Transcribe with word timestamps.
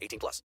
18 0.00 0.18
plus. 0.18 0.42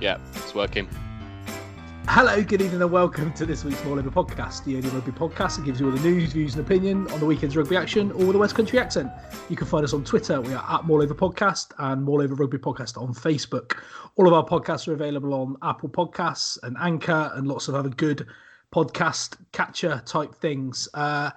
Yeah, 0.00 0.18
it's 0.34 0.52
working. 0.52 0.88
Hello, 2.08 2.42
good 2.42 2.60
evening, 2.60 2.82
and 2.82 2.90
welcome 2.90 3.32
to 3.34 3.46
this 3.46 3.64
week's 3.64 3.82
More 3.84 3.96
Over 3.96 4.10
podcast, 4.10 4.64
the 4.64 4.74
only 4.74 4.88
rugby 4.88 5.12
podcast 5.12 5.56
that 5.56 5.64
gives 5.64 5.78
you 5.78 5.88
all 5.88 5.96
the 5.96 6.02
news, 6.02 6.32
views, 6.32 6.56
and 6.56 6.66
opinion 6.66 7.08
on 7.12 7.20
the 7.20 7.26
weekend's 7.26 7.56
rugby 7.56 7.76
action, 7.76 8.10
all 8.10 8.26
with 8.26 8.34
a 8.34 8.38
West 8.40 8.56
Country 8.56 8.80
accent. 8.80 9.08
You 9.48 9.54
can 9.54 9.68
find 9.68 9.84
us 9.84 9.94
on 9.94 10.02
Twitter. 10.02 10.40
We 10.40 10.52
are 10.52 10.66
at 10.68 10.84
More 10.84 11.00
Over 11.02 11.14
Podcast 11.14 11.70
and 11.78 12.02
More 12.02 12.20
Over 12.20 12.34
Rugby 12.34 12.58
Podcast 12.58 13.00
on 13.00 13.14
Facebook. 13.14 13.78
All 14.16 14.26
of 14.26 14.32
our 14.32 14.44
podcasts 14.44 14.88
are 14.88 14.92
available 14.92 15.32
on 15.32 15.56
Apple 15.62 15.88
Podcasts 15.88 16.58
and 16.64 16.76
Anchor 16.80 17.30
and 17.36 17.46
lots 17.46 17.68
of 17.68 17.76
other 17.76 17.90
good 17.90 18.26
podcast 18.72 19.36
catcher 19.52 20.02
type 20.06 20.34
things. 20.34 20.88
Uh, 20.94 21.30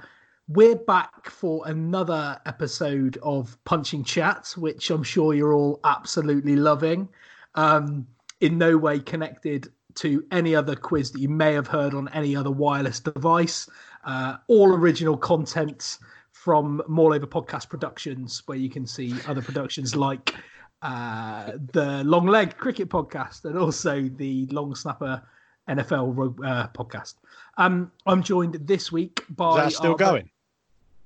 we're 0.48 0.76
back 0.76 1.30
for 1.30 1.68
another 1.68 2.40
episode 2.46 3.18
of 3.22 3.58
Punching 3.66 4.04
Chat, 4.04 4.54
which 4.58 4.90
I'm 4.90 5.04
sure 5.04 5.34
you're 5.34 5.54
all 5.54 5.80
absolutely 5.84 6.56
loving. 6.56 7.10
Um, 7.56 8.08
in 8.42 8.58
no 8.58 8.78
way 8.78 9.00
connected 9.00 9.72
to 9.96 10.26
any 10.32 10.56
other 10.56 10.76
quiz 10.76 11.12
that 11.12 11.20
you 11.20 11.30
may 11.30 11.54
have 11.54 11.68
heard 11.68 11.94
on 11.94 12.08
any 12.10 12.36
other 12.36 12.52
wireless 12.52 13.00
device. 13.00 13.70
Uh, 14.04 14.38
all 14.48 14.74
original 14.74 15.18
content 15.18 15.98
from 16.32 16.82
More 16.88 17.16
Over 17.16 17.26
Podcast 17.26 17.70
Productions, 17.70 18.44
where 18.46 18.58
you 18.58 18.70
can 18.70 18.86
see 18.86 19.14
other 19.28 19.42
productions 19.42 19.96
like 19.96 20.36
uh, 20.82 21.54
the 21.74 22.04
Long 22.04 22.28
Leg 22.28 22.58
Cricket 22.58 22.90
Podcast 22.90 23.46
and 23.46 23.58
also 23.58 24.02
the 24.04 24.46
Long 24.48 24.76
Snapper 24.76 25.24
NFL 25.70 26.46
uh, 26.46 26.68
podcast. 26.70 27.16
Um, 27.58 27.92
I'm 28.06 28.22
joined 28.22 28.56
this 28.56 28.92
week 28.92 29.24
by. 29.30 29.52
Is 29.52 29.74
that 29.74 29.78
still 29.78 29.92
our- 29.92 29.98
going? 29.98 30.30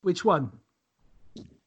Which 0.02 0.24
one? 0.24 0.52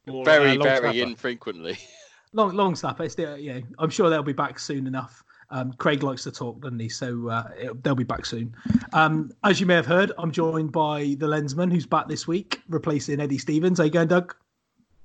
More, 0.06 0.25
very, 0.25 0.56
uh, 0.58 0.62
very 0.62 0.78
snapper. 0.78 1.08
infrequently. 1.08 1.78
Long 2.32 2.54
Long 2.56 2.75
Snapper. 2.75 3.04
It's 3.04 3.14
the, 3.14 3.38
yeah, 3.38 3.60
I'm 3.78 3.91
sure 3.91 4.08
they'll 4.10 4.22
be 4.22 4.32
back 4.32 4.58
soon 4.58 4.86
enough. 4.86 5.22
Um, 5.50 5.75
Craig 5.75 6.03
likes 6.03 6.25
to 6.25 6.30
talk, 6.32 6.62
doesn't 6.62 6.78
he? 6.78 6.88
So 6.88 7.28
uh, 7.28 7.48
it, 7.56 7.84
they'll 7.84 7.94
be 7.94 8.04
back 8.04 8.25
soon. 8.25 8.56
Um, 8.94 9.30
as 9.44 9.60
you 9.60 9.66
may 9.66 9.74
have 9.74 9.84
heard, 9.86 10.10
I'm 10.16 10.32
joined 10.32 10.72
by 10.72 11.14
the 11.19 11.26
lensman 11.26 11.70
who's 11.70 11.84
back 11.84 12.09
this 12.09 12.26
week, 12.26 12.62
replacing 12.69 13.20
Eddie 13.20 13.36
Stevens. 13.36 13.78
How 13.78 13.84
you 13.84 13.91
going, 13.91 14.09
Doug? 14.09 14.34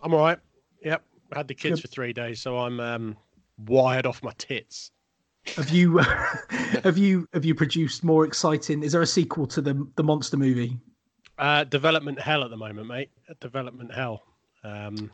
I'm 0.02 0.14
all 0.14 0.22
right. 0.22 0.40
Yep. 0.84 1.04
I 1.34 1.38
had 1.38 1.50
the 1.50 1.54
kids 1.54 1.82
Good. 1.82 1.90
for 1.90 1.94
three 1.94 2.14
days, 2.14 2.42
so 2.42 2.58
I'm 2.58 2.80
um, 2.80 3.18
wired 3.66 4.06
off 4.06 4.24
my 4.24 4.32
tits. 4.38 4.92
Have 5.56 5.70
you 5.70 5.98
have 6.84 6.98
you 6.98 7.28
have 7.34 7.46
you 7.46 7.56
produced 7.56 8.04
more 8.04 8.26
exciting? 8.26 8.84
Is 8.84 8.92
there 8.92 9.02
a 9.02 9.08
sequel 9.08 9.48
to 9.48 9.62
the 9.62 9.88
the 9.96 10.04
monster 10.04 10.38
movie? 10.38 10.78
Uh, 11.38 11.64
development 11.64 12.20
hell 12.20 12.44
at 12.44 12.50
the 12.50 12.58
moment, 12.58 12.88
mate. 12.88 13.12
Development 13.40 13.94
hell. 13.94 14.24
Um, 14.64 15.12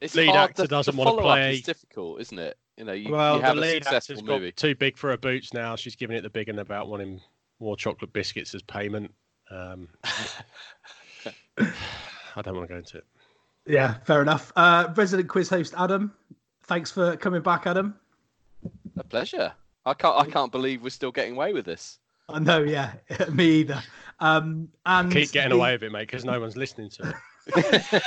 It's 0.00 0.14
Lead 0.14 0.28
hard. 0.30 0.50
actor 0.50 0.62
the, 0.62 0.68
doesn't 0.68 0.94
the 0.94 0.98
wanna 0.98 1.10
follow-up 1.10 1.24
play. 1.36 1.54
is 1.56 1.62
difficult, 1.62 2.20
isn't 2.22 2.38
it? 2.38 2.56
You 2.78 2.84
know, 2.84 2.92
you, 2.92 3.10
well, 3.12 3.36
you 3.36 3.42
have 3.42 3.56
the 3.56 3.60
a 3.60 3.62
lead 3.62 3.84
successful 3.84 4.14
actor's 4.14 4.26
got 4.28 4.40
movie. 4.40 4.52
too 4.52 4.74
big 4.74 4.96
for 4.96 5.10
her 5.10 5.16
boots 5.16 5.52
now. 5.52 5.76
She's 5.76 5.96
giving 5.96 6.16
it 6.16 6.22
the 6.22 6.30
big 6.30 6.48
and 6.48 6.60
about 6.60 6.88
wanting 6.88 7.20
more 7.60 7.76
chocolate 7.76 8.12
biscuits 8.12 8.54
as 8.54 8.62
payment. 8.62 9.12
Um, 9.50 9.88
I 11.58 12.42
don't 12.42 12.54
want 12.56 12.68
to 12.68 12.72
go 12.74 12.78
into 12.78 12.98
it. 12.98 13.04
Yeah, 13.66 13.94
fair 14.04 14.22
enough. 14.22 14.52
Uh, 14.56 14.88
resident 14.96 15.28
quiz 15.28 15.48
host 15.50 15.74
Adam, 15.76 16.12
thanks 16.64 16.90
for 16.90 17.16
coming 17.16 17.42
back, 17.42 17.66
Adam. 17.66 17.94
A 18.96 19.04
pleasure. 19.04 19.52
I 19.84 19.94
can't. 19.94 20.16
I 20.20 20.30
can't 20.30 20.52
believe 20.52 20.82
we're 20.82 20.90
still 20.90 21.12
getting 21.12 21.34
away 21.34 21.52
with 21.52 21.64
this. 21.64 21.98
I 22.28 22.38
know, 22.38 22.62
yeah, 22.62 22.92
me 23.32 23.60
either. 23.60 23.82
Um, 24.20 24.68
and 24.84 25.10
Keep 25.10 25.32
getting 25.32 25.50
the- 25.50 25.56
away 25.56 25.72
with 25.72 25.82
it, 25.84 25.92
mate, 25.92 26.08
because 26.08 26.24
no 26.24 26.38
one's 26.40 26.56
listening 26.56 26.90
to 26.90 27.14
it. 27.46 28.02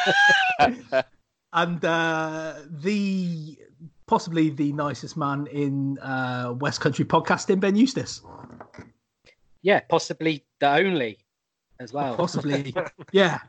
and 1.54 1.86
uh, 1.86 2.56
the 2.70 3.58
possibly 4.06 4.50
the 4.50 4.74
nicest 4.74 5.18
man 5.18 5.48
in 5.48 5.98
uh, 6.00 6.54
West 6.60 6.82
Country 6.82 7.06
podcasting, 7.06 7.60
Ben 7.60 7.76
Eustace. 7.76 8.22
Yeah, 9.64 9.80
possibly 9.90 10.44
the 10.60 10.70
only 10.70 11.18
as 11.80 11.94
well. 11.94 12.16
Possibly, 12.16 12.76
yeah. 13.12 13.40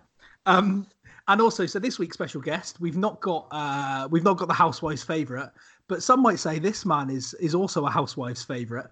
Um, 0.46 0.86
and 1.28 1.40
also, 1.40 1.66
so 1.66 1.78
this 1.78 1.98
week's 1.98 2.14
special 2.14 2.40
guest, 2.40 2.80
we've 2.80 2.96
not 2.96 3.20
got 3.20 3.46
uh, 3.50 4.08
we've 4.10 4.24
not 4.24 4.38
got 4.38 4.48
the 4.48 4.54
housewife's 4.54 5.02
favourite, 5.02 5.50
but 5.92 6.02
some 6.02 6.22
might 6.22 6.38
say 6.38 6.58
this 6.58 6.86
man 6.86 7.10
is 7.10 7.34
is 7.34 7.54
also 7.54 7.84
a 7.84 7.90
housewife's 7.90 8.42
favourite, 8.42 8.86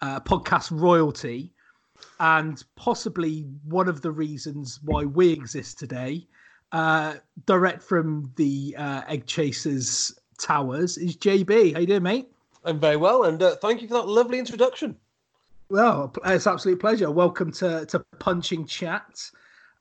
uh, 0.00 0.18
podcast 0.20 0.70
royalty, 0.72 1.52
and 2.18 2.64
possibly 2.76 3.40
one 3.64 3.88
of 3.88 4.00
the 4.00 4.10
reasons 4.10 4.80
why 4.82 5.04
we 5.04 5.30
exist 5.30 5.78
today. 5.78 6.26
Uh, 6.72 7.16
direct 7.44 7.82
from 7.82 8.32
the 8.36 8.74
uh, 8.78 9.02
Egg 9.06 9.26
Chasers 9.26 10.18
Towers 10.38 10.96
is 10.96 11.14
JB. 11.18 11.74
How 11.74 11.80
you 11.80 11.86
doing, 11.86 12.02
mate? 12.02 12.28
I'm 12.64 12.80
very 12.80 12.96
well, 12.96 13.24
and 13.24 13.42
uh, 13.42 13.56
thank 13.56 13.82
you 13.82 13.88
for 13.88 13.94
that 13.94 14.08
lovely 14.08 14.38
introduction. 14.38 14.96
Well, 15.68 16.10
it's 16.24 16.46
absolute 16.46 16.80
pleasure. 16.80 17.10
Welcome 17.10 17.52
to 17.52 17.84
to 17.84 17.98
Punching 18.18 18.64
Chat. 18.64 19.30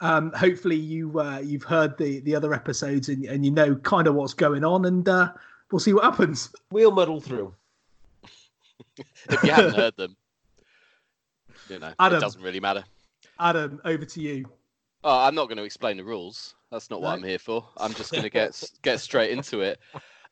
Um, 0.01 0.33
hopefully 0.33 0.75
you 0.75 1.21
uh, 1.21 1.39
you've 1.39 1.63
heard 1.63 1.97
the 1.97 2.19
the 2.19 2.35
other 2.35 2.53
episodes 2.53 3.07
and, 3.07 3.23
and 3.23 3.45
you 3.45 3.51
know 3.51 3.75
kind 3.75 4.07
of 4.07 4.15
what's 4.15 4.33
going 4.33 4.65
on, 4.65 4.83
and 4.83 5.07
uh, 5.07 5.31
we'll 5.75 5.81
see 5.81 5.91
what 5.91 6.05
happens. 6.05 6.53
We'll 6.71 6.91
muddle 6.91 7.19
through. 7.19 7.53
If 9.29 9.43
you 9.43 9.51
haven't 9.51 9.75
heard 9.83 9.97
them, 9.97 10.15
you 11.67 11.79
know, 11.79 11.91
Adam. 11.99 12.17
it 12.17 12.21
doesn't 12.21 12.41
really 12.41 12.61
matter. 12.61 12.85
Adam, 13.37 13.81
over 13.83 14.05
to 14.05 14.21
you. 14.21 14.45
Oh, 15.03 15.19
I'm 15.19 15.35
not 15.35 15.49
going 15.49 15.57
to 15.57 15.63
explain 15.65 15.97
the 15.97 16.03
rules. 16.05 16.55
That's 16.71 16.89
not 16.89 17.01
what 17.01 17.11
I'm 17.11 17.23
here 17.23 17.39
for. 17.39 17.67
I'm 17.75 17.93
just 17.93 18.11
going 18.13 18.23
to 18.29 18.29
get 18.29 18.63
get 18.83 19.01
straight 19.01 19.31
into 19.31 19.59
it. 19.61 19.79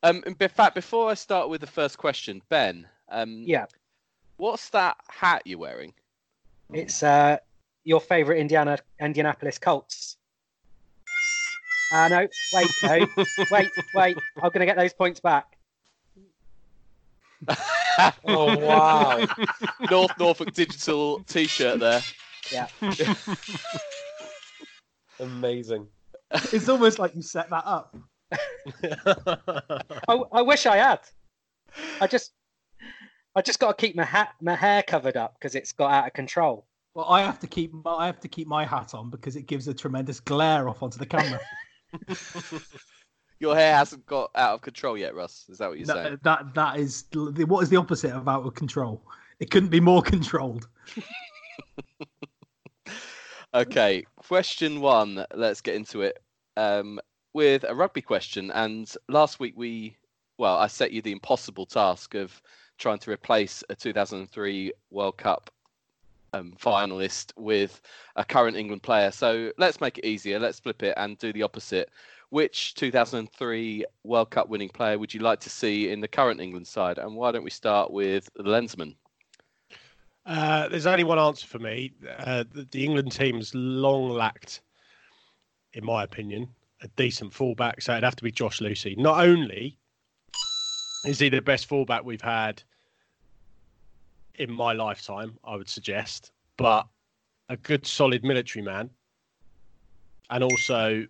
Um, 0.02 0.24
in 0.26 0.36
fact, 0.36 0.76
before 0.76 1.10
I 1.10 1.14
start 1.16 1.50
with 1.50 1.60
the 1.60 1.68
first 1.68 1.98
question, 1.98 2.42
Ben, 2.48 2.88
um, 3.10 3.44
Yeah, 3.46 3.66
what's 4.38 4.70
that 4.70 4.96
hat 5.10 5.42
you're 5.46 5.60
wearing? 5.60 5.94
it's 6.72 7.04
uh, 7.04 7.38
your 7.84 8.00
favorite 8.00 8.38
Indiana 8.40 8.78
Indianapolis 9.02 9.58
Colts. 9.58 10.16
Uh, 11.92 12.08
no, 12.08 12.28
wait, 12.52 12.70
no, 12.82 13.08
wait, 13.50 13.72
wait. 13.94 14.18
I'm 14.42 14.50
gonna 14.52 14.66
get 14.66 14.78
those 14.78 14.94
points 14.94 15.20
back. 15.20 15.58
Oh 18.26 18.58
wow! 18.58 19.28
North 19.92 20.18
Norfolk 20.18 20.52
Digital 20.54 21.20
T-shirt 21.26 21.80
there. 21.80 22.02
Yeah. 22.52 22.68
Amazing. 25.20 25.88
It's 26.52 26.68
almost 26.70 26.98
like 26.98 27.16
you 27.16 27.22
set 27.22 27.52
that 27.52 27.64
up. 27.66 27.96
I, 30.08 30.22
I 30.32 30.42
wish 30.42 30.66
I 30.66 30.78
had. 30.78 31.02
I 32.02 32.08
just, 32.08 32.34
I 33.36 33.42
just 33.42 33.60
got 33.60 33.78
to 33.78 33.86
keep 33.86 33.96
my 33.96 34.06
hat, 34.06 34.34
my 34.42 34.56
hair 34.56 34.82
covered 34.84 35.18
up 35.18 35.36
because 35.40 35.56
it's 35.56 35.72
got 35.72 35.92
out 35.92 36.08
of 36.08 36.14
control. 36.14 36.66
Well, 36.96 37.06
I 37.06 37.22
have 37.22 37.40
to 37.40 37.48
keep 37.48 37.74
my, 37.74 37.92
I 37.92 38.06
have 38.06 38.20
to 38.22 38.28
keep 38.28 38.48
my 38.48 38.66
hat 38.66 38.94
on 38.94 39.10
because 39.10 39.36
it 39.36 39.44
gives 39.48 39.68
a 39.68 39.74
tremendous 39.74 40.20
glare 40.20 40.70
off 40.70 40.84
onto 40.84 40.98
the 40.98 41.06
camera. 41.06 41.40
Your 43.40 43.56
hair 43.56 43.76
hasn't 43.76 44.06
got 44.06 44.32
out 44.36 44.54
of 44.54 44.62
control 44.62 44.98
yet, 44.98 45.16
Russ. 45.16 45.46
Is 45.50 45.58
that 45.58 45.70
what 45.70 45.78
you're 45.78 45.86
saying? 45.86 46.20
that, 46.24 46.24
that 46.24 46.54
that 46.56 46.80
is 46.80 47.06
what 47.14 47.62
is 47.62 47.70
the 47.70 47.76
opposite 47.76 48.12
of 48.12 48.28
out 48.28 48.46
of 48.46 48.54
control? 48.56 49.02
It 49.40 49.52
couldn't 49.52 49.70
be 49.70 49.82
more 49.82 50.02
controlled. 50.02 50.68
Okay, 53.56 54.04
question 54.16 54.82
one. 54.82 55.28
Let's 55.36 55.62
get 55.62 55.76
into 55.76 56.02
it 56.02 56.18
um, 56.58 57.00
with 57.34 57.64
a 57.64 57.76
rugby 57.76 58.02
question. 58.02 58.50
And 58.50 58.92
last 59.08 59.40
week 59.40 59.54
we, 59.56 59.96
well, 60.40 60.58
I 60.58 60.66
set 60.66 60.92
you 60.92 61.04
the 61.04 61.12
impossible 61.12 61.68
task 61.68 62.16
of 62.16 62.42
trying 62.80 62.98
to 63.00 63.12
replace 63.12 63.64
a 63.70 63.76
2003 63.76 64.74
World 64.90 65.18
Cup 65.18 65.52
um, 66.34 66.54
finalist 66.60 67.32
with 67.38 67.82
a 68.16 68.26
current 68.26 68.58
England 68.58 68.84
player. 68.84 69.12
So 69.12 69.52
let's 69.58 69.80
make 69.80 69.98
it 69.98 70.06
easier. 70.06 70.40
Let's 70.40 70.60
flip 70.60 70.84
it 70.84 70.94
and 70.98 71.18
do 71.18 71.32
the 71.32 71.44
opposite. 71.44 71.90
Which 72.30 72.74
2003 72.76 73.86
World 74.04 74.32
Cup 74.32 74.50
winning 74.50 74.70
player 74.70 74.98
would 74.98 75.14
you 75.14 75.20
like 75.20 75.40
to 75.42 75.50
see 75.50 75.92
in 75.92 76.02
the 76.02 76.08
current 76.08 76.42
England 76.42 76.68
side? 76.68 76.98
And 76.98 77.16
why 77.16 77.32
don't 77.32 77.44
we 77.44 77.52
start 77.52 77.92
with 77.92 78.28
the 78.36 78.44
Lensman? 78.44 78.96
Uh, 80.26 80.68
there's 80.70 80.88
only 80.88 81.04
one 81.04 81.20
answer 81.20 81.46
for 81.46 81.60
me. 81.60 81.92
Uh, 82.18 82.44
the, 82.52 82.68
the 82.72 82.84
England 82.84 83.12
team's 83.12 83.54
long 83.54 84.10
lacked, 84.10 84.62
in 85.74 85.86
my 85.86 86.04
opinion, 86.04 86.48
a 86.82 86.88
decent 86.96 87.34
fullback. 87.34 87.82
So 87.82 87.92
it'd 87.92 88.04
have 88.04 88.16
to 88.16 88.24
be 88.24 88.32
Josh 88.32 88.60
Lewsey. 88.60 88.98
Not 88.98 89.24
only 89.24 89.78
is 91.06 91.20
he 91.20 91.30
the 91.30 91.42
best 91.42 91.68
fullback 91.68 92.04
we've 92.04 92.22
had 92.22 92.64
in 94.36 94.52
my 94.52 94.74
lifetime, 94.74 95.38
I 95.44 95.56
would 95.56 95.70
suggest, 95.70 96.32
but 96.58 96.88
a 97.50 97.58
good, 97.58 97.86
solid 97.86 98.24
military 98.24 98.64
man, 98.64 98.90
and 100.30 100.44
also 100.44 101.06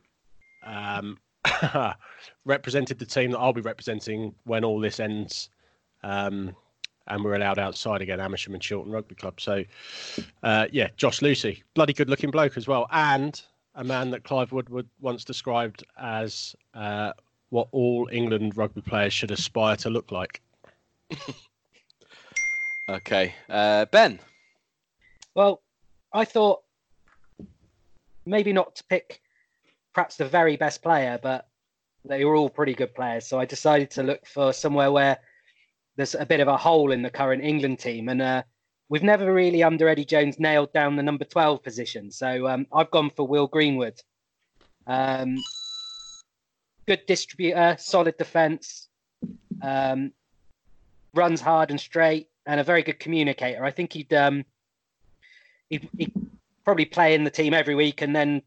um, 0.65 1.17
represented 2.45 2.99
the 2.99 3.05
team 3.05 3.31
that 3.31 3.39
I'll 3.39 3.53
be 3.53 3.61
representing 3.61 4.33
when 4.43 4.63
all 4.63 4.79
this 4.79 4.99
ends. 4.99 5.49
Um, 6.03 6.55
and 7.07 7.23
we're 7.23 7.35
allowed 7.35 7.59
outside 7.59 8.01
again, 8.01 8.19
Amersham 8.19 8.53
and 8.53 8.61
Chiltern 8.61 8.91
Rugby 8.91 9.15
Club. 9.15 9.39
So, 9.39 9.63
uh, 10.41 10.67
yeah, 10.71 10.87
Josh 10.95 11.19
Lewsey, 11.19 11.61
bloody 11.73 11.91
good 11.91 12.09
looking 12.09 12.31
bloke 12.31 12.55
as 12.55 12.67
well, 12.67 12.87
and 12.91 13.41
a 13.75 13.83
man 13.83 14.09
that 14.11 14.23
Clive 14.23 14.51
Woodward 14.51 14.87
once 15.01 15.23
described 15.23 15.83
as 15.97 16.55
uh, 16.73 17.11
what 17.49 17.67
all 17.71 18.07
England 18.11 18.55
rugby 18.55 18.81
players 18.81 19.13
should 19.13 19.31
aspire 19.31 19.75
to 19.77 19.89
look 19.89 20.11
like. 20.11 20.41
Okay, 22.87 23.33
uh, 23.49 23.85
Ben. 23.85 24.19
Well, 25.35 25.61
I 26.11 26.25
thought 26.25 26.61
maybe 28.25 28.53
not 28.53 28.75
to 28.75 28.83
pick 28.85 29.21
perhaps 29.93 30.17
the 30.17 30.25
very 30.25 30.57
best 30.57 30.81
player, 30.81 31.19
but 31.21 31.47
they 32.05 32.25
were 32.25 32.35
all 32.35 32.49
pretty 32.49 32.73
good 32.73 32.93
players. 32.93 33.25
So 33.25 33.39
I 33.39 33.45
decided 33.45 33.91
to 33.91 34.03
look 34.03 34.25
for 34.25 34.51
somewhere 34.51 34.91
where 34.91 35.17
there's 35.95 36.15
a 36.15 36.25
bit 36.25 36.39
of 36.39 36.47
a 36.47 36.57
hole 36.57 36.91
in 36.91 37.01
the 37.01 37.09
current 37.09 37.43
England 37.43 37.79
team. 37.79 38.09
And 38.09 38.21
uh, 38.21 38.43
we've 38.89 39.03
never 39.03 39.33
really, 39.33 39.63
under 39.63 39.87
Eddie 39.87 40.05
Jones, 40.05 40.39
nailed 40.39 40.73
down 40.73 40.95
the 40.95 41.03
number 41.03 41.23
12 41.23 41.63
position. 41.63 42.11
So 42.11 42.47
um, 42.47 42.67
I've 42.73 42.91
gone 42.91 43.09
for 43.11 43.25
Will 43.25 43.47
Greenwood. 43.47 44.01
Um, 44.87 45.37
good 46.85 47.05
distributor, 47.07 47.77
solid 47.79 48.17
defence, 48.17 48.89
um, 49.61 50.11
runs 51.13 51.39
hard 51.39 51.71
and 51.71 51.79
straight, 51.79 52.27
and 52.45 52.59
a 52.59 52.63
very 52.63 52.83
good 52.83 52.99
communicator. 52.99 53.63
I 53.63 53.71
think 53.71 53.93
he'd 53.93 54.13
um, 54.13 54.45
he'd, 55.69 55.87
he'd 55.97 56.13
probably 56.65 56.85
play 56.85 57.13
in 57.13 57.23
the 57.23 57.29
team 57.29 57.53
every 57.53 57.75
week, 57.75 58.01
and 58.01 58.15
then 58.15 58.41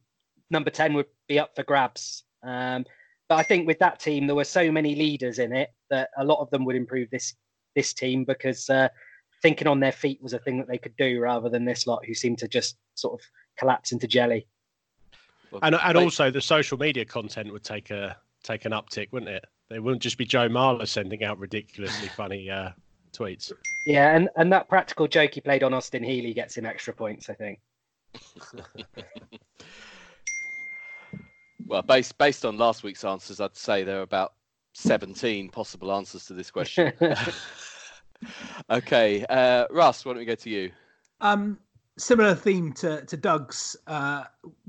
number 0.50 0.70
ten 0.70 0.94
would 0.94 1.06
be 1.28 1.38
up 1.38 1.54
for 1.54 1.62
grabs. 1.62 2.24
Um, 2.42 2.84
but 3.28 3.36
I 3.36 3.42
think 3.42 3.66
with 3.66 3.78
that 3.80 3.98
team, 3.98 4.26
there 4.26 4.36
were 4.36 4.44
so 4.44 4.70
many 4.70 4.94
leaders 4.94 5.38
in 5.38 5.52
it 5.52 5.70
that 5.90 6.10
a 6.16 6.24
lot 6.24 6.40
of 6.40 6.50
them 6.50 6.64
would 6.64 6.76
improve 6.76 7.10
this 7.10 7.34
this 7.74 7.92
team 7.92 8.24
because 8.24 8.70
uh, 8.70 8.88
thinking 9.42 9.66
on 9.68 9.80
their 9.80 9.92
feet 9.92 10.22
was 10.22 10.32
a 10.32 10.38
thing 10.38 10.58
that 10.58 10.68
they 10.68 10.78
could 10.78 10.96
do 10.96 11.20
rather 11.20 11.48
than 11.48 11.64
this 11.64 11.86
lot 11.86 12.04
who 12.06 12.14
seemed 12.14 12.38
to 12.38 12.48
just 12.48 12.76
sort 12.94 13.20
of 13.20 13.26
collapse 13.58 13.92
into 13.92 14.06
jelly. 14.06 14.46
And 15.62 15.74
and 15.74 15.96
also 15.96 16.30
the 16.30 16.40
social 16.40 16.78
media 16.78 17.04
content 17.04 17.52
would 17.52 17.64
take 17.64 17.90
a 17.90 18.16
take 18.42 18.64
an 18.64 18.72
uptick, 18.72 19.12
wouldn't 19.12 19.30
it? 19.30 19.44
They 19.68 19.80
wouldn't 19.80 20.02
just 20.02 20.18
be 20.18 20.24
Joe 20.24 20.48
Marler 20.48 20.86
sending 20.86 21.24
out 21.24 21.38
ridiculously 21.38 22.08
funny 22.08 22.48
uh, 22.50 22.70
tweets. 23.16 23.52
Yeah, 23.86 24.14
and, 24.14 24.28
and 24.36 24.52
that 24.52 24.68
practical 24.68 25.08
joke 25.08 25.34
he 25.34 25.40
played 25.40 25.62
on 25.62 25.72
Austin 25.72 26.02
Healey 26.02 26.34
gets 26.34 26.56
him 26.56 26.66
extra 26.66 26.92
points, 26.92 27.30
I 27.30 27.34
think. 27.34 27.60
Well, 31.66 31.82
based 31.82 32.16
based 32.18 32.44
on 32.44 32.58
last 32.58 32.82
week's 32.82 33.04
answers, 33.04 33.40
I'd 33.40 33.56
say 33.56 33.82
there 33.82 33.98
are 33.98 34.02
about 34.02 34.34
17 34.74 35.48
possible 35.48 35.92
answers 35.92 36.26
to 36.26 36.32
this 36.32 36.50
question. 36.50 36.92
okay, 38.70 39.24
uh, 39.28 39.66
Russ, 39.70 40.04
why 40.04 40.12
don't 40.12 40.18
we 40.18 40.24
go 40.24 40.34
to 40.36 40.50
you? 40.50 40.70
Um, 41.20 41.58
similar 41.98 42.34
theme 42.34 42.72
to 42.74 43.04
to 43.04 43.16
Doug's. 43.16 43.76
Uh, 43.86 44.24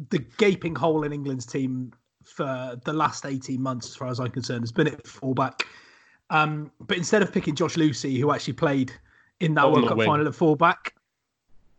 the 0.09 0.19
gaping 0.37 0.75
hole 0.75 1.03
in 1.03 1.13
England's 1.13 1.45
team 1.45 1.93
for 2.23 2.79
the 2.83 2.93
last 2.93 3.25
eighteen 3.25 3.61
months, 3.61 3.87
as 3.87 3.95
far 3.95 4.07
as 4.07 4.19
I'm 4.19 4.31
concerned, 4.31 4.61
has 4.61 4.71
been 4.71 4.87
at 4.87 5.05
fullback. 5.05 5.67
Um, 6.29 6.71
but 6.81 6.97
instead 6.97 7.21
of 7.21 7.31
picking 7.31 7.55
Josh 7.55 7.75
Lewsey, 7.75 8.19
who 8.19 8.31
actually 8.31 8.53
played 8.53 8.91
in 9.39 9.53
that 9.53 9.71
World 9.71 9.87
Cup 9.87 9.97
wing. 9.97 10.07
final 10.07 10.27
at 10.27 10.35
fullback, 10.35 10.93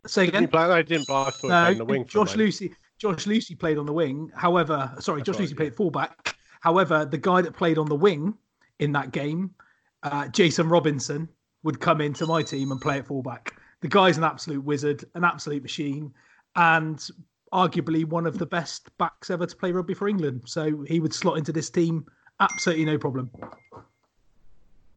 say 0.06 0.26
Didn't 0.26 0.44
again. 0.44 0.48
play, 0.48 0.82
didn't 0.84 1.06
play. 1.06 1.16
I 1.16 1.30
thought 1.30 1.42
he 1.42 1.48
No, 1.48 1.74
the 1.74 1.84
wing. 1.84 2.06
Josh. 2.06 2.34
Lewsey. 2.34 2.72
Josh 2.98 3.26
Lewsey 3.26 3.58
played 3.58 3.78
on 3.78 3.86
the 3.86 3.92
wing. 3.92 4.30
However, 4.34 4.92
sorry, 4.98 5.22
Josh 5.22 5.36
right, 5.38 5.46
Lewsey 5.46 5.50
yeah. 5.50 5.56
played 5.56 5.76
fullback. 5.76 6.36
However, 6.60 7.04
the 7.04 7.18
guy 7.18 7.42
that 7.42 7.54
played 7.54 7.78
on 7.78 7.86
the 7.86 7.94
wing 7.94 8.34
in 8.80 8.92
that 8.92 9.12
game, 9.12 9.54
uh, 10.02 10.28
Jason 10.28 10.68
Robinson, 10.68 11.28
would 11.62 11.80
come 11.80 12.00
into 12.00 12.26
my 12.26 12.42
team 12.42 12.72
and 12.72 12.80
play 12.80 12.98
at 12.98 13.06
fullback. 13.06 13.54
The 13.80 13.88
guy's 13.88 14.18
an 14.18 14.24
absolute 14.24 14.64
wizard, 14.64 15.04
an 15.14 15.24
absolute 15.24 15.62
machine, 15.62 16.12
and 16.56 16.98
arguably 17.52 18.04
one 18.04 18.26
of 18.26 18.38
the 18.38 18.46
best 18.46 18.90
backs 18.98 19.30
ever 19.30 19.46
to 19.46 19.56
play 19.56 19.72
rugby 19.72 19.94
for 19.94 20.08
England. 20.08 20.42
So 20.46 20.84
he 20.88 21.00
would 21.00 21.14
slot 21.14 21.38
into 21.38 21.52
this 21.52 21.70
team 21.70 22.04
absolutely 22.40 22.84
no 22.84 22.98
problem. 22.98 23.30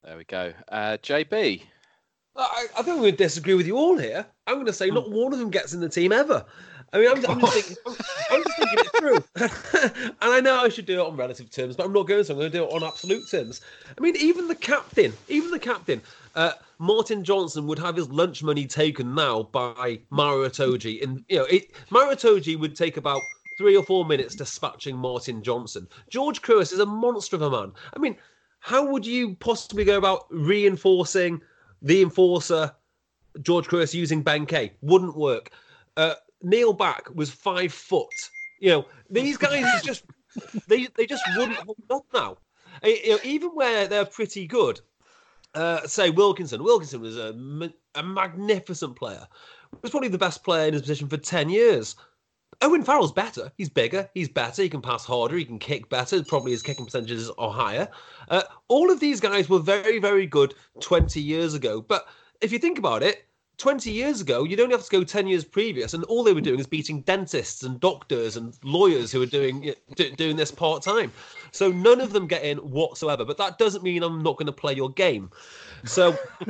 There 0.03 0.17
we 0.17 0.23
go. 0.23 0.53
Uh, 0.67 0.97
JB. 1.03 1.63
I, 2.35 2.67
I 2.77 2.81
think 2.81 2.97
going 2.97 3.11
to 3.11 3.11
disagree 3.11 3.53
with 3.53 3.67
you 3.67 3.77
all 3.77 3.97
here. 3.97 4.25
I'm 4.47 4.55
going 4.55 4.65
to 4.65 4.73
say 4.73 4.89
not 4.89 5.11
one 5.11 5.33
of 5.33 5.39
them 5.39 5.49
gets 5.49 5.73
in 5.73 5.79
the 5.79 5.89
team 5.89 6.11
ever. 6.11 6.45
I 6.93 6.97
mean, 6.97 7.07
I'm, 7.07 7.25
I'm 7.25 7.39
just 7.39 7.53
thinking, 7.53 7.77
I'm, 7.85 7.95
I'm 8.31 8.43
just 8.43 8.57
thinking 8.57 8.79
it 8.79 8.91
through, 8.97 10.11
and 10.21 10.33
I 10.33 10.41
know 10.41 10.59
I 10.59 10.67
should 10.67 10.85
do 10.85 10.99
it 10.99 11.05
on 11.05 11.15
relative 11.15 11.49
terms, 11.49 11.77
but 11.77 11.85
I'm 11.85 11.93
not 11.93 12.07
going 12.07 12.23
to. 12.23 12.31
I'm 12.33 12.37
going 12.37 12.51
to 12.51 12.57
do 12.57 12.65
it 12.65 12.73
on 12.73 12.83
absolute 12.83 13.29
terms. 13.29 13.61
I 13.97 14.01
mean, 14.01 14.17
even 14.17 14.49
the 14.49 14.55
captain, 14.55 15.13
even 15.29 15.51
the 15.51 15.59
captain, 15.59 16.01
uh, 16.35 16.53
Martin 16.79 17.23
Johnson 17.23 17.65
would 17.67 17.79
have 17.79 17.95
his 17.95 18.09
lunch 18.09 18.43
money 18.43 18.67
taken 18.67 19.15
now 19.15 19.43
by 19.43 19.99
Maro 20.09 20.49
Itoje, 20.49 21.01
and 21.01 21.23
you 21.29 21.37
know, 21.37 21.45
it, 21.45 21.71
Maro 21.91 22.13
Itoje 22.13 22.59
would 22.59 22.75
take 22.75 22.97
about 22.97 23.21
three 23.57 23.77
or 23.77 23.83
four 23.83 24.03
minutes 24.03 24.35
dispatching 24.35 24.97
Martin 24.97 25.41
Johnson. 25.43 25.87
George 26.09 26.41
Kruis 26.41 26.73
is 26.73 26.79
a 26.79 26.85
monster 26.85 27.37
of 27.37 27.41
a 27.41 27.49
man. 27.49 27.71
I 27.95 27.99
mean, 27.99 28.17
how 28.61 28.85
would 28.85 29.05
you 29.05 29.35
possibly 29.35 29.83
go 29.83 29.97
about 29.97 30.27
reinforcing 30.29 31.41
the 31.81 32.01
enforcer 32.01 32.71
George 33.41 33.67
Kruis 33.67 33.93
using 33.93 34.21
Ben 34.21 34.45
Kay? 34.45 34.73
Wouldn't 34.81 35.17
work. 35.17 35.49
Uh, 35.97 36.13
Neil 36.43 36.71
Back 36.71 37.13
was 37.13 37.29
five 37.31 37.73
foot. 37.73 38.07
You 38.59 38.69
know, 38.69 38.85
these 39.09 39.35
guys 39.35 39.81
just 39.83 40.05
they 40.67 40.87
they 40.95 41.07
just 41.07 41.23
wouldn't 41.35 41.57
hold 41.57 41.77
up 41.89 42.05
now. 42.13 42.37
Uh, 42.83 42.87
You 42.89 43.09
know, 43.09 43.19
even 43.23 43.49
where 43.49 43.87
they're 43.87 44.05
pretty 44.05 44.45
good. 44.47 44.79
Uh, 45.55 45.85
say 45.87 46.11
Wilkinson. 46.11 46.63
Wilkinson 46.63 47.01
was 47.01 47.17
a, 47.17 47.35
a 47.95 48.03
magnificent 48.03 48.95
player. 48.95 49.27
Was 49.81 49.91
probably 49.91 50.09
the 50.09 50.17
best 50.17 50.43
player 50.43 50.67
in 50.67 50.73
his 50.73 50.83
position 50.83 51.09
for 51.09 51.17
ten 51.17 51.49
years. 51.49 51.95
Owen 52.61 52.83
Farrell's 52.83 53.11
better. 53.11 53.51
He's 53.57 53.69
bigger. 53.69 54.09
He's 54.13 54.29
better. 54.29 54.61
He 54.61 54.69
can 54.69 54.81
pass 54.81 55.03
harder. 55.05 55.35
He 55.35 55.45
can 55.45 55.59
kick 55.59 55.89
better. 55.89 56.23
Probably 56.23 56.51
his 56.51 56.61
kicking 56.61 56.85
percentages 56.85 57.31
are 57.37 57.51
higher. 57.51 57.87
Uh, 58.29 58.43
all 58.67 58.91
of 58.91 58.99
these 58.99 59.19
guys 59.19 59.49
were 59.49 59.59
very, 59.59 59.99
very 59.99 60.27
good 60.27 60.53
20 60.79 61.19
years 61.19 61.53
ago. 61.55 61.81
But 61.81 62.07
if 62.39 62.51
you 62.51 62.59
think 62.59 62.77
about 62.77 63.01
it, 63.03 63.25
20 63.57 63.91
years 63.91 64.21
ago, 64.21 64.43
you'd 64.43 64.59
only 64.59 64.73
have 64.73 64.83
to 64.83 64.89
go 64.89 65.03
10 65.03 65.27
years 65.27 65.45
previous, 65.45 65.93
and 65.93 66.03
all 66.05 66.23
they 66.23 66.33
were 66.33 66.41
doing 66.41 66.59
is 66.59 66.65
beating 66.65 67.01
dentists 67.01 67.61
and 67.61 67.79
doctors 67.79 68.35
and 68.35 68.57
lawyers 68.63 69.11
who 69.11 69.19
were 69.19 69.27
doing 69.27 69.73
do- 69.95 70.11
doing 70.15 70.35
this 70.35 70.49
part 70.49 70.81
time. 70.81 71.11
So 71.51 71.69
none 71.71 72.01
of 72.01 72.11
them 72.11 72.25
get 72.25 72.43
in 72.43 72.57
whatsoever. 72.57 73.23
But 73.23 73.37
that 73.37 73.59
doesn't 73.59 73.83
mean 73.83 74.01
I'm 74.01 74.23
not 74.23 74.37
going 74.37 74.47
to 74.47 74.51
play 74.51 74.73
your 74.73 74.89
game. 74.89 75.29
So 75.85 76.17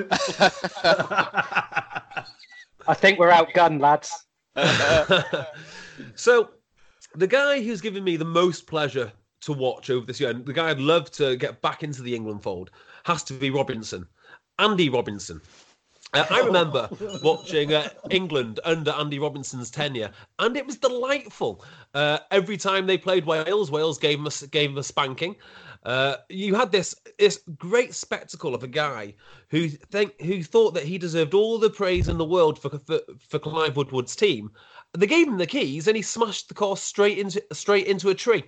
I 2.87 2.93
think 2.93 3.19
we're 3.19 3.31
outgunned, 3.31 3.81
lads. 3.81 4.25
so, 6.15 6.51
the 7.15 7.27
guy 7.27 7.61
who's 7.61 7.81
given 7.81 8.03
me 8.03 8.17
the 8.17 8.25
most 8.25 8.67
pleasure 8.67 9.11
to 9.41 9.53
watch 9.53 9.89
over 9.89 10.05
this 10.05 10.19
year, 10.19 10.29
and 10.29 10.45
the 10.45 10.53
guy 10.53 10.69
I'd 10.69 10.79
love 10.79 11.11
to 11.11 11.35
get 11.35 11.61
back 11.61 11.83
into 11.83 12.01
the 12.01 12.15
England 12.15 12.43
fold, 12.43 12.71
has 13.03 13.23
to 13.23 13.33
be 13.33 13.49
Robinson, 13.49 14.07
Andy 14.59 14.89
Robinson. 14.89 15.41
Uh, 16.13 16.25
I 16.29 16.39
remember 16.45 16.89
watching 17.23 17.73
uh, 17.73 17.89
England 18.09 18.59
under 18.63 18.91
Andy 18.91 19.19
Robinson's 19.19 19.71
tenure, 19.71 20.11
and 20.39 20.55
it 20.57 20.65
was 20.65 20.77
delightful. 20.77 21.63
Uh, 21.93 22.19
every 22.31 22.57
time 22.57 22.85
they 22.85 22.97
played 22.97 23.25
Wales, 23.25 23.71
Wales 23.71 23.97
gave 23.97 24.17
them 24.17 24.27
a, 24.27 24.47
gave 24.47 24.71
them 24.71 24.77
a 24.77 24.83
spanking. 24.83 25.35
Uh, 25.83 26.17
you 26.29 26.53
had 26.53 26.71
this 26.71 26.93
this 27.17 27.41
great 27.57 27.93
spectacle 27.93 28.53
of 28.53 28.63
a 28.63 28.67
guy 28.67 29.15
who 29.49 29.67
think 29.67 30.19
who 30.21 30.43
thought 30.43 30.75
that 30.75 30.83
he 30.83 30.97
deserved 30.97 31.33
all 31.33 31.57
the 31.57 31.69
praise 31.69 32.07
in 32.07 32.17
the 32.17 32.25
world 32.25 32.59
for 32.59 32.69
for, 32.69 32.99
for 33.27 33.39
Clive 33.39 33.75
Woodward's 33.75 34.15
team. 34.15 34.51
They 34.93 35.07
gave 35.07 35.27
him 35.27 35.37
the 35.37 35.47
keys, 35.47 35.87
and 35.87 35.95
he 35.95 36.01
smashed 36.01 36.49
the 36.49 36.53
car 36.53 36.75
straight 36.75 37.17
into 37.17 37.41
straight 37.53 37.87
into 37.87 38.09
a 38.09 38.15
tree. 38.15 38.43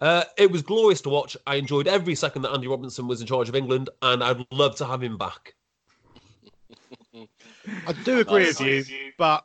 Uh, 0.00 0.24
it 0.38 0.50
was 0.50 0.62
glorious 0.62 1.00
to 1.02 1.08
watch. 1.08 1.36
I 1.46 1.56
enjoyed 1.56 1.88
every 1.88 2.14
second 2.14 2.42
that 2.42 2.52
Andy 2.52 2.68
Robinson 2.68 3.08
was 3.08 3.20
in 3.20 3.26
charge 3.26 3.48
of 3.48 3.56
England, 3.56 3.90
and 4.02 4.22
I'd 4.22 4.46
love 4.52 4.76
to 4.76 4.86
have 4.86 5.02
him 5.02 5.18
back. 5.18 5.54
I 7.14 7.92
do 8.04 8.20
agree 8.20 8.46
with 8.46 8.60
you, 8.60 8.84
but 9.18 9.44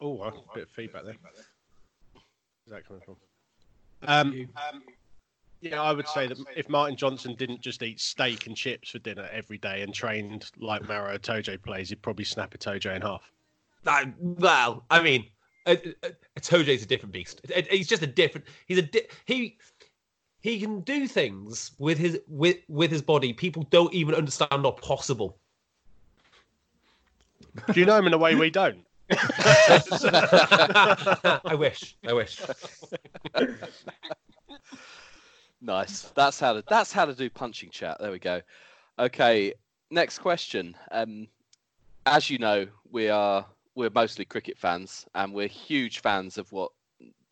oh, 0.00 0.20
a 0.22 0.32
bit 0.54 0.64
of 0.64 0.70
feedback 0.70 1.04
there. 1.04 1.14
Where's 2.64 2.82
that 2.82 2.86
coming 2.86 3.02
from? 3.04 3.16
Um, 4.02 4.48
yeah, 5.60 5.82
I 5.82 5.92
would 5.92 6.08
say 6.08 6.26
that 6.26 6.38
if 6.56 6.68
Martin 6.68 6.96
Johnson 6.96 7.34
didn't 7.34 7.60
just 7.60 7.82
eat 7.82 8.00
steak 8.00 8.46
and 8.46 8.56
chips 8.56 8.90
for 8.90 8.98
dinner 8.98 9.28
every 9.30 9.58
day 9.58 9.82
and 9.82 9.92
trained 9.92 10.50
like 10.58 10.86
Maro 10.88 11.16
Itoje 11.16 11.62
plays, 11.62 11.90
he'd 11.90 12.02
probably 12.02 12.24
snap 12.24 12.54
Itoje 12.54 12.94
in 12.96 13.02
half. 13.02 13.30
Uh, 13.86 14.06
well, 14.18 14.84
I 14.90 15.02
mean, 15.02 15.26
a, 15.66 15.72
a, 16.02 16.12
Itoje's 16.38 16.82
a 16.82 16.86
different 16.86 17.12
beast. 17.12 17.40
A- 17.54 17.62
He's 17.62 17.88
just 17.88 18.02
a 18.02 18.06
different. 18.06 18.46
He's 18.66 18.78
a 18.78 18.82
di- 18.82 19.06
he. 19.26 19.58
He 20.42 20.58
can 20.58 20.80
do 20.80 21.06
things 21.06 21.72
with 21.78 21.98
his 21.98 22.18
with 22.26 22.56
with 22.68 22.90
his 22.90 23.02
body. 23.02 23.34
People 23.34 23.66
don't 23.70 23.92
even 23.92 24.14
understand 24.14 24.64
are 24.64 24.72
possible. 24.72 25.36
Do 27.72 27.80
you 27.80 27.84
know 27.84 27.98
him 27.98 28.06
in 28.06 28.14
a 28.14 28.18
way 28.18 28.34
we 28.34 28.48
don't? 28.48 28.78
I 29.10 29.82
wish. 31.58 31.96
I 32.06 32.12
wish. 32.14 32.40
Nice. 35.60 36.02
That's 36.14 36.40
how 36.40 36.54
to 36.54 36.64
that's 36.66 36.92
how 36.92 37.04
to 37.04 37.14
do 37.14 37.28
punching 37.28 37.68
chat. 37.70 37.98
There 38.00 38.10
we 38.10 38.18
go. 38.18 38.40
Okay, 38.98 39.52
next 39.90 40.20
question. 40.20 40.74
Um, 40.90 41.28
as 42.06 42.30
you 42.30 42.38
know, 42.38 42.66
we 42.90 43.08
are 43.08 43.44
we're 43.80 43.90
mostly 43.94 44.26
cricket 44.26 44.58
fans, 44.58 45.06
and 45.14 45.32
we're 45.32 45.48
huge 45.48 46.00
fans 46.00 46.36
of 46.36 46.52
what 46.52 46.70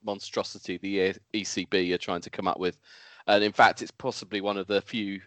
monstrosity 0.02 0.78
the 0.78 1.14
ECB 1.34 1.92
are 1.92 1.98
trying 1.98 2.22
to 2.22 2.30
come 2.30 2.48
up 2.48 2.58
with. 2.58 2.78
And 3.26 3.44
in 3.44 3.52
fact, 3.52 3.82
it's 3.82 3.90
possibly 3.90 4.40
one 4.40 4.56
of 4.56 4.66
the 4.66 4.80
few 4.80 5.20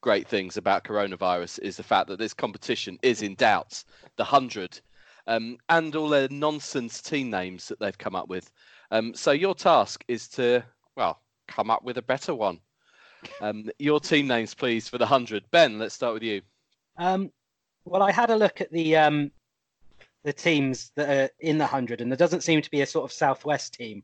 great 0.00 0.26
things 0.26 0.56
about 0.56 0.82
coronavirus 0.82 1.60
is 1.60 1.76
the 1.76 1.84
fact 1.84 2.08
that 2.08 2.18
this 2.18 2.34
competition 2.34 2.98
is 3.02 3.22
in 3.22 3.36
doubt. 3.36 3.84
The 4.16 4.24
hundred, 4.24 4.80
um, 5.28 5.56
and 5.68 5.94
all 5.94 6.08
their 6.08 6.28
nonsense 6.30 7.00
team 7.00 7.30
names 7.30 7.68
that 7.68 7.78
they've 7.78 7.96
come 7.96 8.16
up 8.16 8.28
with. 8.28 8.50
Um, 8.90 9.14
so 9.14 9.30
your 9.30 9.54
task 9.54 10.04
is 10.08 10.26
to 10.30 10.64
well 10.96 11.20
come 11.46 11.70
up 11.70 11.84
with 11.84 11.96
a 11.96 12.02
better 12.02 12.34
one. 12.34 12.58
Um, 13.40 13.70
your 13.78 14.00
team 14.00 14.26
names, 14.26 14.54
please, 14.54 14.88
for 14.88 14.98
the 14.98 15.06
hundred. 15.06 15.44
Ben, 15.52 15.78
let's 15.78 15.94
start 15.94 16.14
with 16.14 16.24
you. 16.24 16.42
Um, 16.96 17.30
well, 17.84 18.02
I 18.02 18.10
had 18.10 18.30
a 18.30 18.36
look 18.36 18.60
at 18.60 18.72
the 18.72 18.96
um, 18.96 19.30
the 20.24 20.32
teams 20.32 20.92
that 20.96 21.08
are 21.08 21.30
in 21.40 21.58
the 21.58 21.66
hundred, 21.66 22.00
and 22.00 22.10
there 22.10 22.16
doesn't 22.16 22.42
seem 22.42 22.62
to 22.62 22.70
be 22.70 22.82
a 22.82 22.86
sort 22.86 23.04
of 23.04 23.12
southwest 23.12 23.74
team. 23.74 24.02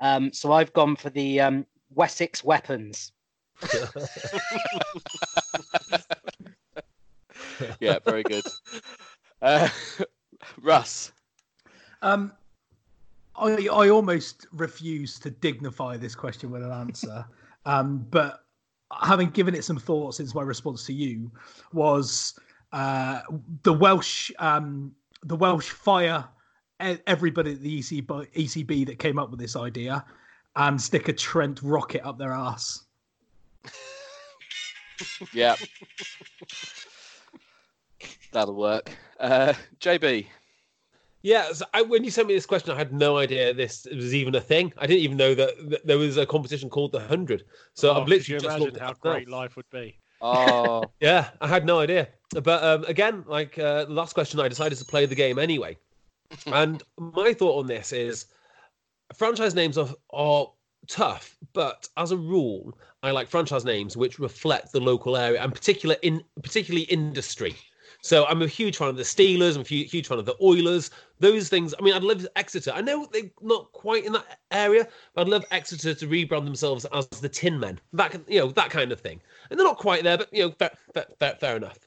Um, 0.00 0.32
so 0.32 0.52
I've 0.52 0.72
gone 0.72 0.96
for 0.96 1.10
the 1.10 1.40
um, 1.40 1.66
Wessex 1.90 2.42
Weapons. 2.42 3.12
Yeah, 7.80 7.98
very 8.04 8.22
good. 8.22 8.44
Uh, 9.42 9.68
Russ. 10.62 11.12
Um, 12.02 12.32
I 13.36 13.68
I 13.72 13.88
almost 13.88 14.46
refuse 14.52 15.18
to 15.20 15.30
dignify 15.30 15.96
this 15.96 16.14
question 16.14 16.50
with 16.50 16.62
an 16.62 16.70
answer, 16.70 17.24
um, 17.66 18.06
but 18.10 18.44
having 19.02 19.30
given 19.30 19.54
it 19.54 19.64
some 19.64 19.78
thought 19.78 20.14
since 20.14 20.34
my 20.34 20.42
response 20.42 20.84
to 20.86 20.92
you 20.92 21.30
was 21.72 22.38
uh, 22.72 23.20
the 23.62 23.72
Welsh 23.72 24.30
um, 24.38 24.92
the 25.24 25.36
Welsh 25.36 25.70
fire 25.70 26.26
e- 26.82 26.98
everybody 27.06 27.52
at 27.52 27.60
the 27.60 27.80
ECB, 27.80 28.06
ECB 28.34 28.86
that 28.86 28.98
came 28.98 29.18
up 29.18 29.30
with 29.30 29.40
this 29.40 29.56
idea 29.56 30.04
and 30.56 30.80
stick 30.80 31.08
a 31.08 31.12
Trent 31.12 31.60
rocket 31.62 32.06
up 32.06 32.18
their 32.18 32.32
ass. 32.32 32.84
Yeah. 35.32 35.56
That'll 38.32 38.54
work. 38.54 38.90
Uh, 39.18 39.54
JB. 39.80 40.26
Yeah, 41.22 41.52
so 41.52 41.64
I, 41.74 41.82
when 41.82 42.04
you 42.04 42.10
sent 42.10 42.28
me 42.28 42.34
this 42.34 42.46
question, 42.46 42.70
I 42.72 42.76
had 42.76 42.92
no 42.92 43.16
idea 43.16 43.52
this 43.54 43.86
was 43.92 44.14
even 44.14 44.34
a 44.34 44.40
thing. 44.40 44.72
I 44.78 44.86
didn't 44.86 45.02
even 45.02 45.16
know 45.16 45.34
that, 45.34 45.54
that 45.70 45.86
there 45.86 45.98
was 45.98 46.16
a 46.16 46.26
competition 46.26 46.68
called 46.70 46.92
the 46.92 47.00
Hundred. 47.00 47.44
So 47.74 47.90
Oh, 47.92 48.02
I've 48.02 48.08
literally 48.08 48.34
you 48.34 48.40
just 48.40 48.44
imagine 48.44 48.66
looked 48.66 48.78
how 48.78 48.88
it 48.88 48.90
up 48.90 49.04
now. 49.04 49.12
great 49.12 49.28
life 49.28 49.56
would 49.56 49.68
be. 49.70 49.98
Oh, 50.20 50.90
Yeah, 51.00 51.30
I 51.40 51.48
had 51.48 51.64
no 51.66 51.80
idea. 51.80 52.08
But 52.30 52.64
um, 52.64 52.84
again, 52.84 53.24
like 53.26 53.58
uh, 53.58 53.84
the 53.84 53.92
last 53.92 54.14
question, 54.14 54.40
I 54.40 54.48
decided 54.48 54.78
to 54.78 54.84
play 54.84 55.06
the 55.06 55.14
game 55.14 55.38
anyway. 55.38 55.78
and 56.46 56.82
my 56.98 57.32
thought 57.32 57.58
on 57.58 57.66
this 57.66 57.92
is 57.92 58.26
franchise 59.14 59.54
names 59.54 59.78
are, 59.78 59.88
are 60.10 60.50
tough, 60.88 61.36
but 61.52 61.88
as 61.96 62.10
a 62.10 62.16
rule, 62.16 62.76
I 63.02 63.10
like 63.10 63.28
franchise 63.28 63.64
names 63.64 63.96
which 63.96 64.18
reflect 64.18 64.72
the 64.72 64.80
local 64.80 65.16
area 65.16 65.42
and 65.42 65.52
particular 65.54 65.96
in 66.02 66.24
particularly 66.42 66.84
industry. 66.84 67.54
So 68.04 68.26
I'm 68.26 68.42
a 68.42 68.46
huge 68.46 68.76
fan 68.76 68.88
of 68.88 68.98
the 68.98 69.02
Steelers. 69.02 69.54
I'm 69.54 69.62
a 69.62 69.64
huge 69.64 70.08
fan 70.08 70.18
of 70.18 70.26
the 70.26 70.36
Oilers. 70.42 70.90
Those 71.20 71.48
things. 71.48 71.74
I 71.78 71.82
mean, 71.82 71.94
I'd 71.94 72.02
love 72.02 72.26
Exeter. 72.36 72.70
I 72.74 72.82
know 72.82 73.08
they're 73.10 73.30
not 73.40 73.72
quite 73.72 74.04
in 74.04 74.12
that 74.12 74.40
area, 74.50 74.86
but 75.14 75.22
I'd 75.22 75.30
love 75.30 75.46
Exeter 75.50 75.94
to 75.94 76.06
rebrand 76.06 76.44
themselves 76.44 76.84
as 76.92 77.06
the 77.08 77.30
Tin 77.30 77.58
Men. 77.58 77.80
That 77.94 78.20
you 78.28 78.40
know 78.40 78.48
that 78.50 78.68
kind 78.68 78.92
of 78.92 79.00
thing. 79.00 79.22
And 79.48 79.58
they're 79.58 79.66
not 79.66 79.78
quite 79.78 80.04
there, 80.04 80.18
but 80.18 80.28
you 80.34 80.42
know, 80.42 80.50
fair, 80.50 80.72
fair, 80.92 81.06
fair, 81.18 81.36
fair 81.40 81.56
enough. 81.56 81.78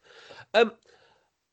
Um, 0.56 0.72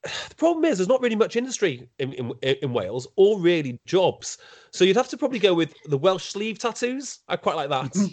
the 0.02 0.34
problem 0.36 0.64
is 0.64 0.78
there's 0.78 0.88
not 0.88 1.02
really 1.02 1.14
much 1.14 1.36
industry 1.36 1.86
in, 1.98 2.14
in 2.14 2.32
in 2.40 2.72
Wales 2.72 3.06
or 3.16 3.38
really 3.38 3.78
jobs. 3.84 4.38
So 4.70 4.86
you'd 4.86 4.96
have 4.96 5.10
to 5.10 5.18
probably 5.18 5.40
go 5.40 5.52
with 5.52 5.74
the 5.90 5.98
Welsh 5.98 6.24
sleeve 6.24 6.58
tattoos. 6.58 7.18
I 7.28 7.36
quite 7.36 7.56
like 7.56 7.68
that. 7.68 7.94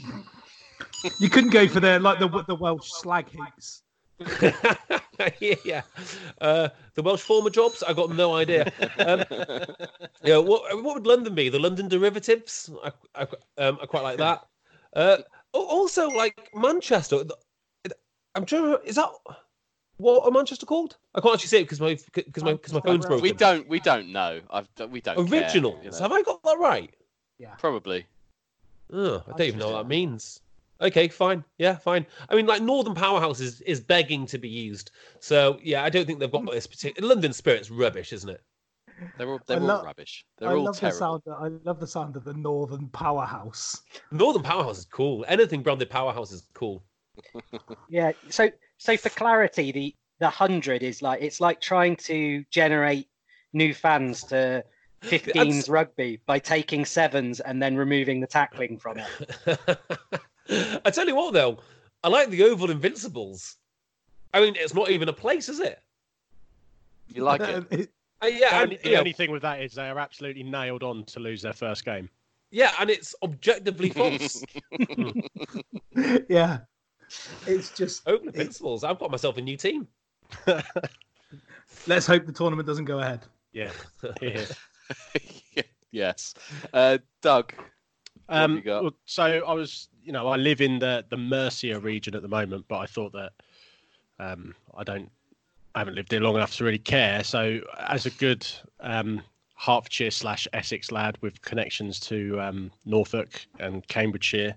You 1.19 1.29
couldn't 1.29 1.51
go 1.51 1.67
for 1.67 1.79
the 1.79 1.99
like 1.99 2.19
the 2.19 2.27
the 2.47 2.55
Welsh 2.55 2.91
slag 2.91 3.29
heaps. 3.29 3.83
yeah, 5.39 5.55
yeah. 5.63 5.81
Uh, 6.39 6.69
the 6.95 7.01
Welsh 7.01 7.21
former 7.21 7.49
jobs, 7.49 7.83
I 7.83 7.93
got 7.93 8.15
no 8.15 8.35
idea. 8.35 8.71
Um, 8.99 9.23
yeah, 10.23 10.37
what 10.37 10.83
what 10.83 10.95
would 10.95 11.07
London 11.07 11.35
be? 11.35 11.49
The 11.49 11.59
London 11.59 11.87
derivatives, 11.87 12.69
I 12.83 12.91
I, 13.15 13.27
um, 13.57 13.77
I 13.81 13.85
quite 13.85 14.03
like 14.03 14.17
that. 14.17 14.45
Uh, 14.95 15.17
also, 15.53 16.09
like 16.09 16.49
Manchester, 16.53 17.23
th- 17.23 17.95
I'm 18.35 18.45
trying. 18.45 18.77
Is 18.85 18.95
that 18.95 19.09
what 19.97 20.25
are 20.25 20.31
Manchester 20.31 20.65
called? 20.65 20.97
I 21.13 21.21
can't 21.21 21.35
actually 21.35 21.47
say 21.49 21.59
it 21.59 21.63
because 21.63 21.79
my 21.79 21.97
because 22.13 22.43
my 22.43 22.53
because 22.53 22.73
my 22.73 22.81
phone's 22.81 23.05
broken. 23.05 23.21
we 23.21 23.31
don't 23.33 23.67
we 23.67 23.79
don't 23.79 24.11
know. 24.11 24.41
I've 24.49 24.67
we 24.89 25.01
don't 25.01 25.27
care, 25.27 25.49
you 25.55 25.61
know. 25.61 25.97
Have 25.99 26.11
I 26.11 26.21
got 26.23 26.41
that 26.43 26.57
right? 26.59 26.93
Yeah, 27.37 27.55
probably. 27.55 28.05
Oh, 28.91 29.23
I 29.27 29.31
don't 29.31 29.41
even 29.47 29.59
know 29.59 29.71
what 29.71 29.83
that 29.83 29.87
means. 29.87 30.40
Okay, 30.81 31.07
fine. 31.07 31.43
Yeah, 31.57 31.75
fine. 31.77 32.05
I 32.29 32.35
mean, 32.35 32.47
like 32.47 32.61
Northern 32.61 32.95
Powerhouse 32.95 33.39
is, 33.39 33.61
is 33.61 33.79
begging 33.79 34.25
to 34.27 34.37
be 34.37 34.49
used. 34.49 34.91
So 35.19 35.59
yeah, 35.61 35.83
I 35.83 35.89
don't 35.89 36.05
think 36.05 36.19
they've 36.19 36.31
got 36.31 36.49
this 36.49 36.67
particular 36.67 37.07
London 37.07 37.33
Spirit's 37.33 37.69
rubbish, 37.69 38.13
isn't 38.13 38.29
it? 38.29 38.41
They're 39.17 39.29
all 39.29 39.39
they're 39.47 39.57
I 39.57 39.67
all 39.67 39.83
rubbish. 39.83 40.25
They're 40.37 40.49
I 40.49 40.53
all 40.53 40.63
love 40.63 40.77
terrible. 40.77 40.95
the 40.95 40.99
sound. 40.99 41.21
I 41.39 41.67
love 41.67 41.79
the 41.79 41.87
sound 41.87 42.15
of 42.15 42.23
the 42.23 42.33
Northern 42.33 42.87
Powerhouse. 42.89 43.81
Northern 44.11 44.43
Powerhouse 44.43 44.79
is 44.79 44.85
cool. 44.85 45.25
Anything 45.27 45.61
branded 45.63 45.89
Powerhouse 45.89 46.31
is 46.31 46.47
cool. 46.53 46.83
Yeah. 47.89 48.13
So 48.29 48.49
so 48.77 48.95
for 48.97 49.09
clarity, 49.09 49.71
the 49.71 49.95
the 50.19 50.29
hundred 50.29 50.81
is 50.81 51.01
like 51.01 51.21
it's 51.21 51.41
like 51.41 51.59
trying 51.61 51.97
to 51.97 52.43
generate 52.49 53.07
new 53.53 53.73
fans 53.73 54.23
to 54.25 54.63
15s 55.03 55.69
rugby 55.69 56.21
by 56.25 56.39
taking 56.39 56.85
sevens 56.85 57.39
and 57.39 57.61
then 57.61 57.75
removing 57.75 58.21
the 58.21 58.27
tackling 58.27 58.77
from 58.77 58.99
it. 58.99 59.69
I 60.85 60.89
tell 60.91 61.07
you 61.07 61.15
what, 61.15 61.33
though, 61.33 61.59
I 62.03 62.09
like 62.09 62.29
the 62.29 62.43
Oval 62.43 62.71
Invincibles. 62.71 63.55
I 64.33 64.41
mean, 64.41 64.55
it's 64.57 64.73
not 64.73 64.89
even 64.89 65.09
a 65.09 65.13
place, 65.13 65.49
is 65.49 65.59
it? 65.59 65.81
You 67.07 67.23
like 67.23 67.41
it? 67.41 67.89
Uh, 68.23 68.27
yeah, 68.27 68.37
The 68.37 68.55
and, 68.55 68.63
only, 68.63 68.79
you 68.83 68.91
know, 68.91 68.99
only 68.99 69.13
thing 69.13 69.31
with 69.31 69.41
that 69.41 69.63
is 69.63 69.73
they 69.73 69.89
are 69.89 69.97
absolutely 69.97 70.43
nailed 70.43 70.83
on 70.83 71.05
to 71.05 71.19
lose 71.19 71.41
their 71.41 71.53
first 71.53 71.83
game. 71.83 72.07
yeah, 72.51 72.69
and 72.79 72.87
it's 72.87 73.15
objectively 73.23 73.89
false. 73.89 74.43
yeah, 76.29 76.59
it's 77.47 77.71
just. 77.75 78.07
Oval 78.07 78.27
Invincibles. 78.27 78.83
I've 78.83 78.99
got 78.99 79.09
myself 79.09 79.37
a 79.37 79.41
new 79.41 79.57
team. 79.57 79.87
Let's 81.87 82.05
hope 82.05 82.27
the 82.27 82.31
tournament 82.31 82.67
doesn't 82.67 82.85
go 82.85 82.99
ahead. 82.99 83.21
Yeah. 83.53 83.71
yeah. 84.21 84.45
yes. 85.89 86.35
Uh, 86.73 86.99
Doug, 87.23 87.53
what 87.55 87.55
have 87.55 87.55
you 87.55 87.80
Um, 88.31 88.63
so 89.05 89.23
I 89.23 89.53
was, 89.53 89.89
you 90.03 90.13
know, 90.13 90.27
I 90.29 90.37
live 90.37 90.61
in 90.61 90.79
the 90.79 91.05
the 91.09 91.17
Mercia 91.17 91.79
region 91.79 92.15
at 92.15 92.21
the 92.21 92.29
moment, 92.29 92.65
but 92.69 92.77
I 92.77 92.85
thought 92.85 93.11
that 93.11 93.33
um, 94.19 94.55
I 94.75 94.83
don't, 94.83 95.11
I 95.75 95.79
haven't 95.79 95.95
lived 95.95 96.11
here 96.11 96.21
long 96.21 96.35
enough 96.35 96.55
to 96.55 96.63
really 96.63 96.79
care. 96.79 97.23
So, 97.25 97.59
as 97.87 98.05
a 98.05 98.09
good 98.11 98.47
um, 98.79 99.21
Hertfordshire 99.55 100.11
slash 100.11 100.47
Essex 100.53 100.91
lad 100.91 101.17
with 101.19 101.41
connections 101.41 101.99
to 102.01 102.39
um, 102.39 102.71
Norfolk 102.85 103.45
and 103.59 103.85
Cambridgeshire, 103.89 104.55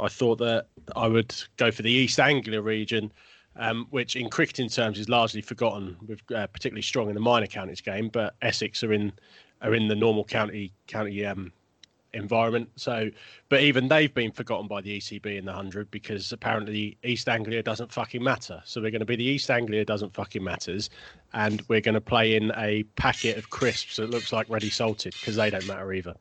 I 0.00 0.08
thought 0.08 0.38
that 0.38 0.66
I 0.96 1.06
would 1.06 1.32
go 1.56 1.70
for 1.70 1.82
the 1.82 1.92
East 1.92 2.18
Anglia 2.20 2.60
region. 2.60 3.12
Um, 3.58 3.86
which 3.88 4.16
in 4.16 4.28
cricketing 4.28 4.68
terms 4.68 4.98
is 4.98 5.08
largely 5.08 5.40
forgotten, 5.40 5.96
with 6.06 6.20
uh, 6.30 6.46
particularly 6.48 6.82
strong 6.82 7.08
in 7.08 7.14
the 7.14 7.22
minor 7.22 7.46
counties 7.46 7.80
game. 7.80 8.10
But 8.10 8.34
Essex 8.42 8.84
are 8.84 8.92
in 8.92 9.12
are 9.62 9.74
in 9.74 9.88
the 9.88 9.94
normal 9.94 10.24
county 10.24 10.74
county 10.88 11.24
um, 11.24 11.50
environment. 12.16 12.68
So, 12.76 13.10
but 13.48 13.60
even 13.60 13.88
they've 13.88 14.12
been 14.12 14.32
forgotten 14.32 14.66
by 14.66 14.80
the 14.80 14.98
ECB 14.98 15.36
in 15.38 15.44
the 15.44 15.52
hundred 15.52 15.90
because 15.90 16.32
apparently 16.32 16.96
East 17.04 17.28
Anglia 17.28 17.62
doesn't 17.62 17.92
fucking 17.92 18.22
matter. 18.22 18.60
So 18.64 18.80
we're 18.80 18.90
going 18.90 19.00
to 19.00 19.06
be 19.06 19.16
the 19.16 19.24
East 19.24 19.50
Anglia 19.50 19.84
doesn't 19.84 20.12
fucking 20.14 20.42
matters, 20.42 20.90
and 21.32 21.62
we're 21.68 21.80
going 21.80 21.94
to 21.94 22.00
play 22.00 22.34
in 22.34 22.52
a 22.56 22.82
packet 22.96 23.36
of 23.36 23.50
crisps 23.50 23.96
that 23.96 24.10
looks 24.10 24.32
like 24.32 24.48
ready 24.50 24.70
salted 24.70 25.12
because 25.14 25.36
they 25.36 25.50
don't 25.50 25.66
matter 25.66 25.92
either. 25.92 26.14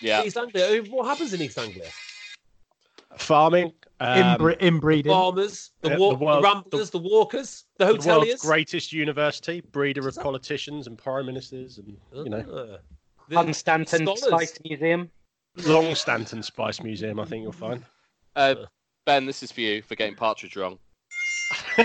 Yeah. 0.00 0.24
East 0.24 0.36
Anglia. 0.36 0.82
What 0.90 1.06
happens 1.06 1.32
in 1.32 1.40
East 1.40 1.58
Anglia? 1.58 1.88
Farming, 3.16 3.72
um, 4.00 4.18
Inbre- 4.40 4.58
inbreeding. 4.60 5.12
Farmers, 5.12 5.70
the, 5.82 5.94
uh, 5.94 5.98
wa- 5.98 6.08
the 6.10 6.24
world- 6.24 6.42
the 6.44 6.48
ramblers, 6.48 6.90
the, 6.90 6.98
walkers, 6.98 7.64
the 7.78 7.84
the 7.86 7.92
world's 7.92 8.06
hoteliers. 8.06 8.40
greatest 8.40 8.92
university, 8.92 9.60
breeder 9.60 10.08
of 10.08 10.14
that- 10.16 10.22
politicians 10.24 10.88
and 10.88 10.98
prime 10.98 11.26
ministers, 11.26 11.78
and 11.78 11.96
you 12.12 12.28
know, 12.28 12.44
Ah. 12.74 12.78
The 13.28 13.52
Stanton 13.52 14.06
scholars. 14.06 14.22
Spice 14.22 14.58
Museum. 14.64 15.10
Long 15.66 15.94
Stanton 15.94 16.42
Spice 16.42 16.82
Museum. 16.82 17.20
I 17.20 17.24
think 17.24 17.42
you'll 17.42 17.52
find. 17.52 17.82
Uh, 18.36 18.54
ben, 19.06 19.26
this 19.26 19.42
is 19.42 19.52
for 19.52 19.60
you 19.60 19.82
for 19.82 19.94
getting 19.94 20.14
Partridge 20.14 20.56
wrong. 20.56 20.78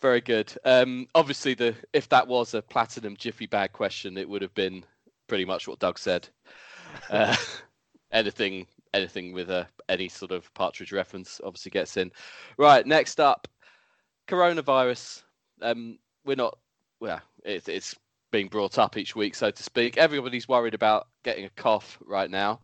Very 0.00 0.20
good. 0.20 0.52
Um, 0.64 1.08
obviously, 1.14 1.54
the 1.54 1.74
if 1.92 2.08
that 2.08 2.26
was 2.26 2.54
a 2.54 2.62
platinum 2.62 3.16
jiffy 3.16 3.46
bag 3.46 3.72
question, 3.72 4.16
it 4.16 4.28
would 4.28 4.42
have 4.42 4.54
been 4.54 4.84
pretty 5.26 5.44
much 5.44 5.66
what 5.68 5.80
Doug 5.80 5.98
said. 5.98 6.28
Uh, 7.10 7.36
anything, 8.12 8.66
anything 8.94 9.32
with 9.32 9.50
a 9.50 9.66
any 9.88 10.08
sort 10.08 10.30
of 10.30 10.52
partridge 10.54 10.92
reference 10.92 11.40
obviously 11.44 11.70
gets 11.70 11.96
in. 11.96 12.12
Right. 12.56 12.86
Next 12.86 13.20
up, 13.20 13.48
coronavirus. 14.28 15.22
Um, 15.60 15.98
we're 16.28 16.36
not. 16.36 16.58
Well, 17.00 17.20
it, 17.44 17.68
it's 17.68 17.96
being 18.30 18.48
brought 18.48 18.78
up 18.78 18.96
each 18.96 19.16
week, 19.16 19.34
so 19.34 19.50
to 19.50 19.62
speak. 19.62 19.96
Everybody's 19.96 20.46
worried 20.46 20.74
about 20.74 21.08
getting 21.24 21.46
a 21.46 21.50
cough 21.50 21.98
right 22.04 22.30
now. 22.30 22.60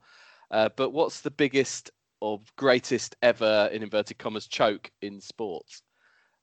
Uh, 0.50 0.68
but 0.76 0.90
what's 0.90 1.22
the 1.22 1.30
biggest 1.30 1.90
or 2.20 2.40
greatest 2.56 3.16
ever, 3.22 3.70
in 3.72 3.82
inverted 3.82 4.18
commas, 4.18 4.46
choke 4.46 4.90
in 5.00 5.20
sports? 5.20 5.82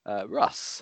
Uh, 0.05 0.27
Russ. 0.27 0.81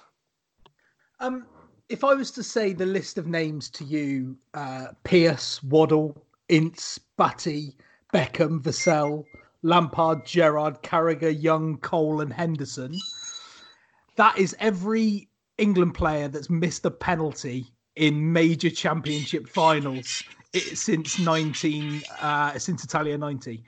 Um, 1.19 1.45
if 1.89 2.05
I 2.05 2.13
was 2.13 2.31
to 2.31 2.43
say 2.43 2.71
the 2.71 2.85
list 2.85 3.17
of 3.17 3.27
names 3.27 3.69
to 3.71 3.83
you, 3.83 4.37
uh, 4.53 4.87
Pearce, 5.03 5.61
Waddle, 5.61 6.25
Ince, 6.47 6.99
Batty, 7.17 7.75
Beckham, 8.13 8.61
Vassell, 8.61 9.25
Lampard, 9.61 10.25
Gerrard, 10.25 10.81
Carragher, 10.83 11.37
Young, 11.37 11.77
Cole, 11.79 12.21
and 12.21 12.31
Henderson, 12.31 12.95
that 14.15 14.37
is 14.37 14.55
every 14.59 15.28
England 15.59 15.93
player 15.93 16.27
that's 16.27 16.49
missed 16.49 16.85
a 16.85 16.91
penalty 16.91 17.67
in 17.95 18.31
major 18.31 18.69
championship 18.69 19.47
finals 19.47 20.23
since 20.73 21.19
19 21.19 22.01
uh, 22.21 22.57
since 22.57 22.83
Italia 22.83 23.17
90. 23.17 23.63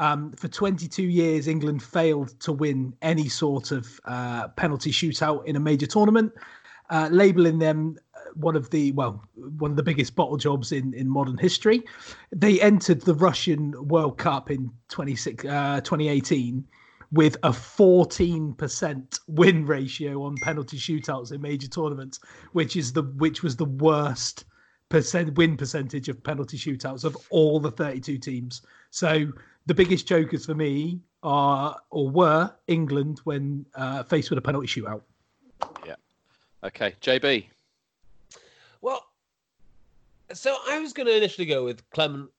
Um, 0.00 0.32
for 0.32 0.48
22 0.48 1.04
years, 1.04 1.46
England 1.46 1.82
failed 1.82 2.38
to 2.40 2.52
win 2.52 2.94
any 3.02 3.28
sort 3.28 3.70
of 3.70 4.00
uh, 4.06 4.48
penalty 4.48 4.90
shootout 4.90 5.46
in 5.46 5.54
a 5.54 5.60
major 5.60 5.86
tournament, 5.86 6.32
uh, 6.90 7.08
labeling 7.12 7.60
them 7.60 7.96
uh, 8.14 8.18
one 8.34 8.56
of 8.56 8.70
the 8.70 8.90
well, 8.92 9.22
one 9.58 9.70
of 9.70 9.76
the 9.76 9.84
biggest 9.84 10.16
bottle 10.16 10.36
jobs 10.36 10.72
in 10.72 10.94
in 10.94 11.08
modern 11.08 11.38
history. 11.38 11.82
They 12.32 12.60
entered 12.60 13.02
the 13.02 13.14
Russian 13.14 13.72
World 13.86 14.18
Cup 14.18 14.50
in 14.50 14.72
26, 14.88 15.44
uh, 15.44 15.80
2018 15.82 16.66
with 17.12 17.36
a 17.42 17.50
14% 17.50 19.20
win 19.28 19.66
ratio 19.66 20.22
on 20.22 20.36
penalty 20.42 20.76
shootouts 20.76 21.32
in 21.32 21.40
major 21.40 21.68
tournaments, 21.68 22.20
which 22.52 22.76
is 22.76 22.92
the 22.92 23.02
which 23.02 23.42
was 23.42 23.56
the 23.56 23.64
worst 23.64 24.44
percent 24.88 25.34
win 25.36 25.56
percentage 25.56 26.08
of 26.08 26.22
penalty 26.22 26.56
shootouts 26.56 27.04
of 27.04 27.16
all 27.30 27.58
the 27.58 27.70
32 27.70 28.18
teams. 28.18 28.62
So 28.90 29.32
the 29.66 29.74
biggest 29.74 30.06
jokers 30.06 30.46
for 30.46 30.54
me 30.54 31.00
are 31.22 31.76
or 31.90 32.10
were 32.10 32.52
England 32.66 33.20
when 33.24 33.64
uh, 33.74 34.02
faced 34.02 34.30
with 34.30 34.38
a 34.38 34.42
penalty 34.42 34.66
shootout. 34.66 35.02
Yeah. 35.86 35.96
Okay, 36.62 36.94
JB. 37.00 37.46
Well, 38.82 39.06
so 40.32 40.58
I 40.68 40.78
was 40.78 40.92
going 40.92 41.06
to 41.06 41.16
initially 41.16 41.46
go 41.46 41.64
with 41.64 41.88
Clement, 41.90 42.30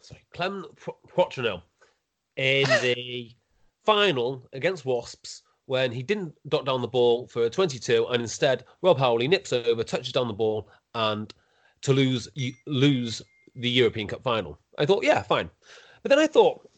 sorry, 0.00 0.22
Clement 0.32 0.66
Poitrenaud 1.08 1.62
in 2.36 2.64
the 2.82 3.32
final 3.90 4.48
against 4.52 4.84
Wasps 4.84 5.42
when 5.66 5.90
he 5.90 6.00
didn't 6.00 6.32
dot 6.48 6.64
down 6.64 6.80
the 6.80 6.86
ball 6.86 7.26
for 7.26 7.44
a 7.44 7.50
22 7.50 8.06
and 8.10 8.22
instead 8.22 8.64
Rob 8.82 8.98
Howley 8.98 9.26
nips 9.26 9.52
over, 9.52 9.82
touches 9.82 10.12
down 10.12 10.28
the 10.28 10.32
ball 10.32 10.68
and 10.94 11.34
to 11.82 11.92
you 12.34 12.52
lose 12.66 13.20
the 13.56 13.68
European 13.68 14.06
Cup 14.06 14.22
final. 14.22 14.60
I 14.78 14.86
thought, 14.86 15.02
yeah, 15.02 15.22
fine. 15.22 15.50
But 16.02 16.10
then 16.10 16.20
I 16.20 16.28
thought 16.28 16.68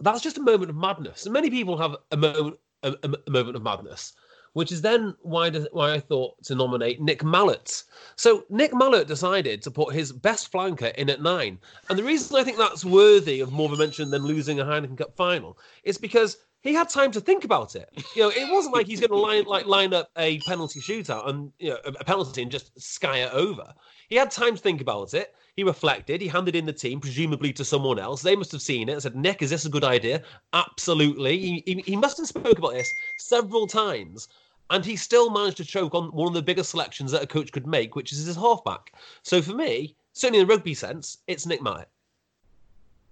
that's 0.00 0.20
just 0.20 0.36
a 0.36 0.42
moment 0.42 0.68
of 0.68 0.76
madness. 0.76 1.24
And 1.24 1.32
many 1.32 1.48
people 1.48 1.78
have 1.78 1.96
a 2.10 2.16
moment 2.18 2.58
a- 2.82 2.96
a 3.02 3.30
moment 3.30 3.56
of 3.56 3.62
madness, 3.62 4.12
which 4.52 4.72
is 4.72 4.82
then 4.82 5.14
why 5.22 5.50
why 5.50 5.94
I 5.94 6.00
thought 6.00 6.42
to 6.44 6.54
nominate 6.54 7.00
Nick 7.00 7.24
Mallett. 7.24 7.82
So 8.16 8.44
Nick 8.50 8.74
Mallett 8.74 9.08
decided 9.08 9.62
to 9.62 9.70
put 9.70 9.94
his 9.94 10.12
best 10.12 10.52
flanker 10.52 10.94
in 10.94 11.10
at 11.10 11.22
nine, 11.22 11.58
and 11.88 11.98
the 11.98 12.04
reason 12.04 12.36
I 12.36 12.44
think 12.44 12.58
that's 12.58 12.84
worthy 12.84 13.40
of 13.40 13.52
more 13.52 13.66
of 13.66 13.72
a 13.72 13.76
mention 13.76 14.10
than 14.10 14.24
losing 14.24 14.60
a 14.60 14.64
Heineken 14.64 14.98
Cup 14.98 15.16
final 15.16 15.58
is 15.84 15.98
because 15.98 16.36
he 16.62 16.74
had 16.74 16.88
time 16.88 17.10
to 17.12 17.20
think 17.20 17.44
about 17.44 17.74
it. 17.74 17.88
You 18.14 18.22
know, 18.22 18.28
it 18.30 18.50
wasn't 18.50 18.74
like 18.74 18.86
he's 18.86 19.00
going 19.00 19.10
to 19.10 19.16
line 19.16 19.44
like 19.44 19.66
line 19.66 19.92
up 19.92 20.10
a 20.16 20.38
penalty 20.40 20.80
shootout 20.80 21.28
and 21.28 21.52
you 21.58 21.70
know 21.70 21.78
a 21.84 22.04
penalty 22.04 22.42
and 22.42 22.50
just 22.50 22.80
sky 22.80 23.18
it 23.18 23.32
over. 23.32 23.74
He 24.08 24.16
had 24.16 24.30
time 24.30 24.54
to 24.54 24.62
think 24.62 24.80
about 24.80 25.14
it. 25.14 25.34
He 25.56 25.64
reflected. 25.64 26.22
He 26.22 26.28
handed 26.28 26.56
in 26.56 26.64
the 26.64 26.72
team, 26.72 26.98
presumably 27.00 27.52
to 27.54 27.64
someone 27.64 27.98
else. 27.98 28.22
They 28.22 28.36
must 28.36 28.52
have 28.52 28.62
seen 28.62 28.88
it 28.88 28.92
and 28.92 29.02
said, 29.02 29.14
"Nick, 29.16 29.42
is 29.42 29.50
this 29.50 29.66
a 29.66 29.70
good 29.70 29.84
idea?" 29.84 30.22
Absolutely. 30.54 31.38
He, 31.38 31.62
he, 31.66 31.74
he 31.82 31.96
must 31.96 32.16
have 32.16 32.26
spoke 32.26 32.58
about 32.58 32.72
this 32.72 32.94
several 33.18 33.66
times, 33.66 34.28
and 34.70 34.84
he 34.84 34.96
still 34.96 35.28
managed 35.28 35.58
to 35.58 35.64
choke 35.64 35.94
on 35.94 36.10
one 36.12 36.28
of 36.28 36.34
the 36.34 36.42
biggest 36.42 36.70
selections 36.70 37.12
that 37.12 37.22
a 37.22 37.26
coach 37.26 37.52
could 37.52 37.66
make, 37.66 37.94
which 37.94 38.12
is 38.12 38.24
his 38.24 38.36
halfback. 38.36 38.94
So 39.22 39.42
for 39.42 39.52
me, 39.54 39.94
certainly 40.14 40.40
in 40.40 40.48
the 40.48 40.54
rugby 40.54 40.72
sense, 40.72 41.18
it's 41.26 41.44
Nick 41.44 41.60
Mallett. 41.62 41.88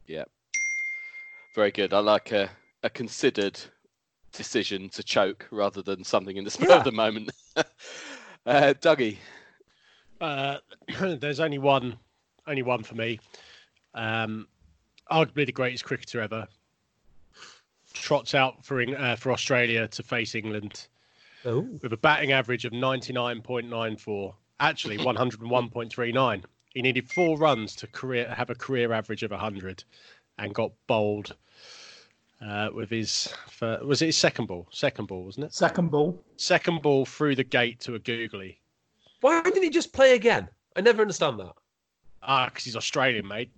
Yeah. 0.07 0.24
Very 1.55 1.70
good. 1.72 1.92
I 1.92 1.98
like 1.98 2.33
a, 2.33 2.48
a 2.83 2.88
considered 2.88 3.61
decision 4.33 4.88
to 4.90 5.03
choke 5.03 5.46
rather 5.50 5.83
than 5.83 6.05
something 6.05 6.37
in 6.37 6.44
the 6.44 6.50
spur 6.50 6.68
Yeah. 6.68 6.79
of 6.79 6.85
the 6.85 6.92
moment. 6.92 7.31
uh, 7.57 7.64
Dougie. 8.81 9.18
Uh, 10.20 10.59
there's 11.00 11.40
only 11.40 11.59
one, 11.59 11.98
only 12.46 12.62
one 12.62 12.83
for 12.83 12.94
me. 12.94 13.18
Um, 13.94 14.46
arguably 15.11 15.46
the 15.46 15.53
greatest 15.53 15.85
cricketer 15.85 16.20
ever. 16.20 16.46
Trots 17.92 18.35
out 18.35 18.64
for 18.64 18.81
uh, 18.83 19.16
for 19.16 19.33
Australia 19.33 19.88
to 19.88 20.03
face 20.03 20.35
England 20.35 20.87
Oh. 21.44 21.61
with 21.83 21.92
a 21.92 21.96
batting 21.96 22.33
average 22.33 22.64
of 22.66 22.72
99.94, 22.72 24.35
actually 24.61 24.98
101.39. 24.98 26.44
He 26.74 26.83
needed 26.83 27.09
four 27.11 27.37
runs 27.38 27.74
to 27.76 27.87
career 27.88 28.33
have 28.37 28.50
a 28.50 28.55
career 28.55 28.92
average 28.92 29.22
of 29.22 29.31
100, 29.33 29.83
and 30.38 30.55
got 30.55 30.70
bowled 30.87 31.35
uh, 32.46 32.68
with 32.72 32.90
his 32.90 33.33
fir- 33.48 33.81
was 33.83 34.03
it 34.03 34.07
his 34.07 34.16
second 34.18 34.46
ball? 34.46 34.68
Second 34.70 35.07
ball, 35.09 35.24
wasn't 35.24 35.46
it? 35.46 35.55
Second 35.55 35.90
ball. 35.90 36.22
Second 36.37 36.83
ball 36.83 37.05
through 37.07 37.35
the 37.37 37.44
gate 37.44 37.81
to 37.81 37.94
a 37.96 37.98
googly. 37.98 38.61
Why 39.20 39.42
didn't 39.42 39.62
he 39.62 39.70
just 39.70 39.92
play 39.92 40.14
again? 40.14 40.48
I 40.76 40.81
never 40.83 41.03
understand 41.03 41.40
that. 41.40 41.53
Ah, 42.22 42.46
because 42.46 42.64
he's 42.64 42.76
Australian, 42.76 43.26
mate. 43.26 43.50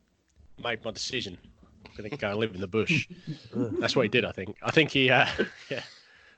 Made 0.63 0.85
my 0.85 0.91
decision. 0.91 1.39
I'm 1.87 1.93
gonna 1.97 2.17
go 2.17 2.31
and 2.31 2.39
live 2.39 2.55
in 2.55 2.61
the 2.61 2.69
bush. 2.69 3.09
That's 3.55 3.97
what 3.97 4.03
he 4.03 4.09
did, 4.09 4.25
I 4.25 4.33
think. 4.33 4.57
I 4.63 4.71
think 4.71 4.91
he, 4.91 5.11
uh, 5.11 5.27
yeah, 5.71 5.83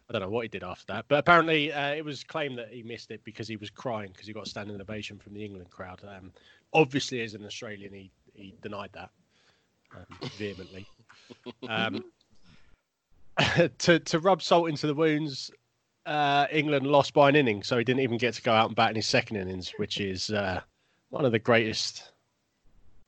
I 0.08 0.12
don't 0.12 0.22
know 0.22 0.30
what 0.30 0.42
he 0.42 0.48
did 0.48 0.64
after 0.64 0.84
that, 0.92 1.04
but 1.08 1.18
apparently 1.18 1.72
uh, 1.72 1.94
it 1.94 2.04
was 2.04 2.24
claimed 2.24 2.58
that 2.58 2.68
he 2.70 2.82
missed 2.82 3.10
it 3.10 3.22
because 3.24 3.46
he 3.46 3.56
was 3.56 3.70
crying 3.70 4.10
because 4.12 4.26
he 4.26 4.32
got 4.32 4.46
a 4.46 4.50
standing 4.50 4.80
ovation 4.80 5.18
from 5.18 5.34
the 5.34 5.44
England 5.44 5.70
crowd. 5.70 6.00
Um, 6.06 6.32
obviously, 6.72 7.20
as 7.22 7.34
an 7.34 7.44
Australian, 7.44 7.92
he 7.92 8.10
he 8.34 8.54
denied 8.62 8.90
that 8.94 9.10
um, 9.94 10.28
vehemently. 10.38 10.87
Um, 11.68 12.04
to 13.78 13.98
to 13.98 14.18
rub 14.18 14.42
salt 14.42 14.68
into 14.68 14.87
the 14.87 14.94
wounds, 14.94 15.50
uh, 16.06 16.46
England 16.50 16.87
lost 16.87 17.14
by 17.14 17.28
an 17.28 17.37
inning, 17.37 17.62
so 17.62 17.78
he 17.78 17.84
didn't 17.84 18.00
even 18.00 18.18
get 18.18 18.34
to 18.34 18.42
go 18.42 18.52
out 18.52 18.66
and 18.66 18.76
bat 18.76 18.90
in 18.90 18.96
his 18.96 19.06
second 19.06 19.37
innings, 19.37 19.72
which 19.76 20.00
is 20.00 20.30
uh, 20.30 20.60
one 21.10 21.24
of 21.24 21.32
the 21.32 21.38
greatest, 21.38 22.12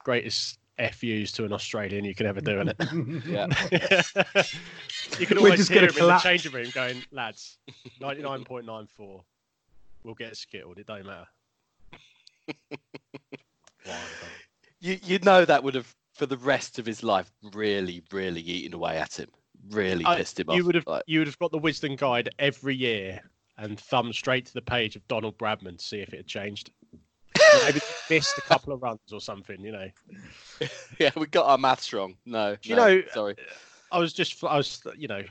greatest 0.06 0.60
FUs 0.78 1.32
to 1.32 1.44
an 1.44 1.52
Australian 1.52 2.04
you 2.04 2.14
can 2.14 2.26
ever 2.26 2.40
do 2.40 2.60
in 2.60 2.68
it. 2.68 2.76
Yeah. 3.26 3.46
you 5.18 5.26
can 5.26 5.38
always 5.38 5.56
just 5.56 5.68
hear 5.70 5.80
gonna 5.80 5.92
him 5.92 5.98
in 5.98 6.08
the 6.08 6.18
changing 6.18 6.52
room 6.52 6.70
going, 6.72 7.02
"Lads, 7.10 7.58
ninety 8.00 8.22
nine 8.22 8.44
point 8.44 8.66
nine 8.66 8.86
four, 8.86 9.24
we'll 10.04 10.14
get 10.14 10.36
skittled. 10.36 10.78
It 10.78 10.86
don't 10.86 11.06
matter." 11.06 11.26
You 14.78 14.98
you 15.02 15.18
know 15.20 15.44
that 15.44 15.64
would 15.64 15.74
have 15.74 15.92
for 16.14 16.26
the 16.26 16.36
rest 16.36 16.78
of 16.78 16.84
his 16.84 17.02
life 17.02 17.32
really 17.54 18.02
really 18.12 18.42
eaten 18.42 18.74
away 18.74 18.98
at 18.98 19.18
him. 19.18 19.30
Really 19.70 20.04
I- 20.04 20.18
pissed 20.18 20.38
him 20.38 20.50
off. 20.50 20.56
you 20.56 20.64
would 20.66 20.74
have 20.74 20.86
like- 20.86 21.02
you 21.06 21.18
would 21.20 21.26
have 21.28 21.38
got 21.38 21.50
the 21.50 21.58
Wisden 21.58 21.96
guide 21.96 22.28
every 22.38 22.76
year 22.76 23.22
and 23.58 23.80
thumbed 23.80 24.14
straight 24.14 24.44
to 24.46 24.52
the 24.52 24.60
page 24.62 24.94
of 24.96 25.08
Donald 25.08 25.38
Bradman 25.38 25.78
to 25.78 25.84
see 25.84 26.00
if 26.00 26.12
it 26.12 26.18
had 26.18 26.26
changed. 26.26 26.70
Maybe 27.64 27.80
missed 28.10 28.38
a 28.38 28.42
couple 28.42 28.72
of 28.72 28.82
runs 28.82 29.12
or 29.12 29.20
something, 29.20 29.60
you 29.60 29.72
know. 29.72 29.88
yeah, 30.98 31.10
we 31.16 31.26
got 31.26 31.46
our 31.46 31.58
maths 31.58 31.92
wrong. 31.92 32.16
No, 32.26 32.56
You 32.62 32.76
no, 32.76 32.96
know, 32.96 33.02
sorry. 33.12 33.34
I 33.92 33.98
was 33.98 34.12
just, 34.12 34.42
I 34.44 34.56
was, 34.56 34.82
you 34.96 35.08
know, 35.08 35.22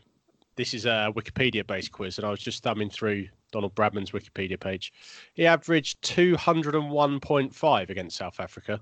this 0.56 0.74
is 0.74 0.86
a 0.86 1.12
Wikipedia 1.16 1.66
based 1.66 1.92
quiz, 1.92 2.18
and 2.18 2.26
I 2.26 2.30
was 2.32 2.40
just 2.40 2.64
thumbing 2.64 2.90
through 2.90 3.28
Donald 3.52 3.76
Bradman's 3.76 4.12
Wikipedia 4.12 4.60
page. 4.60 4.94
He 5.34 5.46
averaged 5.46 6.02
201.5 6.04 7.90
against 7.90 8.18
South 8.18 8.40
Africa. 8.40 8.80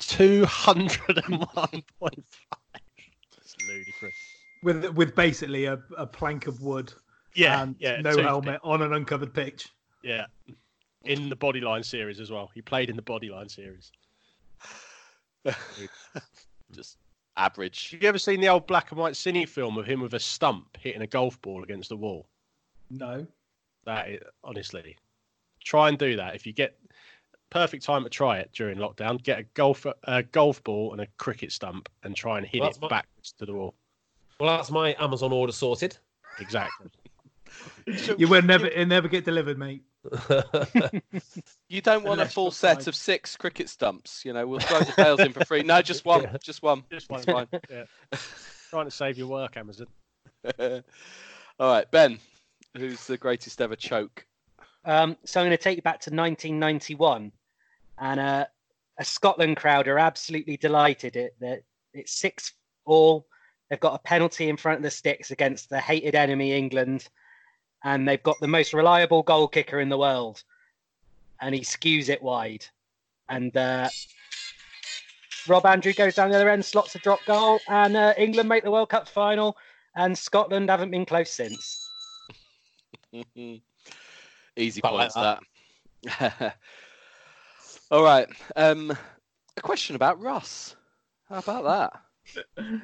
201.5. 0.00 1.82
That's 2.00 3.56
ludicrous. 3.68 4.14
with 4.62 4.84
with 4.94 5.14
basically 5.14 5.66
a, 5.66 5.78
a 5.96 6.06
plank 6.06 6.46
of 6.46 6.62
wood 6.62 6.92
Yeah, 7.34 7.62
and 7.62 7.76
yeah. 7.78 8.00
no 8.00 8.16
helmet 8.20 8.60
on 8.62 8.82
an 8.82 8.92
uncovered 8.92 9.32
pitch. 9.34 9.68
Yeah. 10.02 10.26
In 11.04 11.28
the 11.30 11.36
Bodyline 11.36 11.84
series 11.84 12.20
as 12.20 12.30
well. 12.30 12.50
He 12.54 12.60
played 12.60 12.90
in 12.90 12.96
the 12.96 13.02
Bodyline 13.02 13.50
series. 13.50 13.90
Just 16.72 16.98
average. 17.36 17.90
Have 17.92 18.02
you 18.02 18.08
ever 18.08 18.18
seen 18.18 18.40
the 18.40 18.48
old 18.48 18.66
black 18.66 18.90
and 18.90 19.00
white 19.00 19.14
cine 19.14 19.48
film 19.48 19.78
of 19.78 19.86
him 19.86 20.00
with 20.00 20.14
a 20.14 20.20
stump 20.20 20.76
hitting 20.78 21.02
a 21.02 21.06
golf 21.06 21.40
ball 21.40 21.62
against 21.62 21.88
the 21.88 21.96
wall? 21.96 22.26
No. 22.90 23.26
That 23.86 24.10
is, 24.10 24.20
honestly, 24.44 24.96
try 25.64 25.88
and 25.88 25.96
do 25.98 26.16
that. 26.16 26.34
If 26.34 26.46
you 26.46 26.52
get 26.52 26.76
perfect 27.48 27.82
time 27.82 28.04
to 28.04 28.10
try 28.10 28.38
it 28.38 28.50
during 28.52 28.76
lockdown, 28.78 29.22
get 29.22 29.38
a 29.38 29.42
golf 29.54 29.86
a 30.04 30.22
golf 30.22 30.62
ball 30.64 30.92
and 30.92 31.00
a 31.00 31.06
cricket 31.16 31.50
stump 31.52 31.88
and 32.04 32.14
try 32.14 32.36
and 32.38 32.46
hit 32.46 32.60
Well, 32.60 32.68
it 32.68 32.72
that's 32.72 32.82
my- 32.82 32.88
backwards 32.88 33.32
to 33.38 33.46
the 33.46 33.54
wall. 33.54 33.74
Well, 34.38 34.56
that's 34.56 34.70
my 34.70 34.94
Amazon 34.98 35.32
order 35.32 35.52
sorted. 35.52 35.96
Exactly. 36.38 36.88
You 38.16 38.28
will 38.28 38.42
never 38.42 38.68
it 38.68 38.86
never 38.86 39.08
get 39.08 39.24
delivered, 39.24 39.58
mate. 39.58 39.82
You 41.68 41.80
don't 41.80 42.04
want 42.04 42.20
a 42.20 42.26
full 42.26 42.50
set 42.50 42.78
fine. 42.78 42.88
of 42.88 42.94
six 42.94 43.36
cricket 43.36 43.68
stumps. 43.68 44.24
You 44.24 44.32
know, 44.32 44.46
we'll 44.46 44.60
throw 44.60 44.80
the 44.80 44.92
tails 44.92 45.20
in 45.20 45.32
for 45.32 45.44
free. 45.44 45.62
No, 45.62 45.80
just 45.82 46.04
one. 46.04 46.22
Yeah. 46.22 46.36
Just 46.42 46.62
one. 46.62 46.82
Just 46.90 47.10
one. 47.10 47.20
It's 47.20 47.30
fine. 47.30 47.46
Yeah. 47.70 47.84
Trying 48.70 48.86
to 48.86 48.90
save 48.90 49.18
your 49.18 49.28
work, 49.28 49.56
Amazon. 49.56 49.86
All 50.58 50.82
right, 51.60 51.90
Ben. 51.90 52.18
Who's 52.76 53.06
the 53.06 53.16
greatest 53.18 53.60
ever 53.60 53.76
choke? 53.76 54.26
Um, 54.84 55.16
so 55.24 55.40
I'm 55.40 55.46
going 55.46 55.56
to 55.56 55.62
take 55.62 55.76
you 55.76 55.82
back 55.82 56.00
to 56.00 56.10
1991, 56.10 57.32
and 57.98 58.20
uh, 58.20 58.46
a 58.98 59.04
Scotland 59.04 59.56
crowd 59.56 59.88
are 59.88 59.98
absolutely 59.98 60.56
delighted. 60.56 61.16
It 61.16 61.34
that 61.40 61.62
it's 61.92 62.12
six 62.18 62.52
all. 62.84 63.26
They've 63.68 63.78
got 63.78 63.94
a 63.94 63.98
penalty 63.98 64.48
in 64.48 64.56
front 64.56 64.78
of 64.78 64.82
the 64.82 64.90
sticks 64.90 65.30
against 65.30 65.70
the 65.70 65.78
hated 65.78 66.14
enemy 66.14 66.52
England, 66.52 67.08
and 67.84 68.06
they've 68.06 68.22
got 68.22 68.38
the 68.40 68.48
most 68.48 68.72
reliable 68.72 69.22
goal 69.22 69.48
kicker 69.48 69.80
in 69.80 69.88
the 69.88 69.98
world, 69.98 70.42
and 71.40 71.54
he 71.54 71.62
skews 71.62 72.08
it 72.08 72.22
wide, 72.22 72.66
and 73.28 73.56
uh, 73.56 73.88
Rob 75.48 75.66
Andrew 75.66 75.92
goes 75.92 76.14
down 76.14 76.30
the 76.30 76.36
other 76.36 76.48
end, 76.48 76.64
slots 76.64 76.94
a 76.94 76.98
drop 76.98 77.24
goal, 77.26 77.60
and 77.68 77.96
uh, 77.96 78.14
England 78.16 78.48
make 78.48 78.64
the 78.64 78.70
World 78.70 78.90
Cup 78.90 79.08
final, 79.08 79.56
and 79.96 80.16
Scotland 80.16 80.70
haven't 80.70 80.90
been 80.90 81.06
close 81.06 81.30
since. 81.30 81.88
Easy 84.56 84.80
Quite 84.80 84.92
like 84.92 85.12
points 85.12 85.38
that. 86.04 86.56
All 87.90 88.02
right. 88.02 88.28
Um, 88.56 88.96
a 89.56 89.60
question 89.60 89.96
about 89.96 90.20
Ross. 90.20 90.76
How 91.28 91.38
about 91.38 91.92
that? 92.44 92.82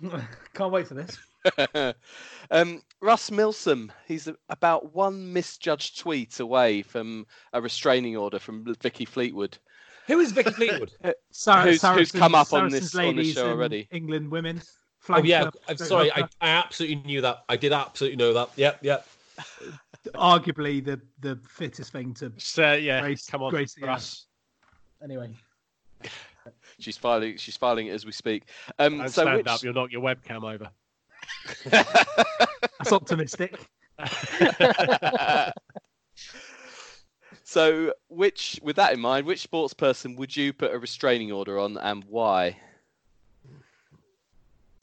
Can't 0.54 0.72
wait 0.72 0.86
for 0.86 0.94
this. 0.94 1.18
That? 1.56 1.96
um, 2.50 2.82
Russ 3.00 3.30
Milsom. 3.30 3.92
He's 4.06 4.28
about 4.48 4.94
one 4.94 5.32
misjudged 5.32 5.98
tweet 5.98 6.40
away 6.40 6.82
from 6.82 7.26
a 7.52 7.60
restraining 7.60 8.16
order 8.16 8.38
from 8.38 8.74
Vicky 8.80 9.04
Fleetwood. 9.04 9.58
Who 10.06 10.20
is 10.20 10.32
Vicky 10.32 10.52
Fleetwood? 10.52 10.92
Sarah, 11.30 11.62
Who's- 11.62 11.82
who's 11.82 12.12
come 12.12 12.34
up 12.34 12.52
on 12.52 12.70
this- 12.70 12.94
on 12.94 13.16
this 13.16 13.34
show 13.34 13.50
already? 13.50 13.88
England 13.92 14.30
women. 14.30 14.62
oh 15.08 15.22
yeah, 15.22 15.50
I'm 15.68 15.76
sorry. 15.76 16.10
I. 16.12 16.22
I 16.40 16.48
absolutely 16.48 16.96
knew 17.06 17.20
that. 17.20 17.44
I 17.48 17.56
did 17.56 17.72
absolutely 17.72 18.16
know 18.16 18.32
that. 18.34 18.50
Yep, 18.56 18.78
yep. 18.82 19.06
arguably 20.14 20.84
the 20.84 21.00
the 21.20 21.38
fittest 21.48 21.92
thing 21.92 22.14
to 22.14 22.32
So 22.38 22.72
yeah, 22.74 23.00
Grace- 23.00 23.26
come 23.26 23.42
on, 23.42 23.50
Grace, 23.50 23.76
yeah. 23.78 23.86
Russ. 23.86 24.26
anyway. 25.02 25.30
She's 26.78 26.96
filing. 26.96 27.36
She's 27.36 27.56
filing 27.56 27.88
it 27.88 27.90
as 27.92 28.06
we 28.06 28.12
speak. 28.12 28.44
Um, 28.78 29.00
so 29.08 29.22
stand 29.22 29.36
which, 29.38 29.46
up. 29.46 29.62
You'll 29.62 29.74
knock 29.74 29.92
your 29.92 30.02
webcam 30.02 30.42
over. 30.50 30.70
That's 31.64 32.92
optimistic. 32.92 33.58
so 37.44 37.92
which, 38.08 38.60
with 38.62 38.76
that 38.76 38.92
in 38.92 39.00
mind, 39.00 39.26
which 39.26 39.40
sports 39.40 39.74
person 39.74 40.16
would 40.16 40.36
you 40.36 40.52
put 40.52 40.72
a 40.72 40.78
restraining 40.78 41.32
order 41.32 41.58
on, 41.58 41.78
and 41.78 42.04
why? 42.04 42.56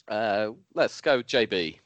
Uh, 0.08 0.49
let's 0.73 1.01
go, 1.01 1.23
JB. 1.23 1.79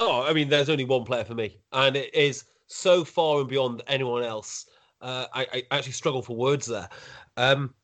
Oh, 0.00 0.24
I 0.24 0.32
mean, 0.32 0.48
there's 0.48 0.68
only 0.68 0.84
one 0.84 1.04
player 1.04 1.24
for 1.24 1.34
me, 1.34 1.58
and 1.72 1.96
it 1.96 2.14
is 2.14 2.44
so 2.66 3.04
far 3.04 3.40
and 3.40 3.48
beyond 3.48 3.82
anyone 3.86 4.24
else. 4.24 4.66
Uh, 5.00 5.26
I, 5.32 5.46
I 5.52 5.62
actually 5.76 5.92
struggle 5.92 6.22
for 6.22 6.36
words 6.36 6.66
there. 6.66 6.88
Um, 7.36 7.74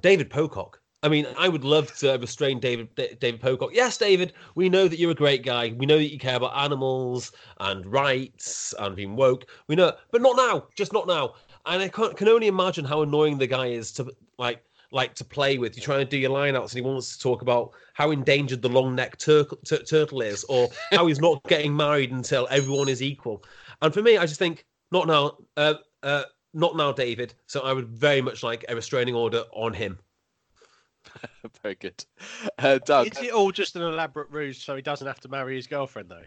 David 0.00 0.30
Pocock. 0.30 0.79
I 1.02 1.08
mean, 1.08 1.26
I 1.38 1.48
would 1.48 1.64
love 1.64 1.94
to 1.98 2.12
restrain 2.18 2.60
David 2.60 2.94
David 2.94 3.40
Pocock. 3.40 3.70
Yes, 3.72 3.96
David, 3.96 4.34
we 4.54 4.68
know 4.68 4.86
that 4.86 4.98
you're 4.98 5.12
a 5.12 5.14
great 5.14 5.42
guy. 5.42 5.72
We 5.76 5.86
know 5.86 5.96
that 5.96 6.12
you 6.12 6.18
care 6.18 6.36
about 6.36 6.56
animals 6.56 7.32
and 7.58 7.90
rights 7.90 8.74
and 8.78 8.94
being 8.94 9.16
woke. 9.16 9.46
We 9.66 9.76
know, 9.76 9.92
but 10.10 10.20
not 10.20 10.36
now. 10.36 10.66
Just 10.76 10.92
not 10.92 11.06
now. 11.06 11.34
And 11.64 11.82
I 11.82 11.88
can, 11.88 12.28
only 12.28 12.48
imagine 12.48 12.84
how 12.84 13.02
annoying 13.02 13.38
the 13.38 13.46
guy 13.46 13.68
is 13.68 13.92
to 13.92 14.12
like 14.38 14.62
like 14.92 15.14
to 15.14 15.24
play 15.24 15.56
with. 15.56 15.74
You're 15.74 15.84
trying 15.84 16.04
to 16.04 16.10
do 16.10 16.18
your 16.18 16.30
lineouts, 16.30 16.72
and 16.72 16.72
he 16.72 16.80
wants 16.82 17.16
to 17.16 17.22
talk 17.22 17.40
about 17.40 17.70
how 17.94 18.10
endangered 18.10 18.60
the 18.60 18.68
long 18.68 18.94
necked 18.94 19.20
turtle, 19.20 19.58
tur- 19.64 19.82
turtle 19.82 20.20
is, 20.20 20.44
or 20.44 20.68
how 20.92 21.06
he's 21.06 21.20
not 21.20 21.42
getting 21.44 21.74
married 21.74 22.12
until 22.12 22.46
everyone 22.50 22.90
is 22.90 23.02
equal. 23.02 23.42
And 23.80 23.94
for 23.94 24.02
me, 24.02 24.18
I 24.18 24.26
just 24.26 24.38
think 24.38 24.66
not 24.90 25.06
now, 25.06 25.38
uh, 25.56 25.74
uh, 26.02 26.24
not 26.52 26.76
now, 26.76 26.92
David. 26.92 27.34
So 27.46 27.60
I 27.60 27.72
would 27.72 27.88
very 27.88 28.20
much 28.20 28.42
like 28.42 28.66
a 28.68 28.74
restraining 28.74 29.14
order 29.14 29.44
on 29.52 29.72
him. 29.72 29.98
Very 31.62 31.74
good, 31.76 32.04
uh, 32.58 32.78
Doug. 32.84 33.08
Is 33.08 33.22
it 33.22 33.32
all 33.32 33.50
just 33.50 33.76
an 33.76 33.82
elaborate 33.82 34.30
ruse 34.30 34.62
so 34.62 34.76
he 34.76 34.82
doesn't 34.82 35.06
have 35.06 35.20
to 35.20 35.28
marry 35.28 35.56
his 35.56 35.66
girlfriend 35.66 36.08
though? 36.08 36.22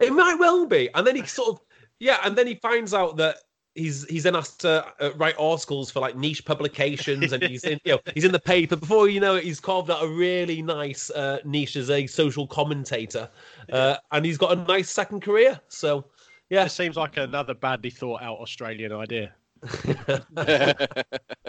It 0.00 0.12
might 0.12 0.36
well 0.38 0.66
be, 0.66 0.88
and 0.94 1.06
then 1.06 1.16
he 1.16 1.26
sort 1.26 1.48
of 1.50 1.60
yeah, 2.00 2.18
and 2.24 2.36
then 2.36 2.46
he 2.46 2.54
finds 2.54 2.94
out 2.94 3.16
that. 3.18 3.36
He's 3.74 4.04
he's 4.06 4.24
then 4.24 4.36
asked 4.36 4.60
to 4.60 4.84
uh, 5.00 5.12
write 5.14 5.34
articles 5.38 5.90
for 5.90 6.00
like 6.00 6.14
niche 6.14 6.44
publications, 6.44 7.32
and 7.32 7.42
he's 7.42 7.64
in 7.64 7.80
you 7.84 7.92
know 7.92 8.00
he's 8.12 8.24
in 8.24 8.32
the 8.32 8.38
paper. 8.38 8.76
Before 8.76 9.08
you 9.08 9.18
know 9.18 9.36
it, 9.36 9.44
he's 9.44 9.60
carved 9.60 9.90
out 9.90 10.04
a 10.04 10.08
really 10.08 10.60
nice 10.60 11.08
uh, 11.10 11.38
niche 11.46 11.76
as 11.76 11.88
a 11.88 12.06
social 12.06 12.46
commentator, 12.46 13.30
uh, 13.72 13.96
and 14.10 14.26
he's 14.26 14.36
got 14.36 14.52
a 14.52 14.56
nice 14.64 14.90
second 14.90 15.22
career. 15.22 15.58
So 15.68 16.04
yeah, 16.52 16.66
It 16.66 16.68
seems 16.68 16.98
like 16.98 17.16
another 17.16 17.54
badly 17.54 17.88
thought 17.88 18.20
out 18.20 18.36
Australian 18.36 18.92
idea. 18.92 19.32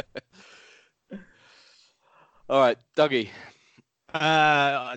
All 2.54 2.60
right, 2.60 2.78
Dougie. 2.96 3.30
Uh, 4.14 4.96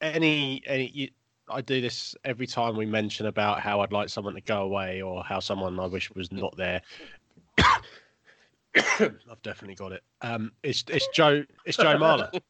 any 0.00 0.62
any 0.64 0.90
you, 0.94 1.10
I 1.50 1.60
do 1.60 1.82
this 1.82 2.14
every 2.24 2.46
time 2.46 2.74
we 2.74 2.86
mention 2.86 3.26
about 3.26 3.60
how 3.60 3.82
I'd 3.82 3.92
like 3.92 4.08
someone 4.08 4.32
to 4.32 4.40
go 4.40 4.62
away 4.62 5.02
or 5.02 5.22
how 5.22 5.40
someone 5.40 5.78
I 5.78 5.84
wish 5.84 6.10
was 6.14 6.32
not 6.32 6.56
there. 6.56 6.80
I've 7.58 9.42
definitely 9.42 9.74
got 9.74 9.92
it. 9.92 10.02
Um, 10.22 10.52
it's 10.62 10.84
it's 10.88 11.06
Joe 11.08 11.44
it's 11.66 11.76
Joe 11.76 11.98
Marler. 11.98 12.40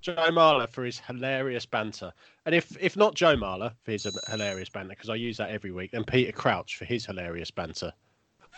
Joe 0.00 0.16
Marler 0.16 0.68
for 0.68 0.82
his 0.82 0.98
hilarious 0.98 1.64
banter, 1.64 2.12
and 2.46 2.56
if 2.56 2.76
if 2.80 2.96
not 2.96 3.14
Joe 3.14 3.36
Marler 3.36 3.72
for 3.84 3.92
his 3.92 4.04
hilarious 4.28 4.68
banter, 4.68 4.96
because 4.96 5.10
I 5.10 5.14
use 5.14 5.36
that 5.36 5.50
every 5.50 5.70
week, 5.70 5.92
then 5.92 6.02
Peter 6.02 6.32
Crouch 6.32 6.76
for 6.76 6.86
his 6.86 7.06
hilarious 7.06 7.52
banter. 7.52 7.92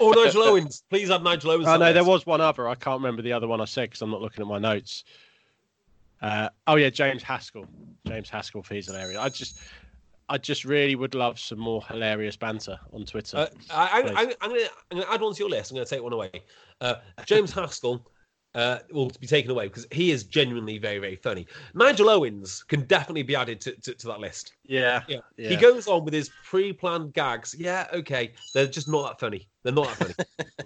Or 0.01 0.15
Nigel 0.15 0.43
Owens. 0.43 0.83
Please 0.91 1.09
have 1.09 1.23
Nigel 1.23 1.53
Owens. 1.53 1.67
Oh 1.67 1.73
on 1.73 1.81
no, 1.81 1.93
there 1.93 2.05
was 2.05 2.27
one 2.27 2.41
other. 2.41 2.69
I 2.69 2.75
can't 2.75 3.01
remember 3.01 3.23
the 3.23 3.33
other 3.33 3.49
one 3.49 3.61
I 3.61 3.65
said 3.65 3.91
because 3.91 4.03
I'm 4.03 4.11
not 4.11 4.21
looking 4.21 4.43
at 4.43 4.49
my 4.49 4.59
notes. 4.59 5.05
Uh, 6.23 6.49
oh 6.67 6.77
yeah, 6.77 6.91
James 6.91 7.23
Haskell. 7.23 7.67
James 8.07 8.31
Haskell 8.31 8.63
for 8.63 8.75
his 8.75 8.87
hilarious. 8.87 9.19
I 9.19 9.29
just, 9.29 9.61
I 10.29 10.39
just 10.39 10.65
really 10.65 10.95
would 10.95 11.15
love 11.15 11.39
some 11.39 11.59
more 11.59 11.83
hilarious 11.85 12.37
banter 12.37 12.79
on 12.93 13.05
Twitter. 13.05 13.37
Uh, 13.37 13.47
I, 13.71 13.85
I. 13.85 14.23
I, 14.23 14.35
I'm 14.41 14.51
going 14.51 14.61
to 14.61 14.71
I'm 14.91 14.99
gonna 14.99 15.13
add 15.13 15.21
one 15.21 15.35
to 15.35 15.39
your 15.39 15.51
list. 15.51 15.71
I'm 15.71 15.77
going 15.77 15.87
to 15.87 15.95
take 15.95 16.03
one 16.03 16.13
away. 16.13 16.31
Uh, 16.81 16.95
James 17.27 17.53
Haskell 17.53 18.07
uh, 18.57 18.79
will 18.91 19.13
be 19.21 19.27
taken 19.27 19.51
away 19.51 19.69
because 19.69 19.87
he 19.93 20.11
is 20.11 20.25
genuinely 20.25 20.79
very, 20.79 20.99
very 20.99 21.17
funny. 21.17 21.47
Nigel 21.75 22.09
Owens 22.09 22.63
can 22.65 22.85
definitely 22.87 23.23
be 23.23 23.37
added 23.37 23.61
to, 23.61 23.73
to, 23.83 23.95
to 23.95 24.07
that 24.09 24.19
list. 24.19 24.55
yeah, 24.65 25.03
Yeah. 25.07 25.19
Yeah. 25.37 25.51
He 25.51 25.57
goes 25.57 25.87
on 25.87 26.05
with 26.05 26.15
his 26.15 26.31
pre-planned 26.43 27.13
gags. 27.13 27.55
Yeah, 27.57 27.87
okay. 27.93 28.33
They're 28.55 28.67
just 28.67 28.89
not 28.89 29.07
that 29.09 29.21
funny. 29.21 29.47
They're 29.63 29.75
not 29.75 29.97
that 29.99 30.17
funny. 30.17 30.49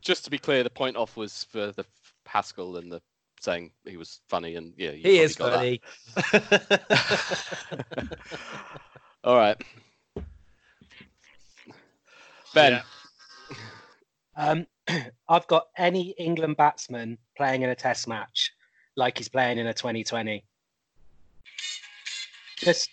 Just 0.00 0.24
to 0.24 0.30
be 0.30 0.38
clear, 0.38 0.62
the 0.62 0.70
point 0.70 0.96
off 0.96 1.16
was 1.16 1.42
for 1.44 1.72
the 1.72 1.84
Haskell 2.26 2.76
and 2.76 2.92
the 2.92 3.02
saying 3.40 3.72
he 3.84 3.96
was 3.96 4.20
funny 4.28 4.54
and 4.54 4.72
yeah, 4.76 4.92
you 4.92 5.02
he 5.02 5.18
is 5.18 5.34
got 5.34 5.54
funny. 5.54 5.80
that. 6.14 8.18
All 9.24 9.36
right, 9.36 9.60
Ben. 12.54 12.72
Yeah. 12.72 12.82
Um, 14.36 14.66
I've 15.28 15.46
got 15.46 15.68
any 15.76 16.10
England 16.18 16.56
batsman 16.56 17.18
playing 17.36 17.62
in 17.62 17.70
a 17.70 17.74
Test 17.74 18.08
match 18.08 18.52
like 18.96 19.18
he's 19.18 19.28
playing 19.28 19.58
in 19.58 19.66
a 19.66 19.74
2020. 19.74 20.44
Just, 22.58 22.88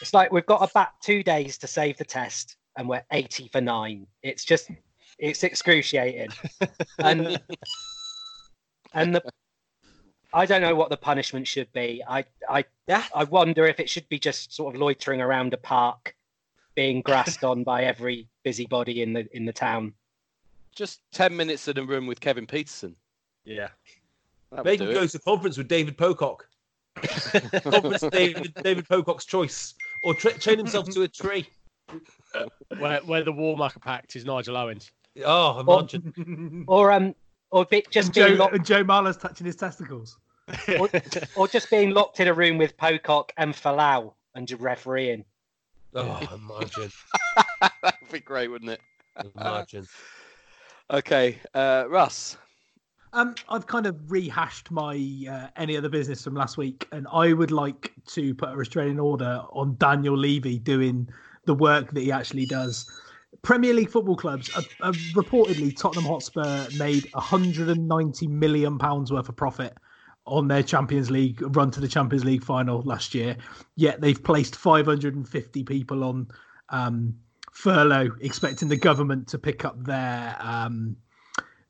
it's 0.00 0.12
like 0.12 0.32
we've 0.32 0.46
got 0.46 0.72
bat 0.72 0.92
two 1.00 1.22
days 1.22 1.58
to 1.58 1.66
save 1.66 1.96
the 1.96 2.04
Test, 2.04 2.56
and 2.76 2.88
we're 2.88 3.04
80 3.12 3.48
for 3.48 3.60
nine. 3.60 4.06
It's 4.22 4.44
just, 4.44 4.70
it's 5.18 5.44
excruciating, 5.44 6.30
and 6.98 7.40
and 8.92 9.14
the. 9.14 9.22
I 10.34 10.46
don't 10.46 10.62
know 10.62 10.74
what 10.74 10.88
the 10.88 10.96
punishment 10.96 11.46
should 11.46 11.70
be. 11.74 12.02
I, 12.08 12.24
I, 12.48 12.64
Yeah. 12.88 13.04
I 13.14 13.24
wonder 13.24 13.66
if 13.66 13.78
it 13.78 13.90
should 13.90 14.08
be 14.08 14.18
just 14.18 14.54
sort 14.54 14.74
of 14.74 14.80
loitering 14.80 15.20
around 15.20 15.52
a 15.52 15.58
park, 15.58 16.16
being 16.74 17.02
grassed 17.02 17.44
on 17.44 17.62
by 17.64 17.84
every 17.84 18.28
busybody 18.44 19.02
in 19.02 19.12
the 19.12 19.26
in 19.36 19.44
the 19.44 19.52
town. 19.52 19.92
Just 20.74 21.00
ten 21.12 21.36
minutes 21.36 21.68
in 21.68 21.78
a 21.78 21.84
room 21.84 22.06
with 22.06 22.20
Kevin 22.20 22.46
Pietersen. 22.46 22.94
yeah. 23.44 23.68
That 24.50 24.64
would 24.64 24.70
Make 24.72 24.78
do 24.80 24.84
him 24.84 24.90
it. 24.90 24.94
go 24.94 25.06
to 25.06 25.18
conference 25.20 25.56
with 25.56 25.68
David 25.68 25.96
Pocock. 25.96 26.46
conference 27.62 28.02
David, 28.12 28.52
David 28.62 28.86
Pocock's 28.86 29.24
choice. 29.24 29.72
Or 30.04 30.12
tra- 30.14 30.36
chain 30.38 30.58
himself 30.58 30.90
to 30.90 31.02
a 31.02 31.08
tree. 31.08 31.46
Where 32.78 33.00
where 33.00 33.22
the 33.24 33.32
warm-up 33.32 33.80
pact 33.82 34.14
is 34.16 34.24
Nigel 34.26 34.56
Owens. 34.58 34.90
Oh, 35.24 35.60
imagine. 35.60 36.64
or 36.68 36.92
um 36.92 37.14
or 37.50 37.64
be, 37.66 37.84
just 37.90 38.08
and, 38.08 38.14
being 38.14 38.28
Joe, 38.28 38.34
locked, 38.34 38.54
and 38.54 38.64
Joe 38.64 38.82
Marler's 38.84 39.16
touching 39.16 39.46
his 39.46 39.56
testicles. 39.56 40.18
or, 40.78 40.88
or 41.36 41.46
just 41.48 41.70
being 41.70 41.90
locked 41.90 42.18
in 42.20 42.28
a 42.28 42.34
room 42.34 42.58
with 42.58 42.76
Pocock 42.76 43.32
and 43.36 43.54
Folau 43.54 44.12
and 44.34 44.46
just 44.48 44.60
refereeing. 44.60 45.24
Oh, 45.94 46.28
imagine. 46.34 46.90
that 47.60 47.94
would 48.00 48.10
be 48.10 48.20
great, 48.20 48.48
wouldn't 48.48 48.70
it? 48.70 48.80
Imagine. 49.36 49.86
Okay, 50.90 51.38
uh, 51.54 51.84
Russ. 51.88 52.36
Um, 53.14 53.34
I've 53.48 53.66
kind 53.66 53.86
of 53.86 54.10
rehashed 54.10 54.70
my 54.70 54.94
uh, 55.30 55.46
any 55.56 55.76
other 55.76 55.88
business 55.88 56.22
from 56.24 56.34
last 56.34 56.58
week, 56.58 56.86
and 56.92 57.06
I 57.10 57.32
would 57.32 57.50
like 57.50 57.92
to 58.08 58.34
put 58.34 58.50
a 58.50 58.56
restraining 58.56 59.00
order 59.00 59.42
on 59.52 59.76
Daniel 59.78 60.18
Levy 60.18 60.58
doing 60.58 61.08
the 61.46 61.54
work 61.54 61.92
that 61.92 62.00
he 62.00 62.12
actually 62.12 62.44
does. 62.44 62.90
Premier 63.40 63.72
League 63.72 63.90
football 63.90 64.16
clubs, 64.16 64.50
uh, 64.54 64.62
uh, 64.80 64.92
reportedly, 65.12 65.74
Tottenham 65.74 66.04
Hotspur 66.04 66.68
made 66.76 67.08
190 67.12 68.26
million 68.26 68.76
pounds 68.78 69.10
worth 69.12 69.28
of 69.30 69.36
profit 69.36 69.76
on 70.26 70.48
their 70.48 70.62
Champions 70.62 71.10
League 71.10 71.40
run 71.56 71.70
to 71.72 71.80
the 71.80 71.88
Champions 71.88 72.24
League 72.24 72.44
final 72.44 72.82
last 72.82 73.14
year. 73.14 73.36
Yet 73.76 74.00
they've 74.00 74.22
placed 74.22 74.56
550 74.56 75.64
people 75.64 76.04
on 76.04 76.28
um, 76.68 77.14
furlough, 77.52 78.10
expecting 78.20 78.68
the 78.68 78.76
government 78.76 79.28
to 79.28 79.38
pick 79.38 79.64
up 79.64 79.82
their 79.84 80.36
um, 80.40 80.96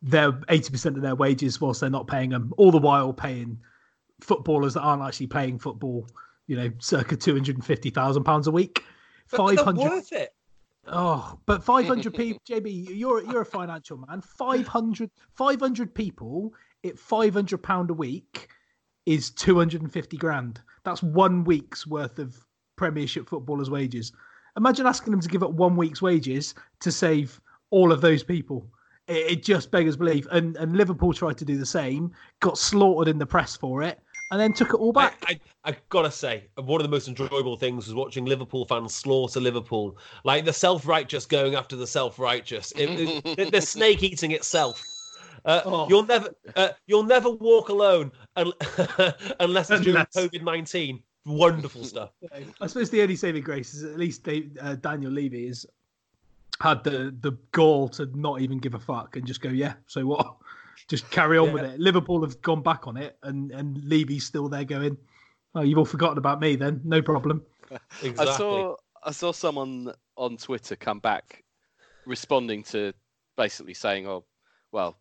their 0.03 0.33
80% 0.33 0.97
of 0.97 1.03
their 1.03 1.15
wages 1.15 1.61
whilst 1.61 1.81
they're 1.81 1.91
not 1.91 2.09
paying 2.09 2.31
them, 2.31 2.53
all 2.57 2.71
the 2.71 2.79
while 2.79 3.13
paying 3.13 3.59
footballers 4.21 4.75
that 4.75 4.81
aren't 4.81 5.03
actually 5.03 5.29
playing 5.29 5.59
football, 5.59 6.09
you 6.49 6.57
know, 6.57 6.71
circa 6.79 7.17
250,000 7.17 8.25
pounds 8.25 8.47
a 8.49 8.51
week. 8.51 8.85
500 9.29 9.79
worth 9.79 10.13
it. 10.13 10.35
Oh, 10.89 11.39
but 11.47 11.63
500 11.63 12.13
people, 12.13 12.43
JB, 12.49 12.99
you're 12.99 13.23
you're 13.25 13.43
a 13.43 13.47
financial 13.47 13.99
man. 13.99 14.21
500, 14.21 15.11
500 15.35 15.95
people 15.95 16.53
at 16.85 16.99
500 16.99 17.59
pound 17.59 17.91
a 17.91 17.95
week 17.95 18.49
is 19.07 19.31
250 19.31 20.17
grand. 20.17 20.61
That's 20.85 21.03
one 21.03 21.45
week's 21.45 21.87
worth 21.87 22.19
of 22.19 22.37
Premiership 22.77 23.29
footballers' 23.29 23.71
wages. 23.71 24.13
Imagine 24.57 24.87
asking 24.87 25.13
them 25.13 25.21
to 25.21 25.29
give 25.29 25.43
up 25.43 25.53
one 25.53 25.77
week's 25.77 26.03
wages 26.03 26.55
to 26.81 26.93
save 26.93 27.41
all 27.71 27.93
of 27.93 28.01
those 28.01 28.23
people. 28.23 28.67
It, 29.09 29.33
it 29.33 29.43
just 29.43 29.71
beggars 29.71 29.97
belief. 29.97 30.27
And 30.31 30.57
and 30.57 30.77
Liverpool 30.77 31.13
tried 31.13 31.39
to 31.39 31.45
do 31.45 31.57
the 31.57 31.67
same, 31.67 32.13
got 32.41 32.59
slaughtered 32.59 33.09
in 33.09 33.19
the 33.19 33.27
press 33.27 33.57
for 33.57 33.83
it, 33.83 34.01
and 34.31 34.41
then 34.41 34.53
took 34.53 34.71
it 34.71 34.77
all 34.77 34.97
I, 34.99 35.09
back. 35.09 35.25
I, 35.27 35.41
I 35.65 35.77
gotta 35.89 36.11
say, 36.11 36.45
one 36.57 36.81
of 36.81 36.85
the 36.85 36.91
most 36.91 37.09
enjoyable 37.09 37.57
things 37.57 37.87
was 37.87 37.95
watching 37.95 38.25
Liverpool 38.25 38.65
fans 38.65 38.95
slaughter 38.95 39.41
Liverpool, 39.41 39.97
like 40.25 40.45
the 40.45 40.53
self-righteous 40.53 41.27
going 41.27 41.55
after 41.55 41.77
the 41.77 41.87
self-righteous. 41.87 42.73
It, 42.77 43.39
it, 43.39 43.53
the 43.53 43.61
snake 43.61 44.03
eating 44.03 44.33
itself. 44.33 44.83
Uh, 45.45 45.61
Oh. 45.65 45.89
You'll 45.89 46.07
never, 46.07 46.35
uh, 46.57 46.69
you'll 46.87 47.03
never 47.05 47.31
walk 47.31 47.69
alone 47.69 48.13
un- 48.37 48.53
unless 49.41 49.71
it's 49.71 49.83
during 49.83 49.97
Unless- 49.97 50.15
COVID 50.17 50.43
nineteen. 50.43 51.03
Wonderful 51.25 51.85
stuff. 51.85 52.11
I 52.61 52.67
suppose 52.67 52.91
the 52.91 53.01
only 53.03 53.17
saving 53.17 53.43
grace 53.43 53.75
is 53.75 53.85
at 53.85 53.97
least 53.99 54.25
they, 54.25 54.49
uh, 54.61 54.75
Daniel 54.75 55.13
Levy 55.13 55.47
has 55.47 55.65
had 56.61 56.83
the 56.85 57.15
the 57.21 57.33
gall 57.53 57.89
to 57.91 58.07
not 58.15 58.41
even 58.41 58.59
give 58.59 58.75
a 58.75 58.79
fuck 58.81 59.17
and 59.17 59.27
just 59.27 59.41
go, 59.41 59.49
yeah, 59.49 59.75
so 59.87 60.05
what? 60.07 60.35
Just 60.89 61.09
carry 61.11 61.39
on 61.39 61.53
with 61.53 61.63
it. 61.65 61.79
Liverpool 61.79 62.23
have 62.23 62.43
gone 62.43 62.61
back 62.61 62.89
on 62.89 62.97
it, 62.97 63.17
and 63.23 63.53
and 63.53 63.83
Levy's 63.85 64.27
still 64.27 64.49
there 64.49 64.65
going, 64.65 64.97
oh, 65.55 65.61
you've 65.63 65.79
all 65.79 65.85
forgotten 65.85 66.19
about 66.19 66.41
me 66.41 66.57
then, 66.57 66.81
no 66.83 67.01
problem. 67.01 67.43
Exactly. 68.03 68.27
I 68.27 68.37
saw 68.37 68.77
I 69.05 69.11
saw 69.13 69.33
someone 69.33 69.93
on 70.17 70.37
Twitter 70.39 70.75
come 70.75 70.99
back 70.99 71.45
responding 72.05 72.65
to 72.65 72.93
basically 73.37 73.75
saying, 73.75 74.09
"Oh, 74.09 74.25
well, 74.73 74.97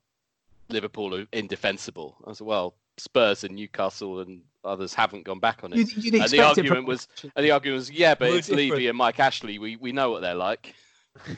Liverpool 0.71 1.15
are 1.15 1.25
indefensible." 1.33 2.17
I 2.25 2.29
was 2.29 2.41
like, 2.41 2.47
"Well, 2.47 2.75
Spurs 2.97 3.43
and 3.43 3.55
Newcastle 3.55 4.19
and 4.19 4.41
others 4.63 4.93
haven't 4.93 5.23
gone 5.23 5.39
back 5.39 5.63
on 5.63 5.73
it." 5.73 5.77
You'd, 5.77 6.03
you'd 6.03 6.15
and 6.15 6.29
the 6.29 6.41
argument 6.41 6.87
was, 6.87 7.07
and 7.35 7.45
the 7.45 7.51
argument 7.51 7.77
was, 7.77 7.91
"Yeah, 7.91 8.15
but 8.15 8.29
Well, 8.29 8.37
it's 8.37 8.49
it's 8.49 8.55
Levy 8.57 8.87
and 8.87 8.97
Mike 8.97 9.19
Ashley. 9.19 9.59
We 9.59 9.75
we 9.75 9.91
know 9.91 10.11
what 10.11 10.21
they're 10.21 10.35
like." 10.35 10.73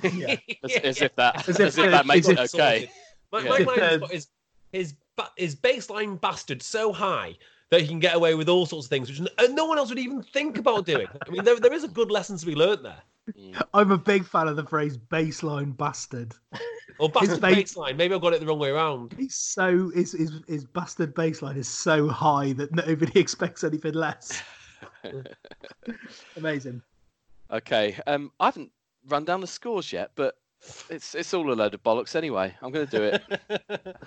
Yeah. 0.03 0.35
As, 0.63 0.75
as 0.83 1.01
if 1.01 1.15
that 1.15 1.49
As 1.49 1.59
as, 1.59 1.77
if 1.77 1.85
if 1.85 1.91
that 1.91 2.05
makes 2.05 2.27
it 2.27 2.37
if- 2.39 2.53
okay. 2.53 2.89
Mike, 3.31 3.43
Yeah. 3.45 3.49
Mike 3.49 3.59
If 3.61 3.67
Lyon's 3.67 4.11
his 4.11 4.27
his 4.71 4.93
ba- 5.15 5.31
his 5.35 5.55
baseline 5.55 6.21
bastard 6.21 6.61
so 6.61 6.93
high 6.93 7.35
that 7.71 7.81
he 7.81 7.87
can 7.87 7.99
get 7.99 8.15
away 8.15 8.35
with 8.35 8.49
all 8.49 8.67
sorts 8.67 8.85
of 8.85 8.89
things, 8.91 9.09
which 9.09 9.19
no 9.49 9.65
one 9.65 9.79
else 9.79 9.89
would 9.89 9.97
even 9.97 10.21
think 10.21 10.59
about 10.59 10.85
doing. 10.85 11.07
I 11.25 11.31
mean, 11.31 11.43
there, 11.43 11.59
there 11.59 11.73
is 11.73 11.83
a 11.83 11.87
good 11.87 12.11
lesson 12.11 12.37
to 12.37 12.45
be 12.45 12.53
learnt 12.53 12.83
there. 12.83 13.01
I'm 13.73 13.91
a 13.91 13.97
big 13.97 14.25
fan 14.25 14.47
of 14.47 14.55
the 14.55 14.65
phrase 14.65 14.97
baseline 14.97 15.75
bastard. 15.75 16.33
Or 16.99 17.09
bastard 17.09 17.41
base- 17.41 17.73
baseline. 17.73 17.97
Maybe 17.97 18.13
I 18.13 18.19
got 18.19 18.33
it 18.33 18.39
the 18.39 18.45
wrong 18.45 18.59
way 18.59 18.69
around. 18.69 19.15
He's 19.17 19.33
so 19.35 19.89
his, 19.89 20.11
his 20.11 20.31
his 20.47 20.63
bastard 20.63 21.15
baseline 21.15 21.57
is 21.57 21.67
so 21.67 22.07
high 22.07 22.53
that 22.53 22.71
nobody 22.71 23.19
expects 23.19 23.63
anything 23.63 23.93
less. 23.93 24.43
Amazing. 26.37 26.83
Okay. 27.49 27.99
Um, 28.05 28.31
I 28.39 28.45
haven't 28.45 28.71
run 29.07 29.25
down 29.25 29.41
the 29.41 29.47
scores 29.47 29.91
yet, 29.91 30.11
but 30.13 30.35
it's 30.89 31.15
it's 31.15 31.33
all 31.33 31.51
a 31.51 31.55
load 31.55 31.73
of 31.73 31.81
bollocks 31.83 32.15
anyway. 32.15 32.55
I'm 32.61 32.71
going 32.71 32.87
to 32.87 32.97
do 32.97 33.03
it. 33.03 33.97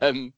um, 0.00 0.32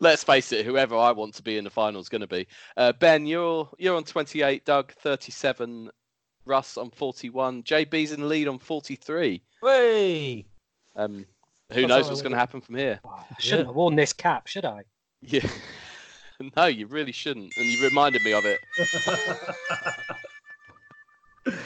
let's 0.00 0.22
face 0.22 0.52
it. 0.52 0.66
Whoever 0.66 0.96
I 0.96 1.12
want 1.12 1.34
to 1.34 1.42
be 1.42 1.56
in 1.56 1.64
the 1.64 1.70
final 1.70 2.00
is 2.00 2.08
going 2.08 2.20
to 2.20 2.26
be. 2.26 2.46
Uh, 2.76 2.92
ben, 2.92 3.26
you're 3.26 3.68
you're 3.78 3.96
on 3.96 4.04
28. 4.04 4.64
Doug 4.64 4.92
37. 4.92 5.90
Russ 6.44 6.76
on 6.76 6.90
41. 6.90 7.62
JB's 7.62 8.12
in 8.12 8.20
the 8.20 8.26
lead 8.26 8.48
on 8.48 8.58
43. 8.58 9.42
Hey! 9.62 10.46
Um, 10.96 11.26
who 11.72 11.82
That's 11.82 11.88
knows 11.88 12.08
what's 12.08 12.22
going 12.22 12.32
to 12.32 12.38
happen 12.38 12.60
from 12.60 12.76
here? 12.76 13.00
Oh, 13.04 13.10
I 13.10 13.40
shouldn't 13.40 13.60
Yeah. 13.60 13.66
have 13.66 13.76
worn 13.76 13.96
this 13.96 14.12
cap, 14.12 14.46
should 14.46 14.64
I? 14.64 14.84
Yeah. 15.22 15.48
no, 16.56 16.66
you 16.66 16.86
really 16.86 17.12
shouldn't. 17.12 17.52
And 17.56 17.66
you 17.66 17.82
reminded 17.84 18.24
me 18.24 18.32
of 18.32 18.44
it. 18.46 18.58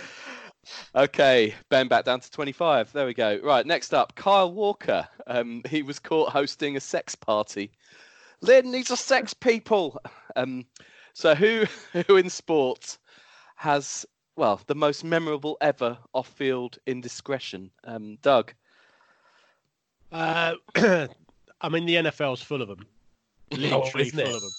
Okay, 0.97 1.53
Ben 1.71 1.89
back 1.89 2.05
down 2.05 2.21
to 2.21 2.31
25. 2.31 2.93
There 2.93 3.05
we 3.05 3.15
go. 3.15 3.41
Right, 3.43 3.67
next 3.67 3.93
up, 3.93 4.15
Kyle 4.15 4.53
Walker. 4.53 5.07
Um, 5.27 5.61
he 5.69 5.83
was 5.83 5.99
caught 5.99 6.31
hosting 6.31 6.77
a 6.77 6.81
sex 6.81 7.17
party. 7.17 7.73
Lynn, 8.41 8.71
these 8.71 8.93
are 8.93 8.97
sex 8.97 9.35
people. 9.35 10.01
Um, 10.37 10.65
so 11.13 11.35
who 11.35 11.65
who 12.07 12.17
in 12.17 12.31
sport 12.31 12.97
has 13.57 14.07
well 14.37 14.61
the 14.67 14.75
most 14.75 15.05
memorable 15.05 15.57
ever 15.61 15.99
off-field 16.13 16.79
indiscretion? 16.87 17.71
Um, 17.85 18.19
Doug. 18.23 18.53
Uh, 20.13 20.55
I 20.77 21.69
mean, 21.71 21.87
the 21.87 21.97
NFL's 21.97 22.43
full 22.43 22.63
of 22.63 22.69
them. 22.69 22.87
Literally 23.51 24.09
isn't 24.09 24.27
full 24.27 24.37
of 24.37 24.43
them. 24.43 24.53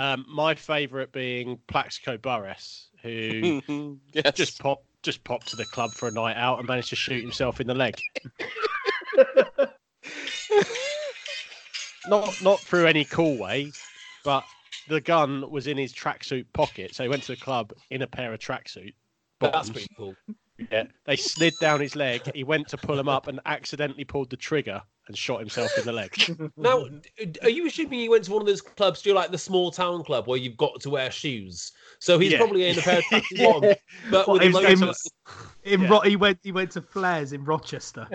um, 0.00 0.24
my 0.28 0.54
favourite 0.54 1.12
being 1.12 1.58
Plaxico 1.66 2.16
Burress, 2.16 2.88
who 3.02 3.60
yes. 4.12 4.32
just 4.34 4.60
pop 4.60 4.82
just 5.02 5.24
popped 5.24 5.48
to 5.48 5.56
the 5.56 5.64
club 5.66 5.92
for 5.92 6.08
a 6.08 6.12
night 6.12 6.36
out 6.36 6.58
and 6.58 6.68
managed 6.68 6.90
to 6.90 6.96
shoot 6.96 7.22
himself 7.22 7.60
in 7.60 7.66
the 7.66 7.74
leg. 7.74 7.98
not 12.06 12.42
not 12.42 12.60
through 12.60 12.86
any 12.86 13.04
cool 13.04 13.36
way, 13.38 13.72
but 14.24 14.44
the 14.90 15.00
gun 15.00 15.50
was 15.50 15.66
in 15.66 15.78
his 15.78 15.92
tracksuit 15.94 16.44
pocket, 16.52 16.94
so 16.94 17.02
he 17.02 17.08
went 17.08 17.22
to 17.24 17.34
the 17.34 17.40
club 17.40 17.72
in 17.90 18.02
a 18.02 18.06
pair 18.06 18.32
of 18.34 18.40
tracksuit. 18.40 18.92
That's 19.40 19.52
bottoms. 19.52 19.70
pretty 19.70 19.88
cool. 19.96 20.14
Yeah, 20.70 20.84
they 21.06 21.16
slid 21.16 21.54
down 21.58 21.80
his 21.80 21.96
leg. 21.96 22.20
He 22.34 22.44
went 22.44 22.68
to 22.68 22.76
pull 22.76 22.98
him 22.98 23.08
up 23.08 23.28
and 23.28 23.40
accidentally 23.46 24.04
pulled 24.04 24.28
the 24.28 24.36
trigger 24.36 24.82
and 25.08 25.16
shot 25.16 25.40
himself 25.40 25.70
in 25.78 25.86
the 25.86 25.92
leg. 25.92 26.12
Now, 26.58 26.84
are 27.42 27.48
you 27.48 27.66
assuming 27.66 27.98
he 28.00 28.10
went 28.10 28.24
to 28.24 28.32
one 28.32 28.42
of 28.42 28.46
those 28.46 28.60
clubs, 28.60 29.00
do 29.00 29.08
you 29.08 29.14
like 29.16 29.30
the 29.30 29.38
small 29.38 29.70
town 29.70 30.04
club 30.04 30.26
where 30.26 30.36
you've 30.36 30.58
got 30.58 30.78
to 30.82 30.90
wear 30.90 31.10
shoes? 31.10 31.72
So 31.98 32.18
he's 32.18 32.32
Yeah. 32.32 32.38
probably 32.40 32.66
in 32.68 32.78
a 32.78 32.82
pair 32.82 32.98
of 32.98 33.04
tracksuit 33.10 33.38
bottoms, 33.42 33.76
but 34.10 34.28
with 34.28 34.52
What, 34.52 34.64
a 34.64 34.70
in- 34.72 34.80
logo- 34.80 34.92
in 35.64 35.80
Yeah. 35.80 35.88
Ro- 35.88 36.00
he 36.00 36.16
went 36.16 36.38
he 36.42 36.52
went 36.52 36.72
to 36.72 36.82
Flares 36.82 37.32
in 37.32 37.42
Rochester. 37.42 38.06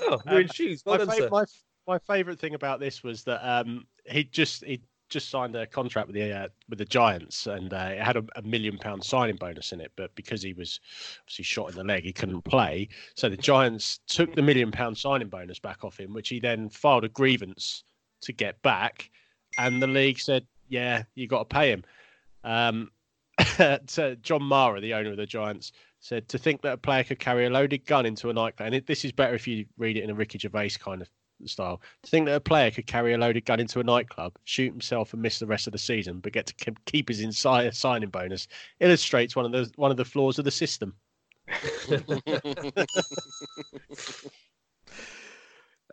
Oh, 0.00 0.18
you're 0.26 0.40
in 0.40 0.46
um, 0.46 0.52
shoes. 0.52 0.82
Well 0.84 0.98
my, 0.98 1.04
done, 1.04 1.08
fav- 1.08 1.18
sir. 1.18 1.28
my 1.30 1.44
my 1.88 1.98
favorite 1.98 2.38
thing 2.38 2.54
about 2.54 2.78
this 2.78 3.02
was 3.02 3.24
that 3.24 3.42
um, 3.42 3.86
he 4.04 4.22
just 4.22 4.62
he 4.62 4.80
just 5.08 5.30
signed 5.30 5.56
a 5.56 5.66
contract 5.66 6.06
with 6.06 6.14
the 6.14 6.30
uh, 6.30 6.48
with 6.68 6.78
the 6.78 6.84
Giants, 6.84 7.46
and 7.46 7.72
uh, 7.72 7.88
it 7.92 8.02
had 8.02 8.18
a, 8.18 8.24
a 8.36 8.42
million 8.42 8.76
pound 8.76 9.02
signing 9.02 9.36
bonus 9.36 9.72
in 9.72 9.80
it. 9.80 9.90
But 9.96 10.14
because 10.14 10.42
he 10.42 10.52
was 10.52 10.80
obviously 11.22 11.44
shot 11.44 11.70
in 11.70 11.76
the 11.76 11.84
leg, 11.84 12.04
he 12.04 12.12
couldn't 12.12 12.42
play. 12.42 12.88
So 13.14 13.30
the 13.30 13.38
Giants 13.38 14.00
took 14.06 14.34
the 14.34 14.42
million 14.42 14.70
pound 14.70 14.98
signing 14.98 15.28
bonus 15.28 15.58
back 15.58 15.82
off 15.82 15.98
him, 15.98 16.12
which 16.12 16.28
he 16.28 16.38
then 16.38 16.68
filed 16.68 17.04
a 17.04 17.08
grievance 17.08 17.84
to 18.20 18.32
get 18.32 18.60
back. 18.62 19.10
And 19.56 19.82
the 19.82 19.86
league 19.86 20.20
said, 20.20 20.46
"Yeah, 20.68 21.04
you 21.14 21.26
got 21.26 21.48
to 21.48 21.54
pay 21.54 21.70
him." 21.70 21.84
Um, 22.44 22.90
so 23.86 24.14
John 24.20 24.42
Mara, 24.42 24.80
the 24.82 24.92
owner 24.92 25.12
of 25.12 25.16
the 25.16 25.26
Giants, 25.26 25.72
said 26.00 26.28
to 26.28 26.38
think 26.38 26.60
that 26.62 26.74
a 26.74 26.76
player 26.76 27.02
could 27.02 27.18
carry 27.18 27.46
a 27.46 27.50
loaded 27.50 27.86
gun 27.86 28.04
into 28.04 28.28
a 28.28 28.34
nightclub, 28.34 28.66
and 28.66 28.74
it, 28.74 28.86
this 28.86 29.06
is 29.06 29.12
better 29.12 29.34
if 29.34 29.48
you 29.48 29.64
read 29.78 29.96
it 29.96 30.04
in 30.04 30.10
a 30.10 30.14
Ricky 30.14 30.38
Gervais 30.38 30.72
kind 30.78 31.00
of 31.00 31.08
style. 31.46 31.80
To 32.02 32.10
think 32.10 32.26
that 32.26 32.34
a 32.34 32.40
player 32.40 32.70
could 32.70 32.86
carry 32.86 33.14
a 33.14 33.18
loaded 33.18 33.44
gun 33.44 33.60
into 33.60 33.80
a 33.80 33.84
nightclub, 33.84 34.34
shoot 34.44 34.70
himself, 34.70 35.12
and 35.12 35.22
miss 35.22 35.38
the 35.38 35.46
rest 35.46 35.66
of 35.66 35.72
the 35.72 35.78
season, 35.78 36.20
but 36.20 36.32
get 36.32 36.46
to 36.46 36.74
keep 36.86 37.08
his 37.08 37.20
inside 37.20 37.74
signing 37.74 38.10
bonus, 38.10 38.48
illustrates 38.80 39.36
one 39.36 39.46
of 39.46 39.52
the 39.52 39.70
one 39.76 39.90
of 39.90 39.96
the 39.96 40.04
flaws 40.04 40.38
of 40.38 40.44
the 40.44 40.50
system. 40.50 40.94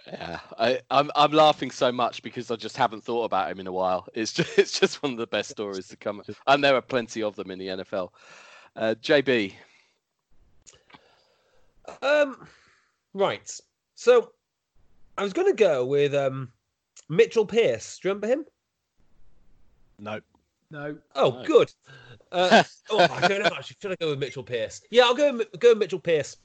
Yeah, 0.08 0.40
I, 0.60 0.82
I'm 0.92 1.10
I'm 1.16 1.32
laughing 1.32 1.72
so 1.72 1.92
much 1.92 2.22
because 2.22 2.52
I 2.52 2.58
just 2.58 2.78
haven't 2.78 3.04
thought 3.04 3.24
about 3.24 3.50
him 3.50 3.60
in 3.60 3.66
a 3.66 3.72
while. 3.72 4.08
It's 4.14 4.34
just 4.34 4.50
it's 4.60 4.80
just 4.80 5.02
one 5.02 5.14
of 5.14 5.18
the 5.18 5.26
best 5.26 5.50
stories 5.50 5.88
to 5.88 5.98
come, 5.98 6.22
and 6.48 6.64
there 6.64 6.76
are 6.76 6.82
plenty 6.82 7.24
of 7.24 7.36
them 7.36 7.50
in 7.50 7.58
the 7.58 7.68
NFL. 7.68 8.10
Uh, 8.76 8.94
JB, 9.02 9.54
Um, 12.02 12.48
right. 13.14 13.60
So 13.96 14.32
I 15.18 15.24
was 15.24 15.34
going 15.34 15.48
to 15.48 15.54
go 15.54 15.86
with 15.86 16.14
um, 16.14 16.52
Mitchell 17.10 17.46
Pearce. 17.46 18.00
Do 18.00 18.08
you 18.08 18.14
remember 18.14 18.28
him? 18.28 18.46
No, 20.00 20.20
No. 20.72 20.98
Oh, 21.16 21.30
No. 21.32 21.44
good. 21.46 21.72
Uh, 22.32 22.64
oh, 22.90 23.00
I 23.00 23.28
don't 23.28 23.40
know. 23.44 23.50
Actually, 23.56 23.78
should 23.82 23.92
I 23.92 23.96
go 23.96 24.10
with 24.10 24.20
Mitchell 24.20 24.44
Pearce? 24.44 24.82
Yeah, 24.92 25.04
I'll 25.04 25.16
go 25.16 25.34
with- 25.38 25.60
go 25.60 25.70
with 25.70 25.78
Mitchell 25.78 26.00
Pearce. 26.00 26.38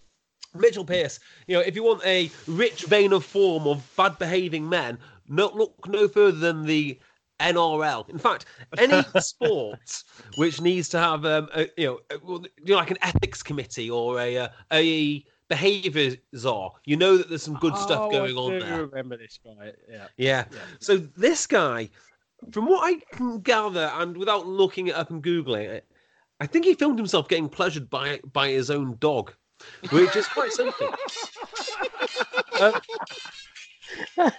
Mitchell 0.55 0.85
Pearce. 0.85 1.21
You 1.47 1.57
know, 1.57 1.63
if 1.63 1.75
you 1.75 1.83
want 1.83 2.05
a 2.05 2.31
rich 2.47 2.85
vein 2.85 3.13
of 3.13 3.25
form 3.25 3.67
of 3.67 3.89
bad 3.97 4.19
behaving 4.19 4.69
men, 4.69 4.99
no 5.29 5.49
look 5.55 5.87
no 5.89 6.09
further 6.09 6.39
than 6.39 6.65
the 6.65 6.99
NRL. 7.41 8.09
In 8.11 8.19
fact, 8.19 8.47
any 8.79 9.03
sport 9.21 10.03
which 10.37 10.61
needs 10.61 10.89
to 10.91 10.99
have 10.99 11.25
um, 11.25 11.49
a, 11.55 11.69
you 11.77 11.87
know, 11.87 12.01
a- 12.11 12.49
you 12.65 12.73
know, 12.73 12.77
like 12.77 12.91
an 12.91 12.99
ethics 13.03 13.43
committee 13.43 13.91
or 13.91 14.21
a 14.21 14.39
uh, 14.39 14.49
a 14.73 15.25
behaviour 15.51 16.17
are. 16.47 16.73
you 16.87 16.97
know 16.97 17.19
that 17.19 17.29
there's 17.29 17.43
some 17.43 17.57
good 17.57 17.77
stuff 17.77 18.01
Oh, 18.05 18.11
going 18.11 18.35
I 18.37 18.41
on 18.41 18.51
do 18.53 18.61
there. 18.61 18.87
remember 18.87 19.17
this 19.19 19.39
guy. 19.45 19.73
Yeah. 19.91 20.07
Yeah. 20.17 20.45
Yeah. 20.51 20.59
So 20.79 20.97
this 20.97 21.47
guy, 21.47 21.91
from 22.53 22.67
what 22.67 22.87
I 22.91 23.01
can 23.17 23.41
gather, 23.41 23.91
and 23.97 24.17
without 24.17 24.47
looking 24.47 24.87
it 24.87 24.95
up 24.95 25.11
and 25.11 25.23
googling 25.23 25.67
it, 25.69 25.87
I 26.41 26.47
think 26.47 26.65
he 26.65 26.73
filmed 26.75 26.99
himself 26.99 27.29
getting 27.29 27.49
pleasured 27.51 27.91
by 27.91 28.21
by 28.33 28.49
his 28.49 28.71
own 28.71 28.97
dog, 29.01 29.35
which 29.91 30.17
is 30.17 30.27
quite 30.29 30.53
something. 30.53 30.89
Um, 32.61 34.33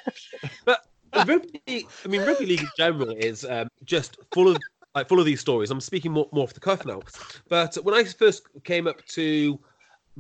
but 0.65 0.85
rugby, 1.27 1.61
I 1.67 2.07
mean, 2.07 2.21
rugby 2.21 2.45
league 2.45 2.61
in 2.61 2.67
general 2.77 3.09
is 3.11 3.43
um, 3.45 3.67
just 3.83 4.17
full 4.33 4.47
of 4.49 4.57
like 4.95 5.07
full 5.09 5.19
of 5.19 5.25
these 5.25 5.39
stories. 5.41 5.71
I'm 5.71 5.81
speaking 5.81 6.11
more, 6.11 6.27
more 6.31 6.43
off 6.43 6.53
the 6.53 6.59
cuff 6.59 6.85
now, 6.85 7.01
but 7.49 7.75
when 7.83 7.95
I 7.95 8.03
first 8.03 8.43
came 8.63 8.87
up 8.87 9.03
to 9.07 9.59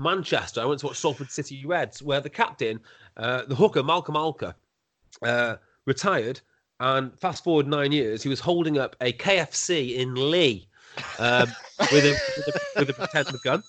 Manchester, 0.01 0.61
I 0.61 0.65
went 0.65 0.79
to 0.81 0.87
watch 0.87 0.97
Salford 0.97 1.31
City 1.31 1.65
Reds, 1.65 2.01
where 2.01 2.19
the 2.19 2.29
captain, 2.29 2.79
uh, 3.17 3.43
the 3.45 3.55
hooker 3.55 3.83
Malcolm 3.83 4.15
Alker, 4.15 4.53
uh, 5.21 5.55
retired, 5.85 6.41
and 6.79 7.17
fast 7.19 7.43
forward 7.43 7.67
nine 7.67 7.91
years, 7.91 8.23
he 8.23 8.29
was 8.29 8.39
holding 8.39 8.77
up 8.77 8.95
a 9.01 9.13
KFC 9.13 9.95
in 9.95 10.15
Leigh 10.31 10.67
um, 11.19 11.47
with, 11.91 12.05
a, 12.05 12.17
with, 12.37 12.47
a, 12.47 12.79
with 12.79 12.89
a 12.89 12.93
pretend 12.93 13.29
gun. 13.43 13.63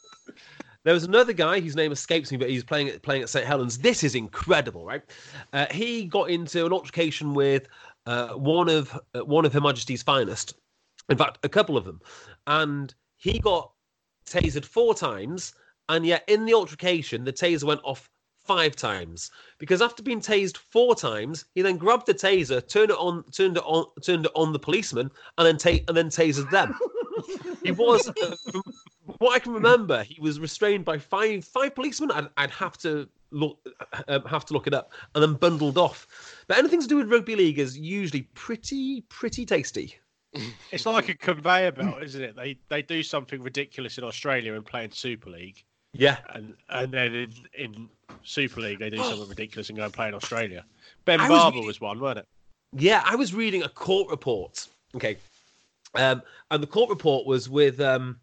There 0.85 0.95
was 0.95 1.05
another 1.05 1.33
guy 1.33 1.61
whose 1.61 1.77
name 1.77 1.92
escapes 1.92 2.33
me, 2.33 2.38
but 2.38 2.51
he's 2.51 2.64
playing 2.64 2.88
at 2.88 3.03
playing 3.03 3.23
at 3.23 3.29
St 3.29 3.47
Helens. 3.47 3.79
This 3.79 4.03
is 4.03 4.14
incredible, 4.16 4.85
right? 4.85 5.03
Uh, 5.53 5.66
he 5.71 6.07
got 6.07 6.29
into 6.29 6.66
an 6.66 6.73
altercation 6.73 7.35
with 7.35 7.68
uh, 8.07 8.31
one 8.31 8.68
of 8.68 8.99
uh, 9.14 9.25
one 9.25 9.45
of 9.45 9.53
Her 9.53 9.61
Majesty's 9.61 10.03
finest. 10.03 10.55
In 11.09 11.16
fact, 11.16 11.38
a 11.45 11.49
couple 11.49 11.77
of 11.77 11.85
them, 11.85 12.01
and 12.49 12.92
he 13.16 13.38
got 13.38 13.71
tasered 14.27 14.64
four 14.64 14.95
times, 14.95 15.55
and 15.92 16.07
yet 16.07 16.24
in 16.26 16.44
the 16.46 16.55
altercation, 16.55 17.24
the 17.24 17.33
taser 17.33 17.64
went 17.64 17.81
off 17.85 18.09
five 18.44 18.74
times 18.74 19.31
because 19.59 19.81
after 19.81 20.02
being 20.02 20.20
tased 20.20 20.57
four 20.57 20.94
times, 20.94 21.44
he 21.55 21.62
then 21.62 21.76
grabbed 21.76 22.07
the 22.07 22.14
taser, 22.14 22.66
turned 22.66 22.90
it 22.90 22.96
on, 22.96 23.22
turned 23.31 23.57
it 23.57 23.62
on, 23.64 23.87
turned 24.02 24.26
it 24.26 24.33
on 24.35 24.52
the 24.52 24.59
policeman, 24.59 25.11
and 25.38 25.46
then 25.46 25.57
ta- 25.57 25.85
and 25.87 25.96
then 25.96 26.09
tasered 26.09 26.50
them. 26.50 26.74
he 27.62 27.72
was, 27.72 28.09
uh, 28.09 28.37
from 28.50 28.62
what 29.18 29.35
I 29.35 29.38
can 29.38 29.52
remember, 29.52 30.02
he 30.02 30.20
was 30.20 30.40
restrained 30.40 30.85
by 30.85 30.98
five 30.98 31.44
five 31.44 31.74
policemen. 31.74 32.11
I'd, 32.11 32.28
I'd 32.37 32.50
have 32.50 32.78
to 32.78 33.09
look 33.31 33.59
um, 34.09 34.22
have 34.24 34.44
to 34.46 34.55
look 34.55 34.66
it 34.66 34.74
up, 34.74 34.92
and 35.14 35.22
then 35.22 35.35
bundled 35.35 35.78
off. 35.78 36.07
But 36.48 36.59
anything 36.59 36.81
to 36.81 36.88
do 36.88 36.96
with 36.96 37.11
rugby 37.11 37.37
league 37.37 37.59
is 37.59 37.78
usually 37.78 38.22
pretty 38.35 39.02
pretty 39.02 39.44
tasty. 39.44 39.96
It's 40.70 40.87
like 40.87 41.11
a 41.11 41.14
conveyor 41.14 41.72
belt, 41.72 42.02
isn't 42.02 42.22
it? 42.22 42.35
They 42.35 42.59
they 42.68 42.83
do 42.83 43.02
something 43.02 43.42
ridiculous 43.42 43.98
in 43.98 44.05
Australia 44.05 44.55
and 44.55 44.64
play 44.64 44.85
in 44.85 44.90
Super 44.90 45.31
League, 45.31 45.62
Yeah, 45.92 46.18
and 46.35 46.55
and 46.70 46.92
then 46.92 47.14
in, 47.14 47.33
in 47.55 47.88
Super 48.24 48.61
League 48.61 48.78
they 48.78 48.90
do 48.90 48.96
something 49.02 49.28
ridiculous 49.28 49.68
and 49.68 49.78
go 49.78 49.85
and 49.85 49.92
play 49.92 50.09
in 50.09 50.14
Australia. 50.14 50.64
Ben 51.05 51.20
I 51.20 51.28
was 51.28 51.38
Barba 51.40 51.55
reading- 51.57 51.66
was 51.66 51.81
one, 51.81 52.00
wasn't 52.00 52.20
it? 52.20 52.26
Yeah, 52.74 53.02
I 53.05 53.16
was 53.16 53.35
reading 53.35 53.62
a 53.64 53.68
court 53.68 54.11
report. 54.11 54.66
Okay. 54.94 55.18
Um, 55.94 56.22
and 56.50 56.62
the 56.62 56.66
court 56.66 56.88
report 56.88 57.26
was 57.26 57.50
with 57.50 57.81
um 57.81 58.18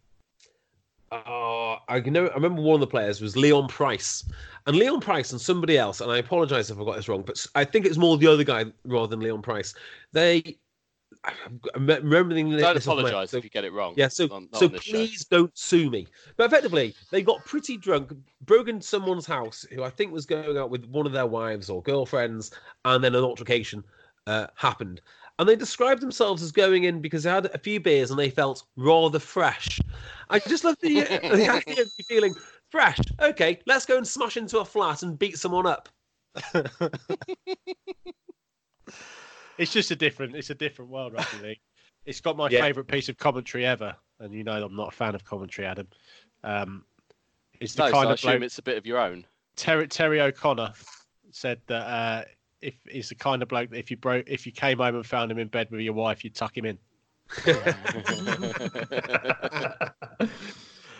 uh, 1.11 1.77
I 1.87 1.99
know 2.05 2.27
I 2.27 2.33
remember 2.35 2.61
one 2.61 2.75
of 2.75 2.79
the 2.81 2.87
players 2.87 3.21
was 3.21 3.35
Leon 3.35 3.67
Pryce. 3.67 4.23
And 4.67 4.75
Leon 4.75 4.99
Pryce 5.01 5.31
and 5.31 5.41
somebody 5.41 5.77
else, 5.77 6.01
and 6.01 6.11
I 6.11 6.17
apologize 6.17 6.69
if 6.69 6.79
I 6.79 6.83
got 6.83 6.95
this 6.95 7.07
wrong, 7.07 7.23
but 7.23 7.43
I 7.55 7.63
think 7.63 7.85
it's 7.85 7.97
more 7.97 8.17
the 8.17 8.27
other 8.27 8.43
guy 8.43 8.65
rather 8.85 9.07
than 9.07 9.19
Leon 9.19 9.41
Pryce. 9.41 9.73
They 10.11 10.57
I'm 11.25 11.59
remembering 11.75 12.49
don't 12.51 12.75
this 12.75 12.87
off 12.87 12.95
my- 12.95 13.01
apologise 13.09 13.31
so- 13.31 13.37
if 13.37 13.43
you 13.43 13.49
get 13.49 13.65
it 13.65 13.73
wrong. 13.73 13.93
yeah, 13.97 14.07
so 14.07 14.25
on- 14.31 14.47
not 14.51 14.59
so 14.59 14.67
on 14.67 14.71
this 14.71 14.83
show. 14.83 14.91
please 14.93 15.25
don't 15.25 15.55
sue 15.57 15.89
me. 15.89 16.07
But 16.37 16.45
effectively, 16.45 16.95
they 17.11 17.21
got 17.21 17.43
pretty 17.45 17.75
drunk, 17.77 18.13
broke 18.45 18.69
into 18.69 18.87
someone's 18.87 19.25
house 19.25 19.65
who 19.71 19.83
I 19.83 19.89
think 19.89 20.13
was 20.13 20.25
going 20.25 20.57
out 20.57 20.69
with 20.69 20.85
one 20.85 21.05
of 21.05 21.11
their 21.11 21.25
wives 21.27 21.69
or 21.69 21.81
girlfriends, 21.81 22.51
and 22.85 23.03
then 23.03 23.15
an 23.15 23.23
altercation 23.23 23.83
uh, 24.27 24.47
happened. 24.55 25.01
And 25.39 25.47
they 25.47 25.55
described 25.55 26.01
themselves 26.01 26.41
as 26.43 26.51
going 26.51 26.83
in 26.83 27.01
because 27.01 27.23
they 27.23 27.29
had 27.29 27.45
a 27.47 27.57
few 27.57 27.79
beers 27.79 28.11
and 28.11 28.19
they 28.19 28.29
felt 28.29 28.63
rather 28.75 29.19
fresh. 29.19 29.79
I 30.29 30.39
just 30.39 30.63
love 30.63 30.75
the, 30.81 31.01
the 31.03 31.49
idea 31.49 31.81
of 31.83 31.91
feeling 32.07 32.35
fresh. 32.69 32.99
Okay, 33.21 33.59
let's 33.65 33.85
go 33.85 33.97
and 33.97 34.07
smash 34.07 34.37
into 34.37 34.59
a 34.59 34.65
flat 34.65 35.03
and 35.03 35.17
beat 35.17 35.37
someone 35.37 35.65
up. 35.65 35.89
It's 39.59 39.71
just 39.73 39.91
a 39.91 39.95
different. 39.95 40.35
It's 40.35 40.49
a 40.49 40.55
different 40.55 40.89
world, 40.89 41.13
rugby 41.13 41.37
league. 41.37 41.59
It's 42.05 42.21
got 42.21 42.37
my 42.37 42.49
Yeah. 42.49 42.61
favourite 42.61 42.87
piece 42.87 43.09
of 43.09 43.17
commentary 43.17 43.65
ever, 43.65 43.95
and 44.19 44.33
you 44.33 44.43
know 44.43 44.63
I'm 44.63 44.75
not 44.75 44.93
a 44.93 44.95
fan 44.95 45.15
of 45.15 45.23
commentary, 45.25 45.67
Adam. 45.67 45.87
Um, 46.43 46.85
it's 47.59 47.75
the 47.75 47.83
No, 47.83 47.87
so 47.89 47.93
kind 47.93 48.07
I 48.07 48.11
of 48.11 48.15
assume 48.15 48.31
bloke, 48.31 48.43
it's 48.43 48.57
a 48.57 48.61
bit 48.63 48.77
of 48.77 48.85
your 48.85 48.97
own. 48.97 49.25
Terry, 49.57 49.87
Terry 49.87 50.21
O'Connor 50.21 50.71
said 51.31 51.59
that 51.67 51.85
uh, 51.87 52.23
if 52.61 52.75
he's 52.89 53.09
the 53.09 53.15
kind 53.15 53.41
of 53.41 53.49
bloke 53.49 53.69
that 53.71 53.77
if 53.77 53.91
you 53.91 53.97
broke, 53.97 54.29
if 54.29 54.45
you 54.45 54.53
came 54.53 54.77
home 54.77 54.95
and 54.95 55.05
found 55.05 55.29
him 55.29 55.39
in 55.39 55.49
bed 55.49 55.67
with 55.71 55.81
your 55.81 55.93
wife, 55.93 56.23
you'd 56.23 56.35
tuck 56.35 56.57
him 56.57 56.65
in. 56.65 56.77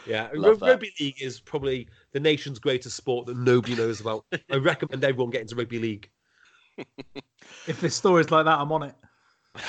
Yeah, 0.05 0.29
Love 0.33 0.61
Ru- 0.61 0.67
that. 0.67 0.71
rugby 0.71 0.91
league 0.99 1.21
is 1.21 1.39
probably 1.39 1.87
the 2.13 2.19
nation's 2.19 2.57
greatest 2.57 2.97
sport 2.97 3.27
that 3.27 3.37
nobody 3.37 3.75
knows 3.75 4.01
about. 4.01 4.25
I 4.51 4.55
recommend 4.55 5.03
everyone 5.03 5.29
get 5.29 5.41
into 5.41 5.55
rugby 5.55 5.77
league. 5.77 6.09
If 7.69 7.81
there's 7.81 7.93
stories 7.93 8.31
like 8.31 8.45
that, 8.45 8.57
I'm 8.57 8.71
on 8.71 8.83
it. 8.83 8.95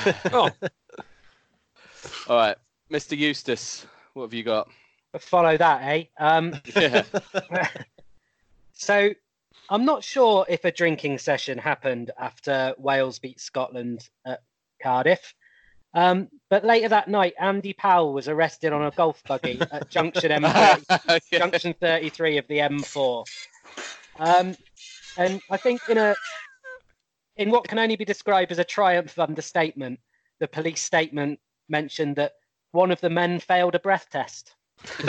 Oh, 0.33 0.51
All 2.29 2.37
right, 2.37 2.57
Mr. 2.91 3.17
Eustace, 3.17 3.87
what 4.15 4.23
have 4.25 4.33
you 4.35 4.43
got? 4.43 4.69
Follow 5.19 5.57
that, 5.59 5.83
eh? 5.83 6.05
Um, 6.19 6.55
Yeah. 6.75 7.05
so 8.73 9.11
I'm 9.69 9.85
not 9.85 10.03
sure 10.03 10.47
if 10.49 10.65
a 10.65 10.71
drinking 10.73 11.19
session 11.19 11.59
happened 11.59 12.11
after 12.19 12.75
Wales 12.79 13.19
beat 13.19 13.39
Scotland 13.39 14.09
at 14.25 14.41
Cardiff. 14.83 15.35
Um, 15.93 16.29
but 16.49 16.65
later 16.65 16.89
that 16.89 17.09
night, 17.09 17.35
Andy 17.39 17.75
Powell 17.75 18.15
was 18.15 18.29
arrested 18.29 18.73
on 18.73 18.83
a 18.83 18.91
golf 18.93 19.23
buggy 19.29 19.61
at 19.73 19.91
junction 19.91 20.31
M30, 20.31 21.21
Yeah. 21.31 21.39
junction 21.39 21.75
33 21.79 22.39
of 22.39 22.47
the 22.49 22.59
M4. 22.59 23.25
Um, 24.19 24.57
and 25.19 25.43
I 25.51 25.57
think 25.59 25.81
in 25.89 25.99
a 25.99 26.15
in 27.41 27.51
what 27.51 27.67
can 27.67 27.79
only 27.79 27.97
be 27.97 28.05
described 28.05 28.53
as 28.53 28.59
a 28.59 28.65
triumph 28.65 29.13
of 29.13 29.29
understatement, 29.29 29.99
the 30.41 30.47
police 30.47 30.83
statement 30.83 31.41
mentioned 31.71 32.15
that 32.17 32.33
one 32.73 32.91
of 32.91 33.01
the 33.01 33.09
men 33.09 33.41
failed 33.41 33.75
a 33.75 33.79
breath 33.79 34.09
test. 34.13 34.55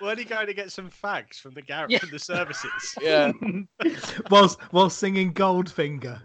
Weren't 0.00 0.18
he 0.18 0.24
going 0.24 0.46
to 0.46 0.54
get 0.54 0.70
some 0.70 0.90
fags 0.90 1.36
from 1.36 1.54
the 1.54 1.62
garage 1.62 1.90
Yeah. 1.90 1.98
from 1.98 2.10
the 2.10 2.18
services? 2.18 2.94
yeah. 3.00 3.32
whilst 4.30 4.58
whilst 4.72 4.98
singing 4.98 5.32
Goldfinger. 5.32 6.20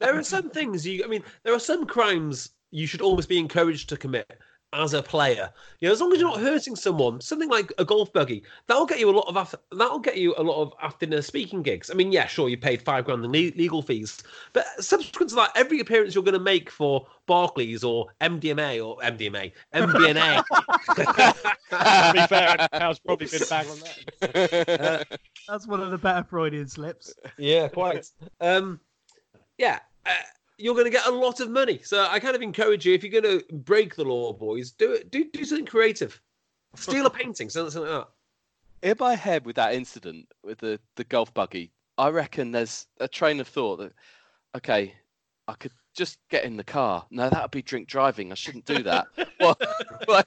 there 0.00 0.18
are 0.18 0.22
some 0.22 0.50
things 0.50 0.86
you. 0.86 1.04
I 1.04 1.06
mean, 1.06 1.22
there 1.44 1.54
are 1.54 1.60
some 1.60 1.86
crimes 1.86 2.50
you 2.72 2.86
should 2.88 3.00
almost 3.02 3.28
be 3.28 3.38
encouraged 3.38 3.88
to 3.90 3.96
commit 3.96 4.40
as 4.72 4.94
a 4.94 5.02
player. 5.02 5.52
You 5.80 5.88
know, 5.88 5.92
as 5.92 6.00
long 6.00 6.12
as 6.12 6.20
you're 6.20 6.28
not 6.28 6.40
hurting 6.40 6.76
someone, 6.76 7.20
something 7.20 7.48
like 7.48 7.72
a 7.78 7.84
golf 7.84 8.12
buggy, 8.12 8.42
that'll 8.66 8.86
get 8.86 9.00
you 9.00 9.10
a 9.10 9.12
lot 9.12 9.28
of 9.28 9.36
af- 9.36 9.54
that'll 9.72 9.98
get 9.98 10.16
you 10.16 10.34
a 10.36 10.42
lot 10.42 10.62
of 10.62 10.72
after 10.82 11.06
dinner 11.06 11.22
speaking 11.22 11.62
gigs. 11.62 11.90
I 11.90 11.94
mean, 11.94 12.12
yeah, 12.12 12.26
sure, 12.26 12.48
you 12.48 12.56
paid 12.58 12.82
five 12.82 13.04
grand 13.04 13.24
in 13.24 13.30
le- 13.32 13.56
legal 13.56 13.82
fees, 13.82 14.22
but 14.52 14.66
subsequent 14.78 15.30
to 15.30 15.36
that, 15.36 15.50
every 15.54 15.80
appearance 15.80 16.14
you're 16.14 16.24
going 16.24 16.34
to 16.34 16.40
make 16.40 16.70
for 16.70 17.06
Barclays 17.26 17.84
or 17.84 18.06
MDMA 18.20 18.84
or 18.84 18.98
MDMA, 18.98 19.52
MBNA, 19.74 20.44
to 20.96 22.12
be 22.12 22.26
fair, 22.26 22.48
Andy 22.50 22.66
Powell's 22.72 22.98
probably 22.98 23.26
been 23.26 23.40
bang 23.48 23.66
on 23.68 23.78
that. 23.80 25.18
That's 25.48 25.66
one 25.66 25.80
of 25.80 25.90
the 25.90 25.98
better 25.98 26.24
Freudian 26.24 26.68
slips. 26.68 27.14
yeah, 27.38 27.68
quite. 27.68 28.06
Um, 28.40 28.80
yeah, 29.58 29.78
uh, 30.04 30.10
you're 30.58 30.74
going 30.74 30.86
to 30.86 30.90
get 30.90 31.06
a 31.06 31.10
lot 31.10 31.40
of 31.40 31.50
money. 31.50 31.80
So 31.82 32.06
I 32.10 32.18
kind 32.18 32.34
of 32.36 32.42
encourage 32.42 32.86
you 32.86 32.94
if 32.94 33.02
you're 33.04 33.20
going 33.20 33.40
to 33.40 33.44
break 33.54 33.94
the 33.96 34.04
law, 34.04 34.32
boys, 34.32 34.70
do 34.72 34.92
it. 34.92 35.10
Do 35.10 35.24
do 35.32 35.44
something 35.44 35.66
creative. 35.66 36.20
Steal 36.74 37.06
a 37.06 37.10
painting, 37.20 37.50
something, 37.50 37.70
something 37.70 37.90
like 37.92 38.06
that. 38.82 38.88
in 38.90 38.96
my 38.98 39.14
head 39.14 39.44
with 39.46 39.56
that 39.56 39.74
incident 39.74 40.26
with 40.44 40.58
the, 40.58 40.78
the 40.96 41.04
golf 41.04 41.32
buggy, 41.34 41.72
I 41.98 42.08
reckon 42.10 42.52
there's 42.52 42.86
a 43.00 43.08
train 43.08 43.40
of 43.40 43.48
thought 43.48 43.76
that, 43.78 43.92
okay, 44.56 44.94
I 45.48 45.54
could 45.54 45.72
just 45.96 46.18
get 46.30 46.44
in 46.44 46.56
the 46.56 46.64
car. 46.64 47.06
No, 47.10 47.28
that 47.30 47.40
would 47.42 47.50
be 47.50 47.62
drink 47.62 47.88
driving. 47.88 48.32
I 48.32 48.34
shouldn't 48.34 48.66
do 48.66 48.82
that. 48.82 49.06
what, 49.38 49.60
like, 50.08 50.26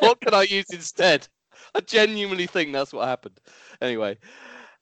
what 0.00 0.20
can 0.20 0.34
I 0.34 0.42
use 0.42 0.66
instead? 0.72 1.26
I 1.74 1.80
genuinely 1.80 2.46
think 2.46 2.72
that's 2.72 2.92
what 2.92 3.08
happened. 3.08 3.40
Anyway, 3.80 4.18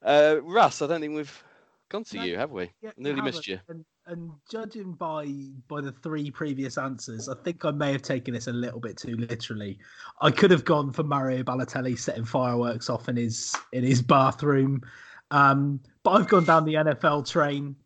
uh, 0.04 0.36
Russ, 0.42 0.82
I 0.82 0.86
don't 0.88 1.00
think 1.00 1.14
we've 1.14 1.44
gone 1.88 2.02
to 2.04 2.16
No, 2.16 2.24
you, 2.24 2.36
have 2.38 2.50
we? 2.50 2.70
Yeah, 2.82 2.90
Nearly 2.96 3.20
missed 3.20 3.46
you. 3.46 3.60
And, 3.68 3.84
and 4.06 4.30
judging 4.50 4.92
by 4.92 5.26
by 5.68 5.80
the 5.80 5.92
three 5.92 6.30
previous 6.30 6.78
answers, 6.78 7.28
I 7.28 7.34
think 7.42 7.64
I 7.64 7.70
may 7.70 7.92
have 7.92 8.02
taken 8.02 8.34
this 8.34 8.46
a 8.46 8.52
little 8.52 8.80
bit 8.80 8.96
too 8.96 9.16
literally. 9.16 9.78
I 10.20 10.30
could 10.30 10.50
have 10.50 10.64
gone 10.64 10.92
for 10.92 11.02
Mario 11.02 11.42
Balotelli 11.42 11.98
setting 11.98 12.24
fireworks 12.24 12.90
off 12.90 13.08
in 13.08 13.16
his 13.16 13.54
in 13.72 13.84
his 13.84 14.02
bathroom, 14.02 14.82
um, 15.30 15.80
but 16.02 16.12
I've 16.12 16.28
gone 16.28 16.44
down 16.44 16.64
the 16.64 16.74
NFL 16.74 17.30
train, 17.30 17.76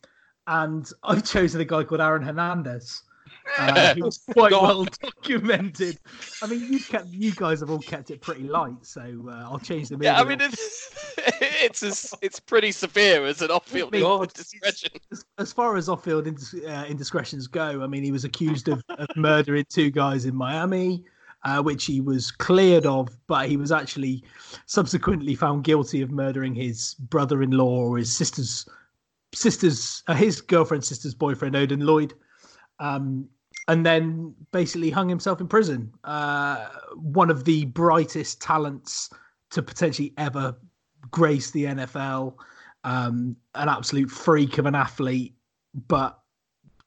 and 0.46 0.90
I've 1.02 1.24
chosen 1.30 1.60
a 1.60 1.64
guy 1.64 1.84
called 1.84 2.00
Aaron 2.00 2.22
Hernandez. 2.22 3.02
Uh, 3.58 3.94
was 3.98 4.18
quite 4.32 4.50
Go 4.50 4.60
on. 4.60 4.66
well 4.68 4.86
documented. 5.02 5.98
I 6.42 6.46
mean, 6.46 6.72
you 6.72 6.80
kept, 6.80 7.08
you 7.08 7.32
guys 7.32 7.60
have 7.60 7.70
all 7.70 7.78
kept 7.78 8.10
it 8.10 8.20
pretty 8.20 8.44
light, 8.44 8.84
so 8.84 9.02
uh, 9.28 9.48
I'll 9.50 9.58
change 9.58 9.88
the. 9.88 9.98
Yeah, 10.00 10.20
I 10.20 10.24
mean, 10.24 10.40
it's 10.40 11.14
it's 11.18 11.82
as, 11.82 12.14
it's 12.22 12.40
pretty 12.40 12.72
severe 12.72 13.24
as 13.24 13.42
an 13.42 13.50
off-field 13.50 13.92
God. 13.92 14.32
discretion. 14.32 14.90
as, 15.12 15.24
as 15.38 15.52
far 15.52 15.76
as 15.76 15.88
off-field 15.88 16.26
indis- 16.26 16.66
uh, 16.68 16.86
indiscretions 16.86 17.46
go, 17.46 17.82
I 17.82 17.86
mean, 17.86 18.02
he 18.02 18.12
was 18.12 18.24
accused 18.24 18.68
of, 18.68 18.82
of 18.90 19.08
murdering 19.16 19.64
two 19.68 19.90
guys 19.90 20.24
in 20.24 20.34
Miami, 20.34 21.04
uh, 21.44 21.62
which 21.62 21.84
he 21.84 22.00
was 22.00 22.30
cleared 22.30 22.84
of, 22.86 23.08
but 23.28 23.48
he 23.48 23.56
was 23.56 23.70
actually 23.72 24.24
subsequently 24.66 25.34
found 25.34 25.64
guilty 25.64 26.02
of 26.02 26.10
murdering 26.10 26.54
his 26.54 26.94
brother-in-law 26.94 27.64
or 27.64 27.98
his 27.98 28.12
sister's 28.12 28.68
sister's 29.34 30.02
uh, 30.08 30.14
his 30.14 30.40
girlfriend's 30.40 30.88
sister's 30.88 31.14
boyfriend, 31.14 31.54
Odin 31.54 31.80
Lloyd, 31.80 32.14
um, 32.80 33.28
and 33.68 33.84
then 33.84 34.34
basically 34.52 34.90
hung 34.90 35.08
himself 35.08 35.40
in 35.40 35.48
prison. 35.48 35.92
Uh, 36.04 36.68
one 36.94 37.30
of 37.30 37.44
the 37.44 37.64
brightest 37.66 38.40
talents 38.40 39.10
to 39.50 39.62
potentially 39.62 40.12
ever 40.16 40.56
grace 41.10 41.50
the 41.50 41.64
NFL 41.64 42.34
um, 42.86 43.36
an 43.56 43.68
absolute 43.68 44.10
freak 44.10 44.58
of 44.58 44.66
an 44.66 44.76
athlete, 44.76 45.34
but 45.88 46.18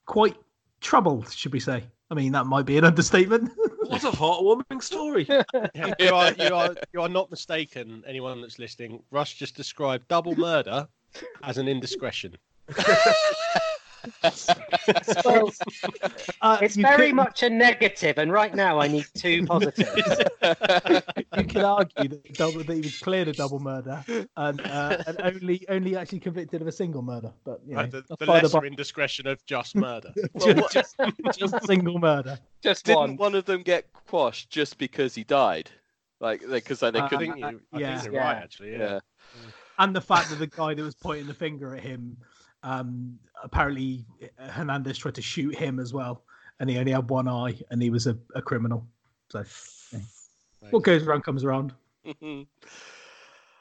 quite 0.06 0.36
troubled, 0.80 1.30
should 1.30 1.52
we 1.52 1.60
say? 1.60 1.84
I 2.10 2.14
mean, 2.14 2.32
that 2.32 2.46
might 2.46 2.64
be 2.66 2.78
an 2.78 2.84
understatement. 2.84 3.52
What 3.90 4.04
a 4.04 4.12
heartwarming 4.12 4.80
story. 4.80 5.26
You 5.98 6.14
are 6.14 6.32
you 6.34 6.54
are 6.54 6.76
you 6.92 7.00
are 7.00 7.08
not 7.08 7.28
mistaken. 7.28 8.04
Anyone 8.06 8.40
that's 8.40 8.60
listening, 8.60 9.02
Russ 9.10 9.32
just 9.32 9.56
described 9.56 10.06
double 10.06 10.36
murder 10.36 10.86
as 11.42 11.58
an 11.58 11.66
indiscretion. 11.66 12.36
Well, 15.24 15.50
Uh, 16.42 16.58
it's 16.62 16.76
very 16.76 17.08
could- 17.08 17.16
much 17.16 17.42
a 17.42 17.50
negative, 17.50 18.18
and 18.18 18.32
right 18.32 18.54
now 18.54 18.78
I 18.80 18.88
need 18.88 19.06
two 19.14 19.44
positives. 19.46 20.18
You 21.36 21.44
could 21.44 21.56
argue 21.64 22.08
that, 22.08 22.20
he 22.24 22.32
double, 22.32 22.64
that 22.64 22.74
he 22.74 22.80
was 22.80 22.98
cleared 22.98 23.28
of 23.28 23.36
double 23.36 23.60
murder 23.60 24.02
and, 24.36 24.60
uh, 24.62 25.02
and 25.06 25.20
only 25.22 25.64
only 25.68 25.96
actually 25.96 26.20
convicted 26.20 26.62
of 26.62 26.68
a 26.68 26.72
single 26.72 27.02
murder, 27.02 27.32
but 27.44 27.60
you 27.66 27.74
know, 27.74 27.80
Right, 27.82 27.90
the, 27.90 28.02
the 28.18 28.26
by 28.26 28.38
the 28.40 28.46
lesser 28.46 28.60
by- 28.60 28.66
indiscretion 28.66 29.26
of 29.26 29.44
just 29.46 29.74
murder. 29.76 30.12
just, 30.40 30.72
just, 30.72 30.96
just 31.38 31.64
single 31.66 31.98
murder. 31.98 32.38
Just 32.62 32.86
Didn't 32.86 32.98
one. 32.98 33.16
one 33.16 33.34
of 33.34 33.44
them 33.44 33.62
get 33.62 33.92
quashed 34.06 34.50
just 34.50 34.78
because 34.78 35.14
he 35.14 35.24
died? 35.24 35.70
Like, 36.20 36.40
because 36.48 36.80
they, 36.80 36.90
they 36.90 36.98
Uh, 37.00 37.08
couldn't. 37.08 37.32
think, 37.32 37.38
you, 37.40 37.60
I 37.72 37.78
yeah. 37.78 37.98
think 38.00 38.12
you're 38.12 38.22
right, 38.22 38.36
actually. 38.36 38.72
Yeah. 38.72 38.78
yeah. 38.78 39.00
and 39.78 39.96
the 39.96 40.00
fact 40.02 40.28
that 40.30 40.38
the 40.38 40.46
guy 40.46 40.74
that 40.74 40.82
was 40.82 40.94
pointing 40.94 41.26
the 41.26 41.34
finger 41.34 41.74
at 41.74 41.82
him, 41.82 42.16
um, 42.62 43.18
apparently 43.42 44.04
uh, 44.38 44.48
Hernandez 44.48 44.98
tried 44.98 45.14
to 45.14 45.22
shoot 45.22 45.54
him 45.54 45.78
as 45.78 45.92
well, 45.92 46.22
and 46.58 46.68
he 46.68 46.78
only 46.78 46.92
had 46.92 47.08
one 47.08 47.28
eye, 47.28 47.58
and 47.70 47.82
he 47.82 47.90
was 47.90 48.06
a, 48.06 48.16
a 48.34 48.42
criminal. 48.42 48.86
So 49.30 49.44
yeah. 49.92 49.98
what 50.70 50.82
goes 50.82 51.06
around 51.06 51.22
comes 51.22 51.44
around. 51.44 51.72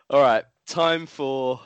All 0.09 0.21
right, 0.21 0.43
time 0.65 1.05
for. 1.05 1.59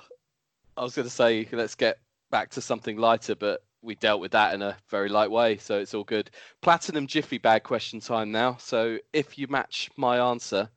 I 0.75 0.81
was 0.83 0.95
going 0.95 1.07
to 1.07 1.13
say 1.13 1.47
let's 1.51 1.75
get 1.75 1.99
back 2.31 2.49
to 2.51 2.61
something 2.61 2.97
lighter, 2.97 3.35
but 3.35 3.61
we 3.83 3.95
dealt 3.95 4.21
with 4.21 4.31
that 4.31 4.55
in 4.55 4.61
a 4.63 4.75
very 4.89 5.07
light 5.07 5.29
way, 5.29 5.57
so 5.57 5.77
it's 5.77 5.93
all 5.93 6.03
good. 6.03 6.31
Platinum 6.61 7.05
Jiffy 7.05 7.37
Bag 7.37 7.63
question 7.63 7.99
time 7.99 8.31
now. 8.31 8.57
So 8.59 8.97
if 9.11 9.37
you 9.37 9.47
match 9.49 9.91
my 9.97 10.17
answer, 10.17 10.67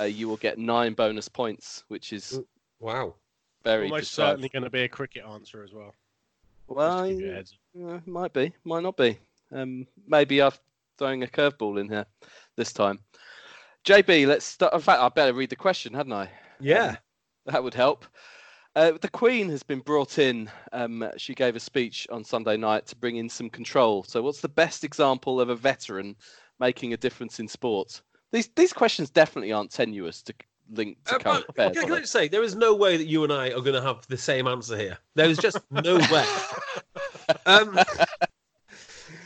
uh, 0.00 0.04
you 0.04 0.28
will 0.28 0.38
get 0.38 0.58
nine 0.58 0.94
bonus 0.94 1.28
points, 1.28 1.84
which 1.88 2.12
is 2.12 2.40
Wow. 2.80 3.14
Very 3.66 3.84
Almost 3.84 4.10
decided. 4.10 4.30
certainly 4.30 4.48
going 4.48 4.62
to 4.62 4.70
be 4.70 4.82
a 4.82 4.88
cricket 4.88 5.24
answer 5.24 5.62
as 5.62 5.72
well. 5.72 5.94
Well, 6.68 7.04
to 7.04 7.10
give 7.10 7.20
you 7.20 7.30
a 7.30 7.34
heads 7.34 7.52
up. 7.52 7.92
Uh, 7.92 8.00
might 8.06 8.32
be, 8.32 8.52
might 8.64 8.82
not 8.82 8.96
be. 8.96 9.18
Um, 9.52 9.86
maybe 10.06 10.42
I'm 10.42 10.52
throwing 10.98 11.22
a 11.22 11.26
curveball 11.26 11.80
in 11.80 11.88
here 11.88 12.06
this 12.56 12.72
time. 12.72 13.00
JB, 13.84 14.26
let's 14.26 14.44
start. 14.44 14.74
In 14.74 14.80
fact, 14.80 15.00
I 15.00 15.08
better 15.08 15.32
read 15.32 15.50
the 15.50 15.56
question, 15.56 15.94
hadn't 15.94 16.12
I? 16.12 16.30
Yeah. 16.60 16.96
That 17.46 17.62
would 17.62 17.74
help. 17.74 18.04
Uh, 18.74 18.92
the 19.00 19.08
Queen 19.08 19.48
has 19.48 19.62
been 19.62 19.80
brought 19.80 20.18
in. 20.18 20.50
Um, 20.72 21.08
she 21.16 21.34
gave 21.34 21.56
a 21.56 21.60
speech 21.60 22.06
on 22.10 22.24
Sunday 22.24 22.56
night 22.56 22.86
to 22.86 22.96
bring 22.96 23.16
in 23.16 23.28
some 23.28 23.48
control. 23.48 24.02
So, 24.02 24.20
what's 24.22 24.40
the 24.40 24.48
best 24.48 24.84
example 24.84 25.40
of 25.40 25.48
a 25.48 25.54
veteran 25.54 26.16
making 26.58 26.92
a 26.92 26.96
difference 26.96 27.40
in 27.40 27.48
sports? 27.48 28.02
These 28.32 28.48
these 28.56 28.72
questions 28.72 29.08
definitely 29.08 29.52
aren't 29.52 29.70
tenuous 29.70 30.20
to 30.22 30.34
link 30.70 31.02
to 31.04 31.14
Uh, 31.14 31.18
current 31.18 31.44
affairs. 31.48 31.76
can, 31.76 31.92
I 31.92 32.00
just 32.00 32.12
say, 32.12 32.28
there 32.28 32.42
is 32.42 32.54
no 32.54 32.74
way 32.74 32.96
that 32.96 33.06
you 33.06 33.24
and 33.24 33.32
I 33.32 33.48
are 33.48 33.60
going 33.60 33.74
to 33.74 33.82
have 33.82 34.06
the 34.08 34.16
same 34.16 34.46
answer 34.46 34.76
here. 34.76 34.98
There 35.14 35.28
is 35.28 35.38
just 35.38 35.58
no 35.70 35.96
way. 36.12 36.24
Um, 37.46 37.78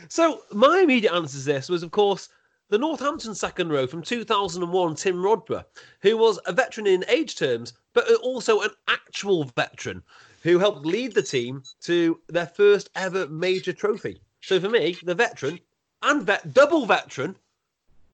so 0.09 0.43
my 0.53 0.81
immediate 0.81 1.13
answer 1.13 1.39
to 1.39 1.45
this 1.45 1.69
was, 1.69 1.83
of 1.83 1.91
course, 1.91 2.29
the 2.69 2.79
Northampton 2.79 3.35
second 3.35 3.71
row 3.71 3.87
from 3.87 4.03
2001, 4.03 4.95
Tim 4.95 5.17
Rodber, 5.17 5.65
who 6.03 6.17
was 6.17 6.39
a 6.47 6.53
veteran 6.53 6.87
in 6.87 7.05
age 7.09 7.37
terms, 7.37 7.73
but 7.95 8.11
also 8.17 8.61
an 8.61 8.71
actual 8.89 9.45
veteran 9.45 10.03
who 10.43 10.59
helped 10.59 10.87
lead 10.87 11.15
the 11.15 11.23
team 11.23 11.63
to 11.83 12.21
their 12.29 12.47
first 12.47 12.89
ever 12.95 13.27
major 13.29 13.73
trophy. 13.73 14.21
So 14.41 14.59
for 14.61 14.69
me, 14.69 14.97
the 15.03 15.15
veteran 15.15 15.59
and 16.03 16.23
vet, 16.23 16.55
double 16.55 16.87
veteran 16.87 17.37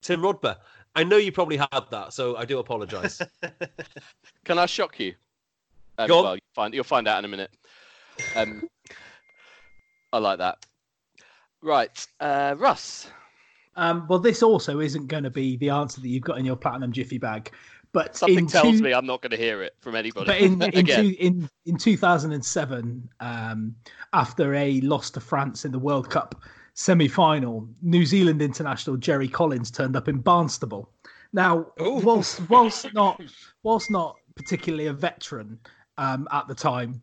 Tim 0.00 0.22
Rodber. 0.22 0.56
I 0.96 1.04
know 1.04 1.18
you 1.18 1.30
probably 1.30 1.58
had 1.58 1.84
that, 1.90 2.14
so 2.14 2.36
I 2.36 2.46
do 2.46 2.58
apologise. 2.58 3.20
Can 4.44 4.58
I 4.58 4.64
shock 4.64 4.98
you? 4.98 5.14
Um, 5.98 6.08
Go 6.08 6.18
on. 6.18 6.24
well, 6.24 6.34
you'll 6.34 6.54
find, 6.54 6.74
you'll 6.74 6.84
find 6.84 7.06
out 7.06 7.18
in 7.18 7.26
a 7.26 7.28
minute. 7.28 7.50
Um, 8.34 8.68
I 10.12 10.18
like 10.18 10.38
that. 10.38 10.64
Right, 11.62 12.06
uh, 12.20 12.54
Russ. 12.58 13.08
Um, 13.76 14.06
well, 14.08 14.18
this 14.18 14.42
also 14.42 14.80
isn't 14.80 15.06
going 15.08 15.24
to 15.24 15.30
be 15.30 15.56
the 15.58 15.68
answer 15.68 16.00
that 16.00 16.08
you've 16.08 16.22
got 16.22 16.38
in 16.38 16.46
your 16.46 16.56
platinum 16.56 16.92
jiffy 16.92 17.18
bag, 17.18 17.50
but 17.92 18.16
Something 18.16 18.38
in 18.38 18.46
tells 18.46 18.78
two- 18.78 18.82
me 18.82 18.94
I'm 18.94 19.04
not 19.04 19.20
going 19.20 19.32
to 19.32 19.36
hear 19.36 19.62
it 19.62 19.74
from 19.80 19.94
anybody. 19.96 20.26
But 20.26 20.40
in 20.40 20.62
in, 20.74 20.86
two, 20.86 21.14
in 21.18 21.50
in 21.66 21.76
2007, 21.76 23.08
um, 23.20 23.74
after 24.14 24.54
a 24.54 24.80
loss 24.80 25.10
to 25.10 25.20
France 25.20 25.66
in 25.66 25.72
the 25.72 25.78
World 25.78 26.08
Cup 26.08 26.40
semi-final, 26.76 27.68
New 27.82 28.06
Zealand 28.06 28.40
international 28.40 28.96
Jerry 28.96 29.28
Collins 29.28 29.70
turned 29.70 29.96
up 29.96 30.08
in 30.08 30.22
Barnstaple. 30.22 30.86
Now, 31.32 31.66
Ooh. 31.80 32.00
whilst 32.00 32.48
whilst 32.48 32.86
not 32.94 33.20
whilst 33.62 33.90
not 33.90 34.16
particularly 34.36 34.86
a 34.86 34.92
veteran 34.92 35.58
um, 35.98 36.28
at 36.30 36.46
the 36.46 36.54
time, 36.54 37.02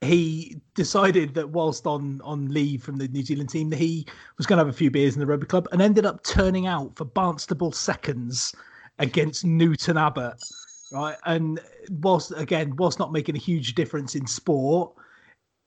he 0.00 0.60
decided 0.74 1.34
that 1.34 1.50
whilst 1.50 1.86
on 1.86 2.20
on 2.24 2.48
leave 2.48 2.82
from 2.82 2.96
the 2.96 3.08
New 3.08 3.22
Zealand 3.22 3.50
team, 3.50 3.68
that 3.70 3.78
he 3.78 4.06
was 4.38 4.46
going 4.46 4.58
to 4.58 4.64
have 4.64 4.74
a 4.74 4.76
few 4.76 4.90
beers 4.90 5.14
in 5.14 5.20
the 5.20 5.26
rugby 5.26 5.46
club, 5.46 5.68
and 5.72 5.82
ended 5.82 6.06
up 6.06 6.22
turning 6.22 6.66
out 6.66 6.96
for 6.96 7.04
Barnstaple 7.04 7.74
seconds 7.74 8.54
against 8.98 9.44
Newton 9.44 9.98
Abbot 9.98 10.42
right? 10.90 11.16
And 11.26 11.60
whilst 11.90 12.32
again, 12.36 12.76
whilst 12.76 12.98
not 12.98 13.12
making 13.12 13.36
a 13.36 13.38
huge 13.38 13.74
difference 13.74 14.14
in 14.14 14.26
sport, 14.26 14.92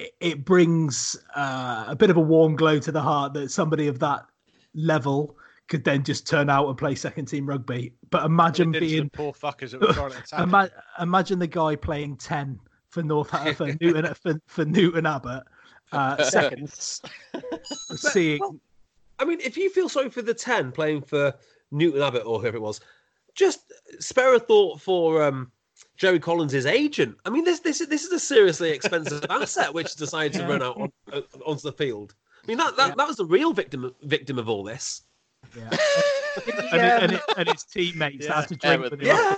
it, 0.01 0.15
it 0.19 0.45
brings 0.45 1.15
uh, 1.35 1.85
a 1.87 1.95
bit 1.95 2.09
of 2.09 2.17
a 2.17 2.21
warm 2.21 2.55
glow 2.55 2.79
to 2.79 2.91
the 2.91 3.01
heart 3.01 3.33
that 3.33 3.51
somebody 3.51 3.87
of 3.87 3.99
that 3.99 4.25
level 4.73 5.37
could 5.67 5.83
then 5.83 6.03
just 6.03 6.27
turn 6.27 6.49
out 6.49 6.67
and 6.67 6.77
play 6.77 6.95
second 6.95 7.25
team 7.25 7.47
rugby. 7.47 7.93
But 8.09 8.25
imagine 8.25 8.71
Did 8.71 8.83
the 8.83 8.87
being 8.87 9.09
poor 9.09 9.31
fuckers 9.31 9.71
that 9.71 9.81
were 9.81 9.93
trying 9.93 10.11
to 10.11 10.17
attack. 10.23 10.39
ima- 10.41 10.71
imagine 10.99 11.39
the 11.39 11.47
guy 11.47 11.75
playing 11.75 12.17
ten 12.17 12.59
for 12.89 13.03
North 13.03 13.29
for 13.55 13.67
Newton 13.81 14.13
for, 14.15 14.41
for 14.47 14.65
Newton 14.65 15.05
Abbot. 15.05 15.43
Uh, 15.91 16.23
Seconds. 16.23 17.01
seeing 17.95 18.39
well, 18.39 18.57
I 19.19 19.25
mean, 19.25 19.39
if 19.41 19.55
you 19.55 19.69
feel 19.69 19.87
sorry 19.87 20.09
for 20.09 20.23
the 20.23 20.33
10 20.33 20.71
playing 20.71 21.01
for 21.03 21.33
Newton 21.69 22.01
Abbot 22.01 22.25
or 22.25 22.39
whoever 22.41 22.57
it 22.57 22.61
was, 22.61 22.81
just 23.35 23.71
spare 23.99 24.33
a 24.33 24.39
thought 24.39 24.81
for 24.81 25.21
um, 25.21 25.51
Jerry 26.01 26.19
Collins' 26.19 26.65
agent. 26.65 27.15
I 27.25 27.29
mean, 27.29 27.43
this 27.43 27.59
this 27.59 27.79
is 27.79 27.87
this 27.87 28.03
is 28.03 28.11
a 28.11 28.19
seriously 28.19 28.71
expensive 28.71 29.23
asset 29.29 29.71
which 29.71 29.95
decided 29.95 30.33
to 30.33 30.39
Yeah. 30.39 30.47
run 30.47 30.63
out 30.63 30.75
on, 30.81 30.91
uh, 31.13 31.21
onto 31.45 31.61
the 31.61 31.71
field. 31.71 32.15
I 32.43 32.47
mean, 32.47 32.57
that 32.57 32.75
that, 32.75 32.87
Yeah. 32.89 32.95
that 32.97 33.07
was 33.07 33.17
the 33.17 33.25
real 33.25 33.53
victim 33.53 33.93
victim 34.01 34.39
of 34.39 34.49
all 34.49 34.63
this. 34.63 35.03
yeah. 35.55 35.69
And, 36.33 36.47
it, 36.47 36.73
and, 37.03 37.11
it, 37.11 37.21
and 37.37 37.49
his 37.49 37.63
teammates 37.65 38.25
Yeah. 38.25 38.35
had 38.39 38.47
to 38.47 38.55
drink 38.55 38.63
Yeah, 38.63 38.77
with 38.89 38.93
him 38.93 39.01
yeah. 39.01 39.35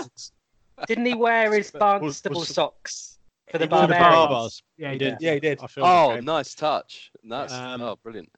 didn't 0.88 1.06
he 1.08 1.16
wear 1.16 1.52
his 1.52 1.72
Barnstaple 1.84 2.36
was- 2.36 2.48
socks 2.50 3.18
for 3.52 3.58
the 3.58 3.64
For 3.66 3.68
the 3.68 3.68
Barbarians? 3.68 4.16
Barbars. 4.30 4.62
Yeah, 4.78 4.88
he 4.90 4.94
He 4.94 5.00
did. 5.00 5.10
did. 5.18 5.22
Yeah, 5.22 5.34
he 5.34 5.40
did. 5.42 5.60
I 5.60 5.68
filmed 5.68 5.88
the 5.90 5.92
Oh, 5.92 6.20
nice 6.22 6.54
touch. 6.56 7.12
That's 7.28 7.52
Um, 7.52 7.82
oh, 7.82 7.96
brilliant. 8.04 8.32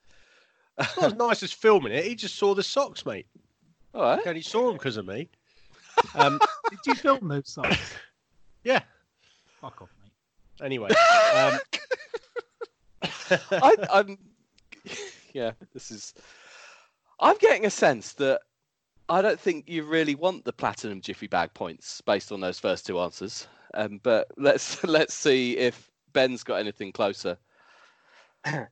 It's 0.80 0.96
not 0.98 1.06
as 1.12 1.14
nice 1.16 1.44
as 1.44 1.52
filming 1.52 1.92
it. 1.92 2.06
He 2.06 2.16
just 2.16 2.36
saw 2.38 2.56
the 2.56 2.64
socks, 2.64 3.06
mate. 3.06 3.28
All 3.94 4.02
right. 4.04 4.22
He 4.24 4.30
only 4.30 4.42
saw 4.42 4.68
them 4.68 4.78
because 4.78 4.96
of 4.98 5.06
me. 5.06 5.28
Um, 6.16 6.40
Did 6.70 6.80
you 6.86 6.96
film 6.96 7.28
those 7.28 7.50
songs? 7.50 7.78
Yeah. 8.66 8.82
Fuck 9.62 9.82
off, 9.82 9.90
mate. 10.04 10.12
Anyway, 10.66 10.90
um, 11.36 11.60
I, 13.52 13.76
I'm, 13.90 14.18
yeah, 15.34 15.52
this 15.74 15.92
is. 15.92 16.14
I'm 17.20 17.38
getting 17.38 17.66
a 17.66 17.70
sense 17.70 18.14
that 18.14 18.42
I 19.08 19.22
don't 19.22 19.40
think 19.40 19.70
you 19.70 19.84
really 19.84 20.16
want 20.16 20.44
the 20.44 20.54
platinum 20.54 21.00
jiffy 21.00 21.28
bag 21.28 21.54
points 21.54 22.02
based 22.02 22.32
on 22.32 22.42
those 22.42 22.60
first 22.60 22.86
two 22.86 23.00
answers. 23.00 23.48
Um, 23.74 24.00
but 24.04 24.28
let's 24.38 24.84
let's 24.84 25.14
see 25.14 25.58
if 25.58 25.90
Ben's 26.14 26.44
got 26.44 26.56
anything 26.56 26.92
closer. 26.92 27.38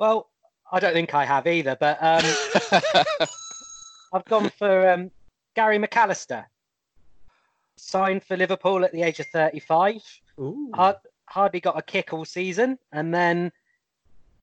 Well, 0.00 0.30
I 0.70 0.78
don't 0.78 0.92
think 0.92 1.12
I 1.12 1.24
have 1.24 1.48
either, 1.48 1.76
but 1.80 1.98
um, 2.00 2.22
I've 4.12 4.24
gone 4.26 4.48
for 4.50 4.88
um, 4.88 5.10
Gary 5.56 5.76
McAllister. 5.76 6.44
Signed 7.78 8.24
for 8.24 8.36
Liverpool 8.36 8.84
at 8.84 8.92
the 8.92 9.02
age 9.02 9.20
of 9.20 9.26
35. 9.26 10.02
Ooh. 10.40 10.70
Hard, 10.74 10.96
hardly 11.26 11.60
got 11.60 11.78
a 11.78 11.82
kick 11.82 12.12
all 12.12 12.24
season. 12.24 12.78
And 12.92 13.14
then 13.14 13.52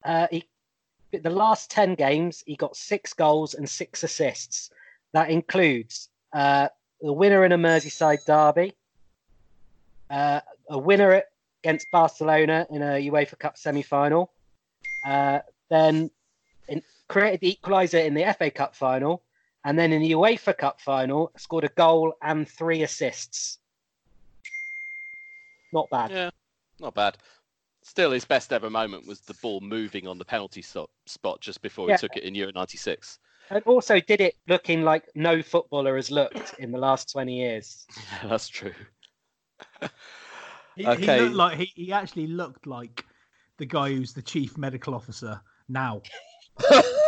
uh, 0.04 0.26
he, 0.30 0.44
the 1.12 1.30
last 1.30 1.70
10 1.70 1.94
games, 1.94 2.42
he 2.46 2.56
got 2.56 2.76
six 2.76 3.12
goals 3.12 3.54
and 3.54 3.68
six 3.68 4.02
assists. 4.02 4.70
That 5.12 5.30
includes 5.30 6.08
uh, 6.32 6.68
the 7.00 7.12
winner 7.12 7.44
in 7.44 7.52
a 7.52 7.58
Merseyside 7.58 8.24
derby, 8.26 8.74
uh, 10.10 10.40
a 10.68 10.78
winner 10.78 11.22
against 11.62 11.86
Barcelona 11.90 12.66
in 12.70 12.82
a 12.82 13.10
UEFA 13.10 13.38
Cup 13.38 13.58
semi 13.58 13.82
final, 13.82 14.32
uh, 15.06 15.40
then 15.68 16.10
in, 16.68 16.82
created 17.08 17.40
the 17.40 17.58
equaliser 17.60 18.04
in 18.04 18.14
the 18.14 18.34
FA 18.38 18.50
Cup 18.50 18.74
final, 18.74 19.22
and 19.66 19.76
then 19.76 19.92
in 19.92 20.00
the 20.00 20.12
UEFA 20.12 20.56
Cup 20.56 20.80
final, 20.80 21.32
scored 21.36 21.64
a 21.64 21.68
goal 21.70 22.14
and 22.22 22.48
three 22.48 22.84
assists. 22.84 23.58
Not 25.72 25.90
bad. 25.90 26.10
yeah, 26.12 26.30
not 26.80 26.94
bad. 26.94 27.18
Still, 27.82 28.12
his 28.12 28.24
best 28.24 28.52
ever 28.52 28.70
moment 28.70 29.06
was 29.06 29.20
the 29.20 29.34
ball 29.42 29.60
moving 29.60 30.06
on 30.06 30.18
the 30.18 30.24
penalty 30.24 30.62
so- 30.62 30.88
spot 31.06 31.40
just 31.40 31.62
before 31.62 31.88
Yeah. 31.88 31.96
he 31.96 32.00
took 32.00 32.16
it 32.16 32.22
in 32.22 32.34
Euro 32.36 32.52
'96. 32.54 33.18
And 33.50 33.62
also 33.64 33.98
did 34.00 34.20
it 34.20 34.36
looking 34.48 34.82
like 34.82 35.04
no 35.16 35.42
footballer 35.42 35.96
has 35.96 36.10
looked 36.12 36.54
in 36.58 36.70
the 36.72 36.78
last 36.78 37.10
20 37.12 37.36
years. 37.36 37.86
Yeah, 38.22 38.28
That's 38.28 38.48
true. 38.48 38.74
He, 40.76 40.86
Okay. 40.86 41.16
he 41.16 41.22
looked 41.22 41.34
like 41.36 41.58
he, 41.58 41.72
he 41.74 41.92
actually 41.92 42.26
looked 42.28 42.66
like 42.66 43.04
the 43.58 43.66
guy 43.66 43.88
who's 43.90 44.12
the 44.12 44.22
chief 44.22 44.56
medical 44.58 44.94
officer 44.94 45.40
now. 45.68 46.02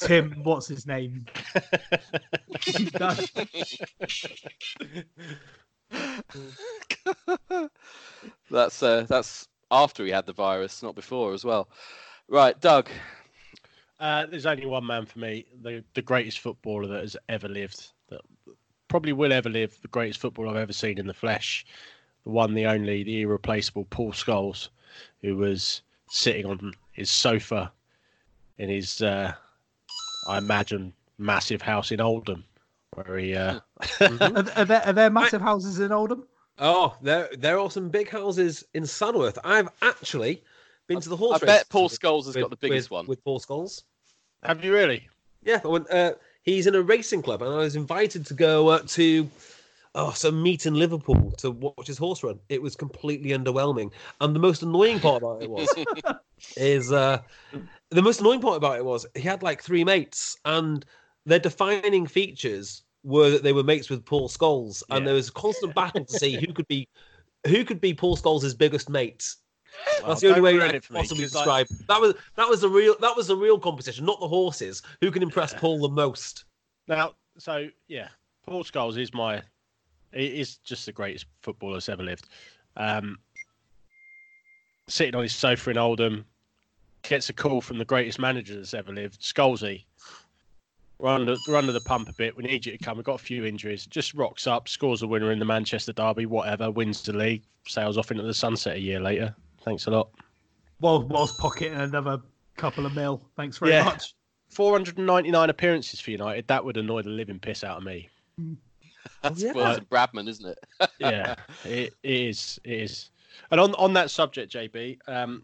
Tim, 0.00 0.32
what's 0.42 0.66
his 0.68 0.86
name? 0.86 1.26
That's 8.50 8.82
uh, 8.82 9.06
that's 9.08 9.48
after 9.70 10.04
he 10.04 10.10
had 10.10 10.26
the 10.26 10.32
virus, 10.32 10.82
not 10.82 10.94
before 10.94 11.32
as 11.32 11.44
well. 11.44 11.68
Right, 12.28 12.58
Doug. 12.60 12.88
uh, 14.00 14.26
there's 14.26 14.46
only 14.46 14.66
one 14.66 14.86
man 14.86 15.06
for 15.06 15.18
me, 15.18 15.46
the, 15.62 15.84
the 15.94 16.02
greatest 16.02 16.40
footballer 16.40 16.86
that 16.86 17.00
has 17.00 17.16
ever 17.28 17.48
lived, 17.48 17.92
that 18.08 18.20
probably 18.88 19.12
will 19.12 19.32
ever 19.32 19.48
live, 19.48 19.78
the 19.82 19.88
greatest 19.88 20.20
footballer 20.20 20.50
I've 20.50 20.56
ever 20.56 20.72
seen 20.72 20.98
in 20.98 21.06
the 21.06 21.14
flesh, 21.14 21.64
the 22.24 22.30
one, 22.30 22.54
the 22.54 22.66
only, 22.66 23.02
the 23.02 23.22
irreplaceable 23.22 23.86
Paul 23.90 24.12
Scholes, 24.12 24.68
who 25.22 25.36
was 25.36 25.82
sitting 26.08 26.46
on 26.46 26.72
his 26.92 27.10
sofa 27.10 27.72
in 28.58 28.68
his, 28.68 29.02
uh, 29.02 29.32
I 30.28 30.38
imagine, 30.38 30.92
massive 31.18 31.62
house 31.62 31.90
in 31.92 32.00
Oldham, 32.00 32.44
where 32.94 33.18
he. 33.18 33.34
Uh, 33.34 33.60
Are, 34.00 34.08
are, 34.56 34.64
there, 34.64 34.82
are 34.86 34.92
there 34.92 35.10
massive 35.10 35.40
houses 35.42 35.80
in 35.80 35.92
Oldham? 35.92 36.24
Oh, 36.58 36.96
there 37.02 37.28
there 37.36 37.58
are 37.58 37.70
some 37.70 37.88
big 37.88 38.08
houses 38.08 38.64
in 38.74 38.84
Saddleworth. 38.84 39.38
I've 39.42 39.68
actually 39.82 40.42
been 40.86 41.00
to 41.00 41.08
the 41.08 41.16
horse 41.16 41.42
I 41.42 41.46
race 41.46 41.58
bet 41.58 41.68
Paul 41.68 41.84
with- 41.84 41.98
Scholes 42.00 42.26
has 42.26 42.36
got 42.36 42.50
the 42.50 42.56
biggest 42.56 42.90
with- 42.90 42.96
one. 42.96 43.06
with 43.06 43.24
Paul 43.24 43.40
Scholes. 43.40 43.82
have 44.44 44.64
you 44.64 44.72
really? 44.72 45.08
Yeah, 45.42 45.60
I 45.64 45.68
went, 45.68 45.90
uh, 45.90 46.12
he's 46.42 46.66
in 46.66 46.74
a 46.74 46.80
racing 46.82 47.22
club, 47.22 47.42
and 47.42 47.52
I 47.52 47.56
was 47.58 47.76
invited 47.76 48.24
to 48.26 48.34
go 48.34 48.68
uh, 48.68 48.78
to 48.88 49.28
oh 49.96 50.12
some 50.12 50.42
meet 50.42 50.64
in 50.64 50.74
Liverpool 50.74 51.32
to 51.38 51.50
watch 51.50 51.86
his 51.88 51.98
horse 51.98 52.22
run. 52.22 52.38
It 52.48 52.62
was 52.62 52.76
completely 52.76 53.30
underwhelming, 53.30 53.90
and 54.20 54.34
the 54.34 54.38
most 54.40 54.62
annoying 54.62 55.00
part 55.00 55.22
about 55.22 55.42
it 55.42 55.50
was 55.50 55.68
is 56.56 56.92
uh, 56.92 57.18
the 57.94 58.02
most 58.02 58.20
annoying 58.20 58.40
part 58.40 58.56
about 58.56 58.76
it 58.76 58.84
was 58.84 59.06
he 59.14 59.22
had 59.22 59.42
like 59.42 59.62
three 59.62 59.84
mates, 59.84 60.36
and 60.44 60.84
their 61.24 61.38
defining 61.38 62.06
features 62.06 62.82
were 63.04 63.30
that 63.30 63.42
they 63.42 63.52
were 63.52 63.62
mates 63.62 63.88
with 63.88 64.04
Paul 64.04 64.28
Scholes, 64.28 64.82
and 64.90 65.00
Yeah. 65.00 65.04
there 65.06 65.14
was 65.14 65.28
a 65.28 65.32
constant 65.32 65.74
battle 65.74 66.04
to 66.04 66.18
see 66.18 66.36
who 66.36 66.52
could 66.52 66.68
be 66.68 66.88
who 67.46 67.64
could 67.64 67.80
be 67.80 67.94
Paul 67.94 68.16
Scholes' 68.16 68.56
biggest 68.56 68.88
mate. 68.88 69.34
Well, 70.00 70.08
That's 70.08 70.22
the 70.22 70.28
only 70.28 70.40
way 70.40 70.54
I 70.60 70.68
it 70.68 70.82
can 70.82 70.82
for 70.82 70.92
me, 70.94 71.00
like, 71.00 71.06
describe. 71.16 71.66
That 71.88 72.00
was 72.00 72.14
that 72.36 72.48
was 72.48 72.60
the 72.60 72.68
real 72.68 72.96
that 73.00 73.16
was 73.16 73.26
the 73.28 73.36
real 73.36 73.58
competition, 73.58 74.04
not 74.04 74.20
the 74.20 74.28
horses. 74.28 74.82
Who 75.00 75.10
can 75.10 75.22
impress 75.22 75.54
Paul 75.54 75.80
the 75.80 75.88
most? 75.88 76.44
Now, 76.88 77.14
so 77.38 77.68
yeah, 77.88 78.08
Paul 78.46 78.64
Scholes 78.64 78.98
is 78.98 79.14
my, 79.14 79.42
he 80.12 80.26
is 80.40 80.56
just 80.56 80.86
the 80.86 80.92
greatest 80.92 81.26
footballer 81.42 81.74
that's 81.74 81.88
ever 81.88 82.02
lived. 82.02 82.28
Um, 82.76 83.18
sitting 84.88 85.14
on 85.14 85.22
his 85.22 85.34
sofa 85.34 85.70
in 85.70 85.78
Oldham, 85.78 86.24
gets 87.08 87.28
a 87.28 87.32
call 87.32 87.60
from 87.60 87.78
the 87.78 87.84
greatest 87.84 88.18
manager 88.18 88.56
that's 88.56 88.74
ever 88.74 88.92
lived, 88.92 89.20
Scholesy. 89.20 89.84
We're 90.98 91.10
under, 91.10 91.36
we're 91.48 91.56
under 91.56 91.72
the 91.72 91.80
pump 91.80 92.08
a 92.08 92.12
bit. 92.12 92.36
We 92.36 92.44
need 92.44 92.64
you 92.64 92.72
to 92.72 92.78
come. 92.78 92.96
We've 92.96 93.04
got 93.04 93.20
a 93.20 93.24
few 93.24 93.44
injuries. 93.44 93.84
Just 93.86 94.14
rocks 94.14 94.46
up, 94.46 94.68
scores 94.68 95.02
a 95.02 95.06
winner 95.06 95.32
in 95.32 95.38
the 95.38 95.44
Manchester 95.44 95.92
Derby, 95.92 96.26
whatever, 96.26 96.70
wins 96.70 97.02
the 97.02 97.12
league, 97.12 97.42
sails 97.66 97.98
off 97.98 98.10
into 98.10 98.22
the 98.22 98.32
sunset 98.32 98.76
a 98.76 98.80
year 98.80 99.00
later. 99.00 99.34
Thanks 99.64 99.86
a 99.86 99.90
lot. 99.90 100.10
While, 100.78 101.02
whilst 101.02 101.38
pocketing 101.38 101.74
another 101.78 102.20
couple 102.56 102.86
of 102.86 102.94
mil. 102.94 103.20
Thanks 103.36 103.58
very 103.58 103.72
Yeah. 103.72 103.84
much. 103.84 104.14
499 104.50 105.50
appearances 105.50 106.00
for 106.00 106.12
United. 106.12 106.46
That 106.46 106.64
would 106.64 106.76
annoy 106.76 107.02
the 107.02 107.10
living 107.10 107.40
piss 107.40 107.64
out 107.64 107.78
of 107.78 107.82
me. 107.84 108.08
That's 109.22 109.42
yeah. 109.42 109.52
worse 109.52 109.76
than 109.76 109.84
Bradman, 109.86 110.28
isn't 110.28 110.46
it? 110.46 110.90
yeah, 110.98 111.34
it, 111.64 111.92
it 112.02 112.20
is. 112.20 112.60
It 112.64 112.80
is. 112.80 113.10
And 113.50 113.60
on 113.60 113.74
on 113.74 113.92
that 113.94 114.10
subject, 114.10 114.52
JB, 114.52 114.98
um, 115.08 115.42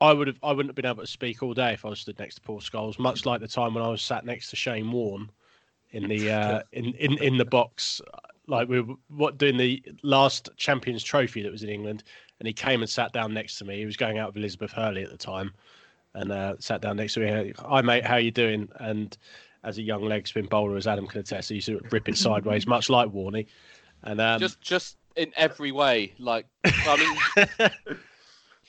I 0.00 0.12
would 0.12 0.26
have 0.28 0.38
I 0.42 0.52
wouldn't 0.52 0.70
have 0.70 0.76
been 0.76 0.86
able 0.86 1.02
to 1.02 1.06
speak 1.06 1.42
all 1.42 1.54
day 1.54 1.72
if 1.72 1.84
I 1.84 1.88
was 1.88 2.00
stood 2.00 2.18
next 2.18 2.36
to 2.36 2.40
Paul 2.40 2.60
Scholes. 2.60 2.98
Much 2.98 3.26
like 3.26 3.40
the 3.40 3.48
time 3.48 3.74
when 3.74 3.82
I 3.82 3.88
was 3.88 4.02
sat 4.02 4.24
next 4.24 4.50
to 4.50 4.56
Shane 4.56 4.90
Warne 4.90 5.30
in 5.90 6.08
the 6.08 6.30
uh, 6.30 6.62
in, 6.72 6.94
in 6.94 7.18
in 7.18 7.36
the 7.36 7.44
box, 7.44 8.00
like 8.46 8.68
we 8.68 8.80
were 8.80 8.94
what 9.08 9.38
doing 9.38 9.56
the 9.56 9.82
last 10.02 10.50
Champions 10.56 11.02
Trophy 11.02 11.42
that 11.42 11.50
was 11.50 11.62
in 11.62 11.68
England, 11.68 12.04
and 12.38 12.46
he 12.46 12.52
came 12.52 12.80
and 12.80 12.88
sat 12.88 13.12
down 13.12 13.34
next 13.34 13.58
to 13.58 13.64
me. 13.64 13.78
He 13.78 13.86
was 13.86 13.96
going 13.96 14.18
out 14.18 14.28
with 14.28 14.36
Elizabeth 14.36 14.70
Hurley 14.70 15.02
at 15.02 15.10
the 15.10 15.18
time, 15.18 15.52
and 16.14 16.30
uh, 16.30 16.54
sat 16.60 16.80
down 16.80 16.96
next 16.96 17.14
to 17.14 17.20
me. 17.20 17.52
Hi 17.58 17.82
mate, 17.82 18.04
how 18.04 18.16
you 18.16 18.30
doing? 18.30 18.68
And 18.78 19.16
as 19.64 19.78
a 19.78 19.82
young 19.82 20.02
leg 20.02 20.28
spin 20.28 20.46
bowler, 20.46 20.76
as 20.76 20.86
Adam 20.86 21.06
can 21.08 21.20
attest, 21.20 21.48
he 21.48 21.56
used 21.56 21.66
to 21.66 21.80
rip 21.90 22.08
it 22.08 22.16
sideways, 22.16 22.66
much 22.68 22.88
like 22.88 23.08
Warney. 23.08 23.46
And 24.04 24.20
um, 24.20 24.38
just 24.38 24.60
just 24.60 24.96
in 25.16 25.32
every 25.36 25.72
way. 25.72 26.12
Like 26.18 26.46
I 26.64 27.16
mean, 27.48 27.70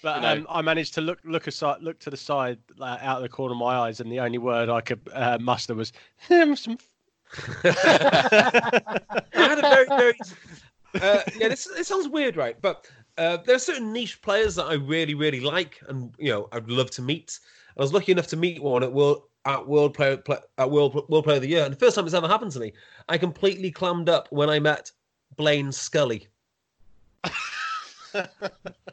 But 0.02 0.16
you 0.18 0.22
know. 0.22 0.34
um, 0.34 0.48
I 0.50 0.62
managed 0.62 0.94
to 0.96 1.02
look 1.02 1.20
look 1.24 1.48
aside, 1.48 1.82
look 1.82 2.00
to 2.00 2.10
the 2.10 2.18
side, 2.18 2.58
uh, 2.80 2.98
out 3.02 3.18
of 3.18 3.24
the 3.24 3.30
corner 3.30 3.54
of 3.54 3.58
my 3.58 3.78
eyes, 3.78 4.00
and 4.00 4.12
the 4.12 4.20
only 4.20 4.38
word 4.38 4.70
I 4.70 4.82
could 4.82 5.02
uh, 5.14 5.38
muster 5.40 5.76
was 5.76 5.92
"Hmm, 6.28 6.54
some. 6.56 6.78
I 7.64 9.22
had 9.36 9.60
a 9.60 9.62
very, 9.62 9.86
very. 9.86 10.14
Uh, 11.00 11.22
yeah, 11.38 11.50
this, 11.50 11.66
this 11.66 11.88
sounds 11.88 12.08
weird, 12.08 12.36
right? 12.36 12.60
But 12.62 12.90
uh, 13.18 13.38
there 13.46 13.56
are 13.56 13.60
certain 13.60 13.94
niche 13.94 14.22
players 14.22 14.56
that 14.56 14.66
I 14.66 14.74
really, 14.74 15.14
really 15.14 15.42
like, 15.42 15.80
and 15.88 16.14
you 16.18 16.32
know, 16.32 16.48
I'd 16.52 16.70
love 16.70 16.90
to 16.92 17.02
meet. 17.02 17.40
I 17.78 17.82
was 17.82 17.94
lucky 17.94 18.12
enough 18.12 18.28
to 18.28 18.38
meet 18.38 18.62
one 18.62 18.84
at 18.84 18.92
World 18.92 19.24
at 19.46 19.68
World 19.68 19.94
Player 19.94 20.18
Play, 20.18 20.38
at 20.58 20.72
World 20.72 20.96
World 21.10 21.24
Player 21.26 21.38
of 21.38 21.42
the 21.42 21.50
Year, 21.50 21.66
and 21.66 21.74
the 21.74 21.78
first 21.80 21.96
time 21.96 22.06
it's 22.06 22.16
ever 22.16 22.28
happened 22.28 22.52
to 22.54 22.60
me, 22.60 22.74
I 23.08 23.18
completely 23.18 23.70
clammed 23.72 24.10
up 24.10 24.28
when 24.32 24.50
I 24.50 24.60
met 24.60 24.92
Blaine 25.36 25.72
Scully. 25.72 26.28
the 28.14 28.30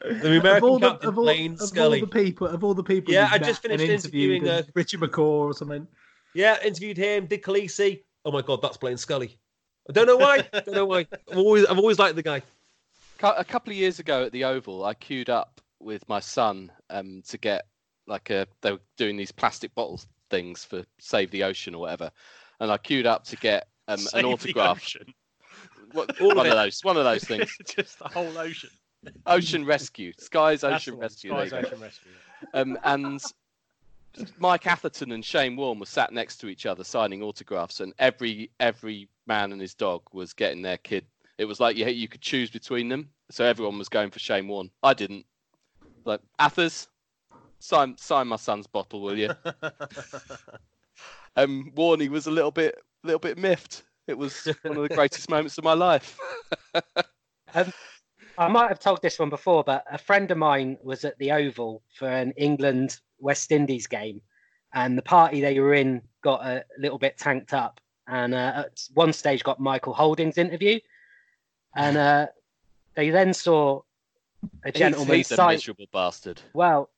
Of 0.01 0.23
American 0.25 0.69
all 0.69 0.79
the, 0.79 0.89
captain, 0.91 1.09
of 1.09 1.17
all, 1.17 1.23
Blaine 1.25 1.57
of 1.59 1.77
all 1.77 1.89
the 1.91 2.07
people, 2.07 2.47
of 2.47 2.63
all 2.63 2.73
the 2.73 2.83
people, 2.83 3.13
Yeah, 3.13 3.29
I 3.31 3.37
just 3.37 3.61
finished 3.61 3.83
interviewing, 3.83 4.47
uh, 4.47 4.63
Richard 4.73 4.99
McCaw 5.01 5.19
or 5.19 5.53
something. 5.53 5.87
Yeah, 6.33 6.57
interviewed 6.63 6.97
him. 6.97 7.25
Did 7.25 7.41
Khaleesi. 7.41 8.03
Oh 8.25 8.31
my 8.31 8.41
god, 8.41 8.61
that's 8.61 8.77
Blaine 8.77 8.97
Scully. 8.97 9.37
I 9.89 9.93
don't 9.93 10.05
know 10.05 10.17
why. 10.17 10.41
don't 10.53 10.71
know 10.73 10.85
why. 10.85 11.07
I've 11.31 11.37
always, 11.37 11.65
I've 11.65 11.77
always 11.79 11.97
liked 11.99 12.15
the 12.15 12.23
guy. 12.23 12.41
a 13.23 13.43
couple 13.45 13.71
of 13.71 13.77
years 13.77 13.99
ago 13.99 14.23
at 14.25 14.31
the 14.31 14.43
Oval, 14.43 14.83
I 14.85 14.93
queued 14.93 15.29
up 15.29 15.61
with 15.79 16.07
my 16.09 16.19
son 16.19 16.71
um, 16.89 17.21
to 17.27 17.37
get 17.37 17.65
like 18.05 18.29
a. 18.29 18.47
They 18.61 18.73
were 18.73 18.81
doing 18.97 19.17
these 19.17 19.31
plastic 19.31 19.73
bottle 19.75 19.99
things 20.29 20.63
for 20.63 20.83
Save 20.99 21.31
the 21.31 21.43
Ocean 21.43 21.73
or 21.73 21.81
whatever, 21.81 22.11
and 22.59 22.71
I 22.71 22.77
queued 22.77 23.05
up 23.05 23.23
to 23.25 23.37
get 23.37 23.67
um, 23.87 23.97
Save 23.97 24.19
an 24.19 24.25
the 24.29 24.33
autograph. 24.33 24.77
ocean. 24.77 25.13
What- 25.93 26.19
All 26.21 26.27
one 26.35 26.39
of 26.39 26.45
it. 26.47 26.55
those. 26.55 26.79
One 26.83 26.97
of 26.97 27.05
those 27.05 27.23
things. 27.23 27.55
Just 27.65 27.99
the 27.99 28.09
whole 28.09 28.37
ocean. 28.37 28.69
Ocean 29.25 29.65
Rescue. 29.65 30.13
Sky's 30.17 30.63
Ocean 30.63 30.95
one, 30.95 31.01
Rescue. 31.01 31.31
Sky's. 31.31 31.53
Ocean 31.53 31.79
Rescue. 31.79 32.11
Um, 32.53 32.77
and 32.83 33.21
Mike 34.39 34.67
Atherton 34.67 35.11
and 35.11 35.23
Shane 35.23 35.55
Warne 35.55 35.79
were 35.79 35.85
sat 35.85 36.11
next 36.11 36.37
to 36.37 36.47
each 36.47 36.65
other 36.65 36.83
signing 36.83 37.21
autographs, 37.21 37.79
and 37.79 37.93
every 37.99 38.49
every 38.59 39.09
man 39.25 39.51
and 39.51 39.61
his 39.61 39.73
dog 39.73 40.01
was 40.11 40.33
getting 40.33 40.61
their 40.61 40.77
kid. 40.77 41.05
It 41.37 41.45
was 41.45 41.59
like 41.59 41.75
you 41.75 41.85
you 41.87 42.07
could 42.07 42.21
choose 42.21 42.49
between 42.49 42.89
them, 42.89 43.09
so 43.29 43.45
everyone 43.45 43.77
was 43.77 43.89
going 43.89 44.11
for 44.11 44.19
Shane 44.19 44.47
Warne. 44.47 44.71
I 44.83 44.93
didn't. 44.93 45.25
Like 46.05 46.21
Athers, 46.39 46.87
sign 47.59 47.97
sign 47.97 48.27
my 48.27 48.37
son's 48.37 48.67
bottle, 48.67 49.01
will 49.01 49.17
you? 49.17 49.29
um, 51.35 51.71
Warney 51.75 52.09
was 52.09 52.27
a 52.27 52.31
little 52.31 52.51
bit 52.51 52.75
little 53.03 53.19
bit 53.19 53.37
miffed. 53.37 53.83
It 54.07 54.17
was 54.17 54.47
one 54.61 54.77
of 54.77 54.83
the 54.83 54.95
greatest 54.95 55.29
moments 55.29 55.57
of 55.57 55.63
my 55.63 55.73
life. 55.73 56.17
I 58.37 58.47
might 58.47 58.69
have 58.69 58.79
told 58.79 59.01
this 59.01 59.17
one 59.17 59.29
before, 59.29 59.63
but 59.63 59.83
a 59.91 59.97
friend 59.97 60.29
of 60.29 60.37
mine 60.37 60.77
was 60.83 61.03
at 61.05 61.17
the 61.17 61.31
Oval 61.31 61.81
for 61.97 62.07
an 62.07 62.33
England 62.37 62.99
West 63.19 63.51
Indies 63.51 63.87
game, 63.87 64.21
and 64.73 64.97
the 64.97 65.01
party 65.01 65.41
they 65.41 65.59
were 65.59 65.73
in 65.73 66.01
got 66.21 66.45
a 66.45 66.63
little 66.77 66.99
bit 66.99 67.17
tanked 67.17 67.53
up, 67.53 67.81
and 68.07 68.35
uh, 68.35 68.65
at 68.67 68.83
one 68.93 69.11
stage 69.11 69.43
got 69.43 69.59
Michael 69.59 69.93
Holding's 69.93 70.37
interview, 70.37 70.79
and 71.75 71.97
uh, 71.97 72.27
they 72.93 73.09
then 73.09 73.33
saw 73.33 73.81
a 74.63 74.69
He's, 74.71 74.79
gentleman 74.79 75.17
he's 75.17 75.31
a 75.31 75.35
sign. 75.35 75.55
miserable 75.55 75.87
bastard. 75.91 76.39
Well, 76.53 76.89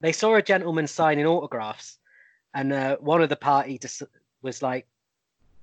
they 0.00 0.12
saw 0.12 0.36
a 0.36 0.42
gentleman 0.42 0.86
signing 0.86 1.26
autographs, 1.26 1.98
and 2.54 2.72
uh, 2.72 2.96
one 2.96 3.22
of 3.22 3.28
the 3.28 3.36
party 3.36 3.76
just 3.78 4.02
was 4.40 4.62
like, 4.62 4.86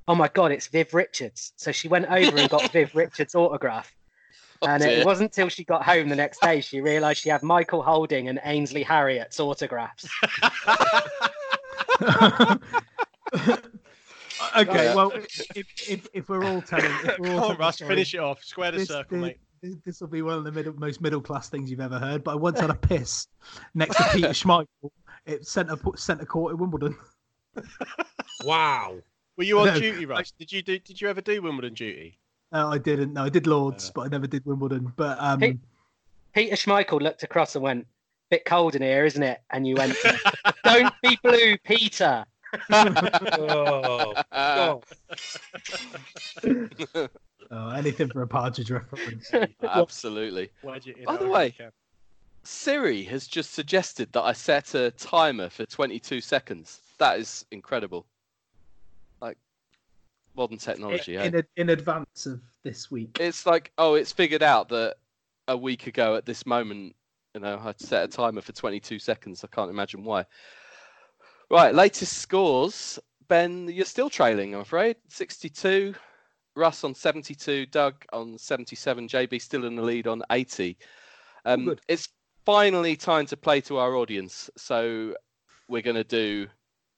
"Oh 0.07 0.13
my 0.15 0.27
god, 0.27 0.51
it's 0.51 0.67
Viv 0.67 0.93
Richards!" 0.93 1.53
So 1.55 1.71
she 1.71 1.87
went 1.87 2.05
over 2.05 2.37
and 2.37 2.49
got 2.49 2.71
Viv 2.71 2.93
Richards' 2.95 3.33
autograph. 3.33 3.95
Oh, 4.61 4.67
and 4.67 4.83
dear. 4.83 4.99
it 4.99 5.05
wasn't 5.05 5.31
until 5.31 5.47
she 5.47 5.63
got 5.63 5.83
home 5.83 6.09
the 6.09 6.15
next 6.15 6.41
day 6.41 6.59
she 6.59 6.81
realised 6.81 7.21
she 7.21 7.29
had 7.29 7.43
Michael 7.43 7.81
Holding 7.81 8.27
and 8.27 8.39
Ainsley 8.43 8.83
Harriott's 8.83 9.39
autographs. 9.39 10.07
okay, 14.57 14.85
Yeah. 14.85 14.95
well, 14.95 15.11
if, 15.55 15.89
if, 15.89 16.07
if 16.13 16.29
we're 16.29 16.43
all 16.43 16.61
telling, 16.61 16.91
if 17.03 17.19
we're 17.19 17.33
all 17.33 17.41
Come 17.41 17.51
on, 17.51 17.57
Russ, 17.57 17.79
the 17.79 17.85
finish 17.85 18.13
it 18.13 18.19
off. 18.19 18.43
Square 18.43 18.71
the 18.71 18.77
this, 18.79 18.87
circle, 18.87 19.21
this, 19.21 19.35
mate. 19.61 19.77
This 19.85 19.99
will 19.99 20.07
be 20.07 20.21
one 20.21 20.37
of 20.37 20.43
the 20.43 20.51
middle, 20.51 20.73
most 20.73 21.01
middle 21.01 21.21
class 21.21 21.49
things 21.49 21.69
you've 21.69 21.81
ever 21.81 21.99
heard. 21.99 22.23
But 22.23 22.31
I 22.31 22.35
once 22.35 22.59
had 22.59 22.69
a 22.69 22.75
piss 22.75 23.27
next 23.73 23.97
to 23.97 24.03
Peter 24.13 24.27
Schmeichel 24.29 24.67
at 25.27 25.45
centre 25.45 25.77
centre 25.95 26.25
court 26.25 26.53
at 26.53 26.59
Wimbledon. 26.59 26.95
Wow. 28.43 28.95
Were 29.37 29.43
you 29.43 29.59
on 29.59 29.67
No, 29.67 29.79
duty, 29.79 30.05
Russ? 30.05 30.31
Did 30.31 30.51
you 30.51 30.61
do? 30.61 30.79
Did 30.79 31.01
you 31.01 31.09
ever 31.09 31.21
do 31.21 31.41
Wimbledon 31.41 31.73
duty? 31.73 32.17
Uh, 32.51 32.67
I 32.69 32.77
didn't. 32.77 33.13
No, 33.13 33.23
I 33.23 33.29
did 33.29 33.45
Lords, 33.47 33.91
but 33.91 34.01
I 34.01 34.07
never 34.07 34.27
did 34.27 34.45
Wimbledon. 34.45 34.91
But 34.95 35.17
um, 35.19 35.39
Hey. 35.39 35.57
Peter 36.33 36.55
Schmeichel 36.55 37.01
looked 37.01 37.23
across 37.23 37.55
and 37.55 37.63
went, 37.63 37.87
"Bit 38.29 38.45
cold 38.45 38.75
in 38.75 38.81
here, 38.81 39.05
isn't 39.05 39.21
it?" 39.21 39.41
And 39.51 39.67
you 39.67 39.75
went, 39.75 39.95
"Don't 40.63 40.93
be 41.03 41.17
blue, 41.23 41.57
Peter." 41.63 42.25
Oh, 42.71 44.13
Uh, 44.31 44.77
God. 46.41 47.09
oh, 47.51 47.69
anything 47.69 48.09
for 48.09 48.21
a 48.23 48.27
Partridge 48.27 48.71
reference. 48.71 49.29
absolutely. 49.63 50.49
Wedge 50.63 50.87
it 50.87 50.97
in 50.97 51.05
By 51.05 51.17
the 51.17 51.27
way- 51.27 51.55
Siri 52.43 53.03
has 53.03 53.27
just 53.27 53.53
suggested 53.53 54.11
that 54.13 54.21
I 54.23 54.31
set 54.33 54.73
a 54.73 54.91
timer 54.91 55.49
for 55.49 55.65
22 55.65 56.21
seconds. 56.21 56.79
That 56.97 57.19
is 57.19 57.45
incredible. 57.51 58.07
Modern 60.39 60.57
technology. 60.57 61.17
eh? 61.17 61.25
in, 61.25 61.35
in, 61.35 61.43
in 61.57 61.69
advance 61.69 62.25
of 62.25 62.39
this 62.63 62.89
week. 62.89 63.17
It's 63.19 63.45
like, 63.45 63.73
oh, 63.77 63.95
it's 63.95 64.13
figured 64.13 64.41
out 64.41 64.69
that 64.69 64.95
a 65.49 65.57
week 65.57 65.87
ago 65.87 66.15
at 66.15 66.25
this 66.25 66.45
moment, 66.45 66.95
you 67.35 67.41
know, 67.41 67.61
I 67.61 67.73
set 67.77 68.05
a 68.05 68.07
timer 68.07 68.39
for 68.39 68.53
22 68.53 68.99
seconds. 68.99 69.43
I 69.43 69.47
can't 69.47 69.69
imagine 69.69 70.05
why. 70.05 70.25
Right, 71.51 71.75
latest 71.75 72.19
scores. 72.19 72.97
Ben, 73.27 73.67
you're 73.67 73.85
still 73.85 74.09
trailing, 74.09 74.55
I'm 74.55 74.61
afraid. 74.61 74.95
62. 75.09 75.93
Russ 76.55 76.85
on 76.85 76.95
72. 76.95 77.65
Doug 77.65 78.05
on 78.13 78.37
77. 78.37 79.09
JB 79.09 79.41
still 79.41 79.65
in 79.65 79.75
the 79.75 79.81
lead 79.81 80.07
on 80.07 80.23
80. 80.31 80.77
Um, 81.43 81.75
it's 81.89 82.07
finally 82.45 82.95
time 82.95 83.25
to 83.25 83.35
play 83.35 83.59
to 83.61 83.77
our 83.77 83.95
audience. 83.95 84.49
So 84.55 85.15
we're 85.67 85.81
going 85.81 85.97
to 85.97 86.03
do 86.05 86.47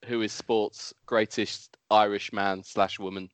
who 0.05 0.21
is 0.21 0.31
sports 0.31 0.93
greatest 1.05 1.77
Irish 1.89 2.33
man 2.33 2.63
slash 2.63 2.99
woman. 2.99 3.29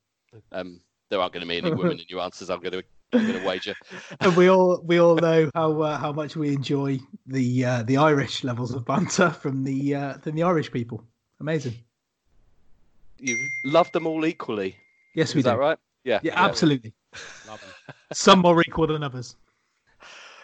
Um, 0.52 0.82
there 1.10 1.20
aren't 1.20 1.34
going 1.34 1.42
to 1.42 1.48
be 1.48 1.58
any 1.58 1.72
women 1.72 2.00
in 2.00 2.06
your 2.10 2.22
answers. 2.22 2.50
I'm 2.50 2.60
going 2.60 2.74
to 2.74 2.84
I'm 3.14 3.26
going 3.26 3.40
to 3.40 3.46
wager. 3.48 3.74
and 4.20 4.36
we 4.36 4.50
all 4.50 4.82
we 4.84 5.00
all 5.00 5.16
know 5.16 5.50
how 5.56 5.82
uh, 5.82 5.98
how 5.98 6.12
much 6.12 6.36
we 6.36 6.54
enjoy 6.54 7.00
the 7.26 7.66
uh, 7.66 7.84
the 7.84 7.98
Irish 7.98 8.44
levels 8.44 8.74
of 8.74 8.86
banter 8.86 9.30
from 9.30 9.64
the 9.64 9.96
uh, 9.96 10.14
from 10.18 10.36
the 10.36 10.44
Irish 10.44 10.72
people. 10.72 11.04
Amazing. 11.40 11.76
You 13.20 13.38
love 13.64 13.92
them 13.94 14.06
all 14.06 14.26
equally. 14.26 14.76
Yes, 15.16 15.34
we 15.34 15.40
Is 15.40 15.46
do. 15.46 15.52
that 15.52 15.58
right? 15.58 15.80
Yeah. 16.04 16.20
Yeah, 16.22 16.34
absolutely. 16.36 16.94
Love 17.48 17.62
'em. 17.64 17.94
Some 18.14 18.40
more 18.40 18.62
equal 18.62 18.88
than 18.88 19.04
others. 19.04 19.36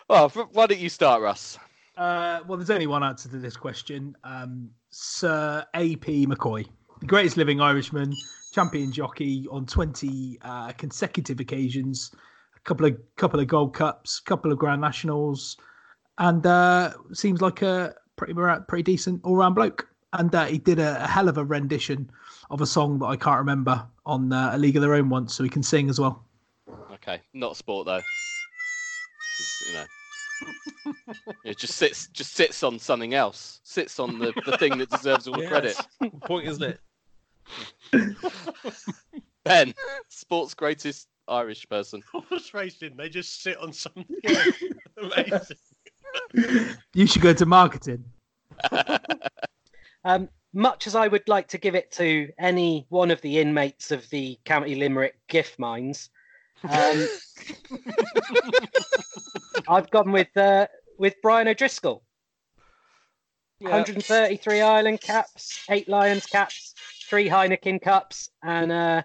Well, 0.09 0.25
f- 0.25 0.49
why 0.51 0.65
don't 0.67 0.79
you 0.79 0.89
start, 0.89 1.21
Russ? 1.21 1.57
Uh, 1.95 2.41
well, 2.47 2.57
there's 2.57 2.69
only 2.69 2.87
one 2.87 3.03
answer 3.03 3.29
to 3.29 3.37
this 3.37 3.55
question. 3.55 4.15
Um, 4.23 4.71
Sir 4.93 5.65
A.P. 5.73 6.27
McCoy, 6.27 6.67
the 6.99 7.07
greatest 7.07 7.35
living 7.35 7.59
Irishman, 7.59 8.13
champion 8.53 8.91
jockey 8.91 9.47
on 9.49 9.65
20 9.65 10.37
uh, 10.43 10.71
consecutive 10.73 11.39
occasions, 11.39 12.11
a 12.55 12.59
couple 12.59 12.85
of 12.85 12.95
couple 13.15 13.39
of 13.39 13.47
Gold 13.47 13.73
Cups, 13.73 14.19
a 14.19 14.29
couple 14.29 14.51
of 14.51 14.59
Grand 14.59 14.81
Nationals, 14.81 15.57
and 16.19 16.45
uh, 16.45 16.93
seems 17.11 17.41
like 17.41 17.63
a 17.63 17.95
pretty 18.17 18.35
pretty 18.67 18.83
decent 18.83 19.19
all 19.23 19.35
round 19.35 19.55
bloke. 19.55 19.89
And 20.13 20.33
uh, 20.35 20.45
he 20.45 20.59
did 20.59 20.77
a, 20.77 21.03
a 21.03 21.07
hell 21.07 21.27
of 21.27 21.39
a 21.39 21.43
rendition 21.43 22.11
of 22.51 22.61
a 22.61 22.67
song 22.67 22.99
that 22.99 23.07
I 23.07 23.15
can't 23.15 23.39
remember 23.39 23.83
on 24.05 24.31
uh, 24.31 24.51
a 24.53 24.59
League 24.59 24.75
of 24.75 24.83
Their 24.83 24.93
Own 24.93 25.09
once, 25.09 25.33
so 25.33 25.43
he 25.43 25.49
can 25.49 25.63
sing 25.63 25.89
as 25.89 25.99
well. 25.99 26.23
Okay, 26.93 27.19
not 27.33 27.57
sport 27.57 27.87
though. 27.87 28.01
Just, 29.37 29.69
You 29.69 29.73
know, 29.73 29.85
It 31.43 31.57
just 31.57 31.75
sits 31.75 32.07
just 32.07 32.33
sits 32.33 32.63
on 32.63 32.79
something 32.79 33.13
else. 33.13 33.59
Sits 33.63 33.99
on 33.99 34.19
the, 34.19 34.33
the 34.45 34.57
thing 34.57 34.77
that 34.77 34.89
deserves 34.89 35.27
all 35.27 35.37
the 35.37 35.47
credit. 35.47 35.77
Point, 36.25 36.47
isn't 36.47 36.63
it? 36.63 36.79
Ben, 39.43 39.73
sports 40.07 40.53
greatest 40.53 41.07
Irish 41.27 41.67
person. 41.67 42.01
Horse 42.11 42.53
racing, 42.53 42.95
they 42.97 43.09
just 43.09 43.41
sit 43.41 43.57
on 43.57 43.73
something. 43.73 44.05
Amazing. 44.97 45.57
You 46.93 47.07
should 47.07 47.21
go 47.21 47.33
to 47.33 47.45
marketing. 47.45 48.03
Um, 50.05 50.29
much 50.53 50.87
as 50.87 50.95
I 50.95 51.07
would 51.07 51.27
like 51.27 51.47
to 51.49 51.57
give 51.57 51.75
it 51.75 51.91
to 51.93 52.29
any 52.37 52.85
one 52.89 53.11
of 53.11 53.21
the 53.21 53.39
inmates 53.39 53.91
of 53.91 54.09
the 54.09 54.37
County 54.45 54.75
Limerick 54.75 55.15
gift 55.27 55.57
mines, 55.57 56.09
um, 56.69 57.07
I've 59.67 59.89
gone 59.91 60.11
with 60.11 60.35
uh, 60.35 60.67
with 60.97 61.15
Brian 61.21 61.47
O'Driscoll. 61.47 62.03
133 63.59 64.61
Ireland 64.61 64.99
caps, 64.99 65.63
eight 65.69 65.87
Lions 65.87 66.25
caps, 66.25 66.75
three 67.07 67.29
Heineken 67.29 67.81
cups, 67.81 68.29
and 68.43 68.71
uh, 68.71 69.03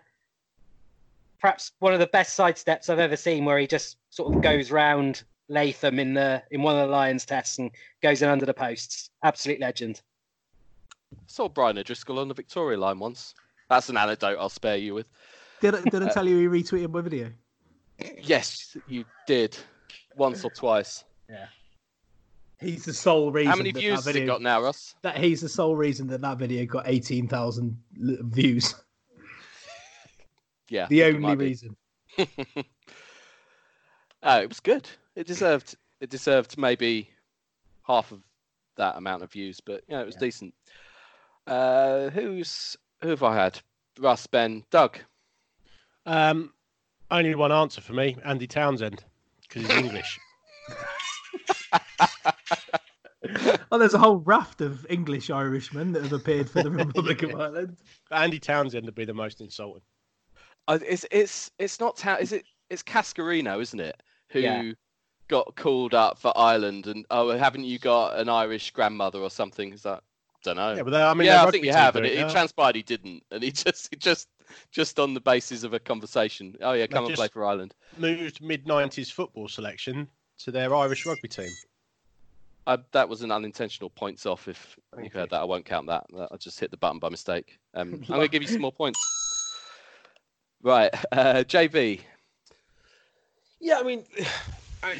perhaps 1.40 1.72
one 1.78 1.92
of 1.92 2.00
the 2.00 2.08
best 2.08 2.36
sidesteps 2.36 2.90
I've 2.90 2.98
ever 2.98 3.16
seen, 3.16 3.44
where 3.44 3.58
he 3.58 3.66
just 3.66 3.98
sort 4.10 4.34
of 4.34 4.42
goes 4.42 4.72
round 4.72 5.22
Latham 5.48 5.98
in 5.98 6.14
the 6.14 6.42
in 6.50 6.62
one 6.62 6.76
of 6.76 6.88
the 6.88 6.92
Lions 6.92 7.24
tests 7.24 7.58
and 7.58 7.70
goes 8.02 8.22
in 8.22 8.28
under 8.28 8.46
the 8.46 8.54
posts. 8.54 9.10
Absolute 9.22 9.60
legend. 9.60 10.02
Saw 11.26 11.48
Brian 11.48 11.78
O'Driscoll 11.78 12.18
on 12.18 12.28
the 12.28 12.34
Victoria 12.34 12.78
line 12.78 12.98
once. 12.98 13.34
That's 13.70 13.88
an 13.88 13.96
anecdote 13.96 14.36
I'll 14.38 14.48
spare 14.48 14.76
you 14.76 14.94
with. 14.94 15.06
Did 15.60 15.74
I, 15.74 15.80
did 15.82 16.02
I 16.02 16.08
tell 16.10 16.26
you 16.26 16.38
he 16.38 16.46
retweeted 16.62 16.90
my 16.90 17.00
video? 17.00 17.30
Yes, 18.22 18.76
you 18.86 19.04
did. 19.26 19.56
Once 20.18 20.44
or 20.44 20.50
twice. 20.50 21.04
Yeah. 21.28 21.46
He's 22.60 22.84
the 22.84 22.92
sole 22.92 23.30
reason. 23.30 23.50
How 23.50 23.56
many 23.56 23.72
that 23.72 23.78
views 23.78 24.04
that 24.04 24.10
has 24.10 24.16
it 24.16 24.20
video, 24.20 24.34
got 24.34 24.42
now, 24.42 24.60
Russ? 24.62 24.94
That 25.02 25.16
he's 25.16 25.40
the 25.40 25.48
sole 25.48 25.76
reason 25.76 26.08
that 26.08 26.20
that 26.22 26.38
video 26.38 26.66
got 26.66 26.88
eighteen 26.88 27.28
thousand 27.28 27.78
views. 27.92 28.74
Yeah. 30.70 30.86
The 30.90 31.04
only 31.04 31.34
reason. 31.34 31.78
Oh, 34.22 34.40
it 34.40 34.48
was 34.48 34.60
good. 34.60 34.88
It 35.14 35.26
deserved 35.26 35.76
it 36.00 36.10
deserved 36.10 36.58
maybe 36.58 37.10
half 37.86 38.12
of 38.12 38.20
that 38.76 38.96
amount 38.96 39.22
of 39.22 39.32
views, 39.32 39.60
but 39.60 39.82
yeah, 39.88 40.00
it 40.00 40.06
was 40.06 40.16
decent. 40.16 40.54
Uh, 41.46 42.10
who's 42.10 42.76
who 43.02 43.10
have 43.10 43.22
I 43.22 43.36
had? 43.36 43.60
Russ, 43.98 44.26
Ben, 44.26 44.64
Doug. 44.70 44.98
Um, 46.06 46.52
only 47.10 47.34
one 47.34 47.52
answer 47.52 47.80
for 47.80 47.92
me, 47.92 48.16
Andy 48.24 48.46
Townsend, 48.46 49.04
because 49.48 49.66
he's 49.68 49.76
English. 49.84 50.18
Oh, 53.70 53.76
there's 53.78 53.92
a 53.94 53.98
whole 53.98 54.18
raft 54.18 54.60
of 54.62 54.86
English 54.88 55.28
Irishmen 55.28 55.92
that 55.92 56.02
have 56.02 56.12
appeared 56.14 56.48
for 56.48 56.62
the 56.62 56.70
Republic 56.70 57.22
of 57.22 57.34
Ireland. 57.38 57.76
Andy 58.10 58.38
Townsend 58.38 58.86
would 58.86 58.94
be 58.94 59.04
the 59.04 59.12
most 59.12 59.40
insulting. 59.42 59.82
Uh, 60.66 60.78
it's 60.86 61.04
it's 61.10 61.50
it's 61.58 61.78
not 61.80 61.96
ta- 61.96 62.16
is 62.20 62.32
it? 62.32 62.44
It's 62.70 62.82
Cascarino, 62.82 63.60
isn't 63.60 63.80
it? 63.80 64.00
Who 64.30 64.40
Yeah. 64.40 64.72
got 65.28 65.54
called 65.56 65.92
up 65.94 66.16
for 66.18 66.32
Ireland 66.38 66.86
and 66.86 67.04
oh, 67.10 67.36
haven't 67.36 67.64
you 67.64 67.78
got 67.78 68.18
an 68.18 68.28
Irish 68.30 68.70
grandmother 68.70 69.18
or 69.18 69.30
something? 69.30 69.72
Is 69.72 69.82
that? 69.82 70.02
Don't 70.44 70.56
know. 70.56 70.74
Yeah, 70.74 70.82
but 70.84 70.90
they- 70.90 71.02
I 71.02 71.12
mean, 71.14 71.26
yeah, 71.26 71.44
I 71.44 71.50
think 71.50 71.64
you 71.64 71.72
team 71.72 71.80
have, 71.80 71.96
and 71.96 72.06
it, 72.06 72.12
it, 72.12 72.26
it 72.26 72.30
transpired 72.30 72.76
he 72.76 72.82
didn't, 72.82 73.24
and 73.30 73.42
he 73.42 73.50
just 73.52 73.88
he 73.90 73.96
just 73.96 74.28
just 74.70 74.98
on 74.98 75.14
the 75.14 75.20
basis 75.20 75.62
of 75.62 75.72
a 75.74 75.78
conversation. 75.78 76.56
Oh 76.60 76.72
yeah, 76.72 76.86
come 76.86 77.04
and 77.06 77.14
play 77.14 77.28
for 77.28 77.44
Ireland. 77.44 77.74
Moved 77.96 78.40
mid 78.42 78.66
'90s 78.66 79.10
football 79.12 79.48
selection 79.48 80.08
to 80.38 80.50
their 80.50 80.74
Irish 80.74 81.06
rugby 81.06 81.28
team. 81.28 81.56
I, 82.66 82.78
that 82.92 83.08
was 83.08 83.22
an 83.22 83.30
unintentional 83.32 83.88
points 83.88 84.26
off. 84.26 84.46
If 84.46 84.78
you've 85.02 85.12
heard 85.12 85.30
that, 85.30 85.40
I 85.40 85.44
won't 85.44 85.64
count 85.64 85.86
that. 85.86 86.04
That- 86.14 86.28
I 86.30 86.36
just 86.36 86.60
hit 86.60 86.70
the 86.70 86.76
button 86.76 86.98
by 86.98 87.08
mistake. 87.08 87.58
Um, 87.72 87.94
I'm 87.94 88.00
going 88.02 88.20
to 88.20 88.28
give 88.28 88.42
you 88.42 88.48
some 88.48 88.60
more 88.60 88.72
points. 88.72 89.06
Right, 90.62 90.90
uh, 91.12 91.44
JV. 91.46 92.00
Yeah, 93.60 93.78
I 93.78 93.82
mean, 93.84 94.04
I, 94.82 94.96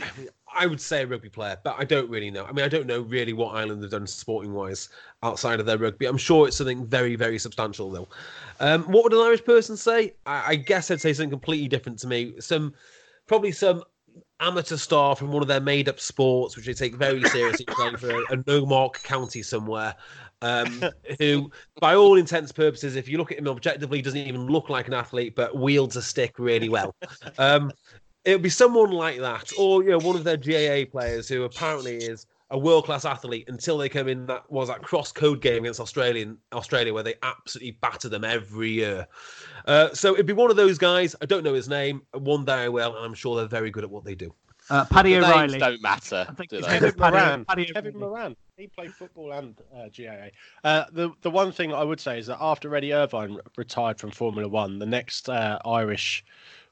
I 0.54 0.66
would 0.66 0.80
say 0.80 1.02
a 1.02 1.06
rugby 1.06 1.28
player, 1.28 1.58
but 1.62 1.76
I 1.78 1.84
don't 1.84 2.08
really 2.10 2.30
know. 2.30 2.44
I 2.44 2.52
mean, 2.52 2.64
I 2.64 2.68
don't 2.68 2.86
know 2.86 3.00
really 3.02 3.32
what 3.32 3.54
Ireland 3.54 3.82
have 3.82 3.90
done 3.90 4.06
sporting 4.06 4.52
wise 4.52 4.88
outside 5.22 5.60
of 5.60 5.66
their 5.66 5.78
rugby. 5.78 6.06
I'm 6.06 6.18
sure 6.18 6.46
it's 6.46 6.56
something 6.56 6.86
very, 6.86 7.16
very 7.16 7.38
substantial, 7.38 7.90
though. 7.90 8.08
Um, 8.60 8.84
what 8.84 9.04
would 9.04 9.12
an 9.12 9.20
Irish 9.20 9.44
person 9.44 9.76
say? 9.76 10.14
I, 10.26 10.44
I 10.48 10.54
guess 10.56 10.90
I'd 10.90 11.00
say 11.00 11.12
something 11.12 11.30
completely 11.30 11.68
different 11.68 11.98
to 12.00 12.06
me. 12.06 12.34
Some, 12.40 12.74
probably 13.26 13.52
some 13.52 13.82
amateur 14.40 14.76
star 14.76 15.16
from 15.16 15.32
one 15.32 15.42
of 15.42 15.48
their 15.48 15.60
made 15.60 15.88
up 15.88 16.00
sports, 16.00 16.56
which 16.56 16.66
they 16.66 16.74
take 16.74 16.94
very 16.94 17.22
seriously, 17.24 17.64
playing 17.68 17.96
for 17.96 18.10
a, 18.10 18.22
a 18.32 18.42
no 18.46 18.64
mark 18.66 19.02
county 19.02 19.42
somewhere. 19.42 19.94
Um, 20.40 20.84
who, 21.18 21.50
by 21.80 21.94
all 21.94 22.16
intents 22.16 22.50
and 22.50 22.56
purposes, 22.56 22.96
if 22.96 23.08
you 23.08 23.18
look 23.18 23.32
at 23.32 23.38
him 23.38 23.48
objectively, 23.48 24.02
doesn't 24.02 24.20
even 24.20 24.46
look 24.46 24.68
like 24.68 24.88
an 24.88 24.94
athlete, 24.94 25.34
but 25.34 25.56
wields 25.56 25.96
a 25.96 26.02
stick 26.02 26.38
really 26.38 26.68
well. 26.68 26.94
Um, 27.38 27.72
it 28.24 28.32
would 28.32 28.42
be 28.42 28.48
someone 28.50 28.90
like 28.90 29.18
that, 29.20 29.52
or 29.58 29.82
you 29.82 29.90
know, 29.90 29.98
one 29.98 30.16
of 30.16 30.24
their 30.24 30.36
GAA 30.36 30.90
players 30.90 31.28
who 31.28 31.44
apparently 31.44 31.96
is 31.96 32.26
a 32.50 32.58
world 32.58 32.84
class 32.86 33.04
athlete 33.04 33.44
until 33.48 33.76
they 33.76 33.88
come 33.88 34.08
in 34.08 34.26
that 34.26 34.50
was 34.50 34.68
that 34.68 34.82
cross 34.82 35.12
code 35.12 35.40
game 35.42 35.64
against 35.64 35.80
Australian 35.80 36.38
Australia 36.52 36.94
where 36.94 37.02
they 37.02 37.14
absolutely 37.22 37.72
batter 37.72 38.08
them 38.08 38.24
every 38.24 38.70
year. 38.70 39.06
Uh, 39.66 39.92
so 39.92 40.14
it'd 40.14 40.26
be 40.26 40.32
one 40.32 40.50
of 40.50 40.56
those 40.56 40.78
guys. 40.78 41.14
I 41.20 41.26
don't 41.26 41.44
know 41.44 41.52
his 41.54 41.68
name. 41.68 42.02
One 42.12 42.44
day 42.44 42.64
I 42.64 42.68
will, 42.68 42.96
and 42.96 43.04
I'm 43.04 43.14
sure 43.14 43.36
they're 43.36 43.46
very 43.46 43.70
good 43.70 43.84
at 43.84 43.90
what 43.90 44.04
they 44.04 44.14
do. 44.14 44.32
Uh, 44.70 44.84
Paddy 44.86 45.14
The 45.14 45.20
names 45.20 45.32
O'Reilly. 45.32 45.58
don't 45.58 45.82
matter, 45.82 46.26
I 46.28 46.32
think 46.34 46.50
do 46.50 46.56
his 46.56 46.66
they? 46.66 46.72
name 46.72 46.84
is 46.84 46.94
Kevin 46.94 47.00
Paddy, 47.00 47.16
Moran. 47.16 47.44
Paddy 47.46 47.64
Kevin 47.66 47.96
O'Reilly. 47.96 48.10
Moran. 48.10 48.36
He 48.56 48.66
played 48.66 48.92
football 48.94 49.32
and 49.32 49.58
uh, 49.74 49.88
GAA. 49.96 50.28
Uh, 50.64 50.84
the 50.92 51.10
the 51.22 51.30
one 51.30 51.52
thing 51.52 51.72
I 51.72 51.84
would 51.84 52.00
say 52.00 52.18
is 52.18 52.26
that 52.26 52.38
after 52.40 52.74
Eddie 52.74 52.92
Irvine 52.92 53.38
retired 53.56 53.98
from 53.98 54.10
Formula 54.10 54.48
One, 54.48 54.78
the 54.78 54.86
next 54.86 55.28
uh, 55.28 55.58
Irish 55.64 56.24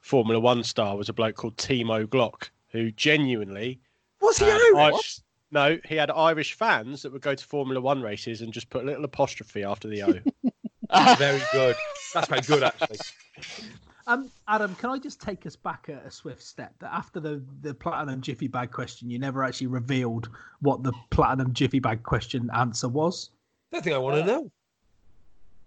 Formula 0.07 0.39
One 0.39 0.63
star 0.63 0.95
was 0.95 1.09
a 1.09 1.13
bloke 1.13 1.35
called 1.35 1.57
Timo 1.57 2.07
Glock, 2.07 2.49
who 2.69 2.91
genuinely 2.91 3.79
Was 4.21 4.37
he 4.37 4.45
had 4.45 4.61
Irish? 4.61 4.93
Irish- 4.93 5.21
no, 5.51 5.77
he 5.85 5.95
had 5.95 6.09
Irish 6.11 6.53
fans 6.53 7.01
that 7.01 7.11
would 7.11 7.21
go 7.21 7.35
to 7.35 7.45
Formula 7.45 7.81
One 7.81 8.01
races 8.01 8.41
and 8.41 8.53
just 8.53 8.69
put 8.69 8.83
a 8.83 8.85
little 8.85 9.03
apostrophe 9.03 9.63
after 9.63 9.87
the 9.89 10.03
O. 10.03 10.13
Very 11.17 11.41
good. 11.51 11.75
That's 12.13 12.27
very 12.29 12.41
good, 12.41 12.63
actually. 12.63 12.97
Um, 14.07 14.31
Adam, 14.47 14.73
can 14.75 14.89
I 14.89 14.97
just 14.97 15.19
take 15.19 15.45
us 15.45 15.57
back 15.57 15.89
a, 15.89 15.97
a 16.05 16.11
swift 16.11 16.41
step? 16.41 16.73
That 16.79 16.93
after 16.93 17.19
the, 17.19 17.43
the 17.61 17.73
platinum 17.73 18.21
jiffy 18.21 18.47
bag 18.47 18.71
question, 18.71 19.09
you 19.09 19.19
never 19.19 19.43
actually 19.43 19.67
revealed 19.67 20.29
what 20.61 20.81
the 20.83 20.93
platinum 21.09 21.53
jiffy 21.53 21.79
bag 21.79 22.03
question 22.03 22.49
answer 22.53 22.87
was. 22.87 23.31
Don't 23.73 23.83
think 23.83 23.95
I 23.95 23.99
want 23.99 24.15
to 24.15 24.25
know. 24.25 24.51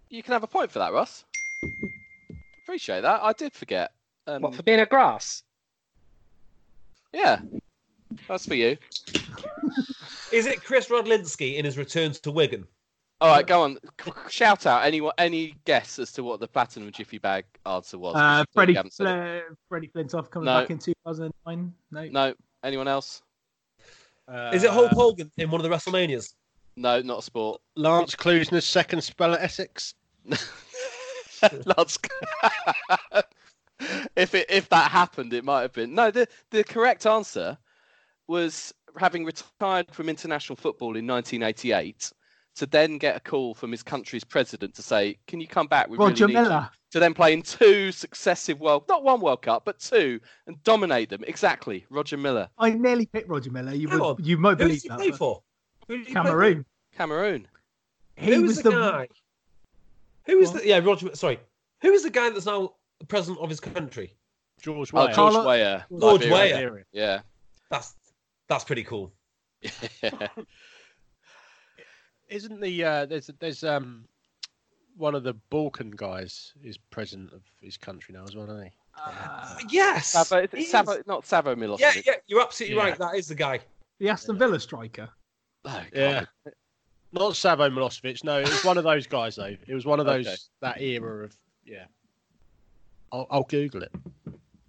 You 0.09 0.23
can 0.23 0.33
have 0.33 0.43
a 0.43 0.47
point 0.47 0.71
for 0.71 0.79
that, 0.79 0.95
Russ. 0.95 1.25
Appreciate 2.65 3.03
that. 3.03 3.23
I 3.23 3.35
did 3.35 3.53
forget. 3.53 3.93
Um, 4.27 4.43
What 4.43 4.55
for 4.55 4.63
being 4.63 4.81
a 4.81 4.87
grass? 4.87 5.43
yeah, 7.13 7.41
that's 8.29 8.47
for 8.47 8.55
you. 8.55 8.77
Is 10.33 10.47
it 10.47 10.63
Kris 10.63 10.89
Radlinski 10.89 11.57
in 11.57 11.65
his 11.65 11.77
return 11.77 12.13
to 12.13 12.31
Wigan? 12.31 12.67
All 13.21 13.29
right, 13.29 13.47
go 13.47 13.63
on. 13.63 13.79
Shout 14.29 14.65
out 14.67 14.85
any 14.85 15.03
any 15.19 15.55
guess 15.67 15.99
as 15.99 16.11
to 16.13 16.23
what 16.25 16.41
the 16.41 16.49
platinum 16.49 16.91
jiffy 16.93 17.19
bag 17.19 17.45
answer 17.67 17.99
was. 17.99 18.15
Uh, 18.17 18.45
Freddie, 18.55 18.75
haven't 18.75 18.93
said 18.93 19.07
it. 19.09 19.45
Fle- 19.49 19.55
Freddie 19.69 19.89
Flintoff 19.89 20.31
coming 20.31 20.47
No. 20.47 20.61
back 20.61 20.71
in 20.71 20.79
2009. 20.79 21.75
No. 21.91 22.05
No. 22.09 22.35
Anyone 22.65 22.89
else? 22.89 23.23
Is 24.53 24.63
it 24.63 24.71
Hulk 24.71 24.93
Uh, 24.93 24.95
Hogan 24.95 25.31
in 25.39 25.51
one 25.51 25.61
of 25.61 25.69
the 25.69 25.75
WrestleManias? 25.77 26.35
No, 26.77 27.03
not 27.03 27.19
a 27.19 27.23
sport. 27.23 27.61
Lance 27.75 28.15
Klusener's 28.15 28.65
second 28.65 29.03
spell 29.03 29.35
at 29.35 29.43
Essex? 29.43 29.95
Lance. 31.67 31.99
if 34.17 34.35
it 34.35 34.47
if 34.51 34.69
that 34.71 34.91
happened, 34.91 35.33
it 35.33 35.45
might 35.45 35.63
have 35.63 35.73
been. 35.73 35.95
No, 35.95 36.11
the 36.11 36.27
the 36.51 36.65
correct 36.65 37.07
answer 37.07 37.57
was 38.27 38.73
having 38.99 39.25
retired 39.25 39.87
from 39.93 40.09
international 40.09 40.57
football 40.57 40.97
in 40.97 41.07
1988 41.07 42.13
to 42.57 42.67
then 42.67 42.99
get 42.99 43.17
a 43.17 43.21
call 43.21 43.55
from 43.55 43.71
his 43.71 43.83
country's 43.83 44.25
president 44.25 44.75
to 44.75 44.83
say, 44.83 45.19
"Can 45.27 45.41
you 45.41 45.47
come 45.47 45.67
back? 45.67 45.89
We 45.89 45.97
Roger 45.97 46.27
really. 46.27 46.41
Milla. 46.41 46.71
To 46.93 46.99
then 46.99 47.15
play 47.15 47.33
in 47.33 47.43
two 47.43 47.93
successive 47.93 48.59
world, 48.59 48.83
not 48.89 49.05
one 49.05 49.21
World 49.21 49.43
Cup, 49.43 49.65
but 49.65 49.79
two, 49.79 50.19
and 50.49 50.61
dominate 50.65 51.09
them. 51.09 51.23
Exactly, 51.25 51.87
Roger 51.89 52.17
Milla, 52.17 52.51
I 52.59 52.71
nearly 52.71 53.07
picked 53.07 53.29
Roger 53.29 53.53
Milla. 53.53 53.73
You 53.73 53.89
Hang 53.89 54.01
would, 54.01 54.07
on. 54.07 54.25
you 54.25 54.37
might 54.39 54.51
Who 54.51 54.57
believe 54.57 54.75
does 54.75 54.83
he 54.83 54.89
that. 54.89 54.99
play 54.99 55.11
for? 55.13 55.41
Who 55.87 55.99
did 55.99 56.09
he 56.09 56.13
play 56.13 56.23
for? 56.23 56.27
Cameroon. 56.29 56.67
Cameroon. 56.97 57.49
He 58.17 58.35
Who 58.35 58.43
was 58.43 58.57
was 58.57 58.63
the, 58.63 58.71
guy? 58.73 59.09
Who 60.27 60.39
is 60.41 60.51
Go 60.51 60.59
the 60.59 60.67
yeah 60.67 60.79
Roger? 60.79 61.15
Sorry, 61.15 61.39
who 61.81 61.93
is 61.93 62.03
the 62.03 62.11
guy 62.11 62.31
that's 62.31 62.47
now 62.47 62.75
the 63.01 63.07
president 63.07 63.41
of 63.43 63.51
his 63.51 63.59
country? 63.61 64.15
George 64.63 64.91
Oh, 64.95 65.07
Weah. 65.07 65.15
George 65.15 65.35
Carlo- 65.35 65.49
Weah. 65.49 65.87
George 65.99 66.27
Liberia. 66.27 66.71
Weah. 66.73 66.85
Yeah. 66.93 67.21
That's 67.71 67.95
that's 68.49 68.63
pretty 68.65 68.85
cool. 68.85 69.13
Isn't 72.29 72.61
the 72.61 72.85
uh, 72.85 73.07
there's 73.07 73.31
there's 73.41 73.65
um 73.65 74.05
one 74.97 75.15
of 75.15 75.23
the 75.25 75.35
Balkan 75.51 75.91
guys 75.91 76.53
is 76.63 76.77
president 76.79 77.33
of 77.33 77.41
his 77.61 77.77
country 77.77 78.15
now 78.15 78.25
as 78.25 78.37
well, 78.37 78.45
isn't 78.45 78.65
he? 78.67 78.71
Uh, 79.03 79.57
Yes, 79.71 80.09
Savo, 80.09 80.39
is 80.43 80.51
he 80.53 80.59
it 80.59 80.63
is. 80.65 80.71
Savo, 80.71 80.97
not 81.07 81.27
Savo 81.27 81.55
Milosevic. 81.55 81.79
Yeah, 81.81 81.93
yeah, 82.07 82.13
you're 82.27 82.43
absolutely 82.43 82.77
Yeah. 82.77 82.83
right. 82.83 82.99
That 82.99 83.15
is 83.17 83.29
the 83.29 83.35
guy. 83.35 83.61
The 83.99 84.09
Aston 84.11 84.39
Villa 84.39 84.61
striker. 84.61 85.09
Oh, 85.65 85.83
Yeah. 85.95 86.25
Not 87.13 87.35
Savo 87.35 87.69
Milosevic. 87.71 88.23
No, 88.25 88.39
it 88.39 88.49
was 88.49 88.65
one 88.65 88.79
of 88.79 88.85
those 88.85 89.07
guys 89.07 89.37
though. 89.37 89.57
It 89.67 89.75
was 89.75 89.87
one 89.87 89.99
of 90.01 90.07
those 90.13 90.27
Okay. 90.27 90.37
that 90.61 90.81
era 90.81 91.25
of 91.25 91.35
yeah. 91.65 91.87
I'll, 93.13 93.27
I'll 93.31 93.43
Google 93.45 93.83
it. 93.83 93.93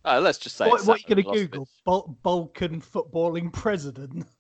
Oh, 0.05 0.19
let's 0.19 0.37
just 0.39 0.55
say. 0.57 0.67
What, 0.67 0.85
what 0.85 0.97
are 0.97 0.99
you 1.07 1.15
going 1.23 1.35
to 1.35 1.39
Google? 1.47 1.67
Bal- 1.85 2.17
Balkan 2.23 2.81
footballing 2.81 3.51
president. 3.53 4.25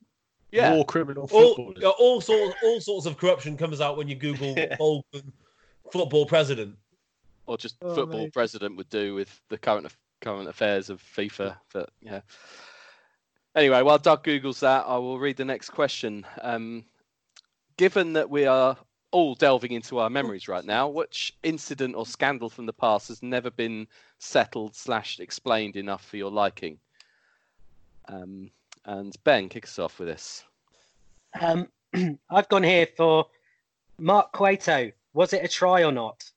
Yeah. 0.53 0.75
War 0.75 0.83
criminal 0.83 1.29
All, 1.31 1.55
footballers. 1.55 1.77
yeah, 1.81 1.87
all 1.97 2.19
sorts, 2.19 2.55
all 2.61 2.81
sorts 2.81 3.05
of 3.05 3.15
corruption 3.17 3.55
comes 3.55 3.79
out 3.79 3.95
when 3.95 4.09
you 4.09 4.15
Google 4.15 4.53
Balkan 4.77 5.31
football 5.93 6.25
president. 6.25 6.75
or 7.45 7.57
just 7.57 7.77
Oh, 7.81 7.95
football 7.95 8.23
mate. 8.23 8.33
president 8.33 8.75
would 8.75 8.89
do 8.89 9.15
with 9.15 9.39
the 9.47 9.57
current 9.57 9.87
current 10.19 10.49
affairs 10.49 10.89
of 10.89 11.01
FIFA. 11.01 11.55
But 11.71 11.89
yeah. 12.01 12.19
Anyway, 13.55 13.81
while 13.81 13.97
Doug 13.97 14.25
googles 14.25 14.59
that, 14.59 14.83
I 14.85 14.97
will 14.97 15.19
read 15.19 15.37
the 15.37 15.45
next 15.45 15.69
question. 15.69 16.25
Um, 16.41 16.83
given 17.77 18.11
that 18.11 18.29
we 18.29 18.45
are 18.45 18.75
all 19.11 19.35
delving 19.35 19.71
into 19.71 19.99
our 19.99 20.09
memories 20.09 20.47
right 20.47 20.65
now, 20.65 20.87
which 20.87 21.35
incident 21.43 21.95
or 21.95 22.05
scandal 22.05 22.49
from 22.49 22.65
the 22.65 22.73
past 22.73 23.09
has 23.09 23.21
never 23.21 23.51
been 23.51 23.87
settled 24.19 24.75
slash 24.75 25.19
explained 25.19 25.75
enough 25.75 26.05
for 26.05 26.17
your 26.17 26.31
liking? 26.31 26.79
Um, 28.07 28.49
and 28.85 29.15
Ben, 29.23 29.49
kick 29.49 29.65
us 29.65 29.79
off 29.79 29.99
with 29.99 30.07
this. 30.07 30.43
Um, 31.39 31.67
I've 32.29 32.49
gone 32.49 32.63
here 32.63 32.87
for 32.97 33.27
Mark 33.99 34.31
Cueto. 34.31 34.91
Was 35.13 35.33
it 35.33 35.43
a 35.43 35.47
try 35.47 35.83
or 35.83 35.91
not? 35.91 36.29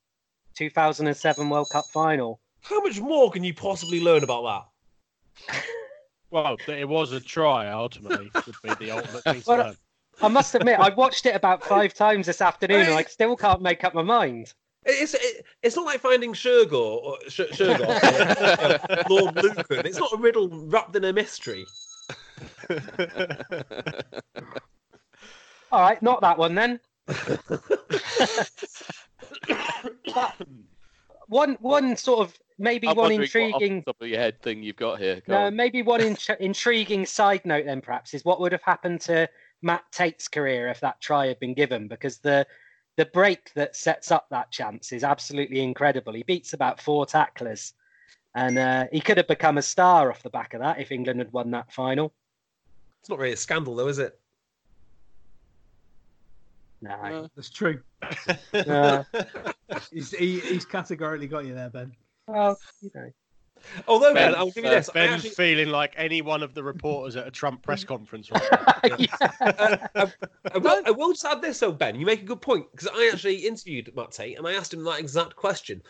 2007 0.57 1.49
World 1.49 1.69
Cup 1.71 1.87
final. 1.87 2.41
How 2.63 2.81
much 2.81 3.01
more 3.01 3.31
can 3.31 3.45
you 3.45 3.55
possibly 3.55 4.01
learn 4.01 4.25
about 4.25 4.69
that? 5.47 5.65
Well, 6.31 6.57
it 6.67 6.89
was 6.89 7.13
a 7.13 7.21
try 7.21 7.69
ultimately 7.69 8.31
would 8.35 8.57
be 8.63 8.87
the 8.87 8.91
ultimate 8.91 9.23
thing 9.25 9.43
to 9.43 9.49
Well, 9.51 9.59
learn. 9.59 9.77
I 10.23 10.29
must 10.29 10.55
admit, 10.55 10.79
I've 10.79 10.97
watched 10.97 11.27
it 11.27 11.35
about 11.35 11.63
five 11.65 11.93
times 11.95 12.27
this 12.27 12.41
afternoon, 12.41 12.83
and 12.83 12.95
I 12.95 13.03
still 13.05 13.37
can't 13.37 13.61
make 13.63 13.85
up 13.85 13.95
my 13.95 14.03
mind. 14.03 14.53
It's 14.87 15.15
it, 15.15 15.47
it's 15.63 15.77
not 15.77 15.87
like 15.87 16.01
finding 16.01 16.33
Shergar 16.35 16.73
or 16.75 17.17
Sh- 17.29 17.41
Shergar, 17.53 17.89
or, 17.89 18.93
uh, 18.93 19.03
Lord 19.11 19.35
Lucan. 19.37 19.87
It's 19.87 19.99
not 19.99 20.13
a 20.13 20.17
riddle 20.19 20.49
wrapped 20.49 20.95
in 20.95 21.05
a 21.05 21.13
mystery. 21.13 21.65
All 25.73 25.81
right, 25.81 26.01
not 26.03 26.21
that 26.21 26.37
one 26.39 26.55
then. 26.55 26.81
But 30.15 30.35
one, 31.29 31.57
one 31.61 31.97
sort 31.97 32.21
of 32.21 32.39
maybe 32.59 32.87
I'm 32.89 32.97
one 32.97 33.11
wondering 33.13 33.21
what 33.21 33.27
off 33.27 33.33
the 33.33 33.65
intriguing. 33.65 33.83
top 33.85 33.97
of 34.01 34.09
your 34.09 34.19
head 34.21 34.41
thing 34.43 34.63
you've 34.63 34.77
got 34.77 34.99
here. 35.01 35.23
Go 35.27 35.33
No, 35.33 35.39
on. 35.47 35.57
maybe 35.57 35.83
one 35.83 36.01
in- 36.01 36.17
intriguing 36.41 37.07
side 37.07 37.45
note 37.45 37.65
then 37.67 37.81
perhaps 37.81 38.15
is 38.15 38.25
what 38.25 38.41
would 38.41 38.53
have 38.53 38.63
happened 38.63 39.01
to 39.03 39.29
Matt 39.65 39.85
Tait's 39.91 40.29
career 40.29 40.69
if 40.69 40.79
that 40.81 41.01
try 41.01 41.27
had 41.27 41.41
been 41.41 41.55
given 41.55 41.89
because 41.89 42.19
the 42.19 42.47
the 42.97 43.07
break 43.07 43.53
that 43.55 43.75
sets 43.75 44.13
up 44.13 44.29
that 44.31 44.53
chance 44.53 44.93
is 44.93 45.03
absolutely 45.03 45.61
incredible. 45.61 46.13
He 46.13 46.23
beats 46.23 46.53
about 46.53 46.81
four 46.81 47.07
tacklers, 47.07 47.73
and 48.37 48.57
uh, 48.57 48.85
he 48.93 49.01
could 49.01 49.17
have 49.17 49.27
become 49.27 49.59
a 49.59 49.63
star 49.63 50.11
off 50.11 50.23
the 50.23 50.31
back 50.31 50.55
of 50.55 50.61
that 50.61 50.79
if 50.81 50.93
England 50.93 51.19
had 51.19 51.33
won 51.33 51.51
that 51.51 51.73
final. 51.73 52.13
It's 53.01 53.09
not 53.11 53.19
really 53.19 53.33
a 53.33 53.37
scandal, 53.37 53.75
though, 53.75 53.89
is 53.89 53.99
it? 53.99 54.21
No, 56.83 56.91
Uh, 56.93 57.29
That's 57.35 57.51
true. 57.51 57.81
no. 58.55 59.05
He's, 59.91 60.13
he, 60.13 60.39
he's 60.39 60.65
categorically 60.65 61.27
got 61.27 61.47
you 61.47 61.55
there, 61.55 61.71
Ben. 61.71 61.93
well, 62.29 62.57
you 62.81 62.91
know. 62.95 63.11
Although, 63.89 64.15
Ben, 64.15 64.33
Ben, 64.33 64.39
I'll 64.39 64.51
give 64.51 64.65
you 64.65 64.71
uh, 64.71 64.75
this. 64.75 64.91
Ben's 64.91 65.25
actually, 65.25 65.31
feeling 65.31 65.69
like 65.69 65.95
any 65.97 66.23
one 66.23 66.43
of 66.43 66.55
the 66.55 66.63
reporters 66.63 67.17
at 67.17 67.27
a 67.27 67.31
Trump 67.31 67.63
press 67.63 67.85
conference 67.95 68.31
right 68.31 68.43
uh, 68.53 69.77
I, 69.95 70.13
I, 70.55 70.59
will, 70.59 70.83
I 70.87 70.91
will 70.91 71.13
just 71.13 71.25
add 71.25 71.43
this, 71.43 71.59
though, 71.59 71.73
Ben. 71.73 71.99
You 71.99 72.07
make 72.07 72.23
a 72.23 72.27
good 72.27 72.41
point 72.41 72.67
because 72.71 72.89
I 72.89 73.11
actually 73.13 73.37
interviewed 73.37 73.93
Matt 73.97 74.13
Tait 74.13 74.39
and 74.39 74.47
I 74.47 74.53
asked 74.53 74.73
him 74.73 74.85
that 74.85 75.01
exact 75.01 75.37
question. 75.37 75.83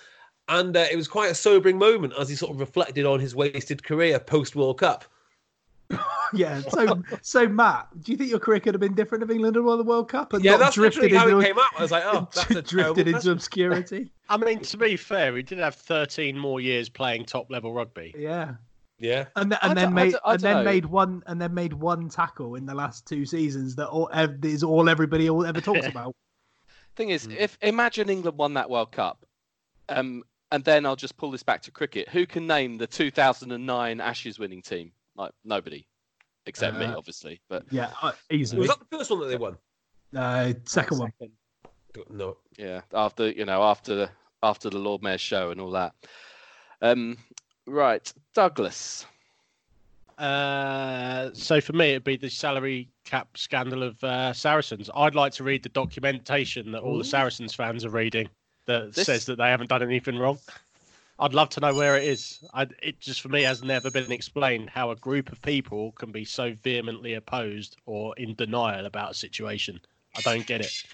And 0.48 0.76
uh, 0.76 0.86
it 0.90 0.96
was 0.96 1.08
quite 1.08 1.30
a 1.30 1.34
sobering 1.34 1.78
moment 1.78 2.12
as 2.18 2.28
he 2.28 2.36
sort 2.36 2.52
of 2.52 2.60
reflected 2.60 3.06
on 3.06 3.18
his 3.18 3.34
wasted 3.34 3.82
career 3.82 4.18
post 4.18 4.54
World 4.54 4.78
Cup. 4.78 5.04
Yeah. 6.32 6.62
So, 6.62 7.00
so 7.22 7.48
Matt, 7.48 7.86
do 8.02 8.10
you 8.10 8.18
think 8.18 8.28
your 8.28 8.40
career 8.40 8.58
could 8.58 8.74
have 8.74 8.80
been 8.80 8.94
different 8.94 9.22
if 9.22 9.30
England 9.30 9.54
had 9.54 9.64
won 9.64 9.78
the 9.78 9.84
World 9.84 10.08
Cup 10.08 10.32
and 10.32 10.42
Yeah, 10.44 10.52
not 10.52 10.60
that's 10.60 10.74
drifted 10.74 11.12
how 11.12 11.26
into 11.28 11.38
it 11.38 11.44
came 11.44 11.58
out. 11.58 11.66
I 11.78 11.82
was 11.82 11.92
like, 11.92 12.02
oh, 12.06 12.28
that's 12.34 12.50
a 12.50 12.62
terrible 12.62 12.94
drifted 12.94 12.98
into 13.06 13.12
question. 13.12 13.30
obscurity? 13.32 14.12
I 14.28 14.36
mean, 14.38 14.58
to 14.60 14.76
be 14.76 14.96
fair, 14.96 15.36
he 15.36 15.42
did 15.44 15.58
have 15.58 15.76
13 15.76 16.36
more 16.36 16.60
years 16.60 16.88
playing 16.88 17.26
top 17.26 17.50
level 17.52 17.72
rugby. 17.72 18.12
Yeah. 18.18 18.54
Yeah. 18.98 19.26
And, 19.36 19.50
th- 19.52 19.60
and 19.62 19.78
then 19.78 19.94
made 19.94 20.14
and 20.24 20.40
then 20.40 20.56
know. 20.58 20.64
made 20.64 20.86
one 20.86 21.22
and 21.26 21.40
then 21.40 21.54
made 21.54 21.72
one 21.74 22.08
tackle 22.08 22.56
in 22.56 22.66
the 22.66 22.74
last 22.74 23.06
two 23.06 23.24
seasons 23.26 23.76
that 23.76 23.86
all 23.88 24.08
is 24.42 24.64
all 24.64 24.88
everybody 24.88 25.30
all 25.30 25.46
ever 25.46 25.60
talks 25.60 25.86
about. 25.86 26.14
Thing 26.96 27.10
is, 27.10 27.28
Mm. 27.28 27.36
if 27.36 27.58
imagine 27.60 28.08
England 28.08 28.38
won 28.38 28.54
that 28.54 28.70
World 28.70 28.90
Cup, 28.92 29.24
um, 29.88 30.22
and 30.50 30.64
then 30.64 30.84
I'll 30.86 30.96
just 30.96 31.16
pull 31.16 31.30
this 31.30 31.42
back 31.42 31.62
to 31.62 31.70
cricket. 31.70 32.08
Who 32.08 32.24
can 32.26 32.46
name 32.46 32.78
the 32.78 32.86
2009 32.86 34.00
Ashes 34.00 34.38
winning 34.38 34.62
team? 34.62 34.92
Like 35.16 35.32
nobody, 35.44 35.86
except 36.46 36.76
me, 36.78 36.86
Uh, 36.86 36.96
obviously. 36.96 37.40
But 37.48 37.64
Yeah, 37.70 37.90
uh, 38.02 38.12
easily. 38.30 38.60
Was 38.60 38.68
that 38.70 38.80
the 38.80 38.96
first 38.98 39.10
one 39.10 39.20
that 39.20 39.26
they 39.26 39.36
won? 39.36 39.56
Uh, 40.14 40.54
second 40.64 40.98
one. 40.98 41.12
No. 42.10 42.36
yeah, 42.58 42.80
after 42.92 43.30
you 43.30 43.44
know, 43.44 43.62
after 43.62 44.10
after 44.42 44.68
the 44.70 44.78
Lord 44.78 45.02
Mayor's 45.02 45.20
show 45.20 45.50
and 45.50 45.60
all 45.60 45.70
that. 45.72 45.92
Um, 46.82 47.16
right, 47.66 48.12
Douglas. 48.34 49.06
Uh, 50.18 51.30
so 51.32 51.60
for 51.60 51.72
me, 51.72 51.90
it'd 51.90 52.04
be 52.04 52.16
the 52.16 52.28
salary 52.30 52.88
cap 53.04 53.28
scandal 53.36 53.82
of 53.82 54.02
uh, 54.04 54.32
Saracens. 54.32 54.88
I'd 54.94 55.14
like 55.14 55.32
to 55.34 55.44
read 55.44 55.62
the 55.62 55.68
documentation 55.70 56.70
that 56.72 56.82
all 56.82 56.98
the 56.98 57.04
Saracens 57.04 57.54
fans 57.54 57.84
are 57.84 57.90
reading 57.90 58.28
that 58.66 58.92
This- 58.94 59.06
says 59.06 59.26
that 59.26 59.36
they 59.36 59.48
haven't 59.48 59.68
done 59.70 59.82
anything 59.82 60.18
wrong. 60.18 60.38
I'd 61.18 61.34
love 61.34 61.48
to 61.50 61.60
know 61.60 61.74
where 61.74 61.96
it 61.96 62.04
is. 62.04 62.44
I, 62.52 62.66
it 62.82 62.98
just 62.98 63.20
for 63.20 63.28
me 63.28 63.42
has 63.42 63.62
never 63.62 63.90
been 63.90 64.10
explained 64.10 64.70
how 64.70 64.90
a 64.90 64.96
group 64.96 65.30
of 65.30 65.40
people 65.42 65.92
can 65.92 66.10
be 66.10 66.24
so 66.24 66.52
vehemently 66.54 67.14
opposed 67.14 67.76
or 67.86 68.16
in 68.16 68.34
denial 68.34 68.86
about 68.86 69.12
a 69.12 69.14
situation. 69.14 69.80
I 70.16 70.20
don't 70.22 70.46
get 70.46 70.60
it. 70.60 70.84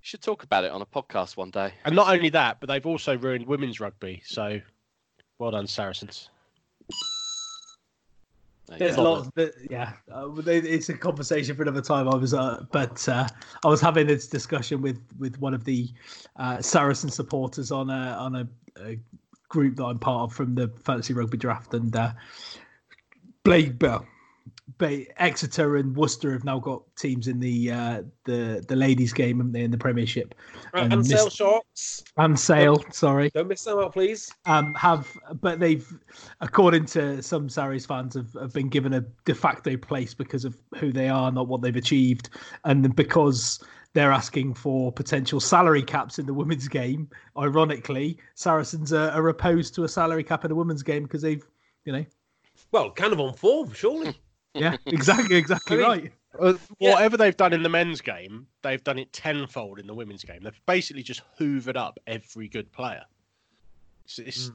should 0.00 0.22
talk 0.22 0.44
about 0.44 0.64
it 0.64 0.70
on 0.70 0.82
a 0.82 0.86
podcast 0.86 1.36
one 1.36 1.50
day. 1.50 1.72
And 1.84 1.94
not 1.94 2.12
only 2.12 2.30
that, 2.30 2.58
but 2.60 2.68
they've 2.68 2.86
also 2.86 3.16
ruined 3.16 3.46
women's 3.46 3.80
rugby. 3.80 4.22
So, 4.24 4.60
well 5.38 5.52
done, 5.52 5.66
Saracens. 5.66 6.30
There's 8.68 8.98
lots. 8.98 9.30
That, 9.36 9.54
yeah, 9.70 9.92
uh, 10.12 10.28
it's 10.46 10.88
a 10.88 10.94
conversation 10.94 11.54
for 11.54 11.62
another 11.62 11.82
time. 11.82 12.08
I 12.08 12.16
was, 12.16 12.34
uh, 12.34 12.64
but 12.72 13.08
uh, 13.08 13.28
I 13.64 13.68
was 13.68 13.80
having 13.80 14.08
this 14.08 14.26
discussion 14.26 14.82
with 14.82 15.00
with 15.18 15.38
one 15.38 15.54
of 15.54 15.64
the 15.64 15.88
uh, 16.36 16.60
Saracen 16.60 17.10
supporters 17.10 17.70
on 17.70 17.90
a 17.90 18.16
on 18.18 18.34
a, 18.34 18.48
a 18.84 18.98
group 19.48 19.76
that 19.76 19.84
I'm 19.84 19.98
part 19.98 20.30
of 20.30 20.36
from 20.36 20.56
the 20.56 20.68
fantasy 20.82 21.14
rugby 21.14 21.38
draft, 21.38 21.74
and 21.74 21.94
uh, 21.94 22.12
Blake 23.44 23.78
Bell. 23.78 24.04
Ba- 24.78 25.22
Exeter 25.22 25.76
and 25.76 25.96
Worcester 25.96 26.32
have 26.32 26.44
now 26.44 26.58
got 26.58 26.82
teams 26.96 27.28
in 27.28 27.38
the 27.38 27.70
uh, 27.70 28.02
the 28.24 28.64
the 28.66 28.74
ladies' 28.74 29.12
game, 29.12 29.38
haven't 29.38 29.52
they, 29.52 29.62
in 29.62 29.70
the 29.70 29.78
Premiership? 29.78 30.34
And, 30.74 30.92
And 30.92 31.06
sale 31.06 31.30
shots. 31.30 32.02
And 32.16 32.38
Sale, 32.38 32.84
sorry. 32.90 33.30
Don't 33.30 33.48
miss 33.48 33.62
them 33.62 33.78
out, 33.78 33.92
please. 33.92 34.30
um, 34.46 34.74
have, 34.74 35.06
but 35.40 35.60
they've, 35.60 35.86
according 36.40 36.86
to 36.86 37.22
some 37.22 37.48
Sarries 37.48 37.86
fans, 37.86 38.14
have, 38.14 38.32
have 38.34 38.52
been 38.52 38.68
given 38.68 38.94
a 38.94 39.02
de 39.24 39.34
facto 39.34 39.76
place 39.76 40.14
because 40.14 40.44
of 40.44 40.56
who 40.76 40.92
they 40.92 41.08
are, 41.08 41.30
not 41.30 41.46
what 41.46 41.62
they've 41.62 41.76
achieved, 41.76 42.30
and 42.64 42.94
because 42.96 43.62
they're 43.92 44.12
asking 44.12 44.52
for 44.52 44.90
potential 44.92 45.40
salary 45.40 45.82
caps 45.82 46.18
in 46.18 46.26
the 46.26 46.34
women's 46.34 46.68
game. 46.68 47.08
Ironically, 47.38 48.18
Saracens 48.34 48.92
are, 48.92 49.10
are 49.10 49.28
opposed 49.28 49.74
to 49.76 49.84
a 49.84 49.88
salary 49.88 50.24
cap 50.24 50.44
in 50.44 50.48
the 50.48 50.54
women's 50.56 50.82
game 50.82 51.04
because 51.04 51.22
they've, 51.22 51.46
you 51.84 51.92
know, 51.92 52.04
Well, 52.72 52.90
kind 52.90 53.12
of 53.12 53.20
on 53.20 53.32
form, 53.34 53.72
surely. 53.72 54.18
Yeah, 54.56 54.76
exactly, 54.86 55.36
exactly 55.36 55.76
I 55.84 55.88
mean, 55.96 56.02
right. 56.04 56.12
Uh, 56.38 56.54
Yeah. 56.78 56.92
Whatever 56.94 57.16
they've 57.16 57.36
done 57.36 57.52
in 57.52 57.62
the 57.62 57.68
men's 57.68 58.00
game, 58.00 58.46
they've 58.62 58.82
done 58.84 58.98
it 58.98 59.12
tenfold 59.12 59.78
in 59.78 59.86
the 59.86 59.94
women's 59.94 60.22
game. 60.24 60.40
They've 60.42 60.60
basically 60.66 61.02
just 61.02 61.22
hoovered 61.38 61.76
up 61.76 61.98
every 62.06 62.48
good 62.48 62.70
player. 62.72 63.02
It's, 64.04 64.18
it's- 64.18 64.50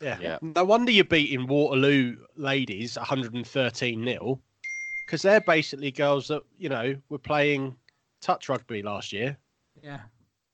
yeah. 0.00 0.18
Yeah. 0.20 0.38
No 0.42 0.64
wonder 0.64 0.90
you're 0.92 1.04
beating 1.04 1.46
Waterloo 1.46 2.16
ladies 2.36 2.96
113 2.96 4.00
nil 4.04 4.40
because 5.06 5.22
they're 5.22 5.40
basically 5.40 5.90
girls 5.90 6.28
that 6.28 6.42
you 6.58 6.68
know 6.68 6.96
were 7.08 7.18
playing 7.18 7.74
touch 8.20 8.48
rugby 8.48 8.82
last 8.82 9.12
year. 9.12 9.36
Yeah, 9.82 10.00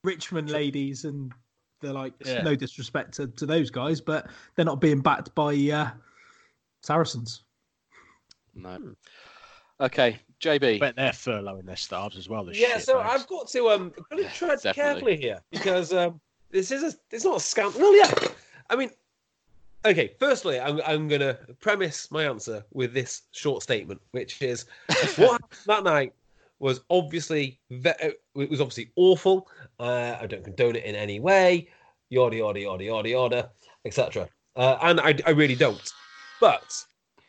Richmond 0.05 0.51
ladies, 0.51 1.05
and 1.05 1.33
they're 1.81 1.93
like, 1.93 2.13
Yeah. 2.25 2.43
no 2.43 2.55
disrespect 2.55 3.15
to, 3.15 3.27
to 3.29 3.47
those 3.47 3.71
guys, 3.71 4.01
but 4.01 4.29
they're 4.55 4.65
not 4.65 4.81
being 4.81 5.01
backed 5.01 5.35
by 5.35 5.55
uh, 5.73 5.91
Saracens. 6.83 7.43
No. 8.55 8.95
Okay, 9.81 10.19
JB. 10.41 10.81
Bet 10.81 10.97
they're 10.97 11.11
furloughing 11.11 11.65
their 11.65 11.77
staffs 11.77 12.17
as 12.17 12.29
well. 12.29 12.45
The 12.45 12.55
Yeah, 12.55 12.75
shit 12.75 12.83
so 12.85 12.99
bags. 12.99 13.23
I've 13.23 13.29
got 13.29 13.49
to 13.49 13.71
um 13.71 13.93
really 14.11 14.29
tread 14.35 14.61
carefully 14.75 15.17
here 15.17 15.41
because 15.51 15.93
um 15.93 16.21
this 16.51 16.71
is 16.71 16.83
a 16.83 16.97
it's 17.11 17.25
not 17.25 17.39
a 17.39 17.41
scandal. 17.41 17.81
Well, 17.81 17.97
yeah, 17.97 18.13
I 18.71 18.77
mean, 18.77 18.91
okay, 19.85 20.15
firstly, 20.19 20.61
I'm, 20.61 20.81
I'm 20.87 21.09
going 21.09 21.21
to 21.21 21.39
premise 21.61 22.11
my 22.11 22.25
answer 22.25 22.65
with 22.73 22.93
this 22.93 23.23
short 23.33 23.63
statement, 23.63 24.01
which 24.13 24.41
is 24.43 24.67
what 25.17 25.33
happened 25.33 25.61
that 25.67 25.85
night 25.85 26.13
was 26.59 26.83
obviously 26.91 27.59
ve- 27.71 27.91
uh, 27.91 28.11
it 28.37 28.51
was 28.51 28.61
obviously 28.61 28.91
awful. 28.97 29.49
Uh, 29.81 30.17
I 30.21 30.27
don't 30.27 30.45
condone 30.45 30.77
it 30.77 30.85
in 30.85 30.95
any 30.95 31.19
way. 31.19 31.69
Yada 32.11 32.37
yada 32.37 32.61
yada 32.61 32.85
yada 32.85 33.09
yada, 33.09 33.51
etc. 33.85 34.29
Uh, 34.55 34.77
and 34.83 35.01
I, 35.01 35.15
I 35.27 35.31
really 35.31 35.57
don't. 35.57 35.93
But 36.41 36.85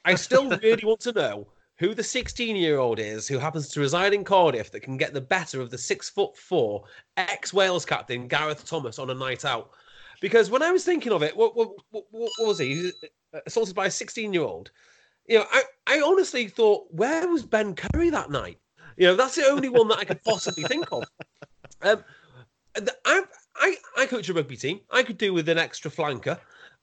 I 0.06 0.16
still 0.16 0.49
really 0.49 0.86
want 0.86 0.99
to 1.01 1.12
know 1.12 1.47
who 1.78 1.93
the 1.93 2.04
16 2.04 2.56
year 2.56 2.78
old 2.78 2.99
is 2.99 3.28
who 3.28 3.38
happens 3.38 3.70
to 3.70 3.80
reside 3.80 4.14
in 4.14 4.24
Cardiff 4.24 4.72
that 4.72 4.82
can 4.82 4.97
get 4.97 5.14
the 5.14 5.22
better 5.22 5.62
of 5.62 5.70
the 5.70 5.78
six 5.78 6.10
foot 6.10 6.38
four 6.38 6.84
ex 7.18 7.54
Wales 7.54 7.86
captain 7.86 8.28
Gareth 8.28 8.66
Thomas 8.66 8.99
on 8.99 9.10
a 9.10 9.14
night 9.14 9.45
out. 9.45 9.72
Because 10.22 10.49
when 10.49 10.62
I 10.62 10.72
was 10.72 10.86
thinking 10.86 11.12
of 11.12 11.24
it, 11.24 11.36
what, 11.36 11.56
what, 11.56 11.72
what, 11.91 12.06
what 12.12 12.32
was 12.39 12.60
he? 12.60 12.84
Was 12.84 12.93
Assaulted 13.45 13.76
by 13.76 13.88
a 13.88 13.91
16 13.91 14.32
year 14.34 14.43
old. 14.43 14.72
You 15.28 15.39
know, 15.39 15.45
I, 15.51 15.64
I 15.88 16.01
honestly 16.01 16.47
thought, 16.47 16.86
where 16.91 17.28
was 17.28 17.43
Ben 17.43 17.74
Curry 17.74 18.10
that 18.12 18.30
night? 18.30 18.60
You 18.97 19.08
know, 19.08 19.16
that's 19.16 19.36
the 19.36 19.45
only 19.45 19.70
one 19.70 19.88
that 19.88 19.97
I 19.97 20.06
could 20.06 20.24
possibly 20.24 20.64
think 20.64 20.88
of. 20.91 21.04
Um, 21.82 22.04
I, 23.06 23.24
I, 23.56 23.76
I 23.97 24.06
coach 24.06 24.30
a 24.30 24.34
rugby 24.34 24.56
team. 24.56 24.82
I 24.91 25.04
could 25.04 25.18
do 25.18 25.34
with 25.34 25.49
an 25.49 25.58
extra 25.58 25.89
flanker. 25.89 26.39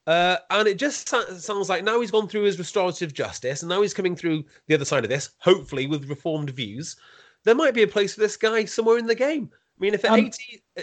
Uh, 0.07 0.37
and 0.49 0.67
it 0.67 0.79
just 0.79 1.07
sounds 1.09 1.69
like 1.69 1.83
now 1.83 2.01
he's 2.01 2.11
gone 2.11 2.27
through 2.27 2.43
his 2.43 2.57
restorative 2.57 3.13
justice 3.13 3.61
and 3.61 3.69
now 3.69 3.81
he's 3.81 3.93
coming 3.93 4.15
through 4.15 4.43
the 4.67 4.73
other 4.73 4.85
side 4.85 5.03
of 5.03 5.09
this, 5.09 5.31
hopefully 5.37 5.85
with 5.87 6.09
reformed 6.09 6.49
views. 6.49 6.95
There 7.43 7.55
might 7.55 7.73
be 7.73 7.83
a 7.83 7.87
place 7.87 8.15
for 8.15 8.19
this 8.21 8.35
guy 8.37 8.65
somewhere 8.65 8.97
in 8.97 9.05
the 9.05 9.15
game. 9.15 9.49
I 9.53 9.79
mean, 9.79 9.93
if 9.93 10.03
at 10.05 10.11
Um, 10.11 10.19
80. 10.27 10.63
uh, 10.77 10.81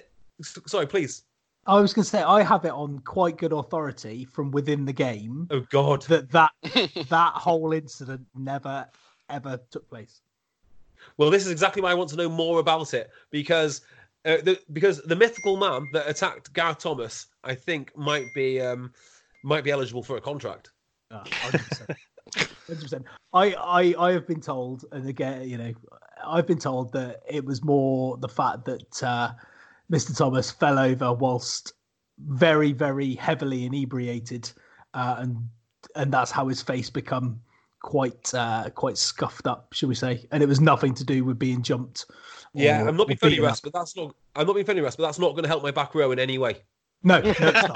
sorry, 0.67 0.87
please. 0.87 1.25
I 1.67 1.81
was 1.81 1.93
going 1.93 2.05
to 2.05 2.09
say 2.09 2.23
I 2.23 2.43
have 2.43 2.65
it 2.65 2.71
on 2.73 3.01
quite 3.01 3.37
good 3.37 3.53
authority 3.53 4.25
from 4.25 4.51
within 4.53 4.85
the 4.87 4.93
game 4.93 5.47
Oh, 5.51 5.61
God. 5.71 6.03
that 6.03 6.31
that 6.31 6.53
that 7.11 7.33
whole 7.35 7.73
incident 7.73 8.25
never 8.35 8.87
ever 9.29 9.61
took 9.71 9.89
place. 9.91 10.21
Well, 11.17 11.31
this 11.31 11.45
is 11.45 11.53
exactly 11.53 11.83
why 11.83 11.91
I 11.91 11.95
want 11.95 12.09
to 12.11 12.17
know 12.17 12.29
more 12.29 12.59
about 12.61 12.95
it 12.95 13.11
because 13.31 13.83
uh, 14.25 14.39
the, 14.43 14.59
because 14.73 15.01
the 15.03 15.17
mythical 15.17 15.57
man 15.57 15.89
that 15.93 16.09
attacked 16.09 16.53
Gareth 16.53 16.79
Thomas, 16.79 17.27
I 17.45 17.55
think, 17.55 17.97
might 17.97 18.33
be 18.35 18.61
um, 18.61 18.93
might 19.45 19.65
be 19.65 19.71
eligible 19.71 20.03
for 20.03 20.17
a 20.17 20.21
contract. 20.21 20.71
Uh, 21.11 21.25
100%. 21.25 21.97
100%. 22.69 23.05
I, 23.33 23.55
I 23.55 23.95
I 23.99 24.13
have 24.13 24.27
been 24.27 24.41
told, 24.41 24.85
and 24.93 25.09
again, 25.09 25.49
you 25.49 25.57
know, 25.57 25.73
I've 26.27 26.47
been 26.47 26.59
told 26.59 26.93
that 26.93 27.23
it 27.29 27.45
was 27.45 27.65
more 27.65 28.17
the 28.19 28.29
fact 28.29 28.65
that 28.67 29.03
uh, 29.03 29.33
Mr. 29.91 30.17
Thomas 30.17 30.51
fell 30.51 30.79
over 30.79 31.13
whilst 31.13 31.73
very, 32.19 32.73
very 32.73 33.15
heavily 33.15 33.65
inebriated, 33.65 34.51
uh, 34.95 35.17
and 35.19 35.49
and 35.95 36.13
that's 36.13 36.31
how 36.31 36.49
his 36.49 36.61
face 36.61 36.91
become 36.91 37.41
quite 37.81 38.35
uh, 38.35 38.69
quite 38.75 38.99
scuffed 38.99 39.47
up, 39.47 39.73
shall 39.73 39.89
we 39.89 39.95
say? 39.95 40.27
And 40.33 40.43
it 40.43 40.47
was 40.47 40.61
nothing 40.61 40.95
to 40.95 41.05
do 41.05 41.25
with 41.25 41.39
being 41.39 41.63
jumped. 41.63 42.07
Yeah, 42.55 42.87
I'm 42.87 42.97
not 42.97 43.07
being 43.07 43.19
funny, 43.19 43.41
Russ, 43.41 43.61
but 43.61 43.73
that's 43.73 43.97
not. 43.97 44.15
I'm 44.35 44.47
not 44.47 44.55
being 44.55 44.67
funny, 44.67 44.81
Russ, 44.81 44.97
but 44.97 45.05
that's 45.05 45.19
not 45.19 45.33
going 45.33 45.43
to 45.43 45.49
help 45.49 45.63
my 45.63 45.71
back 45.71 45.95
row 45.95 46.13
in 46.13 46.19
any 46.19 46.39
way. 46.39 46.57
No, 47.03 47.21
no, 47.21 47.35
it's 47.39 47.69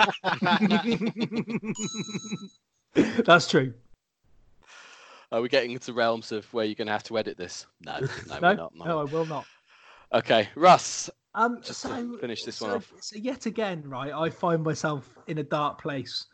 not. 2.94 3.24
that's 3.24 3.48
true. 3.48 3.72
Are 5.30 5.40
we 5.40 5.48
getting 5.48 5.70
into 5.70 5.92
realms 5.92 6.32
of 6.32 6.52
where 6.52 6.64
you're 6.64 6.74
going 6.74 6.88
to 6.88 6.92
have 6.92 7.04
to 7.04 7.18
edit 7.18 7.38
this? 7.38 7.66
No, 7.80 8.00
no, 8.00 8.06
No, 8.28 8.38
we're 8.40 8.54
not. 8.54 8.72
no, 8.74 9.00
I 9.00 9.04
will 9.04 9.26
not. 9.26 9.46
Okay, 10.12 10.48
Russ. 10.56 11.08
Um, 11.34 11.58
Just 11.62 11.82
to 11.82 11.88
so 11.88 12.18
finish 12.18 12.44
this 12.44 12.60
one 12.60 12.70
so, 12.70 12.76
off. 12.76 12.92
So 13.00 13.16
yet 13.16 13.46
again, 13.46 13.82
right, 13.86 14.12
I 14.12 14.28
find 14.28 14.62
myself 14.62 15.16
in 15.28 15.38
a 15.38 15.42
dark 15.42 15.80
place. 15.80 16.26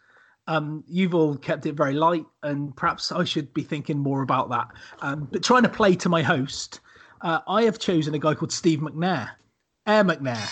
Um, 0.48 0.82
you've 0.88 1.14
all 1.14 1.36
kept 1.36 1.66
it 1.66 1.74
very 1.74 1.94
light, 1.94 2.24
and 2.42 2.74
perhaps 2.74 3.12
I 3.12 3.22
should 3.22 3.52
be 3.54 3.62
thinking 3.62 3.98
more 3.98 4.22
about 4.22 4.48
that. 4.50 4.68
Um, 5.00 5.28
but 5.30 5.44
trying 5.44 5.62
to 5.62 5.68
play 5.68 5.94
to 5.96 6.08
my 6.08 6.22
host, 6.22 6.80
uh, 7.22 7.40
I 7.46 7.62
have 7.62 7.78
chosen 7.78 8.14
a 8.14 8.18
guy 8.18 8.34
called 8.34 8.52
Steve 8.52 8.80
McNair, 8.80 9.30
Air 9.86 10.04
McNair, 10.04 10.48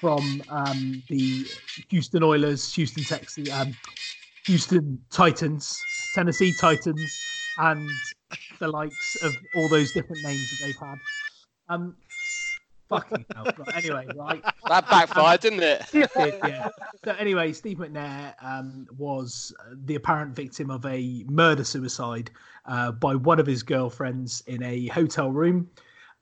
from 0.00 0.42
um, 0.48 1.02
the 1.08 1.46
Houston 1.90 2.22
Oilers, 2.22 2.74
Houston 2.74 3.04
Texans, 3.04 3.50
um, 3.50 3.74
Houston 4.46 5.00
Titans, 5.10 5.80
Tennessee 6.14 6.52
Titans, 6.52 7.54
and 7.58 7.88
the 8.58 8.68
likes 8.68 9.16
of 9.16 9.36
all 9.56 9.68
those 9.68 9.92
different 9.92 10.22
names 10.24 10.50
that 10.50 10.66
they've 10.66 10.76
had. 10.76 10.98
Um, 11.68 11.96
fucking 12.88 13.24
hell. 13.34 13.44
Right, 13.44 13.76
anyway, 13.76 14.06
right. 14.16 14.42
That 14.68 14.88
backfired, 14.88 15.40
didn't 15.40 15.62
it? 15.62 15.82
It 15.94 16.10
did, 16.14 16.34
yeah. 16.44 16.68
So 17.04 17.12
anyway, 17.12 17.52
Steve 17.52 17.78
McNair 17.78 18.34
um, 18.42 18.86
was 18.96 19.54
the 19.84 19.94
apparent 19.94 20.34
victim 20.34 20.70
of 20.70 20.84
a 20.84 21.24
murder 21.28 21.64
suicide 21.64 22.30
uh, 22.66 22.92
by 22.92 23.14
one 23.14 23.40
of 23.40 23.46
his 23.46 23.62
girlfriends 23.62 24.42
in 24.46 24.62
a 24.62 24.86
hotel 24.88 25.30
room, 25.30 25.70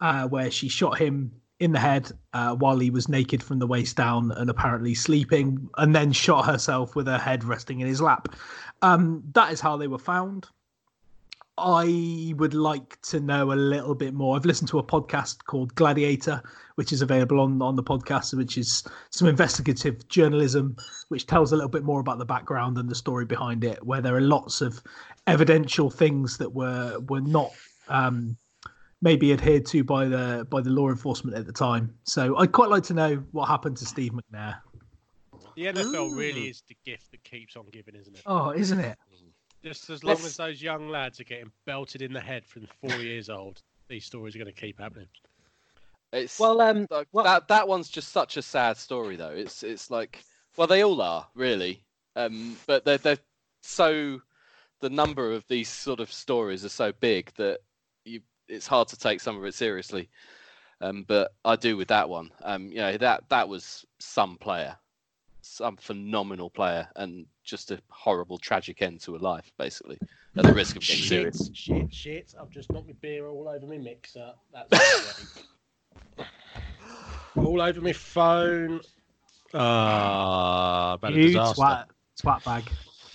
uh, 0.01 0.28
where 0.28 0.51
she 0.51 0.68
shot 0.68 0.98
him 0.98 1.32
in 1.59 1.72
the 1.72 1.78
head 1.78 2.11
uh, 2.32 2.55
while 2.55 2.78
he 2.78 2.90
was 2.90 3.09
naked 3.09 3.42
from 3.42 3.59
the 3.59 3.66
waist 3.66 3.96
down 3.96 4.32
and 4.32 4.48
apparently 4.48 4.94
sleeping, 4.94 5.68
and 5.76 5.94
then 5.94 6.11
shot 6.11 6.46
herself 6.46 6.96
with 6.96 7.07
her 7.07 7.18
head 7.18 7.44
resting 7.44 7.80
in 7.80 7.86
his 7.86 8.01
lap. 8.01 8.34
Um, 8.82 9.22
that 9.34 9.53
is 9.53 9.61
how 9.61 9.76
they 9.76 9.86
were 9.86 9.98
found. 9.98 10.46
I 11.59 12.32
would 12.38 12.55
like 12.55 13.01
to 13.03 13.20
know 13.20 13.53
a 13.53 13.55
little 13.55 13.94
bit 13.94 14.14
more. 14.14 14.34
I've 14.34 14.46
listened 14.46 14.68
to 14.70 14.78
a 14.78 14.82
podcast 14.82 15.44
called 15.44 15.74
Gladiator, 15.74 16.42
which 16.76 16.90
is 16.90 17.03
available 17.03 17.38
on 17.40 17.61
on 17.61 17.76
the 17.76 17.82
podcast, 17.82 18.34
which 18.34 18.57
is 18.57 18.82
some 19.11 19.28
investigative 19.28 20.09
journalism, 20.09 20.76
which 21.09 21.26
tells 21.26 21.53
a 21.53 21.57
little 21.57 21.68
bit 21.68 21.84
more 21.84 22.01
about 22.01 22.18
the 22.18 22.24
background 22.24 22.78
and 22.78 22.88
the 22.88 22.94
story 22.94 23.26
behind 23.26 23.64
it. 23.64 23.84
Where 23.84 24.01
there 24.01 24.16
are 24.16 24.22
lots 24.22 24.62
of 24.62 24.82
evidential 25.26 25.90
things 25.90 26.38
that 26.38 26.55
were 26.55 26.98
were 27.01 27.20
not 27.20 27.53
um, 27.88 28.38
maybe 29.03 29.32
adhered 29.32 29.66
to 29.66 29.82
by 29.84 30.05
the 30.07 30.46
by 30.51 30.61
the 30.61 30.70
law 30.70 30.88
enforcement 30.88 31.36
at 31.36 31.46
the 31.46 31.53
time. 31.53 31.94
So 32.05 32.36
I'd 32.38 32.53
quite 32.53 32.70
like 32.70 32.82
to 32.84 32.94
know 32.94 33.16
what 33.32 33.46
happened 33.46 33.76
to 33.78 33.86
Steve 33.86 34.12
McNair. 34.12 34.57
The 35.57 35.66
NFL 35.66 36.16
really 36.16 36.48
is 36.48 36.62
the 36.68 36.76
gift 36.86 37.11
that 37.11 37.22
keeps 37.24 37.57
on 37.57 37.66
giving, 37.72 37.94
isn't 37.94 38.14
it? 38.14 38.22
Oh, 38.26 38.51
isn't 38.53 38.78
it? 38.78 38.96
Just 39.62 39.90
as 39.90 40.03
long 40.03 40.14
Let's- 40.14 40.26
as 40.26 40.36
those 40.36 40.62
young 40.62 40.88
lads 40.88 41.20
are 41.20 41.24
getting 41.24 41.51
belted 41.66 42.01
in 42.03 42.12
the 42.12 42.20
head 42.20 42.46
from 42.46 42.66
four 42.80 42.96
years 43.01 43.28
old, 43.28 43.61
these 43.88 44.05
stories 44.07 44.34
are 44.34 44.38
going 44.38 44.53
to 44.53 44.59
keep 44.59 44.78
happening. 44.80 45.09
It's 46.12 46.38
Well, 46.40 46.61
um, 46.61 46.86
like, 46.90 47.09
well- 47.12 47.24
that 47.24 47.48
that 47.48 47.68
one's 47.68 47.88
just 47.88 48.09
such 48.12 48.36
a 48.36 48.42
sad 48.42 48.76
story 48.76 49.16
though. 49.16 49.30
It's 49.30 49.62
it's 49.62 49.90
like 49.90 50.22
well 50.57 50.66
they 50.66 50.82
all 50.82 51.01
are 51.03 51.26
really, 51.34 51.84
um, 52.16 52.57
but 52.66 52.84
they're 52.84 52.98
they're 52.98 53.18
so 53.62 54.20
the 54.80 54.90
number 54.90 55.30
of 55.32 55.46
these 55.48 55.68
sort 55.68 56.01
of 56.01 56.11
stories 56.11 56.64
are 56.64 56.68
so 56.70 56.90
big 56.92 57.30
that 57.36 57.61
you 57.61 57.70
it's 58.51 58.66
hard 58.66 58.88
to 58.88 58.98
take 58.98 59.20
some 59.20 59.36
of 59.36 59.44
it 59.44 59.55
seriously. 59.55 60.09
Um, 60.82 61.05
but 61.07 61.32
I 61.44 61.57
do 61.57 61.76
with 61.76 61.88
that 61.88 62.09
one. 62.09 62.30
Um, 62.42 62.68
you 62.68 62.78
know 62.78 62.96
that 62.96 63.28
that 63.28 63.48
was 63.48 63.84
some 63.98 64.36
player, 64.38 64.76
some 65.42 65.76
phenomenal 65.76 66.51
player, 66.51 66.88
and 66.96 67.26
just 67.44 67.70
a 67.70 67.80
horrible 67.90 68.38
tragic 68.38 68.80
end 68.82 69.01
to 69.03 69.16
a 69.16 69.18
life, 69.18 69.53
basically, 69.59 69.98
at 70.36 70.44
the 70.44 70.55
risk 70.55 70.76
of 70.76 70.82
getting 70.82 71.03
Shit, 71.03 71.34
serious. 71.34 71.51
shit, 71.55 71.94
shit. 71.94 72.34
I've 72.40 72.51
just 72.51 72.72
knocked 72.72 72.86
my 72.86 72.94
beer 73.01 73.26
all 73.26 73.48
over 73.48 73.66
my 73.66 73.78
mixer. 73.78 74.32
That's 74.53 74.72
all 77.36 77.61
over 77.61 77.80
my 77.80 77.92
phone. 77.92 78.80
Ah, 79.53 80.96
bad 81.01 81.12
You 81.14 81.26
disaster. 81.26 81.61
twat, 81.62 81.84
twat 82.22 82.44
bag. 82.44 82.70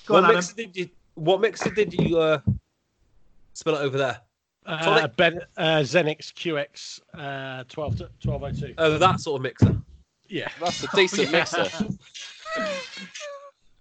Go 0.06 0.14
What 0.16 0.26
on, 0.26 0.34
mixer 0.36 0.56
did 0.56 0.76
you? 0.78 0.90
What 1.16 1.42
mixer 1.42 1.70
did 1.72 1.94
you 1.94 2.20
uh, 2.20 2.40
spill 3.54 3.76
it 3.76 3.82
over 3.82 3.98
there? 3.98 4.20
Uh, 4.66 4.84
Sonic? 4.84 5.16
ben, 5.16 5.40
uh, 5.58 5.80
Xenyx 5.80 6.34
QX 6.34 7.00
uh, 7.14 7.64
12 7.68 8.00
1202. 8.24 8.74
Oh, 8.78 8.98
that 8.98 9.20
sort 9.20 9.40
of 9.40 9.44
mixer. 9.44 9.78
Yeah. 10.28 10.48
That's 10.60 10.84
a 10.84 10.88
decent 10.96 11.30
Yeah. 11.32 11.38
mixer. 11.40 11.68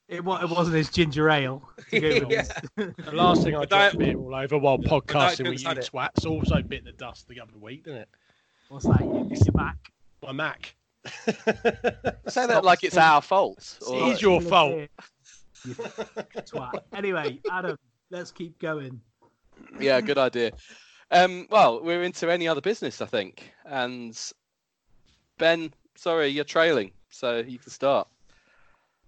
It, 0.09 0.22
wa- 0.22 0.41
it 0.43 0.49
wasn't 0.51 0.76
his 0.76 0.91
ginger 0.91 1.30
ale. 1.30 1.62
to 1.91 2.26
Yeah. 2.30 2.43
The 2.76 3.11
last 3.12 3.43
thing 3.43 3.57
I 3.57 3.61
But 3.61 3.70
dropped 3.70 3.99
beer 3.99 4.18
all 4.18 4.35
over 4.35 4.59
while 4.59 4.76
podcasting 4.78 5.07
Coke's 5.07 5.39
with 5.51 5.62
you 5.62 5.68
had 5.68 5.78
it. 5.78 5.91
twats 5.93 6.26
also 6.26 6.61
bit 6.61 6.85
the 6.85 6.93
dust 6.93 7.26
the 7.28 7.41
other 7.41 7.57
week, 7.59 7.85
didn't 7.85 8.01
it? 8.03 8.09
What's 8.68 8.85
that? 8.87 9.01
You, 9.01 9.26
your 9.30 9.53
back. 9.55 9.76
My 10.22 10.32
Mac. 10.32 10.74
Say 12.28 12.47
that 12.47 12.62
like 12.64 12.85
it's 12.85 12.97
our 12.99 13.22
fault. 13.22 13.78
It 13.80 13.89
or 13.89 14.12
is 14.12 14.20
your 14.22 14.41
fault. 14.43 14.89
You 15.66 15.74
twat. 15.74 16.80
Anyway, 16.95 17.41
Adam, 17.51 17.78
let's 18.11 18.30
keep 18.30 18.59
going. 18.59 19.01
Yeah, 19.80 20.00
good 20.00 20.18
idea. 20.18 20.52
Um, 21.11 21.46
well, 21.50 21.82
we're 21.82 22.02
into 22.02 22.30
any 22.30 22.48
other 22.48 22.61
business, 22.61 23.00
I 23.00 23.07
think. 23.07 23.52
And 23.64 24.18
Ben, 25.38 25.72
sorry, 25.96 26.28
you're 26.28 26.44
trailing, 26.44 26.90
so 27.11 27.38
you 27.38 27.59
can 27.59 27.70
start. 27.70 28.09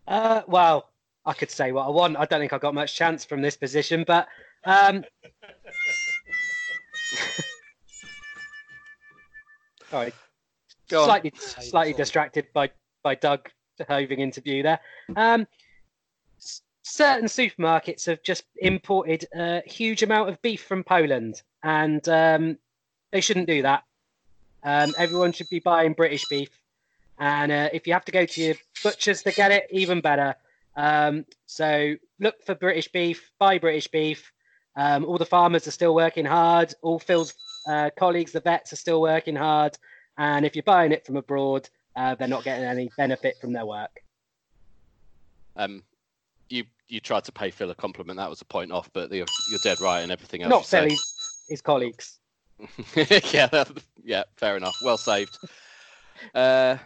Uh, 0.07 0.43
well, 0.47 0.91
I 1.25 1.33
could 1.33 1.51
say 1.51 1.73
what 1.73 1.87
I 1.87 1.91
want. 1.91 2.17
I 2.17 2.25
don't 2.27 2.41
think 2.41 2.53
I 2.53 2.59
got 2.59 2.75
much 2.75 2.95
chance 2.95 3.25
from 3.25 3.43
this 3.43 3.57
position, 3.57 4.05
but 4.07 4.29
um, 4.65 5.05
sorry, 9.91 10.13
Go 10.89 11.01
on. 11.01 11.07
slightly 11.07 11.33
slightly 11.37 11.93
distracted 11.93 12.47
by 12.53 12.71
by 13.03 13.17
Doug 13.17 13.49
Hoving 13.89 14.21
interview 14.21 14.63
there. 14.63 14.79
Um, 15.17 15.47
certain 16.87 17.27
supermarkets 17.27 18.07
have 18.07 18.23
just 18.23 18.45
imported 18.59 19.27
a 19.35 19.61
huge 19.67 20.05
amount 20.05 20.29
of 20.29 20.41
beef 20.41 20.63
from 20.63 20.85
Poland, 20.85 21.43
and 21.65 22.09
um, 22.09 22.57
they 23.11 23.21
shouldn't 23.21 23.49
do 23.49 23.63
that. 23.63 23.83
Um, 24.63 24.95
everyone 24.97 25.33
should 25.33 25.49
be 25.51 25.59
buying 25.59 25.95
British 25.95 26.25
beef, 26.29 26.49
and 27.19 27.51
uh, 27.51 27.69
if 27.73 27.89
you 27.89 27.93
have 27.93 28.05
to 28.05 28.13
go 28.13 28.25
to 28.25 28.41
your 28.41 28.55
butchers 28.85 29.23
to 29.25 29.33
get 29.33 29.51
it, 29.51 29.67
even 29.71 30.01
better. 30.01 30.37
Um, 30.77 31.25
so 31.47 31.97
look 32.21 32.41
for 32.45 32.55
British 32.55 32.87
beef, 32.89 33.33
buy 33.41 33.59
British 33.59 33.89
beef. 33.89 34.31
Um, 34.77 35.05
all 35.07 35.19
the 35.19 35.27
farmers 35.27 35.67
are 35.67 35.73
still 35.73 35.95
working 35.95 36.25
hard. 36.25 36.73
All 36.83 37.01
Phil's 37.01 37.35
uh, 37.67 37.91
colleagues, 37.99 38.31
the 38.31 38.41
vets, 38.41 38.73
are 38.73 38.77
still 38.77 39.01
working 39.01 39.35
hard. 39.35 39.77
And 40.19 40.47
if 40.47 40.55
you're 40.55 40.63
buying 40.63 40.93
it 40.93 41.05
from 41.05 41.17
abroad, 41.17 41.69
uh, 41.97 42.15
they're 42.15 42.29
not 42.29 42.45
getting 42.45 42.65
any 42.65 42.91
benefit 42.97 43.39
from 43.41 43.55
their 43.55 43.67
work. 43.67 44.03
Um, 45.57 45.83
you 46.49 46.65
you 46.89 47.01
tried 47.01 47.25
to 47.25 47.33
pay 47.33 47.51
Phil 47.51 47.71
a 47.71 47.75
compliment. 47.75 48.17
That 48.19 48.31
was 48.31 48.41
a 48.41 48.45
point 48.45 48.71
off, 48.71 48.91
but 48.93 49.11
you're, 49.11 49.27
you're 49.51 49.61
dead 49.63 49.81
right 49.81 50.01
and 50.01 50.13
everything 50.13 50.43
else. 50.43 50.51
Not 50.51 50.61
you. 50.61 50.67
Phil, 50.67 50.89
his, 50.91 51.45
his 51.49 51.61
colleagues. 51.61 52.19
yeah, 53.33 53.47
that- 53.47 53.73
yeah, 54.05 54.25
fair 54.37 54.57
enough. 54.57 54.77
Well 54.83 54.97
saved. 54.97 55.39
Uh, 56.35 56.77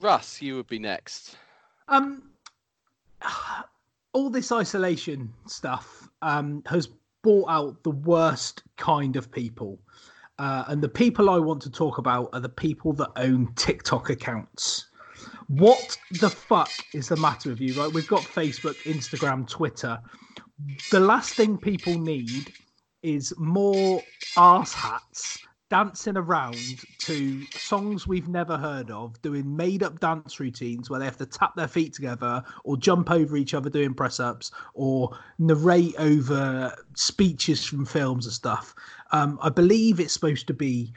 Russ, 0.00 0.40
you 0.40 0.56
would 0.56 0.68
be 0.68 0.78
next. 0.78 1.36
Um, 1.88 2.30
all 4.12 4.30
this 4.30 4.52
isolation 4.52 5.32
stuff 5.46 6.08
um, 6.22 6.62
has 6.66 6.88
brought 7.22 7.48
out 7.48 7.82
the 7.82 7.90
worst 7.90 8.62
kind 8.76 9.16
of 9.16 9.30
people. 9.30 9.78
Uh, 10.38 10.64
and 10.68 10.82
the 10.82 10.88
people 10.88 11.30
I 11.30 11.38
want 11.38 11.62
to 11.62 11.70
talk 11.70 11.98
about 11.98 12.28
are 12.32 12.40
the 12.40 12.48
people 12.48 12.92
that 12.94 13.10
own 13.16 13.52
TikTok 13.56 14.10
accounts. 14.10 14.86
What 15.48 15.96
the 16.10 16.30
fuck 16.30 16.70
is 16.92 17.08
the 17.08 17.16
matter 17.16 17.50
with 17.50 17.60
you? 17.60 17.74
Right, 17.74 17.92
we've 17.92 18.08
got 18.08 18.22
Facebook, 18.22 18.76
Instagram, 18.82 19.48
Twitter. 19.48 19.98
The 20.90 21.00
last 21.00 21.34
thing 21.34 21.56
people 21.56 21.98
need 21.98 22.52
is 23.02 23.32
more 23.38 24.02
arse 24.36 24.72
hats 24.72 25.38
dancing 25.68 26.16
around 26.16 26.84
to 26.98 27.44
songs 27.52 28.06
we've 28.06 28.28
never 28.28 28.56
heard 28.56 28.90
of, 28.90 29.20
doing 29.22 29.56
made 29.56 29.82
up 29.82 29.98
dance 30.00 30.38
routines 30.38 30.88
where 30.88 30.98
they 30.98 31.04
have 31.04 31.16
to 31.16 31.26
tap 31.26 31.54
their 31.56 31.68
feet 31.68 31.92
together 31.92 32.42
or 32.64 32.76
jump 32.76 33.10
over 33.10 33.36
each 33.36 33.54
other 33.54 33.68
doing 33.68 33.94
press 33.94 34.20
ups 34.20 34.52
or 34.74 35.16
narrate 35.38 35.94
over 35.98 36.72
speeches 36.94 37.64
from 37.64 37.84
films 37.84 38.26
and 38.26 38.32
stuff. 38.32 38.74
Um, 39.12 39.38
I 39.42 39.48
believe 39.48 39.98
it's 39.98 40.12
supposed 40.12 40.46
to 40.48 40.54
be 40.54 40.92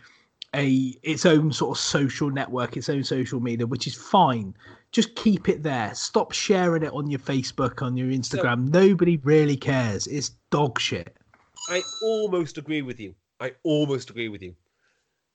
a 0.56 0.98
its 1.04 1.26
own 1.26 1.52
sort 1.52 1.78
of 1.78 1.82
social 1.82 2.30
network, 2.30 2.78
its 2.78 2.90
own 2.90 3.04
social 3.04 3.40
media, 3.40 3.68
which 3.68 3.88
is 3.88 3.96
fine. 3.96 4.56
Just 4.92 5.16
keep 5.16 5.48
it 5.50 5.62
there. 5.62 5.94
Stop 5.94 6.32
sharing 6.32 6.84
it 6.84 6.92
on 6.94 7.10
your 7.10 7.20
Facebook, 7.20 7.82
on 7.84 7.96
your 7.96 8.08
Instagram. 8.08 8.70
Nobody 8.70 9.18
really 9.18 9.56
cares. 9.56 10.08
It's 10.08 10.30
dog 10.50 10.80
shit. 10.80 11.16
I 11.70 11.84
almost 12.04 12.58
agree 12.58 12.82
with 12.82 13.00
you. 13.00 13.14
I 13.40 13.54
almost 13.64 14.10
agree 14.10 14.30
with 14.30 14.42
you. 14.42 14.56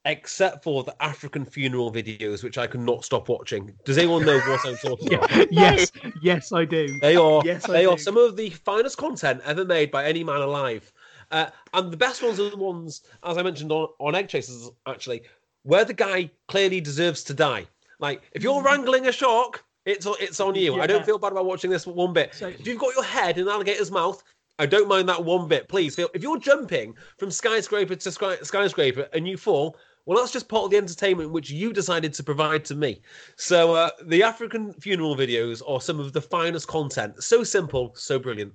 Except 0.06 0.62
for 0.62 0.84
the 0.84 0.94
African 1.02 1.46
funeral 1.46 1.90
videos, 1.90 2.42
which 2.42 2.58
I 2.58 2.66
cannot 2.66 3.06
stop 3.06 3.28
watching. 3.30 3.72
Does 3.86 3.96
anyone 3.96 4.26
know 4.26 4.38
what 4.38 4.66
I'm 4.66 4.76
talking 4.76 5.14
about? 5.14 5.30
Yes, 5.52 5.90
yes, 6.20 6.52
I 6.52 6.66
do. 6.66 6.98
They 7.00 7.16
are 7.16 7.40
Yes, 7.42 7.66
I 7.68 7.72
they 7.72 7.86
are 7.86 7.96
do. 7.96 8.02
some 8.02 8.18
of 8.18 8.36
the 8.36 8.50
finest 8.50 8.98
content 8.98 9.40
ever 9.46 9.64
made 9.64 9.90
by 9.90 10.04
any 10.04 10.22
man 10.22 10.42
alive. 10.42 10.92
Uh, 11.34 11.50
and 11.72 11.92
the 11.92 11.96
best 11.96 12.22
ones 12.22 12.38
are 12.38 12.48
the 12.48 12.56
ones, 12.56 13.02
as 13.24 13.36
I 13.36 13.42
mentioned 13.42 13.72
on, 13.72 13.88
on 13.98 14.14
Egg 14.14 14.28
Chasers, 14.28 14.70
actually, 14.86 15.22
where 15.64 15.84
the 15.84 15.92
guy 15.92 16.30
clearly 16.46 16.80
deserves 16.80 17.24
to 17.24 17.34
die. 17.34 17.66
Like, 17.98 18.22
if 18.32 18.42
you're 18.44 18.62
wrangling 18.62 19.08
a 19.08 19.12
shark, 19.12 19.64
it's 19.84 20.06
on- 20.06 20.14
it's 20.20 20.38
on 20.38 20.54
you. 20.54 20.74
I 20.80 20.86
don't 20.86 21.04
feel 21.06 21.18
bad 21.18 21.32
about 21.32 21.46
watching 21.46 21.70
this 21.72 21.88
one 21.88 22.12
bit. 22.12 22.34
So- 22.34 22.46
if 22.46 22.64
you've 22.68 22.78
got 22.78 22.94
your 22.94 23.02
head 23.02 23.36
in 23.36 23.48
an 23.48 23.52
alligator's 23.52 23.90
mouth, 23.90 24.22
I 24.60 24.66
don't 24.66 24.86
mind 24.86 25.08
that 25.08 25.24
one 25.24 25.48
bit. 25.48 25.66
Please 25.68 25.96
feel 25.96 26.08
if 26.14 26.22
you're 26.22 26.38
jumping 26.38 26.94
from 27.18 27.32
skyscraper 27.32 27.96
to 27.96 28.12
sky, 28.12 28.36
skyscraper 28.42 29.08
and 29.12 29.26
you 29.26 29.36
fall, 29.36 29.76
well, 30.06 30.18
that's 30.18 30.30
just 30.32 30.48
part 30.48 30.64
of 30.66 30.70
the 30.70 30.76
entertainment 30.76 31.32
which 31.32 31.50
you 31.50 31.72
decided 31.72 32.14
to 32.14 32.22
provide 32.22 32.64
to 32.66 32.76
me. 32.76 33.00
So 33.36 33.74
uh, 33.74 33.90
the 34.04 34.22
African 34.22 34.72
funeral 34.74 35.16
videos 35.16 35.62
are 35.68 35.80
some 35.80 35.98
of 35.98 36.12
the 36.12 36.20
finest 36.20 36.68
content. 36.68 37.24
So 37.24 37.42
simple, 37.42 37.92
so 37.96 38.20
brilliant. 38.20 38.52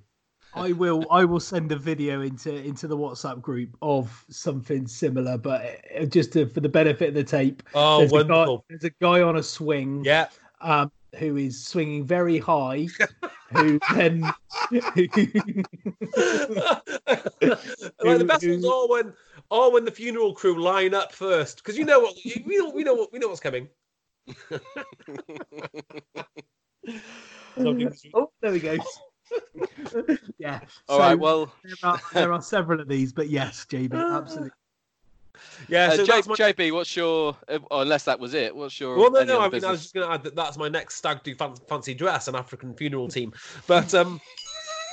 I 0.54 0.72
will 0.72 1.06
I 1.10 1.24
will 1.24 1.40
send 1.40 1.70
a 1.72 1.76
video 1.76 2.22
into 2.22 2.54
into 2.54 2.86
the 2.88 2.96
WhatsApp 2.96 3.40
group 3.40 3.76
of 3.82 4.24
something 4.30 4.86
similar, 4.86 5.38
but 5.38 5.80
uh, 5.98 6.06
just 6.06 6.32
to, 6.32 6.46
for 6.46 6.60
the 6.60 6.68
benefit 6.68 7.08
of 7.10 7.14
the 7.14 7.24
tape. 7.24 7.62
Oh, 7.74 7.98
there's 7.98 8.12
A 8.12 8.24
guy, 8.24 8.34
wonderful. 8.34 8.64
there's 8.68 8.84
a 8.84 8.90
guy 9.00 9.22
on 9.22 9.36
a 9.36 9.42
swing, 9.42 10.04
Yeah. 10.04 10.28
um, 10.60 10.90
who 11.18 11.36
is 11.36 11.64
swinging 11.64 12.04
very 12.04 12.38
high, 12.38 12.88
who 13.52 13.78
then 13.94 14.22
like 14.70 14.84
the 18.18 18.24
best 18.26 18.46
ones 18.46 18.64
are 18.64 18.88
when 18.88 19.12
are 19.50 19.70
when 19.72 19.84
the 19.84 19.90
funeral 19.90 20.34
crew 20.34 20.60
line 20.62 20.94
up 20.94 21.12
first 21.12 21.58
because 21.58 21.76
you 21.78 21.84
know 21.84 22.00
what 22.00 22.24
you- 22.24 22.42
we 22.46 22.56
know 22.58 22.70
we 22.70 22.82
know 22.84 22.94
what 22.94 23.12
we 23.12 23.18
know 23.18 23.28
what's 23.28 23.40
coming. 23.40 23.68
oh, 28.14 28.30
there 28.42 28.52
we 28.52 28.60
go. 28.60 28.76
yeah. 30.38 30.60
All 30.88 30.98
so 30.98 31.02
right, 31.02 31.18
well, 31.18 31.52
there 31.64 31.74
are, 31.82 32.00
there 32.12 32.32
are 32.32 32.42
several 32.42 32.80
of 32.80 32.88
these, 32.88 33.12
but 33.12 33.28
yes, 33.28 33.66
JB, 33.68 33.92
absolutely. 33.92 34.50
Yeah, 35.68 35.86
uh, 35.86 35.96
so 35.96 36.04
J- 36.04 36.12
my... 36.26 36.34
JB, 36.34 36.72
what's 36.72 36.94
your? 36.96 37.36
uh, 37.48 37.58
or 37.70 37.82
unless 37.82 38.04
that 38.04 38.18
was 38.18 38.34
it, 38.34 38.54
what's 38.54 38.78
your? 38.78 38.96
well, 38.96 39.10
no, 39.10 39.24
no. 39.24 39.40
I 39.40 39.48
mean, 39.48 39.64
I 39.64 39.70
was 39.70 39.82
just 39.82 39.94
going 39.94 40.06
to 40.06 40.12
add 40.12 40.24
that 40.24 40.36
that's 40.36 40.58
my 40.58 40.68
next 40.68 40.96
stag 40.96 41.22
do 41.22 41.34
fan- 41.34 41.56
fancy 41.68 41.94
dress, 41.94 42.28
an 42.28 42.34
African 42.34 42.74
funeral 42.74 43.08
team. 43.08 43.32
But 43.66 43.94
um, 43.94 44.20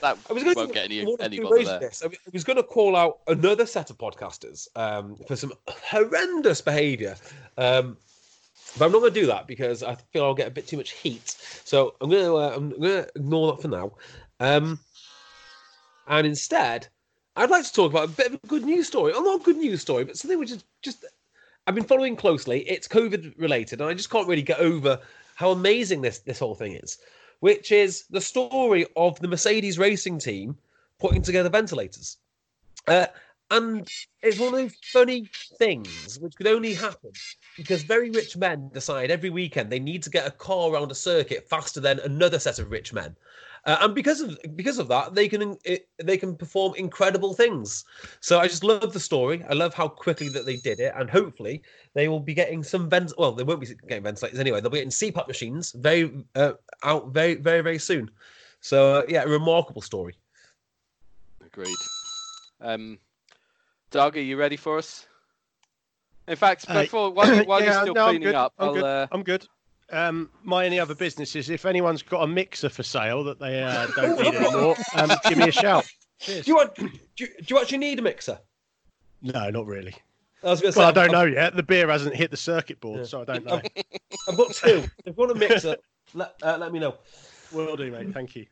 that 0.00 0.18
I 0.28 0.32
was 0.32 0.44
going 0.44 0.56
won't 0.56 0.68
to 0.68 0.74
get 0.74 0.84
any 0.84 1.04
one 1.04 1.14
of 1.14 1.20
any 1.20 1.36
two 1.36 1.44
bother 1.44 1.56
ways 1.56 1.66
there. 1.66 1.80
this. 1.80 2.02
I 2.04 2.08
was 2.32 2.44
going 2.44 2.56
to 2.56 2.62
call 2.62 2.96
out 2.96 3.20
another 3.26 3.66
set 3.66 3.90
of 3.90 3.98
podcasters 3.98 4.68
um, 4.76 5.16
for 5.26 5.36
some 5.36 5.52
horrendous 5.68 6.60
behaviour. 6.60 7.16
Um, 7.56 7.96
but 8.78 8.86
I'm 8.86 8.92
not 8.92 9.00
going 9.00 9.12
to 9.12 9.20
do 9.20 9.26
that 9.26 9.46
because 9.46 9.82
I 9.82 9.94
feel 10.12 10.24
I'll 10.24 10.34
get 10.34 10.48
a 10.48 10.52
bit 10.52 10.66
too 10.66 10.76
much 10.76 10.90
heat. 10.90 11.36
So 11.64 11.94
I'm 12.00 12.10
going 12.10 12.24
to 12.24 12.36
uh, 12.36 12.52
I'm 12.54 12.70
going 12.70 13.04
to 13.04 13.08
ignore 13.16 13.52
that 13.52 13.62
for 13.62 13.68
now. 13.68 13.92
Um, 14.40 14.78
and 16.06 16.26
instead, 16.26 16.88
I'd 17.36 17.50
like 17.50 17.64
to 17.64 17.72
talk 17.72 17.90
about 17.90 18.08
a 18.08 18.12
bit 18.12 18.28
of 18.28 18.34
a 18.34 18.46
good 18.46 18.64
news 18.64 18.86
story. 18.86 19.12
Oh, 19.14 19.20
not 19.20 19.40
a 19.40 19.44
good 19.44 19.56
news 19.56 19.80
story, 19.80 20.04
but 20.04 20.16
something 20.16 20.38
which 20.38 20.50
is 20.50 20.64
just 20.82 21.04
I've 21.66 21.74
been 21.74 21.84
following 21.84 22.16
closely. 22.16 22.60
It's 22.60 22.88
COVID 22.88 23.34
related, 23.38 23.80
and 23.80 23.90
I 23.90 23.94
just 23.94 24.10
can't 24.10 24.26
really 24.26 24.42
get 24.42 24.58
over 24.58 24.98
how 25.34 25.50
amazing 25.50 26.00
this 26.00 26.20
this 26.20 26.38
whole 26.38 26.54
thing 26.54 26.72
is. 26.72 26.98
Which 27.40 27.70
is 27.70 28.04
the 28.10 28.20
story 28.20 28.86
of 28.96 29.20
the 29.20 29.28
Mercedes 29.28 29.78
racing 29.78 30.18
team 30.18 30.56
putting 30.98 31.22
together 31.22 31.48
ventilators. 31.48 32.16
Uh, 32.86 33.06
and 33.50 33.88
it's 34.22 34.38
one 34.38 34.48
of 34.48 34.60
those 34.60 34.74
funny 34.92 35.28
things 35.58 36.18
which 36.20 36.34
could 36.36 36.46
only 36.46 36.74
happen 36.74 37.10
because 37.56 37.82
very 37.82 38.10
rich 38.10 38.36
men 38.36 38.70
decide 38.72 39.10
every 39.10 39.30
weekend 39.30 39.70
they 39.70 39.78
need 39.78 40.02
to 40.02 40.10
get 40.10 40.26
a 40.26 40.30
car 40.30 40.70
around 40.70 40.90
a 40.90 40.94
circuit 40.94 41.48
faster 41.48 41.80
than 41.80 41.98
another 42.00 42.38
set 42.38 42.58
of 42.58 42.70
rich 42.70 42.92
men. 42.92 43.16
Uh, 43.64 43.76
and 43.80 43.94
because 43.94 44.20
of 44.20 44.38
because 44.54 44.78
of 44.78 44.88
that, 44.88 45.14
they 45.14 45.28
can 45.28 45.56
it, 45.64 45.88
they 46.02 46.16
can 46.16 46.36
perform 46.36 46.74
incredible 46.76 47.34
things. 47.34 47.84
So 48.20 48.38
I 48.38 48.46
just 48.46 48.64
love 48.64 48.92
the 48.92 49.00
story. 49.00 49.44
I 49.48 49.54
love 49.54 49.74
how 49.74 49.88
quickly 49.88 50.28
that 50.30 50.46
they 50.46 50.56
did 50.56 50.80
it, 50.80 50.92
and 50.96 51.10
hopefully 51.10 51.62
they 51.94 52.08
will 52.08 52.20
be 52.20 52.34
getting 52.34 52.62
some 52.62 52.88
vents. 52.88 53.12
Well, 53.18 53.32
they 53.32 53.42
won't 53.42 53.60
be 53.60 53.66
getting 53.88 54.04
ventilators 54.04 54.38
anyway. 54.38 54.60
They'll 54.60 54.70
be 54.70 54.78
getting 54.78 54.90
CPAP 54.90 55.26
machines 55.26 55.72
very 55.72 56.24
uh, 56.36 56.52
out 56.84 57.08
very 57.08 57.34
very 57.34 57.60
very 57.60 57.78
soon. 57.78 58.10
So 58.60 59.00
uh, 59.00 59.02
yeah, 59.08 59.24
a 59.24 59.28
remarkable 59.28 59.82
story. 59.82 60.14
Agreed. 61.44 61.76
Um, 62.60 62.98
Doug, 63.90 64.16
are 64.16 64.20
you 64.20 64.36
ready 64.36 64.56
for 64.56 64.78
us? 64.78 65.06
In 66.26 66.36
fact, 66.36 66.66
Uh, 66.68 66.82
before 66.82 67.10
while, 67.10 67.34
you, 67.34 67.42
while 67.44 67.60
yeah, 67.62 67.66
you're 67.72 67.80
still 67.82 67.94
no, 67.94 68.02
I'm 68.04 68.10
cleaning 68.10 68.28
good, 68.28 68.34
up, 68.34 68.52
I'm 68.58 68.68
I'll. 68.68 68.74
good. 68.74 68.84
Uh, 68.84 69.06
I'm 69.12 69.22
good. 69.22 69.46
Um, 69.90 70.30
my 70.42 70.66
only 70.66 70.78
other 70.78 70.94
business 70.94 71.34
is 71.34 71.48
if 71.48 71.64
anyone's 71.64 72.02
got 72.02 72.22
a 72.22 72.26
mixer 72.26 72.68
for 72.68 72.82
sale 72.82 73.24
that 73.24 73.38
they 73.38 73.62
uh, 73.62 73.86
don't 73.96 74.20
need 74.20 74.34
anymore, 74.34 74.76
um, 74.94 75.10
give 75.28 75.38
me 75.38 75.48
a 75.48 75.52
shout. 75.52 75.86
Cheers. 76.20 76.44
Do 76.44 76.50
you 76.50 76.56
want? 76.56 76.74
Do 76.74 76.84
you, 77.16 77.26
do 77.28 77.54
you 77.54 77.58
actually 77.60 77.78
need 77.78 77.98
a 77.98 78.02
mixer? 78.02 78.38
No, 79.22 79.48
not 79.48 79.64
really. 79.66 79.94
I 80.44 80.50
was 80.50 80.60
going 80.60 80.72
to 80.72 80.74
say. 80.74 80.80
Well, 80.80 80.88
I 80.88 80.92
don't 80.92 81.04
I've- 81.04 81.12
know 81.12 81.24
yet. 81.24 81.56
The 81.56 81.62
beer 81.62 81.88
hasn't 81.88 82.14
hit 82.14 82.30
the 82.30 82.36
circuit 82.36 82.78
board, 82.80 82.98
Yeah. 83.00 83.04
so 83.06 83.22
I 83.22 83.24
don't 83.24 83.46
know. 83.46 83.62
I've 84.28 84.36
got 84.36 84.52
two. 84.52 84.84
If 85.06 85.06
you 85.06 85.12
want 85.14 85.30
a 85.32 85.34
mixer, 85.34 85.76
let, 86.14 86.34
uh, 86.42 86.58
let 86.60 86.70
me 86.72 86.78
know. 86.80 86.96
Will 87.52 87.74
do, 87.76 87.90
mate. 87.90 88.12
Thank 88.12 88.36
you. 88.36 88.44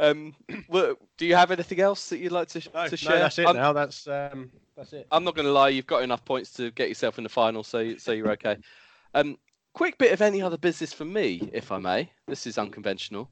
Um, 0.00 0.34
well, 0.68 0.96
do 1.16 1.26
you 1.26 1.34
have 1.34 1.50
anything 1.50 1.80
else 1.80 2.08
that 2.08 2.18
you'd 2.18 2.32
like 2.32 2.48
to, 2.48 2.62
No, 2.74 2.84
to 2.84 2.90
no, 2.90 2.96
share? 2.96 3.18
that's 3.18 3.38
it 3.38 3.46
I'm, 3.46 3.56
now. 3.56 3.72
That's 3.72 4.06
um, 4.06 4.50
that's 4.76 4.92
it. 4.92 5.06
I'm 5.10 5.24
not 5.24 5.34
going 5.34 5.46
to 5.46 5.52
lie, 5.52 5.68
you've 5.68 5.86
got 5.86 6.02
enough 6.02 6.24
points 6.24 6.52
to 6.54 6.70
get 6.72 6.88
yourself 6.88 7.18
in 7.18 7.24
the 7.24 7.30
final, 7.30 7.62
so 7.62 7.96
so 7.96 8.12
you're 8.12 8.32
okay. 8.32 8.56
Um, 9.14 9.36
quick 9.74 9.98
bit 9.98 10.12
of 10.12 10.22
any 10.22 10.40
other 10.40 10.56
business 10.56 10.94
from 10.94 11.12
me, 11.12 11.50
if 11.52 11.70
I 11.70 11.78
may. 11.78 12.10
This 12.26 12.46
is 12.46 12.56
unconventional. 12.56 13.30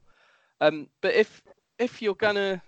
Um, 0.59 0.89
but 1.01 1.15
if 1.15 1.41
if 1.79 2.03
you're 2.03 2.13
gonna 2.13 2.61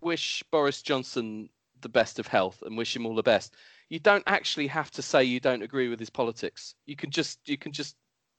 wish 0.00 0.42
Boris 0.50 0.80
Johnson 0.80 1.50
the 1.82 1.90
best 1.90 2.18
of 2.18 2.26
health 2.26 2.62
and 2.64 2.76
wish 2.78 2.96
him 2.96 3.04
all 3.04 3.14
the 3.14 3.22
best, 3.22 3.54
you 3.90 3.98
don't 3.98 4.24
actually 4.26 4.66
have 4.68 4.90
to 4.92 5.02
say 5.02 5.22
you 5.22 5.38
don't 5.38 5.62
agree 5.62 5.88
with 5.88 6.00
his 6.00 6.08
politics. 6.08 6.74
You 6.86 6.96
can 6.96 7.10
just 7.10 7.46
you 7.46 7.58
can 7.58 7.72
just 7.72 7.96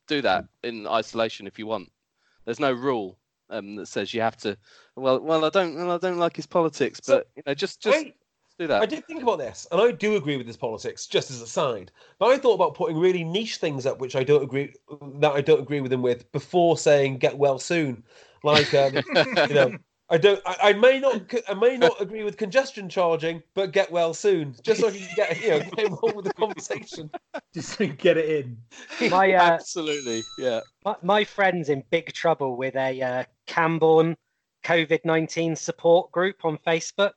do 0.07 0.21
that 0.21 0.45
in 0.63 0.87
isolation 0.87 1.45
if 1.47 1.59
you 1.59 1.67
want. 1.67 1.91
There's 2.45 2.59
no 2.59 2.71
rule. 2.71 3.17
Um, 3.49 3.75
that 3.75 3.87
says 3.87 4.13
you 4.13 4.21
have 4.21 4.37
to. 4.37 4.57
Well, 4.95 5.19
well, 5.19 5.45
I 5.45 5.49
don't, 5.49 5.75
well, 5.75 5.91
I 5.91 5.97
don't 5.97 6.17
like 6.17 6.35
his 6.35 6.47
politics, 6.47 6.99
So, 7.01 7.17
but 7.17 7.27
you 7.35 7.43
know, 7.45 7.53
just 7.53 7.81
just 7.81 8.05
I- 8.05 8.13
do 8.59 8.67
that. 8.67 8.81
I 8.81 8.85
did 8.87 9.05
think 9.05 9.21
about 9.21 9.37
this, 9.37 9.67
and 9.71 9.79
I 9.79 9.91
do 9.91 10.15
agree 10.15 10.37
with 10.37 10.47
his 10.47 10.57
politics, 10.57 11.05
just 11.05 11.29
as 11.29 11.41
a 11.41 11.47
side. 11.47 11.91
But 12.19 12.27
I 12.27 12.37
thought 12.37 12.55
about 12.55 12.73
putting 12.75 12.97
really 12.97 13.23
niche 13.23 13.57
things 13.57 13.85
up, 13.85 13.99
which 13.99 14.15
I 14.15 14.23
don't 14.23 14.43
agree 14.43 14.73
that 15.19 15.31
I 15.31 15.41
don't 15.41 15.61
agree 15.61 15.81
with 15.81 15.93
him 15.93 16.01
with, 16.01 16.31
before 16.31 16.77
saying 16.77 17.19
"get 17.19 17.37
well 17.37 17.59
soon." 17.59 18.03
Like, 18.43 18.73
um, 18.73 19.03
you 19.45 19.53
know, 19.55 19.75
I 20.09 20.17
don't. 20.17 20.41
I, 20.45 20.57
I 20.69 20.73
may 20.73 20.99
not. 20.99 21.21
I 21.49 21.53
may 21.53 21.77
not 21.77 21.99
agree 22.01 22.23
with 22.23 22.37
congestion 22.37 22.87
charging, 22.87 23.43
but 23.53 23.71
get 23.71 23.91
well 23.91 24.13
soon, 24.13 24.55
just 24.63 24.81
so 24.81 24.87
I 24.87 24.91
can 24.91 25.07
get 25.15 25.41
you 25.41 25.49
know 25.49 25.59
get 25.75 25.85
involved 25.87 26.15
with 26.15 26.25
the 26.25 26.33
conversation. 26.33 27.09
Just 27.53 27.77
to 27.77 27.87
get 27.87 28.17
it 28.17 28.45
in. 28.45 29.09
My 29.11 29.33
uh, 29.33 29.41
Absolutely, 29.41 30.23
yeah. 30.37 30.61
my, 30.85 30.95
my 31.01 31.23
friend's 31.23 31.69
in 31.69 31.83
big 31.89 32.13
trouble 32.13 32.55
with 32.55 32.75
a 32.75 33.01
uh, 33.01 33.23
Camborne 33.47 34.15
COVID 34.63 35.03
nineteen 35.03 35.55
support 35.55 36.11
group 36.11 36.45
on 36.45 36.57
Facebook. 36.65 37.11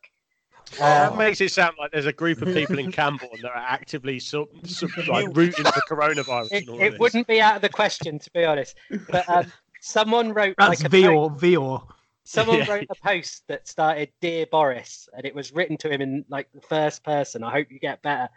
That 0.78 1.12
Um, 1.12 1.18
makes 1.18 1.40
it 1.40 1.50
sound 1.50 1.76
like 1.80 1.90
there's 1.90 2.06
a 2.06 2.12
group 2.12 2.42
of 2.42 2.54
people 2.54 2.78
in 2.78 2.92
Camborne 2.92 3.40
that 3.42 3.50
are 3.50 3.56
actively 3.56 4.20
so, 4.20 4.48
so, 4.64 4.86
like 5.08 5.26
rooting 5.32 5.64
for 5.64 5.80
coronavirus. 5.88 6.52
it, 6.52 6.60
and 6.62 6.68
all 6.70 6.80
it 6.80 6.98
wouldn't 7.00 7.26
be 7.26 7.40
out 7.40 7.56
of 7.56 7.62
the 7.62 7.68
question, 7.68 8.18
to 8.20 8.30
be 8.32 8.44
honest. 8.44 8.76
But 9.10 9.28
um, 9.28 9.52
someone 9.80 10.32
wrote 10.32 10.54
That's 10.58 10.82
like 10.82 10.86
a 10.86 10.90
po- 10.90 11.30
Vior. 11.30 11.40
Vior. 11.40 11.82
Someone 12.24 12.58
Yeah. 12.58 12.70
wrote 12.70 12.86
a 12.90 12.94
post 12.94 13.44
that 13.48 13.66
started 13.66 14.10
"Dear 14.20 14.46
Boris," 14.46 15.08
and 15.16 15.26
it 15.26 15.34
was 15.34 15.52
written 15.52 15.76
to 15.78 15.92
him 15.92 16.00
in 16.00 16.24
like 16.28 16.50
the 16.52 16.60
first 16.60 17.02
person. 17.02 17.42
I 17.42 17.50
hope 17.50 17.70
you 17.70 17.78
get 17.78 18.02
better. 18.02 18.28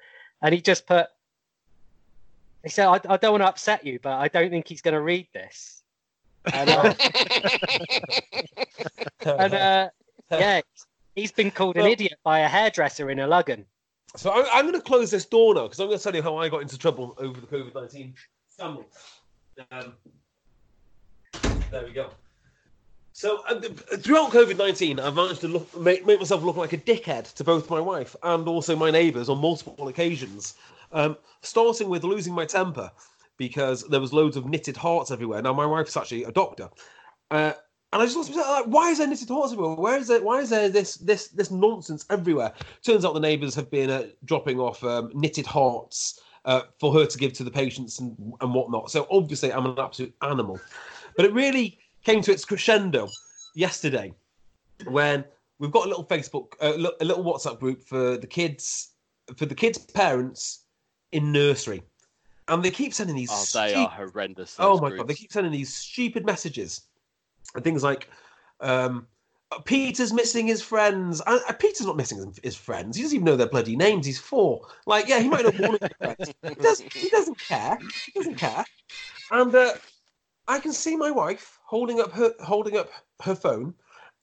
And 0.42 0.54
he 0.54 0.62
just 0.62 0.88
put, 0.88 1.08
he 2.64 2.70
said, 2.70 2.88
"I, 2.88 3.00
I 3.08 3.18
don't 3.18 3.32
want 3.34 3.44
to 3.44 3.48
upset 3.48 3.86
you, 3.86 4.00
but 4.02 4.14
I 4.14 4.28
don't 4.30 4.50
think 4.50 4.68
he's 4.68 4.82
going 4.82 4.96
to 4.96 5.02
read 5.02 5.28
this." 5.34 5.84
And, 6.54 6.70
uh, 6.70 6.94
and 9.26 9.54
uh, 9.54 9.90
yeah, 10.32 10.62
he's 11.16 11.32
been 11.32 11.52
called 11.52 11.76
an 11.78 11.84
Well- 11.84 11.92
idiot 11.92 12.18
by 12.24 12.40
a 12.40 12.48
hairdresser 12.48 13.10
in 13.12 13.20
Illogan. 13.20 13.66
So 14.16 14.32
I'm, 14.32 14.46
I'm 14.54 14.66
going 14.66 14.76
to 14.76 14.82
close 14.82 15.10
this 15.10 15.26
door 15.26 15.56
now 15.56 15.64
because 15.64 15.80
I'm 15.80 15.88
going 15.88 15.98
to 15.98 16.04
tell 16.04 16.16
you 16.16 16.22
how 16.22 16.38
I 16.38 16.48
got 16.48 16.62
into 16.62 16.78
trouble 16.78 17.16
over 17.18 17.42
the 17.42 17.48
COVID 17.48 17.74
nineteen 17.74 18.14
scandal. 18.50 18.86
Um, 19.72 19.94
there 21.72 21.84
we 21.86 21.94
go. 21.94 22.10
So 23.16 23.44
uh, 23.48 23.62
throughout 23.98 24.32
COVID 24.32 24.58
nineteen, 24.58 25.00
I've 25.00 25.16
managed 25.16 25.42
to 25.42 25.48
look, 25.48 25.80
make, 25.80 26.06
make 26.06 26.20
myself 26.20 26.44
look 26.44 26.58
like 26.58 26.74
a 26.74 26.78
dickhead 26.78 27.32
to 27.36 27.44
both 27.44 27.70
my 27.70 27.80
wife 27.80 28.16
and 28.24 28.48
also 28.48 28.76
my 28.76 28.90
neighbours 28.90 29.30
on 29.30 29.38
multiple 29.38 29.88
occasions. 29.88 30.56
Um, 30.92 31.18
starting 31.42 31.90
with 31.90 32.04
losing 32.04 32.34
my 32.34 32.46
temper 32.46 32.92
because 33.38 33.84
there 33.88 34.00
was 34.00 34.14
loads 34.14 34.36
of 34.36 34.46
knitted 34.46 34.78
hearts 34.78 35.12
everywhere. 35.12 35.42
Now 35.42 35.54
my 35.54 35.66
wife's 35.66 35.96
actually 35.96 36.24
a 36.24 36.32
doctor. 36.32 36.70
Uh, 37.32 37.54
and 37.92 38.02
I 38.02 38.06
just 38.06 38.18
lost 38.18 38.30
myself 38.30 38.48
like, 38.48 38.66
why 38.66 38.90
is 38.90 38.98
there 38.98 39.08
knitted 39.08 39.30
hearts 39.30 39.54
everywhere? 39.54 39.76
Where 39.76 39.98
is 39.98 40.08
there? 40.08 40.22
Why 40.24 40.40
is 40.40 40.50
there 40.50 40.70
this 40.70 40.96
this 40.96 41.28
this 41.28 41.52
nonsense 41.52 42.06
everywhere? 42.10 42.52
Turns 42.84 43.06
out 43.06 43.14
the 43.14 43.20
neighbours 43.20 43.54
have 43.54 43.70
been 43.70 43.92
uh, 43.92 44.08
dropping 44.26 44.60
off 44.60 44.84
um, 44.84 45.12
knitted 45.14 45.46
hearts 45.46 46.20
uh, 46.46 46.62
for 46.80 46.92
her 46.94 47.06
to 47.06 47.18
give 47.20 47.34
to 47.34 47.44
the 47.44 47.52
patients 47.52 48.00
and 48.00 48.18
and 48.42 48.56
whatnot. 48.56 48.90
So 48.90 49.06
obviously, 49.12 49.54
I'm 49.54 49.68
an 49.68 49.78
absolute 49.78 50.16
animal. 50.24 50.60
But 51.16 51.26
it 51.26 51.34
really 51.34 51.78
came 52.04 52.22
to 52.22 52.32
its 52.32 52.46
crescendo 52.46 53.08
yesterday 53.56 54.14
when 54.86 55.24
we've 55.60 55.72
got 55.72 55.86
a 55.86 55.90
little 55.90 56.06
Facebook, 56.06 56.54
uh, 56.62 56.74
a 57.00 57.06
little 57.06 57.24
WhatsApp 57.24 57.60
group 57.60 57.84
for 57.84 58.18
the 58.18 58.28
kids, 58.28 58.92
for 59.38 59.46
the 59.46 59.56
kids' 59.56 59.78
parents 59.78 60.66
in 61.12 61.32
nursery, 61.32 61.84
and 62.48 62.64
they 62.64 62.72
keep 62.72 62.94
sending 62.94 63.16
these. 63.16 63.30
Oh, 63.32 63.46
they 63.54 63.70
stu- 63.70 63.80
are 63.80 63.90
horrendous. 63.90 64.56
Oh 64.60 64.80
my 64.80 64.96
god, 64.96 65.08
they 65.08 65.14
keep 65.14 65.32
sending 65.32 65.52
these 65.52 65.74
stupid 65.74 66.26
messages 66.26 66.82
and 67.56 67.64
things 67.64 67.84
like 67.84 68.10
um 68.60 69.08
Peter's 69.66 70.14
missing 70.14 70.48
his 70.48 70.62
friends. 70.62 71.22
Uh, 71.26 71.40
Peter's 71.60 71.86
not 71.86 71.98
missing 71.98 72.34
his, 72.42 72.56
friends. 72.56 72.98
He 72.98 73.04
doesn't 73.04 73.16
even 73.16 73.26
know 73.26 73.36
their 73.36 73.48
bloody 73.48 73.76
names. 73.76 74.06
He's 74.06 74.20
four. 74.20 74.62
Like, 74.86 75.08
yeah, 75.08 75.20
he 75.20 75.30
might 75.30 75.44
not 75.44 75.60
want 75.60 75.84
friends. 76.00 76.34
He, 76.48 76.56
does, 76.56 76.80
he 76.80 77.10
doesn't 77.10 77.40
care. 77.40 77.78
He 78.06 78.12
doesn't 78.20 78.36
care. 78.36 78.66
And 79.32 79.54
uh, 79.54 79.74
I 80.48 80.60
can 80.60 80.74
see 80.74 80.96
my 80.96 81.12
wife 81.12 81.60
holding 81.74 82.00
up 82.00 82.12
her 82.12 82.32
holding 82.44 82.78
up 82.78 82.92
her 83.24 83.34
phone, 83.34 83.74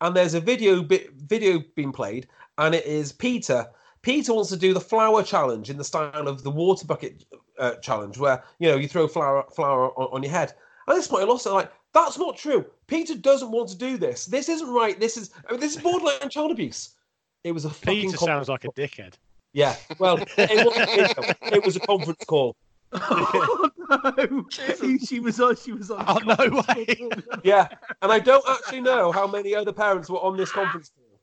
and 0.02 0.14
there's 0.14 0.34
a 0.34 0.40
video 0.40 0.84
bit 0.84 1.10
video 1.14 1.60
being 1.74 1.90
played, 1.90 2.28
and 2.58 2.76
it 2.76 2.86
is 2.86 3.10
Peter. 3.10 3.66
Peter 4.02 4.32
wants 4.32 4.50
to 4.50 4.56
do 4.56 4.72
the 4.72 4.80
flower 4.80 5.20
challenge 5.24 5.68
in 5.68 5.76
the 5.76 5.82
style 5.82 6.28
of 6.28 6.44
the 6.44 6.50
water 6.50 6.86
bucket 6.86 7.24
uh, 7.58 7.74
challenge, 7.86 8.18
where 8.18 8.44
you 8.60 8.68
know 8.68 8.76
you 8.76 8.86
throw 8.86 9.08
flour 9.08 9.44
flour 9.56 9.90
on, 9.98 10.08
on 10.12 10.22
your 10.22 10.30
head. 10.30 10.54
And 10.86 10.96
this 10.96 11.08
point, 11.08 11.24
I 11.24 11.26
lost 11.26 11.44
it. 11.44 11.50
Like 11.50 11.72
that's 11.92 12.16
not 12.18 12.36
true. 12.36 12.64
Peter 12.86 13.16
doesn't 13.16 13.50
want 13.50 13.68
to 13.70 13.76
do 13.76 13.96
this. 13.96 14.26
This 14.26 14.48
isn't 14.48 14.70
right. 14.70 15.00
This 15.00 15.16
is 15.16 15.32
I 15.48 15.50
mean, 15.50 15.60
this 15.60 15.74
is 15.74 15.82
borderline 15.82 16.30
child 16.30 16.52
abuse. 16.52 16.94
It 17.42 17.50
was 17.50 17.64
a 17.64 17.70
Peter 17.70 18.16
sounds 18.16 18.48
like 18.48 18.64
a 18.64 18.68
dickhead. 18.68 19.14
yeah. 19.52 19.74
Well, 19.98 20.18
it 20.38 20.64
was, 20.64 21.34
it 21.52 21.64
was 21.64 21.74
a 21.74 21.80
conference 21.80 22.24
call. 22.28 22.54
Oh 22.92 23.70
no! 23.90 24.46
He- 24.80 24.98
she 25.06 25.20
was 25.20 25.40
on. 25.40 25.56
She 25.56 25.72
was 25.72 25.90
on. 25.90 26.04
Oh, 26.06 26.18
no 26.18 26.62
way. 26.68 26.86
Yeah, 27.44 27.68
and 28.02 28.10
I 28.12 28.18
don't 28.18 28.44
actually 28.48 28.80
know 28.80 29.12
how 29.12 29.26
many 29.26 29.54
other 29.54 29.72
parents 29.72 30.08
were 30.10 30.18
on 30.18 30.36
this 30.36 30.50
conference 30.52 30.90
call. 30.90 31.20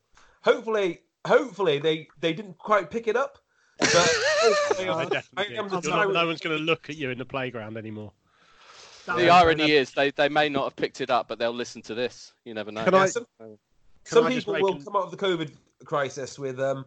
Hopefully, 0.54 1.02
hopefully 1.26 1.80
they 1.80 2.08
they 2.20 2.34
didn't 2.34 2.58
quite 2.58 2.90
pick 2.90 3.08
it 3.08 3.16
up. 3.16 3.38
But 3.80 3.90
hopefully, 3.94 4.90
I 4.90 5.02
I, 5.38 5.44
am 5.58 5.70
the 5.70 5.80
did. 5.82 5.90
no, 5.92 6.10
no 6.10 6.26
one's 6.28 6.40
going 6.40 6.58
to 6.58 6.64
look 6.64 6.90
at 6.90 6.96
you 6.98 7.10
in 7.12 7.18
the 7.18 7.26
playground 7.26 7.78
anymore. 7.78 8.12
The 9.06 9.30
irony 9.30 9.72
is 9.72 9.92
they, 9.92 10.12
they 10.12 10.28
may 10.28 10.50
not 10.50 10.66
have 10.66 10.76
picked 10.76 11.00
it 11.00 11.10
up, 11.10 11.30
but 11.30 11.40
they'll 11.40 11.54
listen 11.54 11.82
to 11.84 11.96
this. 11.96 12.34
You 12.44 12.54
never 12.54 12.72
know. 12.72 12.84
Can 12.84 12.94
I- 12.96 13.06
some 13.08 13.26
Can 13.40 13.58
some 14.04 14.26
I 14.26 14.30
people 14.32 14.54
will 14.60 14.76
an- 14.76 14.84
come 14.84 14.96
out 14.96 15.04
of 15.04 15.12
the 15.12 15.18
COVID 15.18 15.52
crisis 15.86 16.38
with 16.40 16.60
um 16.60 16.86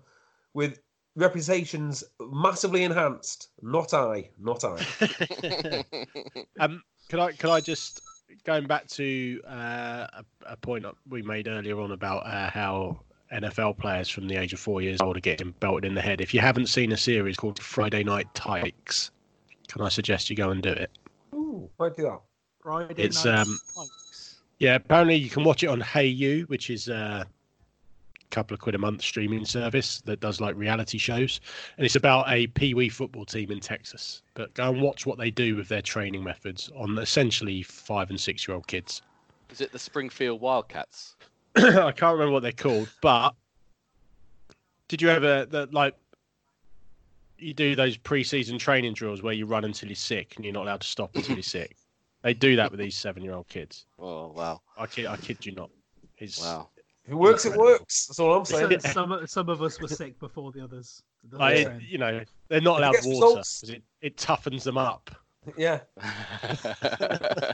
with 0.52 0.80
reputations 1.16 2.04
massively 2.20 2.84
enhanced. 2.84 3.48
Not 3.62 3.94
I. 3.94 4.30
Not 4.38 4.64
I. 4.64 5.84
Um, 6.58 6.82
could 7.08 7.20
I 7.20 7.32
can 7.32 7.48
I 7.50 7.60
just 7.60 8.02
going 8.44 8.66
back 8.66 8.86
to 8.88 9.40
uh, 9.46 10.06
a, 10.12 10.24
a 10.46 10.56
point 10.56 10.84
we 11.08 11.22
made 11.22 11.48
earlier 11.48 11.80
on 11.80 11.92
about 11.92 12.26
uh, 12.26 12.50
how 12.50 13.00
NFL 13.32 13.78
players 13.78 14.08
from 14.08 14.28
the 14.28 14.36
age 14.36 14.52
of 14.52 14.60
four 14.60 14.82
years 14.82 15.00
old 15.00 15.16
are 15.16 15.20
getting 15.20 15.52
belted 15.60 15.84
in 15.84 15.94
the 15.94 16.00
head. 16.00 16.20
If 16.20 16.34
you 16.34 16.40
haven't 16.40 16.66
seen 16.66 16.92
a 16.92 16.96
series 16.96 17.36
called 17.36 17.60
Friday 17.60 18.04
Night 18.04 18.32
Tykes, 18.34 19.10
can 19.68 19.82
I 19.82 19.88
suggest 19.88 20.28
you 20.30 20.36
go 20.36 20.50
and 20.50 20.62
do 20.62 20.70
it? 20.70 20.90
Ooh, 21.34 21.70
why'd 21.76 21.96
do 21.96 22.02
that? 22.02 22.20
Friday 22.60 23.02
It's, 23.02 23.24
night 23.24 23.40
um, 23.40 23.58
spikes. 23.64 24.40
Yeah, 24.58 24.74
apparently 24.74 25.16
you 25.16 25.30
can 25.30 25.44
watch 25.44 25.62
it 25.62 25.68
on 25.68 25.80
Hayu, 25.80 26.48
which 26.48 26.70
is 26.70 26.88
a 26.88 27.26
couple 28.30 28.54
of 28.54 28.60
quid 28.60 28.74
a 28.74 28.78
month 28.78 29.02
streaming 29.02 29.44
service 29.44 30.00
that 30.02 30.20
does 30.20 30.40
like 30.40 30.56
reality 30.56 30.98
shows, 30.98 31.40
and 31.76 31.84
it's 31.84 31.96
about 31.96 32.26
a 32.28 32.46
pee 32.48 32.74
wee 32.74 32.88
football 32.88 33.24
team 33.24 33.50
in 33.50 33.60
Texas. 33.60 34.22
But 34.34 34.54
go 34.54 34.70
and 34.70 34.80
watch 34.80 35.06
what 35.06 35.18
they 35.18 35.30
do 35.30 35.56
with 35.56 35.68
their 35.68 35.82
training 35.82 36.24
methods 36.24 36.70
on 36.76 36.98
essentially 36.98 37.62
five 37.62 38.10
and 38.10 38.20
six 38.20 38.46
year 38.46 38.54
old 38.54 38.66
kids. 38.66 39.02
Is 39.50 39.60
it 39.60 39.72
the 39.72 39.78
Springfield 39.78 40.40
Wildcats? 40.40 41.16
I 41.56 41.92
can't 41.92 42.12
remember 42.12 42.30
what 42.30 42.42
they're 42.42 42.52
called, 42.52 42.88
but 43.00 43.34
did 44.88 45.02
you 45.02 45.08
ever 45.08 45.44
that 45.46 45.74
like 45.74 45.94
you 47.38 47.54
do 47.54 47.74
those 47.74 47.96
pre-season 47.96 48.58
training 48.58 48.92
drills 48.92 49.22
where 49.22 49.32
you 49.32 49.46
run 49.46 49.64
until 49.64 49.88
you're 49.88 49.96
sick 49.96 50.34
and 50.36 50.44
you're 50.44 50.52
not 50.52 50.64
allowed 50.64 50.82
to 50.82 50.88
stop 50.88 51.14
until 51.16 51.34
you're 51.34 51.42
sick? 51.42 51.76
They 52.22 52.34
do 52.34 52.54
that 52.56 52.70
with 52.70 52.78
these 52.78 52.98
seven-year-old 52.98 53.48
kids. 53.48 53.86
Oh 53.98 54.28
wow, 54.36 54.60
I 54.76 54.86
kid, 54.86 55.06
I 55.06 55.16
kid 55.16 55.46
you 55.46 55.52
not. 55.52 55.70
It's, 56.18 56.38
wow. 56.38 56.68
If 57.10 57.14
it 57.14 57.16
works, 57.18 57.44
it 57.44 57.56
works. 57.56 58.06
That's 58.06 58.20
all 58.20 58.36
I'm 58.36 58.44
saying. 58.44 58.78
Some, 58.78 58.92
some, 59.10 59.26
some 59.26 59.48
of 59.48 59.60
us 59.62 59.80
were 59.80 59.88
sick 59.88 60.16
before 60.20 60.52
the 60.52 60.62
others. 60.62 61.02
The 61.28 61.38
Like, 61.38 61.66
others 61.66 61.82
it- 61.82 61.88
you 61.88 61.98
know, 61.98 62.20
they're 62.46 62.60
not 62.60 62.78
allowed 62.78 62.94
water 63.02 63.08
results- 63.08 63.64
it, 63.64 63.82
it 64.00 64.16
toughens 64.16 64.62
them 64.62 64.78
up. 64.78 65.10
Yeah. 65.56 65.80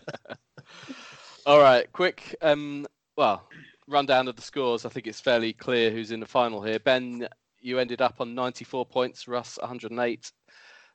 All 1.47 1.61
right, 1.61 1.91
quick. 1.93 2.35
Um, 2.43 2.87
well, 3.17 3.49
rundown 3.87 4.27
of 4.29 4.37
the 4.37 4.43
scores. 4.43 4.85
I 4.85 4.89
think 4.89 5.07
it's 5.07 5.21
fairly 5.21 5.53
clear 5.53 5.91
who's 5.91 6.11
in 6.11 6.21
the 6.21 6.27
final 6.27 6.61
here. 6.63 6.81
Ben, 6.81 7.29
you 7.61 7.79
ended 7.79 8.03
up 8.03 8.17
on 8.21 8.35
94 8.35 8.85
points. 8.87 9.29
Russ 9.29 9.57
108. 9.61 10.33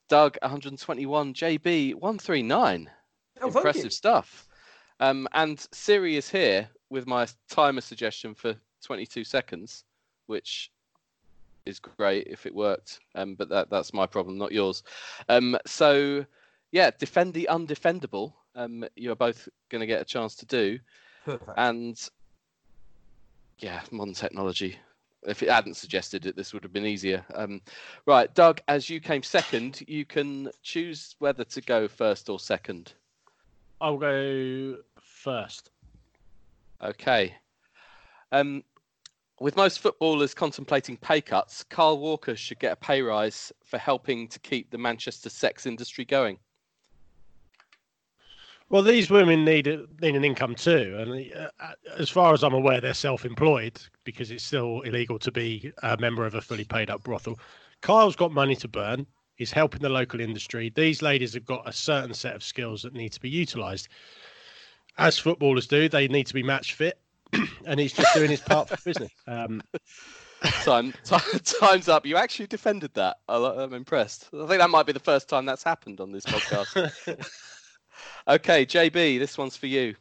Doug 0.10 0.38
121. 0.42 1.34
JB 1.34 1.96
139. 1.96 2.92
Oh, 3.42 3.48
Impressive 3.48 3.94
stuff. 3.94 4.48
Um, 5.00 5.28
and 5.34 5.66
Siri 5.72 6.18
is 6.18 6.30
here 6.30 6.70
with 6.92 7.08
my 7.08 7.26
timer 7.50 7.82
suggestion 7.82 8.36
for 8.36 8.54
22 8.84 9.24
seconds, 9.24 9.86
which 10.28 10.72
is 11.66 11.80
great 11.80 12.28
if 12.28 12.46
it 12.46 12.54
worked. 12.54 13.00
Um, 13.16 13.34
but 13.36 13.50
that, 13.50 13.70
that's 13.70 13.94
my 13.94 14.06
problem, 14.06 14.38
not 14.38 14.52
yours. 14.52 14.84
Um, 15.30 15.58
so, 15.66 16.26
yeah, 16.72 16.92
defend 17.00 17.34
the 17.34 17.48
undefendable. 17.50 18.34
Um, 18.56 18.86
you're 18.96 19.16
both 19.16 19.48
going 19.70 19.80
to 19.80 19.88
get 19.88 20.02
a 20.02 20.06
chance 20.06 20.36
to 20.36 20.46
do. 20.46 20.78
Perfect. 21.26 21.52
And 21.58 22.10
yeah, 23.60 23.82
modern 23.92 24.14
technology. 24.14 24.78
If 25.26 25.44
it 25.44 25.50
hadn't 25.50 25.78
suggested 25.78 26.26
it, 26.26 26.36
this 26.36 26.52
would 26.52 26.64
have 26.64 26.74
been 26.74 26.86
easier. 26.86 27.24
Um, 27.36 27.62
right, 28.08 28.34
Doug, 28.34 28.60
as 28.68 28.90
you 28.90 29.00
came 29.00 29.24
second, 29.24 29.84
you 29.88 30.04
can 30.04 30.50
choose 30.64 31.16
whether 31.20 31.44
to 31.44 31.62
go 31.62 31.88
first 31.88 32.28
or 32.28 32.40
second. 32.40 32.94
I'll 33.80 33.98
go 33.98 34.78
first. 35.00 35.70
Okay. 36.84 37.36
Um, 38.32 38.64
with 39.40 39.56
most 39.56 39.80
footballers 39.80 40.34
contemplating 40.34 40.98
pay 40.98 41.22
cuts, 41.22 41.64
Kyle 41.64 41.98
Walker 41.98 42.36
should 42.36 42.60
get 42.60 42.74
a 42.74 42.76
pay 42.76 43.02
rise 43.02 43.52
for 43.64 43.78
helping 43.78 44.28
to 44.28 44.40
keep 44.40 44.70
the 44.70 44.78
Manchester 44.78 45.30
sex 45.30 45.66
industry 45.66 46.06
going. 46.06 46.38
Well, 48.70 48.84
these 48.84 49.10
women 49.10 49.44
need 49.44 49.68
a, 49.68 49.86
need 50.00 50.16
an 50.16 50.24
income 50.24 50.56
too, 50.56 50.96
and 50.98 51.50
uh, 51.60 51.74
as 51.98 52.10
far 52.10 52.34
as 52.34 52.42
I'm 52.42 52.54
aware, 52.54 52.80
they're 52.80 52.94
self-employed 52.94 53.82
because 54.06 54.32
it's 54.32 54.46
still 54.46 54.80
illegal 54.82 55.20
to 55.20 55.32
be 55.32 55.74
a 55.84 55.98
member 55.98 56.26
of 56.26 56.36
a 56.36 56.42
fully 56.42 56.64
paid-up 56.64 57.04
brothel. 57.04 57.38
Kyle's 57.82 58.16
got 58.16 58.32
money 58.32 58.56
to 58.56 58.70
burn. 58.70 59.06
He's 59.36 59.52
helping 59.52 59.82
the 59.82 59.90
local 59.90 60.22
industry. 60.22 60.72
These 60.74 61.02
ladies 61.02 61.34
have 61.34 61.46
got 61.46 61.68
a 61.68 61.74
certain 61.74 62.14
set 62.14 62.34
of 62.34 62.44
skills 62.44 62.84
that 62.84 62.94
need 62.94 63.12
to 63.12 63.20
be 63.20 63.30
utilised. 63.30 63.90
As 64.98 65.18
footballers 65.18 65.68
do, 65.68 65.90
they 65.90 66.08
need 66.08 66.28
to 66.28 66.34
be 66.34 66.44
match 66.44 66.74
fit, 66.74 67.00
and 67.66 67.80
he's 67.80 67.94
just 67.94 68.14
doing 68.14 68.30
his 68.30 68.42
part 68.42 68.70
for 68.70 68.78
business. 68.84 69.12
Um, 69.28 69.62
Time, 70.64 70.92
ti- 71.04 71.40
time's 71.60 71.88
up. 71.88 72.06
You 72.06 72.18
actually 72.18 72.48
defended 72.48 72.94
that. 72.96 73.18
I, 73.30 73.36
I'm 73.36 73.74
impressed. 73.74 74.30
I 74.34 74.48
think 74.48 74.60
that 74.60 74.70
might 74.70 74.88
be 74.88 74.92
the 74.92 75.00
first 75.00 75.30
time 75.30 75.46
that's 75.46 75.64
happened 75.64 76.00
on 76.02 76.12
this 76.12 76.26
podcast. 76.26 76.76
okay, 78.28 78.66
JB, 78.66 79.20
this 79.20 79.38
one's 79.38 79.56
for 79.56 79.68
you. 79.68 79.96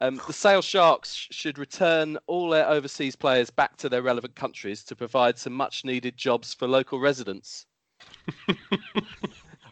Um, 0.00 0.20
the 0.26 0.32
Sale 0.32 0.62
Sharks 0.62 1.28
should 1.30 1.58
return 1.58 2.18
all 2.26 2.50
their 2.50 2.66
overseas 2.68 3.14
players 3.14 3.50
back 3.50 3.76
to 3.76 3.88
their 3.88 4.02
relevant 4.02 4.34
countries 4.34 4.82
to 4.84 4.96
provide 4.96 5.38
some 5.38 5.52
much 5.52 5.84
needed 5.84 6.16
jobs 6.16 6.52
for 6.52 6.66
local 6.66 6.98
residents. 6.98 7.66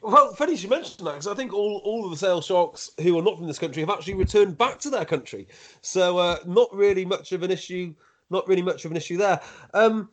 Well, 0.03 0.35
funny 0.35 0.55
you 0.55 0.69
mentioned 0.69 1.07
that 1.07 1.12
because 1.12 1.27
I 1.27 1.35
think 1.35 1.53
all, 1.53 1.81
all 1.85 2.05
of 2.05 2.11
the 2.11 2.16
Sale 2.16 2.41
Sharks 2.41 2.91
who 3.01 3.19
are 3.19 3.23
not 3.23 3.37
from 3.37 3.47
this 3.47 3.59
country 3.59 3.81
have 3.83 3.91
actually 3.91 4.15
returned 4.15 4.57
back 4.59 4.79
to 4.81 4.91
their 4.91 5.05
country. 5.05 5.49
So 5.81 6.19
uh, 6.19 6.39
not 6.47 6.73
really 6.75 7.05
much 7.05 7.33
of 7.33 7.43
an 7.43 7.51
issue. 7.51 7.95
Not 8.31 8.47
really 8.47 8.62
much 8.62 8.85
of 8.85 8.91
an 8.91 8.97
issue 8.97 9.16
there. 9.16 9.41
Um, 9.75 10.11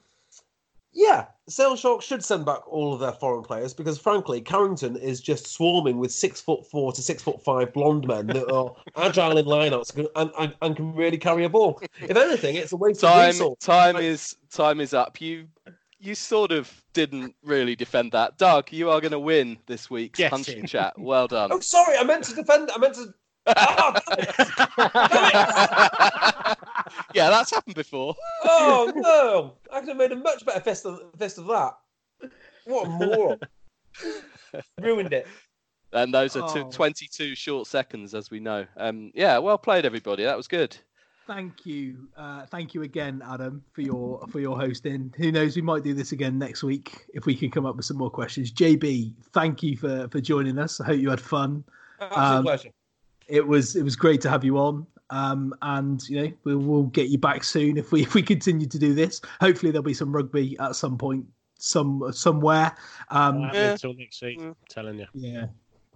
yeah, 0.94 1.26
Sale 1.50 1.76
Sharks 1.76 2.06
should 2.06 2.24
send 2.24 2.46
back 2.46 2.66
all 2.72 2.94
of 2.94 3.02
their 3.02 3.12
foreign 3.12 3.44
players 3.44 3.74
because, 3.74 4.00
frankly, 4.00 4.40
Carrington 4.40 4.96
is 4.96 5.20
just 5.20 5.48
swarming 5.48 5.98
with 6.00 6.12
six 6.12 6.40
foot 6.40 6.66
four 6.66 6.94
to 6.94 7.02
six 7.02 7.22
foot 7.22 7.44
five 7.44 7.74
blonde 7.74 8.08
men 8.08 8.28
that 8.28 8.50
are 8.50 8.74
agile 8.96 9.38
in 9.38 9.46
lineouts 9.46 9.94
and, 10.16 10.32
and, 10.40 10.56
and 10.62 10.76
can 10.78 10.96
really 10.96 11.18
carry 11.18 11.44
a 11.44 11.50
ball. 11.50 11.82
If 12.02 12.16
anything, 12.16 12.56
it's 12.56 12.72
a 12.72 12.78
waste 12.78 13.04
of 13.04 13.12
Time, 13.12 13.28
resource. 13.28 13.60
time 13.60 13.98
is 13.98 14.38
time 14.50 14.80
is 14.80 14.94
up. 14.94 15.20
You 15.20 15.48
you 16.06 16.16
sort 16.16 16.52
of 16.52 16.72
didn't 16.94 17.36
really 17.44 17.76
defend 17.76 18.12
that. 18.14 18.38
Doug, 18.38 18.72
you 18.72 18.90
are 18.90 19.02
going 19.02 19.12
to 19.12 19.20
win 19.20 19.58
this 19.66 19.90
week's 19.90 20.18
Get 20.18 20.32
punching 20.32 20.60
in. 20.60 20.66
chat. 20.68 20.98
Well 20.98 21.28
done. 21.28 21.52
Oh, 21.52 21.60
sorry, 21.60 21.98
I 21.98 22.04
meant 22.04 22.24
to 22.26 22.36
defend. 22.36 22.70
I 22.74 22.78
meant 22.78 22.96
to. 22.96 23.14
Ah, 23.48 24.02
damn 24.10 24.20
it. 24.20 24.36
yeah, 27.14 27.30
that's 27.30 27.52
happened 27.52 27.76
before. 27.76 28.16
Oh 28.48 28.92
no! 28.96 29.54
I 29.76 29.80
could 29.80 29.90
have 29.90 29.98
made 29.98 30.12
a 30.12 30.16
much 30.16 30.46
better 30.46 30.60
fist 30.62 30.86
of, 30.86 31.00
fist 31.18 31.38
of 31.40 31.48
that. 31.48 31.74
What 32.66 32.86
a 32.86 32.90
moron! 32.90 33.40
Ruined 34.82 35.14
it. 35.14 35.28
And 35.94 36.14
those 36.14 36.36
are 36.36 36.52
two, 36.54 36.62
Oh. 36.66 36.72
22 36.72 37.36
short 37.36 37.68
seconds, 37.68 38.14
as 38.14 38.30
we 38.30 38.40
know. 38.40 38.66
Um, 38.78 39.12
yeah, 39.16 39.38
well 39.40 39.58
played, 39.58 39.86
everybody. 39.86 40.24
That 40.24 40.38
was 40.38 40.48
good. 40.48 40.76
Thank 41.28 41.66
you, 41.66 42.08
uh, 42.16 42.46
thank 42.46 42.76
you 42.76 42.84
again, 42.84 43.24
Adam, 43.28 43.64
for 43.74 43.82
your 43.82 44.28
for 44.28 44.40
your 44.40 44.60
hosting. 44.60 45.12
Who 45.18 45.32
knows? 45.32 45.56
We 45.56 45.64
might 45.64 45.84
do 45.84 45.96
this 45.96 46.12
again 46.12 46.38
next 46.38 46.62
week 46.62 47.06
if 47.16 47.26
we 47.26 47.36
can 47.36 47.50
come 47.50 47.66
up 47.66 47.76
with 47.76 47.86
some 47.86 47.98
more 47.98 48.12
questions. 48.12 48.52
JB, 48.52 49.12
thank 49.34 49.64
you 49.64 49.76
for 49.76 50.08
for 50.10 50.22
joining 50.22 50.60
us. 50.60 50.80
I 50.80 50.86
hope 50.86 51.00
you 51.00 51.10
had 51.10 51.20
fun. 51.20 51.64
Um, 52.00 52.44
pleasure. 52.44 52.70
It 53.28 53.46
was 53.46 53.76
it 53.76 53.82
was 53.82 53.96
great 53.96 54.22
to 54.22 54.30
have 54.30 54.44
you 54.44 54.60
on. 54.60 54.86
Um, 55.10 55.54
and 55.62 56.08
you 56.10 56.22
know 56.22 56.32
we'll, 56.44 56.60
we'll 56.60 56.84
get 56.84 57.10
you 57.10 57.18
back 57.18 57.44
soon 57.44 57.78
if 57.78 57.92
we 57.92 58.02
if 58.04 58.14
we 58.14 58.22
continue 58.22 58.68
to 58.68 58.78
do 58.78 58.94
this. 58.94 59.20
Hopefully 59.42 59.72
there'll 59.72 59.84
be 59.84 59.96
some 59.96 60.16
rugby 60.16 60.56
at 60.60 60.76
some 60.76 60.96
point, 60.96 61.26
some 61.58 62.04
somewhere. 62.12 62.76
Um, 63.10 63.42
Not 63.42 63.56
happening 63.56 63.72
until 63.72 63.94
next 63.96 64.22
week. 64.22 64.42
Telling 64.70 65.00
you. 65.00 65.08
yeah 65.16 65.48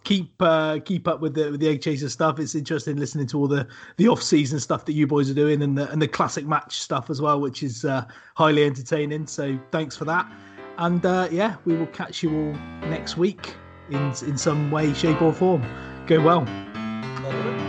keep 0.04 0.34
uh 0.42 0.80
keep 0.86 1.08
up 1.08 1.20
with 1.20 1.34
the 1.34 1.52
with 1.52 1.60
the 1.60 1.68
egg 1.68 1.82
chaser 1.82 2.10
stuff. 2.10 2.40
It's 2.40 2.56
interesting 2.56 2.98
listening 2.98 3.28
to 3.28 3.38
all 3.38 3.48
the 3.48 3.68
the 3.98 4.08
off 4.08 4.22
season 4.22 4.60
stuff 4.60 4.86
that 4.86 4.94
you 4.94 5.08
boys 5.08 5.30
are 5.30 5.34
doing 5.36 5.62
and 5.62 5.78
the 5.78 5.90
and 5.92 6.02
the 6.02 6.08
classic 6.08 6.46
match 6.46 6.80
stuff 6.80 7.10
as 7.10 7.22
well 7.22 7.40
which 7.40 7.64
is 7.64 7.86
uh 7.86 8.06
highly 8.36 8.64
entertaining. 8.64 9.28
So 9.28 9.60
thanks 9.72 9.96
for 9.96 10.06
that. 10.06 10.32
And 10.78 11.06
uh 11.06 11.28
yeah 11.32 11.56
we 11.66 11.76
will 11.76 11.88
catch 11.88 12.24
you 12.24 12.36
all 12.36 12.54
next 12.90 13.18
week 13.18 13.56
in 13.90 14.14
in 14.26 14.38
some 14.38 14.72
way 14.72 14.94
shape 14.94 15.22
or 15.22 15.34
form. 15.34 15.64
Go 16.08 16.22
well 16.22 17.69